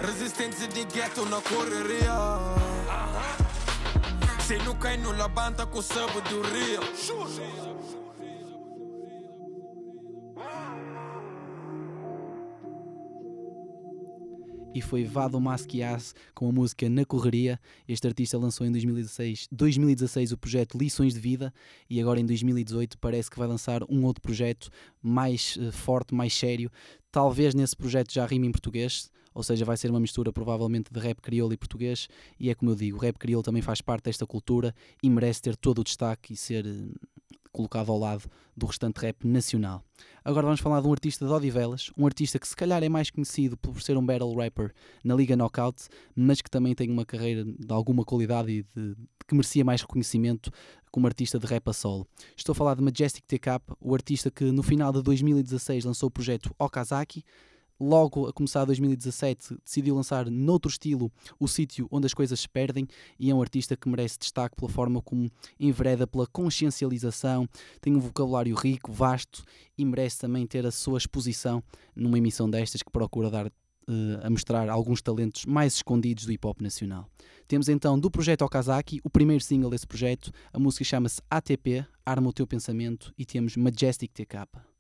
Resistência 0.02 0.68
de 0.68 0.84
gueto 0.86 1.24
na 1.28 1.40
correria 1.42 2.12
Se 4.40 4.58
não 4.58 4.76
cai 4.76 4.98
no 4.98 5.12
labanta 5.12 5.68
com 5.68 5.80
sabedoria 5.80 6.80
e 14.74 14.82
foi 14.82 15.04
Vado 15.04 15.40
Masquias 15.40 16.16
com 16.34 16.50
a 16.50 16.52
música 16.52 16.90
Na 16.90 17.06
Correria. 17.06 17.60
Este 17.88 18.08
artista 18.08 18.38
lançou 18.38 18.66
em 18.66 18.72
2016, 18.72 19.48
2016 19.52 20.32
o 20.32 20.38
projeto 20.38 20.78
Lições 20.78 21.14
de 21.14 21.20
Vida 21.20 21.54
e 21.90 22.02
agora 22.02 22.20
em 22.20 22.26
2018 22.26 22.98
parece 22.98 23.30
que 23.30 23.38
vai 23.38 23.48
lançar 23.48 23.84
um 23.90 24.04
outro 24.04 24.22
projeto 24.22 24.70
mais 25.02 25.56
uh, 25.58 25.72
forte, 25.72 26.16
mais 26.16 26.34
sério. 26.34 26.72
Talvez 27.12 27.54
nesse 27.54 27.76
projeto 27.76 28.12
já 28.12 28.26
rime 28.26 28.48
em 28.48 28.52
português, 28.52 29.12
ou 29.34 29.44
seja, 29.44 29.64
vai 29.66 29.78
ser 29.78 29.90
uma 29.90 30.00
mistura 30.00 30.32
provavelmente 30.32 30.92
de 30.92 31.00
rap 31.00 31.22
crioulo 31.22 31.54
e 31.54 31.58
português. 31.58 32.08
E 32.40 32.50
é 32.50 32.56
como 32.56 32.72
eu 32.72 32.76
digo, 32.76 32.98
o 32.98 33.00
rap 33.00 33.18
crioulo 33.18 33.44
também 33.44 33.62
faz 33.62 33.82
parte 33.82 34.06
desta 34.06 34.26
cultura 34.26 34.74
e 35.02 35.10
merece 35.10 35.42
ter 35.42 35.56
todo 35.56 35.80
o 35.80 35.84
destaque 35.84 36.34
e 36.34 36.36
ser 36.36 36.66
uh, 36.66 36.94
colocado 37.54 37.92
ao 37.92 37.98
lado 37.98 38.30
do 38.58 38.66
restante 38.66 39.00
rap 39.00 39.26
nacional. 39.26 39.82
Agora 40.26 40.46
vamos 40.46 40.60
falar 40.60 40.82
de 40.82 40.88
um 40.88 40.92
artista 40.92 41.26
de 41.26 41.32
Odivelas, 41.32 41.92
um 41.98 42.06
artista 42.06 42.40
que 42.40 42.48
se 42.48 42.56
calhar 42.56 42.84
é 42.84 42.90
mais 42.90 43.10
conhecido 43.10 43.56
por 43.56 43.82
ser 43.82 43.96
um 43.96 44.06
battle 44.06 44.36
rapper 44.36 44.74
na 45.04 45.16
Liga 45.16 45.36
Knockout, 45.38 45.88
mas 46.16 46.42
que 46.42 46.50
também 46.50 46.76
tem 46.76 46.90
uma 46.90 47.06
carreira 47.06 47.46
de 47.46 47.74
alguma 47.74 48.04
qualidade 48.04 48.52
e 48.52 48.64
de, 48.64 48.96
que 49.28 49.36
merecia 49.36 49.64
mais 49.64 49.82
reconhecimento 49.82 50.52
como 50.92 51.08
artista 51.08 51.40
de 51.40 51.46
rap 51.46 51.70
a 51.70 51.74
solo. 51.74 52.08
Estou 52.36 52.54
a 52.54 52.56
falar 52.56 52.76
de 52.76 52.82
Majestic 52.82 53.26
T-Cap, 53.26 53.64
o 53.80 53.94
artista 53.94 54.30
que 54.30 54.46
no 54.46 54.64
final 54.64 54.92
de 54.92 55.02
2016 55.02 55.86
lançou 55.86 56.08
o 56.08 56.12
projeto 56.12 56.54
Okazaki, 56.60 57.24
logo 57.80 58.28
a 58.28 58.34
começar 58.34 58.66
2017, 58.66 59.58
decidiu 59.64 59.96
lançar 59.96 60.30
noutro 60.30 60.70
estilo 60.70 61.12
o 61.40 61.48
sítio 61.48 61.88
onde 61.92 62.06
as 62.06 62.14
coisas 62.14 62.40
se 62.40 62.50
perdem 62.50 62.88
e 63.20 63.30
é 63.30 63.36
um 63.36 63.42
artista 63.42 63.76
que 63.76 63.90
merece 63.90 64.18
destaque 64.20 64.56
pela 64.56 64.70
forma 64.70 65.02
como 65.02 65.30
envereda 65.60 66.08
pela 66.08 66.28
consciencialização, 66.28 67.48
tem 67.82 67.96
um 67.96 68.00
vocabulário 68.00 68.56
rico, 68.56 68.92
vasto 68.92 69.44
e 69.78 69.86
merece 69.86 70.20
também 70.20 70.46
ter 70.46 70.66
a 70.66 70.72
sua 70.72 70.98
exposição 70.98 71.64
numa 71.96 72.18
emissão 72.18 72.50
destas 72.50 72.82
que 72.82 72.92
procura 72.92 73.30
dar 73.30 73.52
Uh, 73.86 74.16
a 74.26 74.30
mostrar 74.30 74.70
alguns 74.70 75.02
talentos 75.02 75.46
mais 75.46 75.74
escondidos 75.74 76.26
do 76.26 76.32
hip 76.32 76.48
hop 76.48 76.62
nacional. 76.62 77.06
Temos 77.50 77.68
então 77.68 78.00
do 78.00 78.10
projeto 78.10 78.44
Okazaki, 78.44 79.02
o 79.04 79.10
primeiro 79.10 79.44
single 79.44 79.70
desse 79.70 79.86
projeto, 79.86 80.32
a 80.54 80.58
música 80.58 80.86
chama-se 80.86 81.22
ATP, 81.30 81.86
Arma 82.06 82.30
o 82.30 82.32
Teu 82.32 82.48
Pensamento, 82.48 83.14
e 83.18 83.26
temos 83.26 83.58
Majestic 83.58 84.14
TK. 84.14 84.73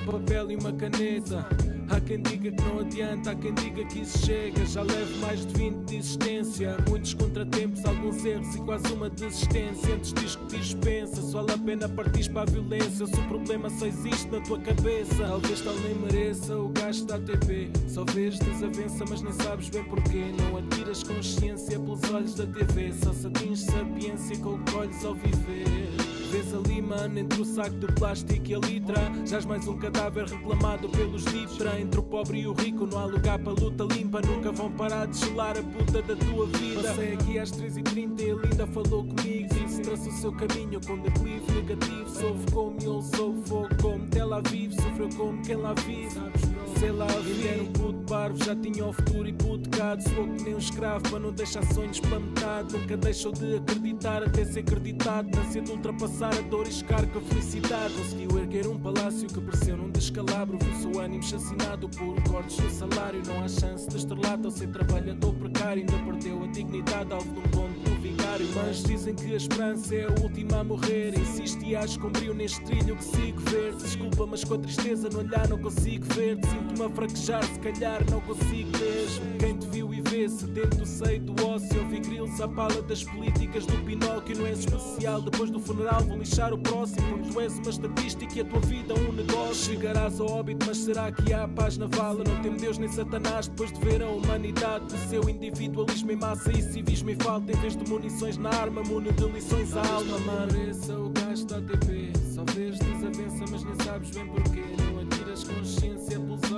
Papel 0.00 0.50
e 0.50 0.56
uma 0.56 0.72
caneta. 0.72 1.46
Há 1.90 2.00
quem 2.00 2.20
diga 2.20 2.52
que 2.52 2.62
não 2.62 2.80
adianta, 2.80 3.30
há 3.30 3.34
quem 3.34 3.54
diga 3.54 3.84
que 3.86 4.00
isso 4.00 4.18
chega. 4.26 4.64
Já 4.66 4.82
levo 4.82 5.18
mais 5.20 5.46
de 5.46 5.54
20 5.54 5.84
de 5.86 5.96
existência. 5.96 6.76
Muitos 6.88 7.14
contratempos, 7.14 7.84
alguns 7.84 8.24
erros 8.24 8.54
e 8.54 8.58
quase 8.58 8.92
uma 8.92 9.08
desistência. 9.08 9.94
Antes 9.94 10.12
diz 10.12 10.36
que 10.36 10.58
dispensa, 10.58 11.22
só 11.22 11.42
vale 11.42 11.52
a 11.52 11.58
pena 11.58 11.88
partir 11.88 12.30
para 12.30 12.42
a 12.42 12.44
violência. 12.44 13.06
Se 13.06 13.14
o 13.14 13.28
problema 13.28 13.70
só 13.70 13.86
existe 13.86 14.28
na 14.28 14.40
tua 14.40 14.58
cabeça, 14.58 15.16
talvez 15.16 15.60
tal 15.62 15.74
nem 15.76 15.94
mereça 15.94 16.56
o 16.56 16.68
gasto 16.68 17.06
da 17.06 17.18
TV. 17.18 17.70
Só 17.88 18.04
vês 18.04 18.38
desavença, 18.38 19.04
mas 19.08 19.22
nem 19.22 19.32
sabes 19.32 19.70
bem 19.70 19.84
porquê. 19.84 20.26
Não 20.38 20.58
atiras 20.58 21.02
consciência 21.02 21.78
pelos 21.78 22.02
olhos 22.10 22.34
da 22.34 22.46
TV. 22.46 22.92
Só 22.92 23.12
se 23.14 23.26
atinges 23.26 23.64
sapiência 23.64 24.36
com 24.38 24.54
o 24.54 24.58
que 24.62 24.76
olhos 24.76 25.04
ao 25.04 25.14
viver. 25.14 26.07
Vês 26.48 26.54
ali, 26.54 27.20
entre 27.20 27.42
o 27.42 27.44
saco 27.44 27.76
de 27.76 27.86
plástico 27.94 28.48
e 28.48 28.54
a 28.54 28.58
litra. 28.58 29.12
Jás 29.26 29.44
mais 29.44 29.66
um 29.68 29.76
cadáver 29.76 30.24
reclamado 30.24 30.88
pelos 30.88 31.24
Ditra. 31.24 31.78
Entre 31.78 32.00
o 32.00 32.02
pobre 32.02 32.40
e 32.40 32.46
o 32.46 32.52
rico, 32.54 32.86
não 32.86 32.98
há 32.98 33.04
lugar 33.04 33.38
para 33.38 33.52
luta 33.52 33.84
limpa. 33.84 34.20
Nunca 34.22 34.52
vão 34.52 34.70
parar 34.72 35.06
de 35.06 35.18
gelar 35.18 35.56
a 35.58 35.62
puta 35.62 36.02
da 36.02 36.16
tua 36.16 36.46
vida. 36.46 36.82
Passei 36.82 37.12
aqui 37.14 37.38
às 37.38 37.50
3h30 37.52 38.20
e 38.20 38.22
ele 38.22 38.46
ainda 38.50 38.66
falou 38.66 39.04
comigo. 39.04 39.54
Disse: 39.54 39.82
traça 39.82 40.08
o 40.08 40.12
seu 40.12 40.32
caminho 40.32 40.80
com 40.86 40.98
declive 40.98 41.52
negativo. 41.52 42.08
Sofre 42.08 42.52
como 42.52 42.76
ele 42.80 43.02
sofre 43.02 43.48
fogo 43.48 43.68
como 43.82 44.06
Tel 44.06 44.34
Aviv. 44.34 44.72
Sofreu 44.74 45.08
como 45.16 45.42
quem 45.42 45.56
lá 45.56 45.74
vive. 45.74 46.57
Sei 46.78 46.92
lá, 46.92 47.08
era 47.08 47.62
um 47.62 47.72
puto 47.72 47.98
parvo, 48.08 48.44
já 48.44 48.54
tinha 48.54 48.86
o 48.86 48.92
futuro 48.92 49.28
hipotecado. 49.28 50.00
Sou 50.02 50.28
que 50.28 50.44
nem 50.44 50.54
um 50.54 50.58
escravo 50.58 51.10
para 51.10 51.18
não 51.18 51.32
deixar 51.32 51.64
sonhos 51.74 51.98
pela 51.98 52.20
metade. 52.20 52.72
Nunca 52.76 52.96
deixou 52.96 53.32
de 53.32 53.56
acreditar 53.56 54.22
até 54.22 54.44
ser 54.44 54.60
acreditado. 54.60 55.28
Nascer 55.36 55.62
de 55.62 55.72
ultrapassar 55.72 56.32
a 56.34 56.40
dor 56.42 56.66
e 56.68 56.84
com 56.84 57.18
a 57.18 57.22
felicidade. 57.22 57.94
Conseguiu 57.94 58.38
erguer 58.38 58.66
um 58.68 58.78
palácio 58.78 59.26
que 59.26 59.40
pareceu 59.40 59.76
num 59.76 59.90
descalabro. 59.90 60.56
Viu 60.56 60.92
seu 60.92 61.00
ânimo 61.00 61.22
chacinado 61.22 61.88
por 61.88 62.22
cortes 62.30 62.56
do 62.56 62.70
salário. 62.70 63.22
Não 63.26 63.44
há 63.44 63.48
chance 63.48 63.88
de 63.88 63.96
estrelado 63.96 64.46
ao 64.46 64.52
ser 64.52 64.68
trabalhador 64.68 65.34
precário. 65.34 65.80
Ainda 65.80 66.04
perdeu 66.04 66.44
a 66.44 66.46
dignidade 66.46 67.12
alvo 67.12 67.32
de 67.32 67.40
um 67.40 67.50
ponto 67.50 67.80
do 67.80 68.00
vigário. 68.00 68.46
Mas 68.54 68.84
dizem 68.84 69.14
que 69.14 69.32
a 69.32 69.36
esperança 69.36 69.94
é 69.94 70.06
a 70.06 70.22
última 70.22 70.60
a 70.60 70.64
morrer. 70.64 71.18
Insisto 71.18 71.64
e 71.64 71.74
acho 71.74 71.98
brilho 72.08 72.34
neste 72.34 72.62
trilho 72.62 72.96
que 72.96 73.04
sigo 73.04 73.40
ver. 73.50 73.74
Desculpa, 73.74 74.26
mas 74.26 74.44
com 74.44 74.54
a 74.54 74.58
tristeza 74.58 75.08
no 75.10 75.18
olhar 75.18 75.48
não 75.48 75.58
consigo 75.58 76.04
ver. 76.14 76.38
Sinto-me 76.68 76.84
a 76.84 76.90
fraquejar, 76.90 77.44
se 77.44 77.58
calhar 77.60 78.04
não 78.10 78.20
consigo 78.20 78.70
mesmo. 78.78 79.38
Quem 79.38 79.56
te 79.56 79.66
viu 79.68 79.94
e 79.94 80.02
vê-se 80.02 80.46
dentro 80.46 80.80
do 80.80 80.86
seio 80.86 81.20
do 81.20 81.46
ócio. 81.46 81.80
Ouvi 81.80 82.00
grilos 82.00 82.40
à 82.40 82.48
pala 82.48 82.82
das 82.82 83.02
políticas 83.04 83.64
do 83.64 83.72
Pinóquio. 83.84 84.36
Não 84.36 84.46
és 84.46 84.60
especial, 84.60 85.22
depois 85.22 85.50
do 85.50 85.58
funeral 85.58 86.02
vou 86.02 86.18
lixar 86.18 86.52
o 86.52 86.58
próximo. 86.58 87.08
Porque 87.08 87.30
tu 87.30 87.40
és 87.40 87.58
uma 87.58 87.70
estatística 87.70 88.38
e 88.38 88.40
a 88.42 88.44
tua 88.44 88.60
vida 88.60 88.94
um 88.94 89.12
negócio. 89.12 89.72
Chegarás 89.72 90.20
ao 90.20 90.30
óbito, 90.30 90.66
mas 90.66 90.76
será 90.78 91.10
que 91.10 91.32
há 91.32 91.48
paz 91.48 91.78
na 91.78 91.86
vala? 91.86 92.22
Não 92.24 92.42
tem 92.42 92.52
Deus 92.52 92.76
nem 92.76 92.88
Satanás 92.88 93.48
depois 93.48 93.72
de 93.72 93.80
ver 93.80 94.02
a 94.02 94.08
humanidade. 94.08 94.94
O 94.94 95.08
seu 95.08 95.28
individualismo 95.28 96.12
em 96.12 96.16
massa 96.16 96.52
e 96.52 96.62
civismo 96.62 97.10
em 97.10 97.16
falta. 97.16 97.50
Em 97.50 97.56
vez 97.56 97.76
de 97.76 97.88
munições 97.88 98.36
na 98.36 98.50
arma, 98.50 98.82
mune 98.82 99.10
de 99.12 99.24
lições 99.24 99.74
à 99.74 99.86
alma, 99.94 100.18
mano. 100.18 100.52
É 100.58 100.92
o 100.92 101.08
gajo 101.08 101.46
da 101.46 101.60
TV. 101.60 102.12
Só 102.34 102.44
vês 102.54 102.78
desavença, 102.78 103.44
mas 103.50 103.64
nem 103.64 103.74
sabes 103.84 104.10
bem 104.10 104.26
porquê. 104.26 104.64
Não 104.92 105.00
atiras 105.00 105.44
consciência 105.44 106.07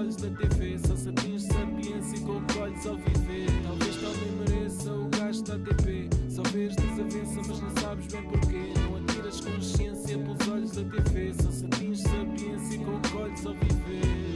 olhos 0.01 0.17
da 0.17 0.31
TV. 0.31 0.79
Só 0.79 0.97
se 0.97 1.09
atinge 1.11 1.47
sapiência 1.47 2.19
o 2.27 2.61
olhos 2.61 2.87
ao 2.87 2.97
viver. 2.97 3.47
Talvez 3.63 3.97
também 3.97 4.33
mereça 4.39 4.93
o 4.93 5.09
gajo 5.09 5.43
da 5.45 5.59
TV. 5.59 6.09
Só 6.29 6.43
vês 6.43 6.75
desavença, 6.77 7.41
mas 7.47 7.61
nem 7.61 7.71
sabes 7.81 8.07
bem 8.07 8.23
porquê. 8.23 8.73
Não 8.81 8.97
atiras 8.97 9.41
consciência 9.41 10.19
pelos 10.19 10.49
olhos 10.49 10.71
da 10.73 10.85
TV. 10.85 11.35
Só 11.35 11.51
se 11.51 11.67
atinge 11.67 12.03
sapiência 12.03 12.81
o 12.81 13.19
olhos 13.19 13.47
ao 13.47 13.55
viver. 13.55 14.35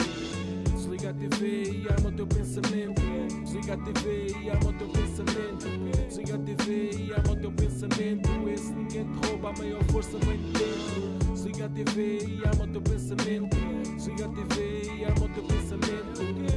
Desliga 0.74 1.10
a 1.10 1.14
TV 1.14 1.62
e 1.62 1.86
ama 1.98 2.08
o 2.08 2.12
teu 2.12 2.26
pensamento. 2.26 3.02
Desliga 3.42 3.74
a 3.74 3.76
TV 3.78 4.26
e 4.42 4.50
ama 4.50 4.68
o 4.68 4.72
teu 4.74 4.88
pensamento. 4.88 6.06
Desliga 6.08 6.34
a 6.34 6.38
TV 6.38 6.90
e 6.90 7.12
ama 7.12 7.32
o 7.32 7.36
teu 7.36 7.52
pensamento. 7.52 8.30
Esse 8.52 8.72
ninguém 8.72 9.06
te 9.06 9.26
rouba, 9.26 9.50
a 9.50 9.58
maior 9.58 9.84
força 9.84 10.18
vem 10.18 10.36
de 10.36 10.52
dentro. 10.52 11.23
Desliga 11.64 11.66
a 11.66 11.68
TV 11.68 12.18
e 12.26 12.42
ama 12.44 12.64
o 12.64 12.68
teu 12.68 12.82
pensamento. 12.82 13.56
Desliga 13.96 14.26
a 14.26 14.28
TV 14.28 14.82
e 14.98 15.04
ama 15.04 15.24
o 15.24 15.28
teu 15.30 15.42
pensamento. 15.44 16.13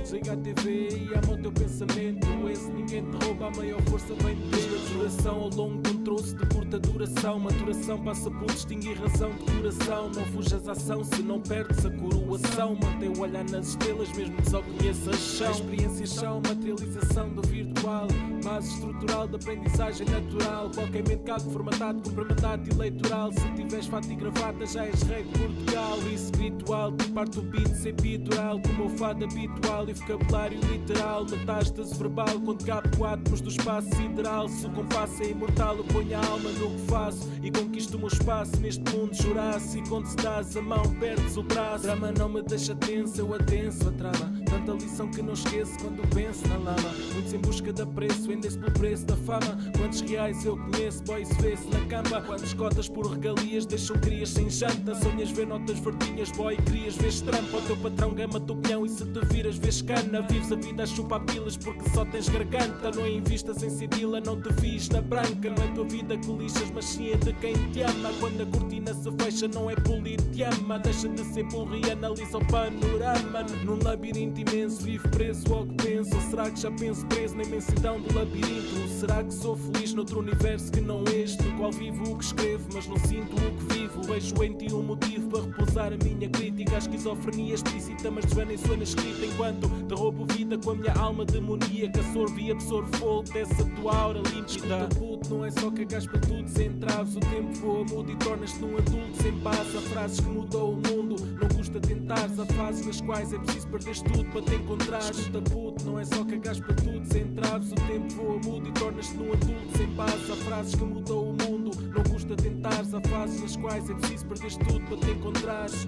Desliga 0.07 0.31
a 0.31 0.37
TV 0.37 0.87
e 0.87 1.09
ama 1.15 1.33
o 1.33 1.37
teu 1.37 1.51
pensamento. 1.51 2.27
Esse 2.49 2.71
ninguém 2.71 3.03
te 3.11 3.25
rouba, 3.25 3.47
a 3.47 3.51
maior 3.51 3.81
força 3.89 4.13
vem 4.23 4.35
de 4.35 4.51
dentro. 4.51 4.77
Duração 4.93 5.35
ao 5.35 5.49
longo 5.49 5.81
de 5.81 5.89
um 5.89 6.03
troço 6.03 6.33
de 6.33 6.45
curta 6.45 6.79
duração. 6.79 7.39
Maturação 7.39 8.01
passa 8.01 8.31
por 8.31 8.47
distinguir 8.47 8.97
razão 8.97 9.31
de 9.31 9.51
coração. 9.51 10.09
Não 10.15 10.25
fujas 10.27 10.67
à 10.69 10.71
ação 10.71 11.03
se 11.03 11.21
não 11.21 11.41
perdes 11.41 11.85
a 11.85 11.91
coroação. 11.91 12.75
Mantém 12.75 13.09
o 13.09 13.19
olhar 13.19 13.43
nas 13.49 13.67
estrelas, 13.67 14.09
mesmo 14.13 14.37
que 14.37 14.49
só 14.49 14.61
conheças 14.61 15.15
chão. 15.17 15.51
Experiências 15.51 16.09
são 16.11 16.35
materialização 16.35 17.29
do 17.29 17.41
virtual. 17.41 18.07
Base 18.45 18.73
estrutural 18.75 19.27
de 19.27 19.35
aprendizagem 19.35 20.07
natural. 20.07 20.71
Qualquer 20.73 21.05
mente 21.05 21.23
cago 21.23 21.51
formatado 21.51 22.01
com 22.09 22.15
mandato 22.15 22.69
eleitoral. 22.71 23.33
Se 23.33 23.51
tiveres 23.55 23.87
fato 23.87 24.09
e 24.09 24.15
gravata, 24.15 24.65
já 24.65 24.85
és 24.85 25.01
rei 25.01 25.23
de 25.23 25.37
Portugal. 25.37 25.97
Isso 26.13 26.31
ritual, 26.37 26.91
de 26.91 27.07
parte 27.09 27.39
o 27.39 27.41
beat 27.41 27.67
sem 27.75 27.93
pitoral. 27.93 28.61
Como 28.61 28.85
o 28.85 28.89
fado 28.97 29.25
habitual 29.25 29.85
vocabulário 29.97 30.59
literal. 30.71 31.25
Metástase 31.25 31.95
verbal, 31.95 32.39
quando 32.43 32.65
capto 32.65 33.05
átomos 33.05 33.41
do 33.41 33.49
espaço 33.49 33.89
sideral. 33.95 34.47
Se 34.47 34.65
o 34.65 34.69
compasso 34.71 35.23
é 35.23 35.29
imortal, 35.29 35.77
eu 35.77 35.83
ponho 35.85 36.17
a 36.17 36.25
alma 36.25 36.49
no 36.51 36.71
que 36.71 36.81
faço. 36.87 37.27
E 37.41 37.51
conquisto 37.51 37.95
o 37.95 37.99
meu 37.99 38.07
espaço 38.07 38.57
neste 38.59 38.83
mundo 38.95 39.13
jurássico. 39.13 39.89
Quando 39.89 40.07
se 40.07 40.15
dás 40.17 40.55
a 40.55 40.61
mão, 40.61 40.83
perdes 40.99 41.37
o 41.37 41.43
braço. 41.43 41.83
Drama 41.83 42.11
não 42.11 42.29
me 42.29 42.41
deixa 42.41 42.75
tenso, 42.75 43.19
eu 43.19 43.33
adenso 43.33 43.89
a 43.89 43.91
trama. 43.91 44.33
Tanta 44.45 44.71
lição 44.83 45.09
que 45.09 45.21
não 45.21 45.33
esqueço 45.33 45.77
quando 45.79 46.07
penso 46.13 46.47
na 46.47 46.57
lama. 46.57 46.93
Muitos 47.13 47.33
em 47.33 47.39
busca 47.39 47.73
de 47.73 47.85
preço, 47.85 48.27
vendem-se 48.27 48.57
pelo 48.57 48.71
preço 48.71 49.05
da 49.05 49.15
fama. 49.17 49.57
Quantos 49.77 50.01
reais 50.01 50.45
eu 50.45 50.57
conheço, 50.57 51.03
boy, 51.03 51.25
se 51.25 51.33
vê-se 51.41 51.67
na 51.67 51.79
cama. 51.85 52.21
Quantas 52.21 52.53
cotas 52.53 52.87
por 52.89 53.07
regalias 53.07 53.65
deixam 53.65 53.97
crias 53.97 54.29
sem 54.29 54.49
janta. 54.49 54.95
Sonhas 54.95 55.31
ver 55.31 55.47
notas 55.47 55.79
verdinhas, 55.79 56.31
boy, 56.31 56.55
querias 56.57 56.95
ver 56.95 57.13
trampa. 57.21 57.57
O 57.57 57.61
teu 57.61 57.77
patrão 57.77 58.13
gama 58.13 58.39
do 58.39 58.55
pinhão 58.55 58.85
e 58.85 58.89
se 58.89 59.05
te 59.05 59.25
viras, 59.25 59.57
vês 59.57 59.81
cana. 59.87 60.21
Vives 60.21 60.51
a 60.51 60.55
vida 60.55 60.83
a 60.83 60.85
chupar 60.85 61.21
pilas 61.21 61.57
porque 61.57 61.89
só 61.89 62.05
tens 62.05 62.29
garganta. 62.29 62.91
Não 62.91 63.07
invistas 63.07 63.63
em 63.63 63.69
cedila, 63.69 64.19
não 64.19 64.39
te 64.39 64.53
fiz 64.61 64.89
na 64.89 65.01
branca. 65.01 65.49
Não 65.49 65.63
é 65.63 65.67
tua 65.73 65.85
vida 65.85 66.17
que 66.17 66.31
lixas, 66.31 66.69
mas 66.75 66.85
sim 66.85 67.11
é 67.11 67.15
de 67.15 67.33
quem 67.33 67.53
te 67.71 67.81
ama. 67.81 68.11
Quando 68.19 68.41
a 68.41 68.45
cortina 68.87 68.93
se 68.93 69.11
fecha, 69.11 69.47
não 69.47 69.69
é 69.69 69.75
polido, 69.75 70.23
te 70.31 70.43
ama. 70.43 70.79
Deixa 70.79 71.07
de 71.09 71.23
ser 71.25 71.43
burro 71.43 71.75
e 71.75 71.91
analisa 71.91 72.37
o 72.37 72.45
panorama. 72.47 73.43
Num 73.63 73.79
labirinto 73.83 74.41
imenso, 74.41 74.81
vivo 74.83 75.07
preso 75.09 75.53
ao 75.53 75.65
que 75.65 75.75
penso. 75.75 76.15
Ou 76.15 76.21
será 76.21 76.49
que 76.49 76.59
já 76.59 76.71
penso 76.71 77.05
preso 77.07 77.35
na 77.35 77.43
imensidão 77.43 77.99
do 77.99 78.13
labirinto? 78.13 78.81
Ou 78.81 78.87
será 78.87 79.23
que 79.23 79.33
sou 79.33 79.55
feliz 79.55 79.93
noutro 79.93 80.19
universo 80.19 80.71
que 80.71 80.81
não 80.81 81.03
este? 81.05 81.43
No 81.43 81.57
qual 81.57 81.71
vivo 81.71 82.11
o 82.11 82.17
que 82.17 82.23
escrevo, 82.23 82.67
mas 82.73 82.87
não 82.87 82.97
sinto 82.99 83.35
o 83.35 83.57
que 83.57 83.73
vivo. 83.73 84.01
vejo 84.03 84.43
em 84.43 84.53
ti 84.53 84.73
um 84.73 84.83
motivo 84.83 85.29
para 85.29 85.41
repousar 85.41 85.93
a 85.93 86.03
minha 86.03 86.29
crítica. 86.29 86.75
A 86.75 86.77
esquizofrenia 86.77 87.55
explícita, 87.55 88.11
mas 88.11 88.25
desvena 88.25 88.57
sua 88.57 88.77
na 88.77 88.83
escrita. 88.83 89.25
Enquanto 89.25 89.69
te 89.87 89.93
roubo 89.93 90.25
vida 90.33 90.57
com 90.57 90.71
a 90.71 90.75
minha 90.75 90.93
alma 90.93 91.25
demoníaca. 91.25 92.01
Sorvo 92.13 92.39
e 92.39 92.51
absorvo 92.51 92.97
fogo 92.97 93.23
dessa 93.33 93.65
tua 93.75 93.95
aura 93.95 94.19
límpida. 94.19 94.87
Puto, 94.97 95.33
não 95.33 95.45
é 95.45 95.51
só 95.51 95.69
cagas 95.71 96.05
para 96.05 96.19
tudo 96.19 96.47
sem 96.49 96.71
traves. 96.73 97.15
O 97.15 97.19
tempo 97.19 97.53
voa, 97.53 97.83
muda 97.85 98.11
e 98.11 98.15
tornas-te 98.17 98.59
num 98.59 98.76
adulto 98.77 99.21
sem 99.21 99.33
paz. 99.39 99.75
Há 99.75 99.81
frases 99.81 100.19
que 100.19 100.27
mudou 100.27 100.73
o 100.73 100.75
mundo, 100.75 101.15
não 101.39 101.47
custa 101.49 101.79
tentares. 101.79 102.39
Há 102.39 102.45
fases 102.45 102.85
nas 102.85 103.01
quais 103.01 103.33
é 103.33 103.39
preciso 103.39 103.67
perderes 103.67 104.01
tudo 104.01 104.25
para 104.25 104.41
te 104.41 104.55
encontrar. 104.55 105.11
Escuta, 105.11 105.41
puto, 105.41 105.85
não 105.85 105.99
é 105.99 106.05
só 106.05 106.23
cagas 106.23 106.59
para 106.59 106.73
tudo 106.75 107.05
sem 107.11 107.25
traves. 107.33 107.71
O 107.71 107.75
tempo 107.75 108.13
voa, 108.15 108.39
muda 108.45 108.69
e 108.69 108.71
tornas-te 108.73 109.15
num 109.15 109.33
adulto 109.33 109.77
sem 109.77 109.87
paz. 109.95 110.29
Há 110.29 110.35
frases 110.35 110.75
que 110.75 110.83
mudou 110.83 111.31
o 111.31 111.33
mundo, 111.33 111.71
não 111.95 112.03
custa 112.03 112.35
tentares. 112.35 112.93
Há 112.93 113.01
fases 113.01 113.41
nas 113.41 113.55
quais 113.55 113.89
é 113.89 113.93
preciso 113.93 114.25
perderes 114.25 114.57
tudo 114.57 114.81
para 114.81 114.97
te 114.97 115.11
encontrares. 115.11 115.87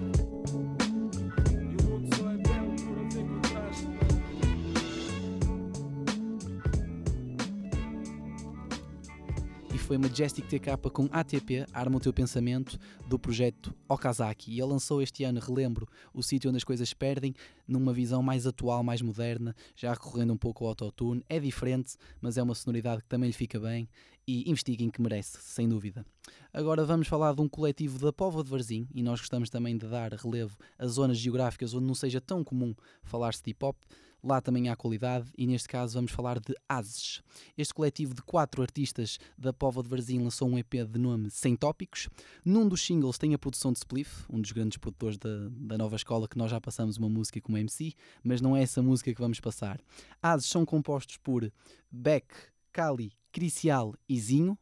Foi 9.90 9.98
Majestic 9.98 10.46
TK 10.46 10.88
com 10.92 11.08
ATP, 11.10 11.66
Arma 11.72 11.96
o 11.96 12.00
Teu 12.00 12.12
Pensamento, 12.12 12.78
do 13.08 13.18
projeto 13.18 13.74
Okazaki. 13.88 14.52
E 14.52 14.60
ele 14.60 14.70
lançou 14.70 15.02
este 15.02 15.24
ano, 15.24 15.40
relembro, 15.40 15.88
o 16.14 16.22
sítio 16.22 16.48
onde 16.48 16.58
as 16.58 16.62
coisas 16.62 16.94
perdem, 16.94 17.34
numa 17.66 17.92
visão 17.92 18.22
mais 18.22 18.46
atual, 18.46 18.84
mais 18.84 19.02
moderna, 19.02 19.52
já 19.74 19.92
recorrendo 19.92 20.32
um 20.32 20.36
pouco 20.36 20.62
ao 20.62 20.68
autotune. 20.68 21.24
É 21.28 21.40
diferente, 21.40 21.96
mas 22.20 22.38
é 22.38 22.42
uma 22.44 22.54
sonoridade 22.54 23.02
que 23.02 23.08
também 23.08 23.30
lhe 23.30 23.32
fica 23.32 23.58
bem 23.58 23.88
e 24.28 24.48
investiguem 24.48 24.90
que 24.90 25.02
merece, 25.02 25.38
sem 25.40 25.68
dúvida. 25.68 26.06
Agora 26.54 26.84
vamos 26.84 27.08
falar 27.08 27.34
de 27.34 27.40
um 27.40 27.48
coletivo 27.48 27.98
da 27.98 28.12
Póvoa 28.12 28.44
de 28.44 28.50
Varzim 28.50 28.86
e 28.94 29.02
nós 29.02 29.18
gostamos 29.18 29.50
também 29.50 29.76
de 29.76 29.88
dar 29.88 30.12
relevo 30.12 30.56
a 30.78 30.86
zonas 30.86 31.18
geográficas 31.18 31.74
onde 31.74 31.86
não 31.86 31.96
seja 31.96 32.20
tão 32.20 32.44
comum 32.44 32.76
falar-se 33.02 33.42
de 33.42 33.50
hip-hop. 33.50 33.76
Lá 34.22 34.40
também 34.40 34.68
há 34.68 34.76
qualidade 34.76 35.30
e 35.36 35.46
neste 35.46 35.68
caso 35.68 35.94
vamos 35.94 36.12
falar 36.12 36.38
de 36.38 36.54
Ases. 36.68 37.22
Este 37.56 37.72
coletivo 37.72 38.14
de 38.14 38.22
quatro 38.22 38.60
artistas 38.62 39.18
da 39.36 39.52
Póvoa 39.52 39.82
de 39.82 39.88
Varzim 39.88 40.22
lançou 40.22 40.48
um 40.48 40.58
EP 40.58 40.74
de 40.86 40.98
nome 40.98 41.30
Sem 41.30 41.56
Tópicos. 41.56 42.08
Num 42.44 42.68
dos 42.68 42.84
singles 42.84 43.16
tem 43.16 43.32
a 43.32 43.38
produção 43.38 43.72
de 43.72 43.78
Spliff, 43.78 44.24
um 44.28 44.40
dos 44.40 44.52
grandes 44.52 44.76
produtores 44.76 45.16
da, 45.16 45.48
da 45.50 45.78
nova 45.78 45.96
escola 45.96 46.28
que 46.28 46.36
nós 46.36 46.50
já 46.50 46.60
passamos 46.60 46.98
uma 46.98 47.08
música 47.08 47.40
como 47.40 47.56
MC, 47.56 47.94
mas 48.22 48.40
não 48.40 48.56
é 48.56 48.62
essa 48.62 48.82
música 48.82 49.12
que 49.14 49.20
vamos 49.20 49.40
passar. 49.40 49.80
Ases 50.22 50.46
são 50.46 50.66
compostos 50.66 51.16
por 51.16 51.50
Beck, 51.90 52.26
Kali, 52.72 53.12
Cricial 53.32 53.94
e 54.08 54.20
Zinho 54.20 54.58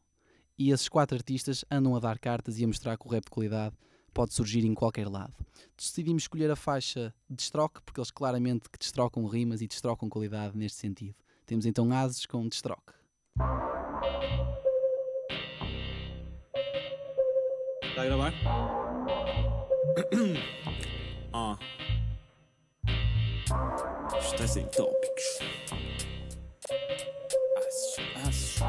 e 0.59 0.71
esses 0.71 0.89
quatro 0.89 1.17
artistas 1.17 1.65
andam 1.71 1.95
a 1.95 2.01
dar 2.01 2.19
cartas 2.19 2.59
e 2.59 2.65
a 2.65 2.67
mostrar 2.67 2.97
que 2.97 3.07
o 3.07 3.11
rap 3.11 3.25
de 3.25 3.31
qualidade 3.31 3.77
pode 4.19 4.35
surgir 4.35 4.65
em 4.65 4.75
qualquer 4.75 5.07
lado. 5.07 5.33
Decidimos 5.77 6.25
escolher 6.25 6.51
a 6.51 6.57
faixa 6.57 7.15
Destroque, 7.31 7.81
porque 7.83 8.01
eles 8.01 8.11
claramente 8.11 8.69
que 8.69 8.77
destrocam 8.77 9.25
rimas 9.27 9.63
e 9.63 9.69
destrocam 9.69 10.09
qualidade 10.09 10.59
neste 10.59 10.77
sentido. 10.77 11.15
Temos 11.47 11.65
então 11.65 11.93
Ases 11.93 12.27
com 12.27 12.49
Destroque. 12.49 12.95
Está 17.85 18.03
a 18.03 18.05
gravar? 18.07 18.33
Ah. 21.33 21.59
Isto 24.19 24.43
é 24.43 24.47
sem 24.47 24.67
tópicos. 24.67 25.39
Aços, 27.57 27.99
aços. 28.27 28.63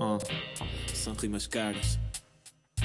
Ah. 0.00 0.18
São 0.94 1.12
rimas 1.14 1.46
caras. 1.46 1.98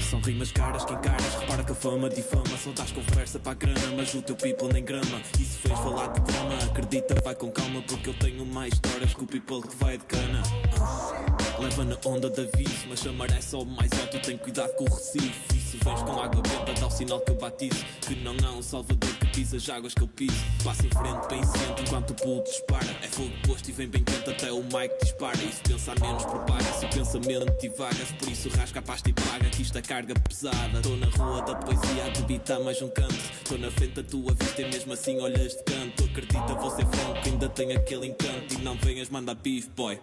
São 0.09 0.21
rimas 0.21 0.53
caras 0.53 0.85
que 0.85 0.93
encaras. 0.93 1.35
Repara 1.35 1.63
que 1.65 1.71
a 1.73 1.75
fama 1.75 2.09
difama. 2.09 2.57
Só 2.57 2.71
dás 2.71 2.91
conversa 2.91 3.39
para 3.39 3.51
a 3.51 3.55
grana, 3.55 3.93
mas 3.97 4.13
o 4.13 4.21
teu 4.21 4.37
people 4.37 4.71
nem 4.71 4.83
grama. 4.83 5.21
Se 5.35 5.43
fez 5.43 5.79
falar 5.79 6.07
de 6.07 6.21
drama, 6.21 6.57
acredita, 6.63 7.15
vai 7.21 7.35
com 7.35 7.51
calma. 7.51 7.81
Porque 7.81 8.09
eu 8.09 8.13
tenho 8.13 8.45
mais 8.45 8.73
histórias 8.73 9.13
que 9.13 9.23
o 9.23 9.27
people 9.27 9.61
que 9.61 9.75
vai 9.75 9.97
de 9.97 10.05
cana. 10.05 10.41
Ah. 10.79 11.59
Leva 11.59 11.83
na 11.83 11.97
onda 12.05 12.29
da 12.29 12.43
aviso, 12.43 12.87
mas 12.87 12.99
chamar 12.99 13.29
é 13.31 13.41
só 13.41 13.65
mais 13.65 13.91
alto. 13.99 14.17
Tem 14.21 14.37
cuidado 14.37 14.73
com 14.75 14.85
o 14.85 14.93
recife. 14.93 15.59
Se 15.59 15.77
vens 15.77 16.01
com 16.03 16.13
água 16.13 16.41
benta, 16.41 16.79
dá 16.79 16.87
o 16.87 16.91
sinal 16.91 17.19
que 17.19 17.31
eu 17.31 17.35
batizo. 17.35 17.85
Que 18.01 18.15
não 18.15 18.35
há 18.47 18.51
um 18.53 18.61
salvador 18.61 19.16
pisa 19.37 19.57
as 19.57 19.69
águas 19.69 19.93
que 19.93 20.01
eu 20.01 20.07
piso. 20.07 20.33
Passa 20.63 20.83
em 20.83 20.89
frente, 20.89 21.27
bem 21.29 21.43
sente 21.43 21.83
enquanto 21.83 22.09
o 22.09 22.15
pulo 22.15 22.43
dispara. 22.43 22.87
É 23.03 23.07
fogo 23.07 23.31
posto 23.45 23.69
e 23.69 23.71
vem 23.71 23.87
bem 23.87 24.03
quente 24.03 24.27
até 24.27 24.51
o 24.51 24.63
mic 24.63 24.89
dispara. 24.99 25.37
E 25.37 25.53
se 25.53 25.61
pensar 25.61 25.99
menos, 25.99 26.25
propaga-se 26.25 26.85
o 26.85 26.89
pensamento 26.89 27.61
divaga-se. 27.61 28.13
Por 28.15 28.29
isso 28.29 28.49
rasga 28.49 28.79
a 28.79 28.81
pasta 28.81 29.09
e 29.11 29.13
paga 29.13 29.47
que 29.51 29.61
isto 29.61 29.77
é 29.77 29.81
carga 29.83 30.15
pesada. 30.15 30.81
Tô 30.81 30.95
na 30.95 31.05
rua 31.05 31.43
da 31.43 31.53
poesia 31.53 32.05
a 32.05 32.09
debitar 32.09 32.59
mais 32.61 32.81
um 32.81 32.89
canto. 32.89 33.15
Tô 33.47 33.57
na 33.59 33.69
frente 33.69 33.93
da 33.93 34.03
tua 34.03 34.33
vista 34.33 34.61
e 34.63 34.71
mesmo 34.71 34.93
assim 34.93 35.19
olhas 35.19 35.55
de 35.55 35.63
canto. 35.63 36.03
Acredita, 36.05 36.55
vou 36.55 36.71
ser 36.71 36.87
franco, 36.87 37.29
ainda 37.29 37.47
tem 37.47 37.73
aquele 37.73 38.07
encanto. 38.07 38.55
E 38.55 38.57
não 38.63 38.75
venhas 38.77 39.07
mandar 39.09 39.35
beef, 39.35 39.67
boy. 39.75 39.99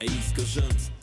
É 0.00 0.06
isso 0.06 0.32
que 0.32 0.40
eu 0.40 0.46
janto. 0.46 1.01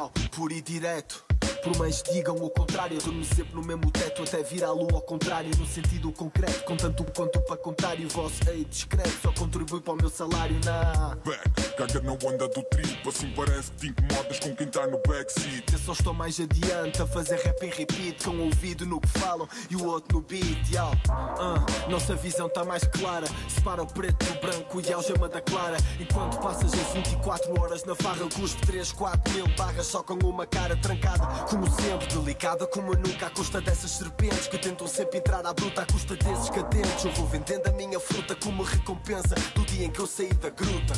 Tchau, 0.00 0.10
puro 0.30 0.54
e 0.54 0.62
direto. 0.62 1.29
Por 1.62 1.76
mais 1.76 2.02
digam 2.02 2.36
o 2.36 2.48
contrário, 2.48 2.96
eu 2.96 3.02
dormo 3.02 3.24
sempre 3.24 3.54
no 3.54 3.62
mesmo 3.62 3.90
teto 3.90 4.22
até 4.22 4.42
vir 4.42 4.64
a 4.64 4.72
lua 4.72 4.94
ao 4.94 5.02
contrário, 5.02 5.50
no 5.58 5.66
sentido 5.66 6.10
concreto, 6.12 6.64
com 6.64 6.76
tanto 6.76 7.04
quanto 7.04 7.40
para 7.42 7.56
contar. 7.56 8.00
E 8.00 8.06
o 8.06 8.08
vosso 8.08 8.38
ei 8.48 8.64
discreto 8.64 9.12
só 9.22 9.32
contribui 9.32 9.80
para 9.80 9.92
o 9.92 9.96
meu 9.96 10.08
salário. 10.08 10.58
Na 10.64 11.16
Back, 11.24 11.74
caga 11.76 12.00
na 12.00 12.12
onda 12.12 12.48
do 12.48 12.62
trip, 12.64 13.08
assim 13.08 13.30
parece 13.36 13.72
que 13.72 13.78
te 13.78 13.86
incomodas 13.88 14.38
com 14.40 14.56
quem 14.56 14.66
tá 14.68 14.86
no 14.86 15.00
backseat. 15.06 15.72
eu 15.72 15.78
só 15.78 15.92
estou 15.92 16.14
mais 16.14 16.40
adiante 16.40 17.02
a 17.02 17.06
fazer 17.06 17.36
rap 17.36 17.62
em 17.62 17.70
repeat, 17.70 18.24
com 18.24 18.30
o 18.30 18.44
ouvido 18.44 18.86
no 18.86 19.00
que 19.00 19.08
falam 19.18 19.48
e 19.68 19.76
o 19.76 19.84
outro 19.84 20.18
no 20.18 20.22
beat. 20.22 20.70
Yau. 20.72 20.92
Ah, 21.08 21.64
nossa 21.88 22.14
visão 22.14 22.48
tá 22.48 22.64
mais 22.64 22.84
clara, 22.84 23.26
separa 23.48 23.82
o 23.82 23.86
preto 23.86 24.24
do 24.24 24.40
branco 24.40 24.80
e 24.80 24.92
a 24.92 24.96
algema 24.96 25.28
da 25.28 25.40
clara. 25.40 25.76
Enquanto 25.98 26.38
passas 26.38 26.72
as 26.72 26.92
24 26.94 27.60
horas 27.60 27.84
na 27.84 27.94
farra, 27.94 28.20
eu 28.20 28.28
cuspo 28.28 28.66
3, 28.66 28.92
4 28.92 29.34
mil 29.34 29.46
barras 29.56 29.86
só 29.86 30.02
com 30.02 30.14
uma 30.26 30.46
cara 30.46 30.76
trancada. 30.76 31.49
Como 31.50 31.68
sempre, 31.68 32.06
delicada 32.06 32.64
como 32.64 32.92
nunca, 32.94 33.26
à 33.26 33.30
custa 33.30 33.60
dessas 33.60 33.90
serpentes 33.90 34.46
que 34.46 34.56
tentam 34.56 34.86
sempre 34.86 35.18
entrar 35.18 35.44
à 35.44 35.52
bruta, 35.52 35.82
à 35.82 35.86
custa 35.86 36.14
desses 36.14 36.48
cadentes. 36.48 37.04
Eu 37.04 37.10
vou 37.10 37.26
vendendo 37.26 37.66
a 37.66 37.72
minha 37.72 37.98
fruta 37.98 38.36
como 38.36 38.62
recompensa 38.62 39.34
do 39.56 39.64
dia 39.64 39.86
em 39.86 39.90
que 39.90 39.98
eu 39.98 40.06
saí 40.06 40.32
da 40.34 40.48
gruta. 40.48 40.94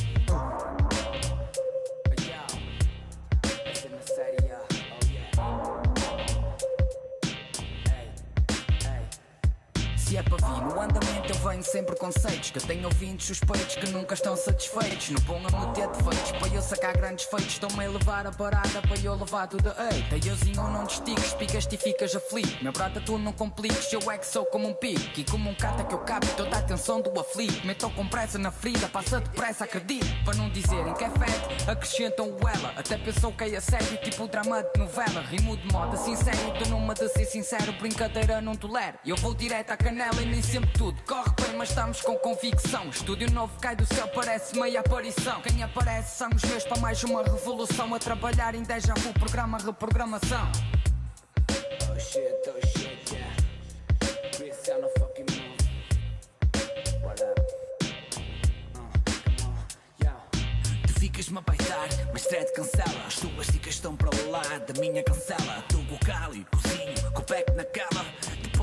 Se 10.12 10.18
é 10.18 10.22
para 10.22 10.47
vir 10.47 10.62
no 10.62 10.78
andamento, 10.78 11.32
eu 11.32 11.34
venho 11.36 11.62
sem 11.62 11.82
preconceitos. 11.82 12.51
Que 12.51 12.59
eu 12.59 12.62
tenho 12.62 12.84
ouvintes 12.84 13.28
suspeitos 13.28 13.76
que 13.76 13.89
nunca 13.89 14.12
estão 14.12 14.36
satisfeitos. 14.36 15.09
Não 15.09 15.22
ponham 15.22 15.51
no 15.51 15.72
ter 15.72 15.89
defeitos 15.89 16.32
para 16.32 16.48
eu 16.48 16.60
sacar 16.60 16.94
grandes 16.94 17.24
feitos. 17.24 17.52
Estão-me 17.52 17.86
a 17.86 17.89
levar 17.89 18.26
a 18.26 18.30
parada 18.30 18.82
para 18.82 19.01
eu 19.02 19.14
levar 19.14 19.47
tudo 19.47 19.70
a 19.70 19.94
eita. 19.94 20.28
Euzinho 20.28 20.68
não 20.68 20.84
destigues, 20.84 21.32
picas-te 21.32 21.76
e 21.76 21.78
ficas 21.78 22.14
aflito. 22.14 22.62
Meu 22.62 22.74
brata, 22.74 23.01
tu 23.01 23.16
não 23.16 23.32
compliques, 23.32 23.90
eu 23.90 24.01
é 24.10 24.18
que 24.18 24.26
sou 24.26 24.44
como 24.44 24.68
um 24.68 24.74
pique. 24.74 25.22
E 25.22 25.24
como 25.24 25.48
um 25.48 25.55
cata 25.55 25.82
que 25.82 25.94
eu 25.94 26.01
cabe 26.01 26.26
toda 26.36 26.56
a 26.56 26.59
atenção 26.59 27.01
do 27.01 27.18
aflito. 27.18 27.66
Meto 27.66 27.89
com 27.89 28.06
pressa 28.06 28.36
na 28.36 28.51
ferida, 28.51 28.90
passa 28.90 29.18
depressa, 29.18 29.64
acredito. 29.64 30.24
Para 30.26 30.34
não 30.34 30.51
dizerem 30.51 30.93
que 30.93 31.05
é 31.05 31.09
fede, 31.09 31.70
acrescentam 31.70 32.26
o 32.26 32.39
ela. 32.47 32.74
Até 32.76 32.98
pensou 32.98 33.32
que 33.32 33.44
é 33.44 33.56
a 33.56 33.62
sério, 33.62 33.97
tipo 34.02 34.28
drama 34.28 34.62
de 34.62 34.78
novela. 34.78 35.22
Rimo 35.22 35.56
de 35.56 35.72
moda 35.72 35.97
sincero, 35.97 36.52
tô 36.59 36.68
numa 36.68 36.93
de 36.93 37.09
ser 37.09 37.24
sincero. 37.24 37.72
Brincadeira 37.80 38.43
não 38.43 38.55
tolero. 38.55 38.98
Eu 39.06 39.16
vou 39.16 39.32
direto 39.32 39.70
à 39.70 39.76
canela 39.78 40.01
e 40.20 40.26
nem 40.26 40.42
sempre 40.42 40.70
tudo 40.72 41.00
corre 41.02 41.30
bem, 41.40 41.56
mas 41.56 41.68
estamos 41.68 42.00
com 42.00 42.16
convicção. 42.16 42.88
Estúdio 42.88 43.30
novo 43.30 43.56
cai 43.60 43.76
do 43.76 43.86
céu, 43.86 44.08
parece 44.08 44.58
meia 44.58 44.80
aparição. 44.80 45.40
Quem 45.42 45.62
aparece 45.62 46.18
são 46.18 46.28
os 46.34 46.42
meus 46.42 46.64
para 46.64 46.80
mais 46.80 47.04
uma 47.04 47.22
revolução. 47.22 47.94
A 47.94 47.98
trabalhar 47.98 48.54
em 48.54 48.62
déjà 48.62 48.94
vu, 48.94 49.12
programa 49.12 49.58
reprogramação. 49.58 50.50
Oh 51.94 51.98
shit, 52.00 52.24
oh 52.48 52.66
shit, 52.66 53.14
yeah. 53.14 53.36
Chris 54.36 54.68
on 54.70 54.80
the 54.80 54.88
fucking 54.98 55.26
move. 55.30 55.56
What 57.04 57.22
up? 57.22 57.40
Tu 60.86 60.92
ficas-me 61.00 61.38
a 61.38 61.40
baitar, 61.42 61.88
mas 62.12 62.26
thread 62.26 62.52
cancela. 62.54 63.06
As 63.06 63.16
tuas 63.16 63.46
dicas 63.46 63.74
estão 63.74 63.94
para 63.94 64.10
lá 64.28 64.42
da 64.58 64.80
minha 64.80 65.02
cancela. 65.04 65.62
Tu 65.68 65.78
com 65.84 65.94
o 65.94 65.98
Cali, 66.00 66.44
cozinho, 66.50 67.12
com 67.12 67.22
o 67.22 67.24
pack 67.24 67.52
na 67.52 67.64
cala. 67.64 68.04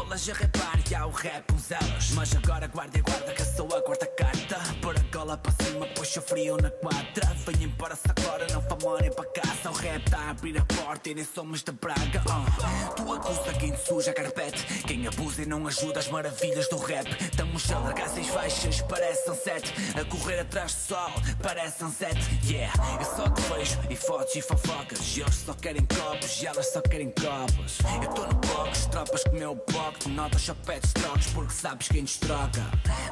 De 0.09 0.15
pô 0.15 0.15
bolas 0.15 0.29
a 0.29 0.33
repar 0.33 0.79
e 0.89 0.95
ao 0.95 1.11
rap 1.11 1.53
uns 1.53 1.71
elas 1.71 2.11
Mas 2.11 2.35
agora 2.35 2.67
guarda 2.67 2.97
e 2.97 3.01
guarda 3.01 3.31
que 3.31 3.45
sou 3.45 3.67
a 3.67 3.81
quarta 3.81 4.07
carta. 4.07 4.57
Por 4.81 4.98
a 5.29 5.35
gola 5.35 5.37
para 5.37 5.65
cima, 5.65 5.85
puxa 5.87 6.21
frio 6.21 6.57
na 6.57 6.71
quadra. 6.71 7.29
Embora 7.61 7.95
se 7.95 8.03
agora, 8.09 8.47
não 8.51 8.61
fama 8.61 9.01
nem 9.01 9.11
para 9.11 9.25
casa. 9.25 9.69
O 9.69 9.73
rap 9.73 10.09
tá 10.09 10.17
a 10.17 10.29
abrir 10.31 10.57
a 10.57 10.65
porta 10.65 11.09
e 11.09 11.15
nem 11.15 11.25
somos 11.25 11.61
de 11.63 11.71
Braga 11.71 12.21
uh. 12.27 12.93
Tu 12.95 13.13
acusa 13.13 13.53
quem 13.59 13.75
suja 13.77 14.11
a 14.11 14.13
carpete. 14.13 14.63
Quem 14.83 15.05
abusa 15.07 15.41
e 15.43 15.45
não 15.45 15.67
ajuda 15.67 15.99
as 15.99 16.07
maravilhas 16.09 16.67
do 16.69 16.77
rap. 16.77 17.07
Estamos 17.21 17.69
a 17.71 17.79
largar 17.79 18.09
seis 18.09 18.27
faixas, 18.27 18.81
parecem 18.81 19.35
sete. 19.35 19.73
A 19.99 20.05
correr 20.05 20.39
atrás 20.39 20.73
do 20.73 20.79
sol, 20.87 21.11
parecem 21.41 21.91
sete. 21.91 22.21
Yeah, 22.45 22.73
eu 22.99 23.05
só 23.05 23.29
te 23.29 23.41
vejo 23.41 23.79
e 23.89 23.95
fotos 23.95 24.35
e 24.35 24.41
fofocas. 24.41 25.17
E 25.17 25.21
eles 25.21 25.35
só 25.35 25.53
querem 25.53 25.85
copos 25.85 26.41
e 26.41 26.47
elas 26.47 26.71
só 26.71 26.81
querem 26.81 27.11
copas 27.11 27.79
Eu 28.01 28.09
tô 28.09 28.25
no 28.25 28.33
box, 28.35 28.87
tropas 28.87 29.23
com 29.23 29.35
meu 29.35 29.55
bloco. 29.55 30.09
Notas 30.09 30.49
pedes 30.65 30.93
trocos 30.93 31.27
porque 31.27 31.53
sabes 31.53 31.87
quem 31.87 32.01
nos 32.01 32.17
troca. 32.17 32.61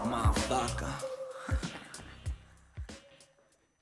Motherfucker 0.06 1.17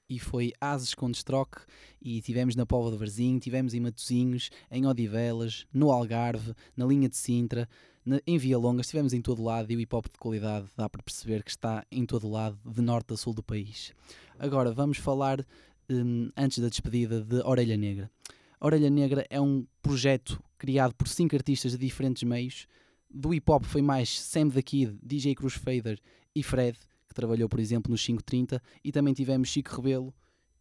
e 0.10 0.20
foi 0.20 0.54
Ases 0.60 0.94
com 0.94 1.10
Destroque 1.10 1.62
e 2.02 2.22
tivemos 2.22 2.56
na 2.56 2.66
Póvoa 2.66 2.92
de 2.92 2.98
Varzim, 2.98 3.40
tivemos 3.40 3.74
em 3.74 3.80
Matozinhos, 3.80 4.50
em 4.70 4.86
Odivelas, 4.86 5.66
no 5.74 5.92
Algarve, 5.92 6.54
na 6.76 6.86
linha 6.86 7.10
de 7.10 7.18
Sintra, 7.18 7.68
na, 8.06 8.22
em 8.28 8.38
Via 8.38 8.58
Longa, 8.58 8.82
estivemos 8.82 9.14
em 9.14 9.22
todo 9.22 9.44
lado 9.44 9.72
e 9.72 9.76
o 9.76 9.80
hip 9.80 9.96
hop 9.96 10.06
de 10.06 10.20
qualidade 10.20 10.68
dá 10.78 10.88
para 10.88 11.02
perceber 11.02 11.44
que 11.44 11.50
está 11.50 11.84
em 11.92 12.06
todo 12.06 12.30
lado, 12.30 12.58
de 12.64 12.82
norte 12.82 13.14
a 13.14 13.18
sul 13.18 13.34
do 13.34 13.42
país. 13.42 13.94
Agora 14.38 14.72
vamos 14.72 14.98
falar, 14.98 15.46
um, 15.90 16.30
antes 16.38 16.60
da 16.60 16.70
despedida, 16.70 17.22
de 17.22 17.42
Orelha 17.42 17.76
Negra. 17.76 18.12
Orelha 18.60 18.90
Negra 18.90 19.26
é 19.30 19.42
um 19.42 19.66
projeto 19.82 20.42
criado 20.58 20.94
por 20.94 21.08
cinco 21.08 21.36
artistas 21.36 21.72
de 21.72 21.78
diferentes 21.80 22.24
meios. 22.24 22.68
Do 23.10 23.34
hip 23.34 23.50
hop 23.52 23.64
foi 23.64 23.82
mais 23.82 24.20
Sam 24.20 24.50
the 24.50 24.62
Kid, 24.62 24.98
DJ 25.02 25.36
Cruz 25.36 25.56
Fader 25.56 26.00
e 26.36 26.44
Fred, 26.44 26.78
que 27.16 27.22
trabalhou, 27.22 27.48
por 27.48 27.62
exemplo, 27.62 27.90
nos 27.90 28.06
530, 28.06 28.62
e 28.84 28.92
também 28.92 29.14
tivemos 29.14 29.48
Chico 29.48 29.74
Rebelo 29.74 30.14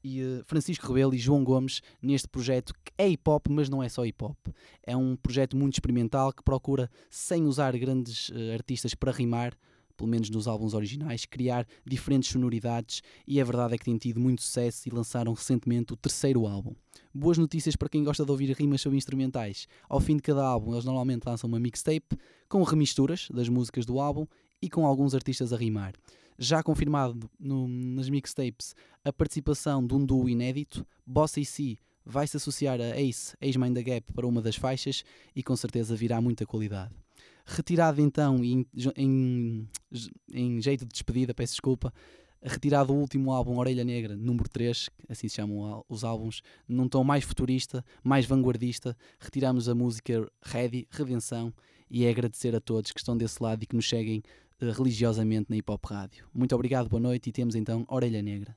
e 0.05 0.23
uh, 0.23 0.45
Francisco 0.47 0.87
Rebelo 0.87 1.15
e 1.15 1.19
João 1.19 1.43
Gomes 1.43 1.81
neste 2.01 2.29
projeto 2.29 2.73
que 2.85 2.93
é 2.97 3.09
hip 3.09 3.29
hop, 3.29 3.49
mas 3.49 3.69
não 3.69 3.83
é 3.83 3.89
só 3.89 4.07
hip 4.07 4.23
hop. 4.23 4.39
É 4.87 4.97
um 4.97 5.17
projeto 5.17 5.57
muito 5.57 5.75
experimental 5.75 6.33
que 6.33 6.45
procura, 6.45 6.89
sem 7.11 7.47
usar 7.47 7.77
grandes 7.77 8.29
uh, 8.29 8.53
artistas 8.53 8.95
para 8.95 9.11
rimar, 9.11 9.57
pelo 9.97 10.09
menos 10.09 10.31
nos 10.31 10.47
álbuns 10.47 10.75
originais, 10.75 11.25
criar 11.25 11.67
diferentes 11.85 12.31
sonoridades 12.31 13.03
e 13.27 13.41
a 13.41 13.45
verdade 13.45 13.75
é 13.75 13.79
que 13.79 13.85
tem 13.85 13.97
tido 13.97 14.21
muito 14.21 14.43
sucesso 14.43 14.89
e 14.89 14.93
lançaram 14.93 15.33
recentemente 15.33 15.93
o 15.93 15.97
terceiro 15.97 16.47
álbum. 16.47 16.75
Boas 17.13 17.39
notícias 17.39 17.75
para 17.75 17.89
quem 17.89 18.05
gosta 18.05 18.25
de 18.25 18.31
ouvir 18.31 18.51
rimas 18.53 18.81
sobre 18.81 18.99
instrumentais. 18.99 19.67
Ao 19.89 20.01
fim 20.01 20.17
de 20.17 20.23
cada 20.23 20.45
álbum, 20.45 20.73
eles 20.73 20.85
normalmente 20.85 21.25
lançam 21.25 21.49
uma 21.49 21.61
mixtape 21.61 22.19
com 22.49 22.63
remisturas 22.63 23.29
das 23.33 23.49
músicas 23.49 23.87
do 23.87 24.01
álbum 24.01 24.27
e 24.61 24.69
com 24.69 24.85
alguns 24.85 25.15
artistas 25.15 25.53
a 25.53 25.57
rimar 25.57 25.95
já 26.39 26.63
confirmado 26.63 27.31
no, 27.39 27.69
nas 27.69 28.09
mixtapes 28.09 28.75
a 29.05 29.13
participação 29.13 29.87
de 29.87 29.95
um 29.95 30.05
duo 30.05 30.29
inédito, 30.29 30.87
Bossa 31.07 31.41
e 31.41 31.45
Si 31.45 31.79
vai-se 32.05 32.37
associar 32.37 32.81
a 32.81 33.01
Ace, 33.01 33.37
ex-Mind 33.41 33.75
the 33.75 33.83
Gap, 33.83 34.13
para 34.13 34.27
uma 34.27 34.43
das 34.43 34.57
faixas 34.57 35.05
e 35.35 35.43
com 35.43 35.57
certeza 35.57 35.97
virá 35.97 36.21
muita 36.21 36.45
qualidade. 36.45 36.95
Retirado 37.47 38.01
então, 38.01 38.43
em, 38.43 38.67
em, 38.97 39.69
em 40.33 40.61
jeito 40.61 40.85
de 40.85 40.93
despedida, 40.93 41.35
peço 41.35 41.53
desculpa, 41.53 41.93
retirado 42.43 42.93
o 42.93 42.97
último 42.97 43.33
álbum 43.33 43.59
Orelha 43.59 43.85
Negra, 43.85 44.17
número 44.17 44.49
3, 44.49 44.91
assim 45.09 45.29
se 45.29 45.37
chamam 45.37 45.85
os 45.89 46.05
álbuns, 46.05 46.43
num 46.69 46.89
tom 46.89 47.05
mais 47.05 47.25
futurista, 47.25 47.85
mais 48.03 48.27
vanguardista, 48.27 48.97
retiramos 49.19 49.69
a 49.69 49.75
música 49.75 50.31
Ready, 50.43 50.87
Redenção, 50.91 51.53
e 51.91 52.05
é 52.05 52.11
agradecer 52.11 52.55
a 52.55 52.61
todos 52.61 52.93
que 52.93 53.01
estão 53.01 53.17
desse 53.17 53.43
lado 53.43 53.63
e 53.63 53.67
que 53.67 53.77
nos 53.77 53.89
seguem 53.89 54.23
religiosamente 54.61 55.51
na 55.51 55.57
Hip 55.57 55.71
Hop 55.71 55.85
Rádio. 55.85 56.27
Muito 56.33 56.55
obrigado, 56.55 56.89
boa 56.89 57.01
noite 57.01 57.29
e 57.29 57.33
temos 57.33 57.55
então 57.55 57.85
Orelha 57.89 58.23
Negra. 58.23 58.57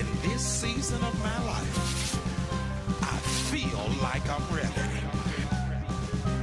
In 0.00 0.06
this 0.22 0.42
season 0.42 1.02
of 1.04 1.14
my 1.20 1.44
life, 1.44 2.16
I 3.02 3.16
feel 3.52 3.84
like 4.00 4.24
I'm 4.30 4.46
ready. 4.54 5.00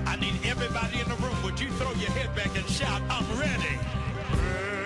I 0.06 0.16
need 0.18 0.46
everybody 0.46 1.00
in 1.00 1.10
the 1.10 1.16
room. 1.16 1.36
Would 1.44 1.60
you 1.60 1.70
throw 1.72 1.92
your 1.94 2.12
head 2.12 2.36
back 2.36 2.56
and 2.56 2.68
shout, 2.70 3.02
I'm 3.10 3.26
ready? 3.40 4.77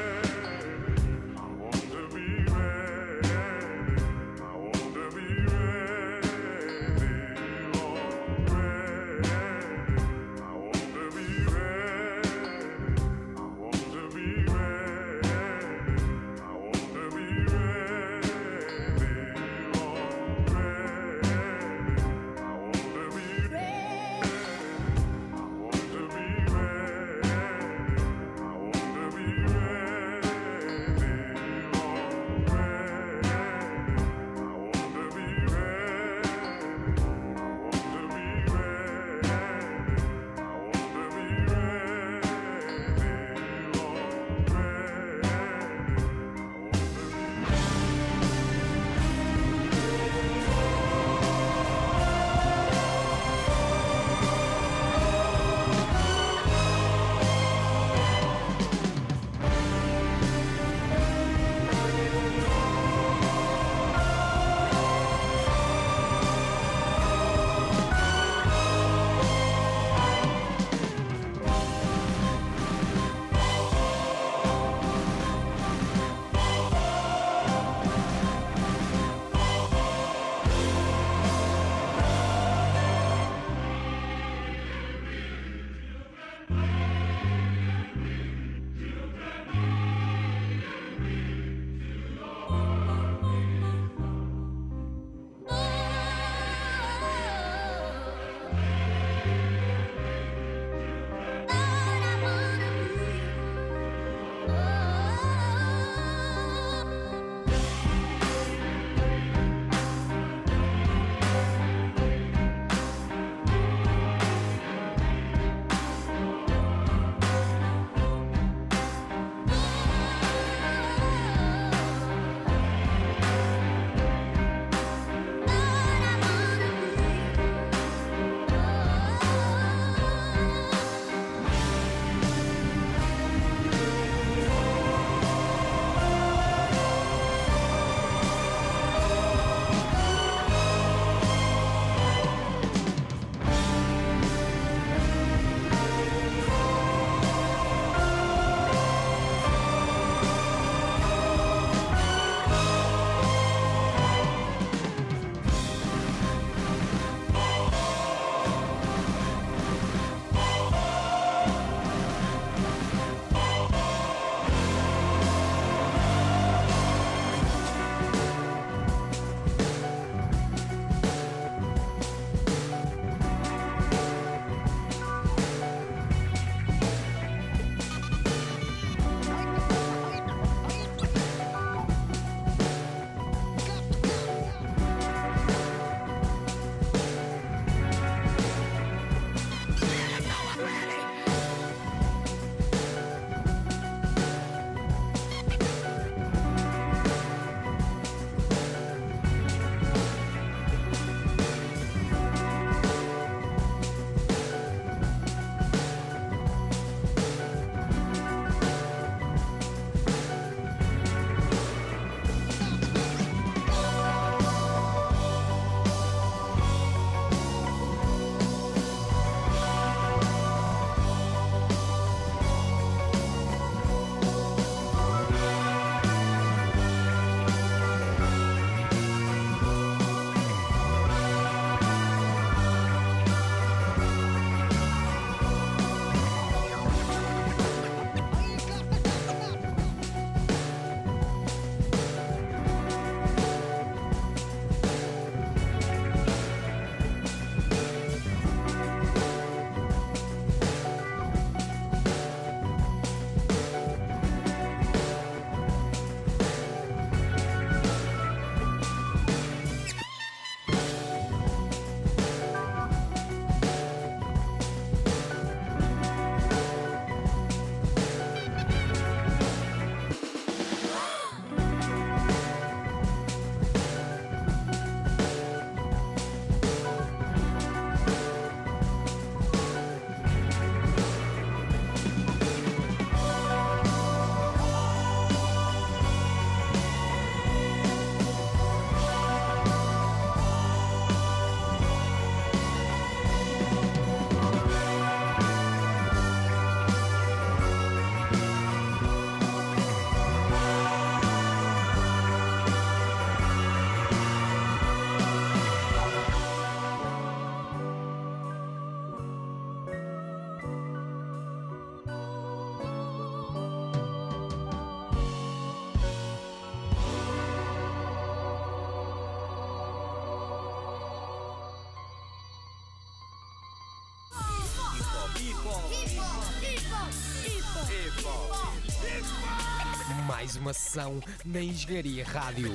Sessão 330.92 331.24
na 331.46 331.62
Engenharia 331.62 332.26
Rádio. 332.26 332.74